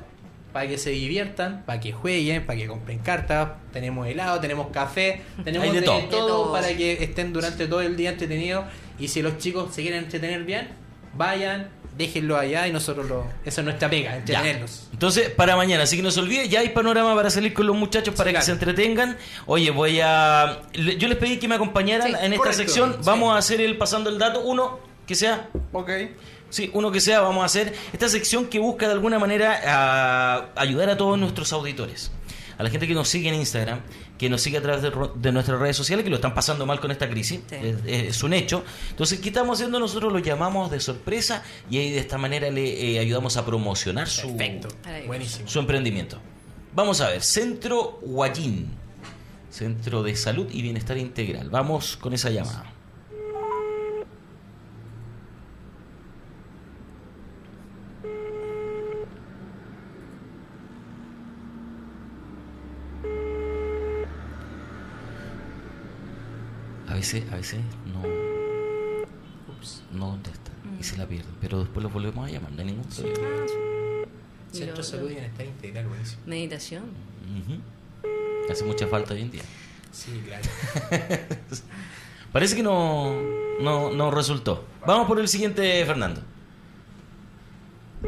para 0.56 0.68
que 0.68 0.78
se 0.78 0.90
diviertan, 0.92 1.64
para 1.66 1.82
que 1.82 1.92
jueguen, 1.92 2.46
para 2.46 2.58
que 2.58 2.66
compren 2.68 3.00
cartas. 3.00 3.50
Tenemos 3.74 4.08
helado, 4.08 4.40
tenemos 4.40 4.68
café, 4.68 5.22
tenemos 5.44 5.68
Hay 5.68 5.74
de 5.74 5.82
de, 5.82 5.86
todo. 5.86 6.02
todo. 6.10 6.52
para 6.54 6.70
que 6.76 7.04
estén 7.04 7.34
durante 7.34 7.68
todo 7.68 7.82
el 7.82 7.98
día 7.98 8.12
entretenidos. 8.12 8.66
Y 8.98 9.10
si 9.10 9.22
los 9.22 9.38
chicos 9.38 9.76
se 9.76 9.82
quieren 9.82 10.06
entretener 10.06 10.46
bien, 10.46 10.70
vayan, 11.14 11.68
déjenlo 11.98 12.38
allá 12.38 12.68
y 12.68 12.72
nosotros 12.74 13.08
lo. 13.08 13.26
Esa 13.46 13.62
es 13.62 13.66
nuestra 13.66 13.90
pega, 13.90 14.12
Ya. 14.12 14.18
entretenerlos. 14.18 14.88
Entonces, 14.92 15.30
para 15.30 15.56
mañana, 15.56 15.84
así 15.84 15.96
que 15.98 16.04
no 16.04 16.12
se 16.12 16.20
olvide, 16.20 16.50
ya 16.50 16.60
hay 16.60 16.70
panorama 16.70 17.16
para 17.16 17.30
salir 17.30 17.54
con 17.54 17.66
los 17.68 17.76
muchachos 17.76 18.14
para 18.16 18.30
Sí, 18.30 18.34
que 18.34 18.40
claro. 18.40 18.46
se 18.46 18.52
entretengan. 18.52 19.18
Oye, 19.46 19.72
voy 19.72 20.00
a. 20.02 20.62
Yo 20.74 21.08
les 21.08 21.18
pedí 21.18 21.38
que 21.38 21.48
me 21.48 21.56
acompañaran 21.56 22.08
Sí, 22.08 22.14
en 22.20 22.34
esta 22.34 22.38
correcto. 22.38 22.58
sección. 22.58 22.94
Sí. 22.94 23.00
Vamos 23.06 23.34
a 23.34 23.38
hacer 23.38 23.62
el 23.62 23.78
pasando 23.78 24.10
el 24.10 24.18
dato. 24.20 24.42
Uno, 24.42 24.80
que 25.08 25.16
sea. 25.16 25.50
Ok. 25.72 25.90
Sí, 26.50 26.70
uno 26.74 26.92
que 26.92 27.02
sea, 27.02 27.22
vamos 27.22 27.42
a 27.42 27.46
hacer 27.48 27.74
esta 27.92 28.08
sección 28.08 28.46
que 28.46 28.60
busca 28.60 28.86
de 28.88 28.94
alguna 28.94 29.20
manera 29.20 29.60
a 29.66 30.50
ayudar 30.56 30.90
a 30.90 30.96
todos 30.98 31.18
nuestros 31.18 31.52
auditores. 31.52 32.12
A 32.58 32.64
la 32.64 32.70
gente 32.70 32.88
que 32.88 32.94
nos 32.94 33.10
sigue 33.10 33.28
en 33.28 33.36
Instagram, 33.36 33.82
que 34.18 34.30
nos 34.30 34.42
sigue 34.42 34.58
a 34.58 34.62
través 34.62 34.82
de, 34.82 35.32
nuestras 35.32 35.60
redes 35.60 35.76
sociales, 35.76 36.04
que 36.04 36.10
lo 36.10 36.16
están 36.18 36.34
pasando 36.34 36.66
mal 36.66 36.80
con 36.80 36.92
esta 36.92 37.10
crisis, 37.10 37.42
Sí. 37.50 37.56
es, 37.56 37.76
es 37.86 38.24
un 38.24 38.34
hecho. 38.34 38.64
Entonces, 38.90 39.20
¿qué 39.20 39.30
estamos 39.30 39.58
haciendo? 39.58 39.80
Nosotros 39.80 40.14
lo 40.14 40.20
llamamos 40.20 40.72
de 40.72 40.80
sorpresa 40.80 41.44
y 41.70 41.78
ahí 41.78 41.92
de 41.92 42.00
esta 42.00 42.18
manera 42.18 42.50
le 42.50 42.96
eh, 42.96 43.00
ayudamos 43.00 43.36
a 43.38 43.46
promocionar 43.46 44.08
su, 44.08 44.38
su 45.46 45.60
emprendimiento. 45.60 46.20
Vamos 46.74 47.02
a 47.02 47.10
ver, 47.10 47.22
Centro 47.22 48.00
Guayín, 48.02 48.68
Centro 49.50 50.04
de 50.04 50.16
Salud 50.16 50.48
y 50.52 50.62
Bienestar 50.62 50.98
Integral. 50.98 51.50
Vamos 51.50 51.98
con 51.98 52.14
esa 52.14 52.30
llamada. 52.30 52.75
A 66.96 66.98
veces, 66.98 67.24
a 67.30 67.36
veces 67.36 67.60
no, 67.92 68.02
no 70.00 70.12
contesta 70.12 70.52
y 70.80 70.84
se 70.84 70.96
la 70.96 71.06
pierden, 71.06 71.34
pero 71.42 71.60
después 71.60 71.84
lo 71.84 71.90
volvemos 71.90 72.26
a 72.26 72.32
llamar, 72.32 72.54
no 72.54 72.60
hay 72.62 72.66
ningún 72.68 72.86
problema. 72.86 73.20
Y 74.54 74.58
Centro 74.58 74.78
de 74.78 74.84
Salud 74.84 75.10
y 75.10 75.14
Bienestar 75.16 75.46
Integral, 75.46 75.88
buenísimo. 75.88 76.22
Meditación. 76.26 76.84
Hace 78.50 78.64
mucha 78.64 78.88
falta 78.88 79.14
hoy 79.14 79.24
en 79.24 79.32
día. 79.32 79.42
Sí, 79.92 80.24
claro. 80.26 80.44
Parece 82.32 82.56
que 82.56 82.64
no, 82.64 83.14
no, 83.60 83.92
no 83.92 84.10
resultó. 84.12 84.66
Vamos 84.88 85.06
por 85.08 85.20
el 85.20 85.28
siguiente, 85.28 85.84
Fernando. 85.86 86.22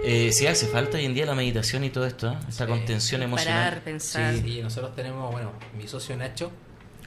Eh, 0.04 0.32
sí 0.32 0.48
hace 0.48 0.68
falta 0.68 0.98
hoy 0.98 1.06
en 1.06 1.14
día 1.14 1.26
la 1.26 1.36
meditación 1.36 1.84
y 1.84 1.90
todo 1.90 2.06
esto, 2.06 2.32
¿eh? 2.32 2.38
esta 2.48 2.66
Sí. 2.66 2.72
contención 2.72 3.20
Parar, 3.20 3.28
emocional. 3.34 3.82
pensar. 3.84 4.36
Sí, 4.36 4.62
nosotros 4.62 4.96
tenemos, 4.96 5.30
bueno, 5.32 5.52
mi 5.78 5.88
socio 5.90 6.16
Nacho, 6.16 6.52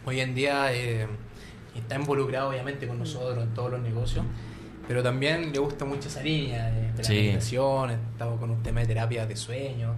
hoy 0.04 0.20
en 0.20 0.34
día 0.34 0.74
eh, 0.74 1.06
está 1.78 1.94
involucrado 1.96 2.48
obviamente 2.50 2.86
con 2.88 2.98
nosotros 2.98 3.42
en 3.44 3.54
todos 3.54 3.70
los 3.70 3.80
negocios, 3.80 4.24
pero 4.88 5.02
también 5.02 5.52
le 5.52 5.58
gusta 5.58 5.84
mucho 5.84 6.08
esa 6.08 6.22
línea 6.22 6.66
de, 6.70 6.92
de 6.92 6.98
la 6.98 7.04
Sí. 7.04 7.14
meditación, 7.14 7.90
estamos 7.90 8.40
con 8.40 8.50
un 8.50 8.62
tema 8.62 8.80
de 8.80 8.86
terapia 8.88 9.26
de 9.26 9.36
sueños, 9.36 9.94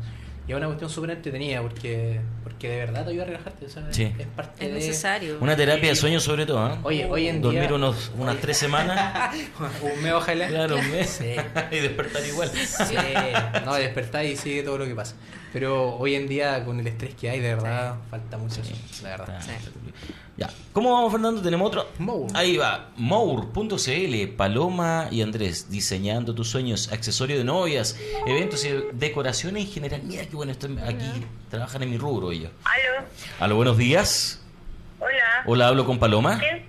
y 0.46 0.50
es 0.50 0.56
una 0.56 0.66
cuestión 0.66 0.90
súper 0.90 1.10
entretenida 1.10 1.62
porque, 1.62 2.20
porque 2.42 2.68
de 2.68 2.76
verdad 2.78 3.04
te 3.04 3.10
ayuda 3.12 3.22
a 3.22 3.26
relajarte, 3.26 3.68
¿sabes? 3.68 3.94
Sí. 3.94 4.12
Es 4.18 4.26
parte 4.26 4.64
Es 4.66 4.72
de... 4.72 4.74
necesario. 4.74 5.38
Una 5.40 5.54
terapia 5.56 5.88
de 5.90 5.94
sueño 5.94 6.18
sobre 6.18 6.44
todo, 6.46 6.68
¿eh? 6.68 6.78
Oye, 6.82 7.04
hoy 7.06 7.28
en 7.28 7.40
Dormir 7.40 7.62
día... 7.68 7.74
unos, 7.74 8.10
unas 8.18 8.36
tres 8.38 8.56
semanas, 8.56 9.32
un 9.96 10.02
mes 10.02 10.12
ojalá. 10.12 10.48
claro, 10.48 10.76
un 10.76 10.90
mes, 10.90 11.08
Sí. 11.10 11.34
y 11.70 11.76
despertar 11.78 12.26
igual. 12.26 12.50
Sí, 12.50 12.96
no, 13.64 13.74
despertar 13.76 14.24
y 14.26 14.36
sigue 14.36 14.62
todo 14.64 14.78
lo 14.78 14.84
que 14.84 14.94
pasa. 14.96 15.14
Pero 15.52 15.96
hoy 15.96 16.14
en 16.14 16.26
día, 16.28 16.64
con 16.64 16.80
el 16.80 16.86
estrés 16.86 17.14
que 17.14 17.28
hay, 17.28 17.40
de 17.40 17.54
verdad, 17.54 17.96
falta 18.10 18.38
mucho 18.38 18.62
eso, 18.62 18.72
la 19.02 19.10
verdad. 19.10 19.40
Ya. 20.36 20.48
¿Cómo 20.72 20.92
vamos, 20.94 21.12
Fernando? 21.12 21.42
Tenemos 21.42 21.68
otro. 21.68 21.86
Mour. 21.98 22.30
Ahí 22.34 22.56
va. 22.56 22.88
Mour.cl. 22.96 24.28
Paloma 24.34 25.08
y 25.10 25.20
Andrés. 25.20 25.70
Diseñando 25.70 26.34
tus 26.34 26.48
sueños. 26.48 26.90
Accesorio 26.90 27.36
de 27.36 27.44
novias. 27.44 27.98
Eventos 28.26 28.64
y 28.64 28.70
decoraciones 28.94 29.66
en 29.66 29.70
general. 29.70 30.00
Mira 30.04 30.24
qué 30.24 30.34
bueno. 30.34 30.52
Estoy 30.52 30.78
aquí. 30.78 31.26
Trabajan 31.50 31.82
en 31.82 31.90
mi 31.90 31.98
rubro 31.98 32.32
ellos. 32.32 32.50
Aló, 32.64 33.06
Aló, 33.40 33.56
buenos 33.56 33.76
días. 33.76 34.40
hola. 34.98 35.10
Hola, 35.44 35.68
hablo 35.68 35.84
con 35.84 35.98
Paloma. 35.98 36.38
¿Quién? 36.38 36.64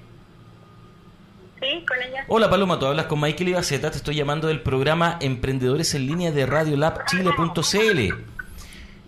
Sí, 1.62 1.86
con 1.88 1.98
ella. 2.02 2.26
Hola 2.28 2.50
Paloma, 2.50 2.78
tú 2.78 2.86
hablas 2.88 3.06
con 3.06 3.22
Michael 3.22 3.48
Ibaceta, 3.50 3.90
te 3.90 3.96
estoy 3.96 4.16
llamando 4.16 4.50
del 4.50 4.60
programa 4.62 5.18
Emprendedores 5.22 5.94
en 5.96 6.08
línea 6.08 6.32
de 6.34 6.46
radiolabchile.cl. 6.46 8.33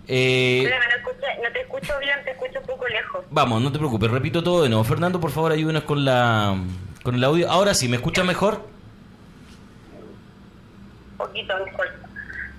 Eh, 0.08 0.64
Espérame, 0.64 0.84
no, 1.03 1.43
no 1.47 1.51
te 1.53 1.62
escucho 1.62 1.93
bien, 1.99 2.16
te 2.24 2.32
escucho 2.32 2.60
un 2.60 2.66
poco 2.66 2.88
lejos. 2.88 3.26
vamos, 3.32 3.62
no 3.62 3.72
te 3.72 3.78
preocupes, 3.80 4.12
repito 4.12 4.43
todo 4.43 4.64
de 4.64 4.70
nuevo. 4.70 4.84
Fernando, 4.84 5.20
por 5.20 5.32
favor, 5.32 5.51
ayúdenos 5.51 5.84
con 5.84 6.06
la 6.06 6.56
con 7.03 7.16
el 7.16 7.24
audio. 7.24 7.49
Ahora 7.49 7.74
sí, 7.74 7.88
¿me 7.88 7.95
escuchas 7.97 8.26
mejor? 8.26 8.68
Un 11.12 11.18
poquito 11.18 11.53
mejor. 11.66 11.88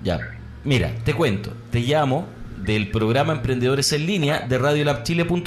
Ya. 0.02 0.18
Mira, 0.64 0.90
te 1.04 1.14
cuento, 1.14 1.52
te 1.70 1.80
llamo 1.80 2.26
del 2.58 2.90
programa 2.90 3.32
Emprendedores 3.32 3.92
en 3.92 4.06
línea 4.06 4.40
de 4.40 4.58
radiolabchile.cl. 4.58 5.44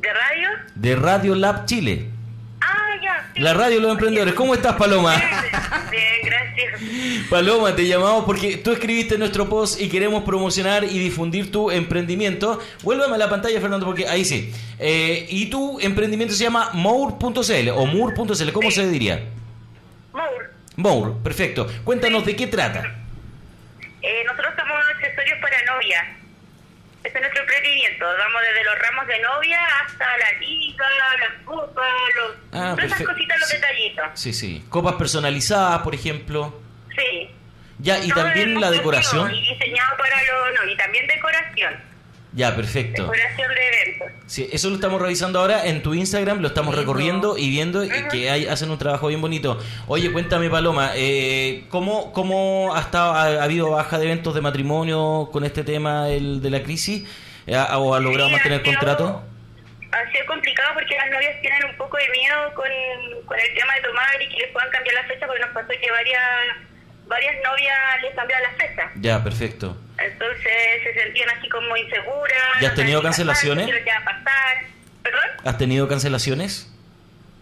¿De 0.00 0.12
radio? 0.12 0.48
De 0.74 0.96
Radio 0.96 1.34
Lab 1.34 1.64
Chile. 1.66 2.10
Ah, 2.60 2.90
ya. 3.02 3.30
sí. 3.34 3.40
La 3.40 3.54
radio 3.54 3.76
de 3.76 3.82
los 3.82 3.92
emprendedores. 3.92 4.34
¿Cómo 4.34 4.54
estás, 4.54 4.74
Paloma? 4.76 5.14
Bien, 5.90 6.04
Paloma, 7.30 7.74
te 7.74 7.86
llamamos 7.86 8.24
porque 8.24 8.56
tú 8.58 8.72
escribiste 8.72 9.18
nuestro 9.18 9.48
post 9.48 9.80
y 9.80 9.88
queremos 9.88 10.24
promocionar 10.24 10.84
y 10.84 10.98
difundir 10.98 11.50
tu 11.50 11.70
emprendimiento. 11.70 12.60
Vuélveme 12.82 13.14
a 13.14 13.18
la 13.18 13.30
pantalla, 13.30 13.60
Fernando, 13.60 13.86
porque 13.86 14.06
ahí 14.06 14.24
sí. 14.24 14.52
Eh, 14.78 15.26
y 15.28 15.46
tu 15.46 15.78
emprendimiento 15.80 16.34
se 16.34 16.44
llama 16.44 16.70
mour.cl 16.72 17.68
o 17.74 17.86
mour.cl, 17.86 18.52
¿cómo 18.52 18.70
se 18.70 18.88
diría? 18.88 19.24
Moore. 20.12 20.46
Mour, 20.76 21.22
perfecto. 21.22 21.66
Cuéntanos 21.84 22.24
de 22.24 22.36
qué 22.36 22.46
trata. 22.46 22.98
Eh, 24.02 24.24
nosotros 24.26 24.54
somos 24.56 24.84
accesorios 24.94 25.38
para 25.40 25.64
novia. 25.64 26.16
Ese 27.04 27.16
es 27.16 27.20
nuestro 27.20 27.40
emprendimiento. 27.42 28.04
Vamos 28.06 28.40
desde 28.48 28.64
los 28.64 28.78
ramos 28.78 29.06
de 29.08 29.18
novia 29.20 29.60
hasta 29.84 30.04
la 30.18 30.32
liga, 30.38 30.84
las 31.18 31.42
copas, 31.44 31.92
los, 32.16 32.36
Ah, 32.52 32.72
todas 32.76 32.84
esas 32.92 33.02
cositas, 33.02 33.38
los 33.40 33.48
Sí. 33.48 33.56
detallitos. 33.56 34.04
Sí, 34.14 34.32
sí. 34.32 34.64
Copas 34.68 34.94
personalizadas, 34.94 35.82
por 35.82 35.94
ejemplo. 35.94 36.60
Sí. 36.96 37.30
Ya, 37.78 37.98
y 37.98 38.08
Todo 38.10 38.22
también 38.24 38.60
la 38.60 38.70
decoración. 38.70 39.34
Y 39.34 39.48
diseñado 39.48 39.96
para 39.96 40.16
los... 40.22 40.54
No, 40.60 40.70
y 40.70 40.76
también 40.76 41.06
decoración. 41.08 41.74
Ya, 42.34 42.56
perfecto. 42.56 43.02
Decoración 43.02 43.50
de 43.54 43.60
eventos. 43.68 44.08
Sí, 44.26 44.48
eso 44.52 44.68
lo 44.70 44.76
estamos 44.76 45.00
revisando 45.02 45.38
ahora 45.40 45.66
en 45.66 45.82
tu 45.82 45.92
Instagram, 45.92 46.40
lo 46.40 46.48
estamos 46.48 46.74
recorriendo 46.74 47.36
y 47.36 47.50
viendo 47.50 47.84
y 47.84 47.90
que 48.10 48.30
hay, 48.30 48.46
hacen 48.46 48.70
un 48.70 48.78
trabajo 48.78 49.08
bien 49.08 49.20
bonito. 49.20 49.58
Oye, 49.86 50.10
cuéntame 50.10 50.48
Paloma, 50.48 50.92
eh, 50.94 51.64
¿cómo, 51.68 52.12
cómo 52.12 52.74
ha, 52.74 52.80
estado, 52.80 53.12
ha, 53.12 53.24
ha 53.24 53.42
habido 53.44 53.70
baja 53.70 53.98
de 53.98 54.06
eventos 54.06 54.34
de 54.34 54.40
matrimonio 54.40 55.28
con 55.30 55.44
este 55.44 55.62
tema 55.64 56.06
del- 56.06 56.40
de 56.40 56.50
la 56.50 56.62
crisis? 56.62 57.06
¿Ha- 57.54 57.76
¿O 57.78 57.94
ha 57.94 58.00
logrado 58.00 58.28
Sí, 58.28 58.34
mantener 58.34 58.60
ha 58.60 58.64
sido- 58.64 58.78
contrato? 58.78 59.22
Ha 59.92 60.10
sido 60.12 60.24
complicado 60.26 60.70
porque 60.72 60.96
las 60.96 61.10
novias 61.10 61.38
tienen 61.42 61.64
un 61.66 61.76
poco 61.76 61.98
de 61.98 62.08
miedo 62.08 62.54
con, 62.54 63.26
con 63.26 63.38
el 63.38 63.54
tema 63.54 63.74
de 63.74 63.80
tomar 63.82 64.22
y 64.22 64.28
que 64.30 64.38
les 64.40 64.50
puedan 64.52 64.70
cambiar 64.70 64.94
la 64.94 65.04
fecha 65.04 65.26
porque 65.26 65.40
nos 65.42 65.50
pasó 65.50 65.68
que 65.68 65.90
varias 65.90 66.22
varias 67.06 67.34
novias 67.44 67.76
les 68.00 68.14
cambiaron 68.14 68.44
la 68.50 68.56
fecha. 68.66 68.90
Ya, 68.96 69.22
perfecto. 69.22 69.76
Entonces 70.04 70.52
se 70.82 70.94
sentían 71.02 71.28
así 71.30 71.48
como 71.48 71.76
inseguras. 71.76 72.36
¿Ya 72.60 72.68
has 72.68 72.72
no 72.72 72.76
tenido 72.76 72.98
pasar, 73.02 73.10
cancelaciones? 73.26 73.66
pasar. 74.04 74.64
¿Perdón? 75.02 75.20
¿Has 75.44 75.58
tenido 75.58 75.88
cancelaciones? 75.88 76.68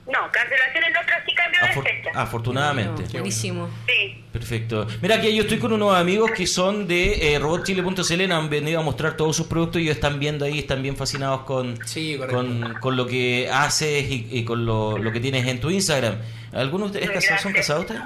No, 0.07 0.33
cancelaciones 0.33 0.91
no, 0.93 0.99
pero 1.07 1.17
sí 1.25 1.35
cambio 1.35 1.61
de 1.61 1.67
Afor- 1.69 1.83
fecha. 1.85 2.11
afortunadamente. 2.21 3.03
Bueno, 3.03 3.11
buenísimo. 3.13 3.71
Sí. 3.87 4.25
Perfecto. 4.33 4.89
Mira, 5.03 5.17
aquí 5.17 5.33
yo 5.37 5.43
estoy 5.43 5.59
con 5.61 5.73
unos 5.73 5.95
amigos 5.95 6.33
que 6.33 6.49
son 6.49 6.89
de 6.89 7.35
eh, 7.35 7.39
robotchile.cl, 7.39 8.33
han 8.33 8.51
venido 8.51 8.81
a 8.81 8.83
mostrar 8.83 9.17
todos 9.17 9.37
sus 9.37 9.47
productos 9.47 9.81
y 9.81 9.85
ellos 9.85 9.95
están 9.97 10.19
viendo 10.19 10.45
ahí, 10.45 10.59
están 10.59 10.83
bien 10.83 10.97
fascinados 10.97 11.43
con, 11.43 11.79
Sí, 11.87 12.19
con, 12.29 12.75
con 12.81 12.97
lo 12.97 13.07
que 13.07 13.49
haces 13.53 14.05
y, 14.11 14.27
y 14.33 14.45
con 14.45 14.67
lo, 14.67 14.99
lo 14.99 15.13
que 15.13 15.21
tienes 15.21 15.47
en 15.47 15.61
tu 15.61 15.71
Instagram. 15.71 16.17
¿Algunos 16.53 16.93
de 16.93 16.99
ustedes 17.01 17.15
casados- 17.23 17.43
son 17.43 17.53
casados 17.53 17.83
ustedes? 17.85 18.03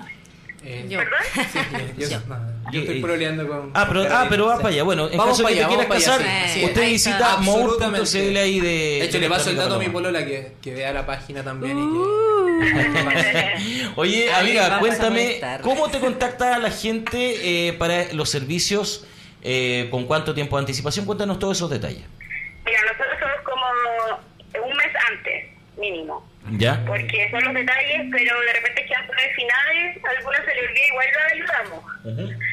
Eh, 0.62 0.86
Yo. 0.88 0.98
¿Perdón? 0.98 1.94
yo, 1.96 2.08
yo- 2.08 2.20
no, 2.28 2.53
yo 2.72 2.80
estoy 2.80 2.98
Eh, 2.98 3.02
proleando 3.02 3.46
con. 3.48 3.70
Ah, 3.74 3.84
pero, 3.88 4.02
ah, 4.10 4.26
pero 4.28 4.46
vas 4.46 4.56
para 4.58 4.68
allá. 4.70 4.82
Bueno, 4.82 5.08
en 5.10 5.16
Vamos 5.18 5.38
caso 5.38 5.48
de 5.48 5.54
que 5.54 5.60
para 5.60 5.68
te 5.68 5.74
allá, 5.74 5.86
quieras 5.86 6.04
casar, 6.04 6.20
allá, 6.26 6.48
sí. 6.48 6.64
usted 6.64 6.86
visita 6.88 7.36
mour.cl 7.38 8.36
ahí 8.36 8.60
de. 8.60 8.68
De 8.68 9.04
hecho, 9.04 9.18
le 9.18 9.28
paso 9.28 9.50
el 9.50 9.56
dato 9.56 9.74
a 9.74 9.78
mi 9.78 9.88
polola 9.88 10.24
que, 10.24 10.52
que 10.62 10.74
vea 10.74 10.92
la 10.92 11.04
página 11.06 11.42
también 11.42 11.78
y 11.78 11.82
que. 11.92 12.24
Oye, 13.96 14.32
Ahí 14.32 14.46
amiga, 14.56 14.78
cuéntame. 14.78 15.40
¿cómo 15.62 15.88
te 15.90 15.98
contacta 16.00 16.58
la 16.58 16.70
gente 16.70 17.68
eh, 17.68 17.72
para 17.74 18.12
los 18.12 18.30
servicios? 18.30 19.06
Eh, 19.42 19.88
¿Con 19.90 20.06
cuánto 20.06 20.34
tiempo 20.34 20.56
de 20.56 20.60
anticipación? 20.60 21.04
Cuéntanos 21.04 21.38
todos 21.38 21.56
esos 21.58 21.68
detalles. 21.70 22.04
Mira, 22.64 22.78
nosotros 22.82 23.18
somos 23.20 23.40
como 23.44 24.66
un 24.70 24.76
mes 24.76 24.86
antes, 25.10 25.44
mínimo. 25.76 26.26
¿Ya? 26.58 26.82
Porque 26.86 27.28
son 27.30 27.42
los 27.44 27.54
detalles, 27.54 28.02
pero 28.12 28.38
de 28.40 28.52
repente 28.52 28.84
quedan 28.86 29.06
por 29.06 29.18
el 29.18 29.34
finales, 29.34 30.04
a 30.04 30.10
algunos 30.18 30.38
se 30.44 30.54
les 30.54 30.68
olvida, 30.68 30.86
igual 30.88 31.06
los 31.14 31.32
ayudamos. 31.32 31.84
Ujú. 32.04 32.43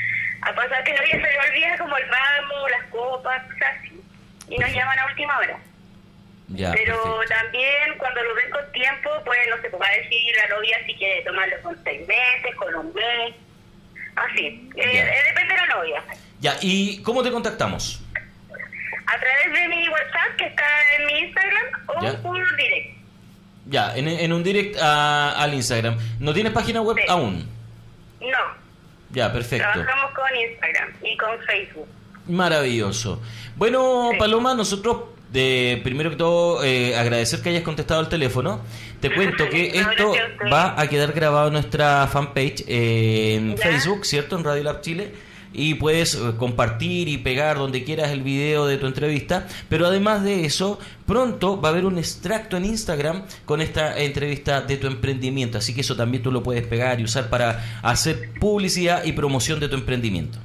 A 0.62 0.68
pasar 0.70 0.84
que 0.84 0.94
no 0.94 0.98
se 1.00 1.18
les 1.18 1.50
olvida 1.50 1.78
como 1.78 1.98
el 1.98 2.04
ramo, 2.08 2.70
las 2.70 2.84
copas, 2.90 3.44
cosas 3.44 3.68
así. 3.80 4.02
Y 4.50 4.58
nos 4.58 4.72
llaman 4.72 5.00
a 5.00 5.06
última 5.08 5.38
hora. 5.38 5.58
Ya, 6.50 6.72
pero 6.74 7.02
perfecto. 7.02 7.34
también 7.42 7.98
cuando 7.98 8.22
lo 8.24 8.36
ven 8.36 8.50
con 8.52 8.72
tiempo, 8.74 9.10
pues 9.26 9.40
no 9.50 9.62
se 9.62 9.70
puede 9.70 10.04
decir 10.04 10.36
la 10.36 10.56
novia 10.56 10.78
si 10.86 10.94
quiere 10.96 11.22
tomarlo 11.24 11.56
con 11.64 11.78
seis 11.84 12.06
meses, 12.08 12.56
con 12.58 12.76
un 12.76 12.94
mes, 12.94 13.34
así. 14.16 14.70
Eh, 14.76 14.82
eh, 14.84 15.24
depende 15.30 15.54
de 15.54 15.60
la 15.62 15.66
novia. 15.68 16.04
Ya, 16.42 16.58
¿y 16.62 17.02
cómo 17.04 17.24
te 17.24 17.32
contactamos? 17.32 18.02
A 19.08 19.18
través 19.20 19.54
de 19.62 19.68
mi 19.70 19.88
WhatsApp, 19.90 20.36
que 20.38 20.46
está 20.48 20.66
en 20.98 21.06
mi 21.06 21.20
Instagram, 21.20 21.66
o 21.88 22.02
Ya. 22.02 22.12
un 22.24 22.58
direct. 22.58 22.98
Ya, 23.68 23.96
en, 23.96 24.08
en 24.08 24.34
un 24.34 24.44
direct 24.44 24.76
a- 24.82 25.42
al 25.42 25.54
Instagram. 25.54 25.98
¿No 26.20 26.34
tienes 26.34 26.52
página 26.52 26.82
web 26.82 26.98
Sí. 26.98 27.06
aún? 27.08 27.50
No, 28.20 28.61
Ya, 29.14 29.32
perfecto. 29.34 29.68
trabajamos 29.74 30.12
con 30.12 30.26
Instagram 30.50 30.90
y 31.04 31.18
con 31.18 31.40
Facebook. 31.46 31.88
Maravilloso. 32.28 33.22
Bueno, 33.56 34.10
Sí. 34.12 34.18
Paloma, 34.20 34.54
nosotros, 34.56 34.98
de 35.32 35.80
primero 35.84 36.10
que 36.12 36.16
todo, 36.16 36.64
eh, 36.64 36.96
agradecer 36.98 37.42
que 37.42 37.50
hayas 37.50 37.64
contestado 37.64 38.02
el 38.02 38.08
teléfono. 38.10 38.62
Te 39.00 39.10
cuento 39.14 39.50
que 39.50 39.72
No, 39.82 39.90
esto 39.92 40.14
va 40.52 40.80
a 40.80 40.88
quedar 40.88 41.12
grabado 41.14 41.48
en 41.48 41.54
nuestra 41.54 42.08
fanpage 42.08 42.64
eh, 42.68 43.36
en 43.36 43.56
Ya. 43.58 43.64
Facebook, 43.64 44.06
¿cierto? 44.06 44.38
En 44.38 44.44
Radio 44.44 44.64
Lab 44.64 44.82
Chile. 44.82 45.12
Y 45.54 45.76
puedes 45.76 46.16
eh, 46.16 46.34
compartir 46.38 47.08
y 47.08 47.18
pegar 47.18 47.58
donde 47.58 47.84
quieras 47.84 48.12
el 48.12 48.22
video 48.22 48.66
de 48.66 48.78
tu 48.78 48.88
entrevista. 48.88 49.48
Pero 49.70 49.88
además 49.88 50.24
de 50.24 50.46
eso, 50.46 50.80
pronto 51.06 51.60
va 51.60 51.70
a 51.70 51.72
haber 51.72 51.86
un 51.86 51.98
extracto 51.98 52.58
en 52.58 52.66
Instagram 52.66 53.24
con 53.46 53.62
esta 53.62 53.98
entrevista 54.00 54.62
de 54.62 54.78
tu 54.78 54.88
emprendimiento. 54.88 55.58
Así 55.58 55.74
que 55.74 55.82
eso 55.82 55.96
también 55.96 56.24
tú 56.24 56.32
lo 56.32 56.44
puedes 56.44 56.66
pegar 56.66 57.00
y 57.00 57.04
usar 57.04 57.30
para 57.30 57.82
hacer 57.82 58.32
publicidad 58.40 59.04
y 59.04 59.12
promoción 59.12 59.60
de 59.60 59.70
tu 59.70 59.76
emprendimiento. 59.76 60.40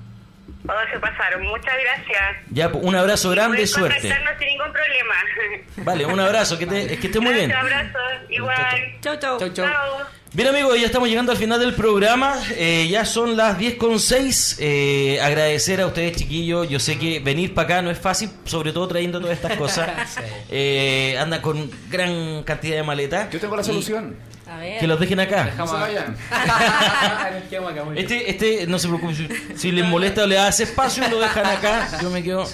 Oh, 0.68 0.72
se 0.92 0.98
pasaron. 0.98 1.42
Muchas 1.42 1.74
gracias. 1.82 2.22
Ya, 2.50 2.70
pues, 2.70 2.84
un 2.84 2.94
abrazo 2.94 3.30
grande, 3.30 3.56
Pueden 3.58 3.68
suerte. 3.68 4.00
sin 4.00 4.48
ningún 4.48 4.72
problema. 4.72 5.14
Vale, 5.78 6.06
un 6.06 6.18
abrazo, 6.20 6.58
que, 6.58 6.66
te, 6.66 6.98
que 6.98 7.06
esté 7.06 7.20
muy 7.20 7.32
bien. 7.32 7.50
Gracias, 7.50 7.72
abrazos. 7.72 8.30
Igual. 8.30 8.56
Chau, 9.00 9.16
chau. 9.18 9.38
Chau, 9.38 9.48
chau. 9.52 9.66
Chao. 9.66 10.06
Bien 10.32 10.48
amigos, 10.48 10.78
ya 10.78 10.86
estamos 10.86 11.08
llegando 11.08 11.32
al 11.32 11.38
final 11.38 11.58
del 11.58 11.72
programa, 11.72 12.34
eh, 12.56 12.88
ya 12.90 13.06
son 13.06 13.38
las 13.38 13.56
10 13.56 13.76
con 13.76 13.98
6, 13.98 14.58
eh, 14.60 15.18
agradecer 15.22 15.80
a 15.80 15.86
ustedes 15.86 16.16
chiquillos, 16.18 16.68
yo 16.68 16.78
sé 16.78 16.98
que 16.98 17.20
venir 17.20 17.54
para 17.54 17.64
acá 17.76 17.82
no 17.82 17.90
es 17.90 17.98
fácil, 17.98 18.28
sobre 18.44 18.72
todo 18.72 18.86
trayendo 18.86 19.18
todas 19.18 19.34
estas 19.36 19.56
cosas, 19.56 19.88
eh, 20.50 21.16
andan 21.18 21.40
con 21.40 21.70
gran 21.88 22.42
cantidad 22.42 22.76
de 22.76 22.82
maletas. 22.82 23.30
Yo 23.30 23.40
tengo 23.40 23.56
la 23.56 23.62
Y 23.62 23.64
solución. 23.64 24.16
A 24.48 24.58
ver. 24.58 24.78
Que 24.78 24.86
los 24.86 24.98
dejen 25.00 25.18
acá. 25.20 25.52
No 25.56 25.66
se 25.66 25.74
vayan. 25.74 26.16
Este, 27.96 28.30
este, 28.30 28.66
no 28.66 28.78
se 28.78 28.88
preocupen, 28.88 29.16
si, 29.16 29.28
si 29.56 29.72
les 29.72 29.84
molesta 29.84 30.22
o 30.24 30.26
les 30.26 30.38
hace 30.38 30.64
espacio, 30.64 31.06
lo 31.08 31.20
dejan 31.20 31.46
acá, 31.46 31.88
yo 32.00 32.10
me 32.10 32.22
quedo... 32.22 32.46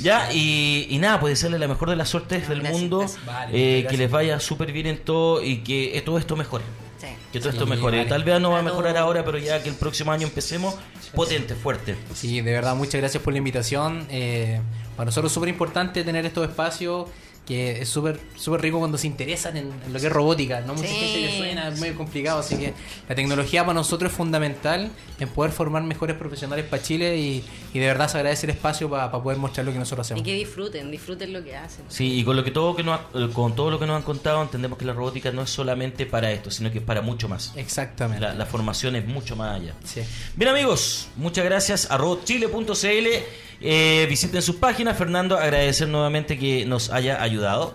Ya, 0.00 0.30
y, 0.30 0.86
y 0.90 0.98
nada, 0.98 1.18
puede 1.20 1.32
desearle 1.32 1.58
la 1.58 1.68
mejor 1.68 1.88
de 1.88 1.96
las 1.96 2.10
suertes 2.10 2.48
del 2.50 2.60
Gracias, 2.60 2.80
mundo, 2.80 2.98
gracias. 2.98 3.24
Vale, 3.24 3.50
eh, 3.54 3.70
gracias. 3.80 3.90
que 3.90 3.96
les 3.96 4.10
vaya 4.10 4.40
súper 4.40 4.70
bien 4.72 4.86
en 4.88 4.98
todo 4.98 5.42
y 5.42 5.58
que 5.58 5.96
eh, 5.96 6.02
todo 6.02 6.18
esto 6.18 6.36
mejore. 6.36 6.64
Sí. 7.00 7.06
Que 7.32 7.38
todo 7.40 7.50
Sí, 7.50 7.56
esto 7.56 7.66
mejore. 7.66 7.96
vale. 7.98 8.08
Tal 8.10 8.22
vez 8.22 8.38
no 8.38 8.50
va 8.50 8.58
a 8.58 8.62
mejorar 8.62 8.94
ahora, 8.98 9.24
pero 9.24 9.38
ya 9.38 9.62
que 9.62 9.70
el 9.70 9.74
próximo 9.74 10.12
año 10.12 10.26
empecemos 10.26 10.74
potente, 11.14 11.54
fuerte. 11.54 11.96
Sí, 12.14 12.42
de 12.42 12.52
verdad, 12.52 12.74
muchas 12.76 13.00
gracias 13.00 13.22
por 13.22 13.32
la 13.32 13.38
invitación. 13.38 14.06
Eh, 14.10 14.60
para 14.96 15.06
nosotros 15.06 15.30
es 15.30 15.34
súper 15.34 15.48
importante 15.48 16.04
tener 16.04 16.26
estos 16.26 16.46
espacios 16.46 17.08
que 17.46 17.82
es 17.82 17.88
súper 17.88 18.18
súper 18.36 18.60
rico 18.60 18.78
cuando 18.80 18.98
se 18.98 19.06
interesan 19.06 19.56
en, 19.56 19.70
en 19.86 19.92
lo 19.92 20.00
que 20.00 20.06
es 20.08 20.12
robótica. 20.12 20.60
No 20.62 20.74
mucha 20.74 20.88
Sí. 20.88 20.94
gente 20.96 21.20
le 21.20 21.36
suena, 21.38 21.68
es 21.68 21.78
muy 21.78 21.90
complicado. 21.92 22.40
Así 22.40 22.56
que 22.56 22.74
la 23.08 23.14
tecnología 23.14 23.62
para 23.62 23.74
nosotros 23.74 24.10
es 24.10 24.16
fundamental 24.16 24.90
en 25.20 25.28
poder 25.28 25.52
formar 25.52 25.82
mejores 25.84 26.16
profesionales 26.16 26.64
para 26.64 26.82
Chile 26.82 27.16
y, 27.16 27.44
y 27.72 27.78
de 27.78 27.86
verdad 27.86 28.08
se 28.08 28.16
agradece 28.18 28.46
el 28.46 28.50
espacio 28.50 28.90
para 28.90 29.10
poder 29.12 29.38
mostrar 29.38 29.64
lo 29.64 29.72
que 29.72 29.78
nosotros 29.78 30.06
Y 30.06 30.12
hacemos. 30.14 30.22
que 30.24 30.34
disfruten, 30.34 30.90
disfruten 30.90 31.32
lo 31.32 31.44
que 31.44 31.54
hacen. 31.56 31.84
Sí, 31.88 32.18
y 32.18 32.24
con 32.24 32.34
lo 32.36 32.42
que 32.42 32.50
todo 32.50 32.74
que 32.74 32.82
nos 32.82 32.98
eh, 33.14 33.28
con 33.32 33.54
todo 33.54 33.70
lo 33.70 33.78
que 33.78 33.86
nos 33.86 33.96
han 33.96 34.02
contado 34.02 34.42
entendemos 34.42 34.76
que 34.76 34.84
la 34.84 34.92
robótica 34.92 35.30
no 35.30 35.42
es 35.42 35.50
solamente 35.50 36.04
para 36.06 36.32
esto, 36.32 36.50
sino 36.50 36.72
que 36.72 36.78
es 36.78 36.84
para 36.84 37.00
mucho 37.00 37.28
más. 37.28 37.52
Exactamente. 37.54 38.20
La, 38.26 38.34
la 38.34 38.46
formación 38.46 38.96
es 38.96 39.06
mucho 39.06 39.36
más 39.36 39.60
allá. 39.60 39.72
Sí. 39.84 40.00
Bien 40.34 40.50
amigos, 40.50 41.08
muchas 41.16 41.44
gracias 41.44 41.90
a 41.90 41.96
robotchile.cl. 41.96 43.06
Eh, 43.60 44.06
visiten 44.08 44.42
sus 44.42 44.56
páginas. 44.56 44.96
Fernando, 44.96 45.36
agradecer 45.38 45.88
nuevamente 45.88 46.38
que 46.38 46.64
nos 46.66 46.90
haya 46.90 47.22
ayudado. 47.22 47.74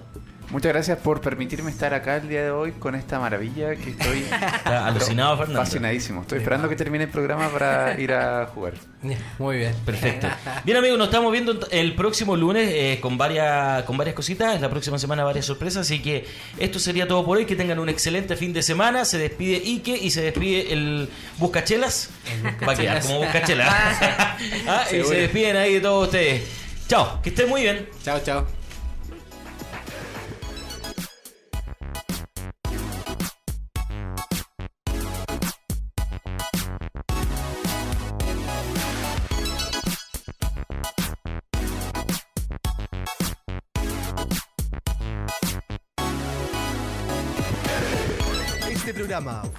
Muchas 0.51 0.73
gracias 0.73 0.97
por 0.97 1.21
permitirme 1.21 1.71
estar 1.71 1.93
acá 1.93 2.17
el 2.17 2.27
día 2.27 2.43
de 2.43 2.51
hoy 2.51 2.73
con 2.73 2.93
esta 2.93 3.19
maravilla 3.19 3.73
que 3.75 3.91
estoy 3.91 4.19
Está 4.31 4.85
alucinado, 4.85 5.37
Fernando. 5.37 5.61
fascinadísimo. 5.61 6.21
Estoy 6.21 6.39
esperando 6.39 6.67
que 6.67 6.75
termine 6.75 7.05
el 7.05 7.09
programa 7.09 7.47
para 7.49 7.97
ir 7.99 8.11
a 8.13 8.45
jugar. 8.47 8.73
Muy 9.39 9.57
bien. 9.57 9.73
Perfecto. 9.85 10.27
Bien 10.65 10.77
amigos, 10.77 10.97
nos 10.97 11.07
estamos 11.07 11.31
viendo 11.31 11.57
el 11.71 11.95
próximo 11.95 12.35
lunes 12.35 12.69
eh, 12.71 12.99
con 13.01 13.17
varias 13.17 13.83
con 13.83 13.97
varias 13.97 14.15
cositas. 14.15 14.59
La 14.61 14.69
próxima 14.69 14.99
semana 14.99 15.23
varias 15.23 15.45
sorpresas. 15.45 15.87
Así 15.87 16.01
que 16.01 16.27
esto 16.59 16.79
sería 16.79 17.07
todo 17.07 17.25
por 17.25 17.37
hoy. 17.37 17.45
Que 17.45 17.55
tengan 17.55 17.79
un 17.79 17.89
excelente 17.89 18.35
fin 18.35 18.51
de 18.53 18.61
semana. 18.61 19.05
Se 19.05 19.17
despide 19.17 19.55
Ike 19.57 19.97
y 19.97 20.11
se 20.11 20.21
despide 20.21 20.73
el 20.73 21.09
Buscachelas. 21.37 22.09
Va 22.67 22.73
a 22.73 22.75
quedar 22.75 23.01
como 23.01 23.19
Buscachelas. 23.19 23.73
Ah, 24.67 24.85
y 24.91 25.03
se 25.03 25.15
despiden 25.15 25.55
ahí 25.55 25.75
de 25.75 25.81
todos 25.81 26.07
ustedes. 26.07 26.43
Chao, 26.87 27.21
que 27.21 27.29
estén 27.29 27.47
muy 27.49 27.61
bien. 27.61 27.87
Chao, 28.03 28.19
chao. 28.23 28.60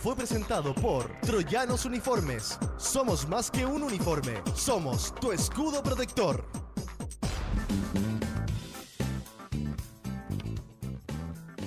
Fue 0.02 0.16
presentado 0.16 0.74
por 0.74 1.08
Troyanos 1.20 1.84
Uniformes. 1.84 2.58
Somos 2.76 3.28
más 3.28 3.52
que 3.52 3.64
un 3.64 3.84
uniforme, 3.84 4.42
somos 4.52 5.14
tu 5.20 5.30
escudo 5.30 5.80
protector. 5.80 6.44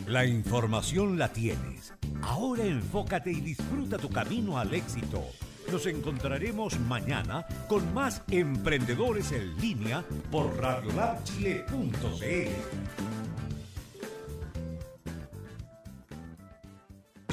La 0.06 0.26
información 0.26 1.18
la 1.18 1.32
tienes. 1.32 1.94
Ahora 2.22 2.66
enfócate 2.66 3.32
y 3.32 3.40
disfruta 3.40 3.98
tu 3.98 4.10
camino 4.10 4.60
al 4.60 4.74
éxito. 4.74 5.24
Nos 5.72 5.86
encontraremos 5.86 6.78
mañana 6.82 7.46
con 7.70 7.94
más 7.94 8.22
emprendedores 8.30 9.32
en 9.32 9.56
línea 9.62 10.04
por 10.30 10.58
radiolabchile.cl. 10.58 13.15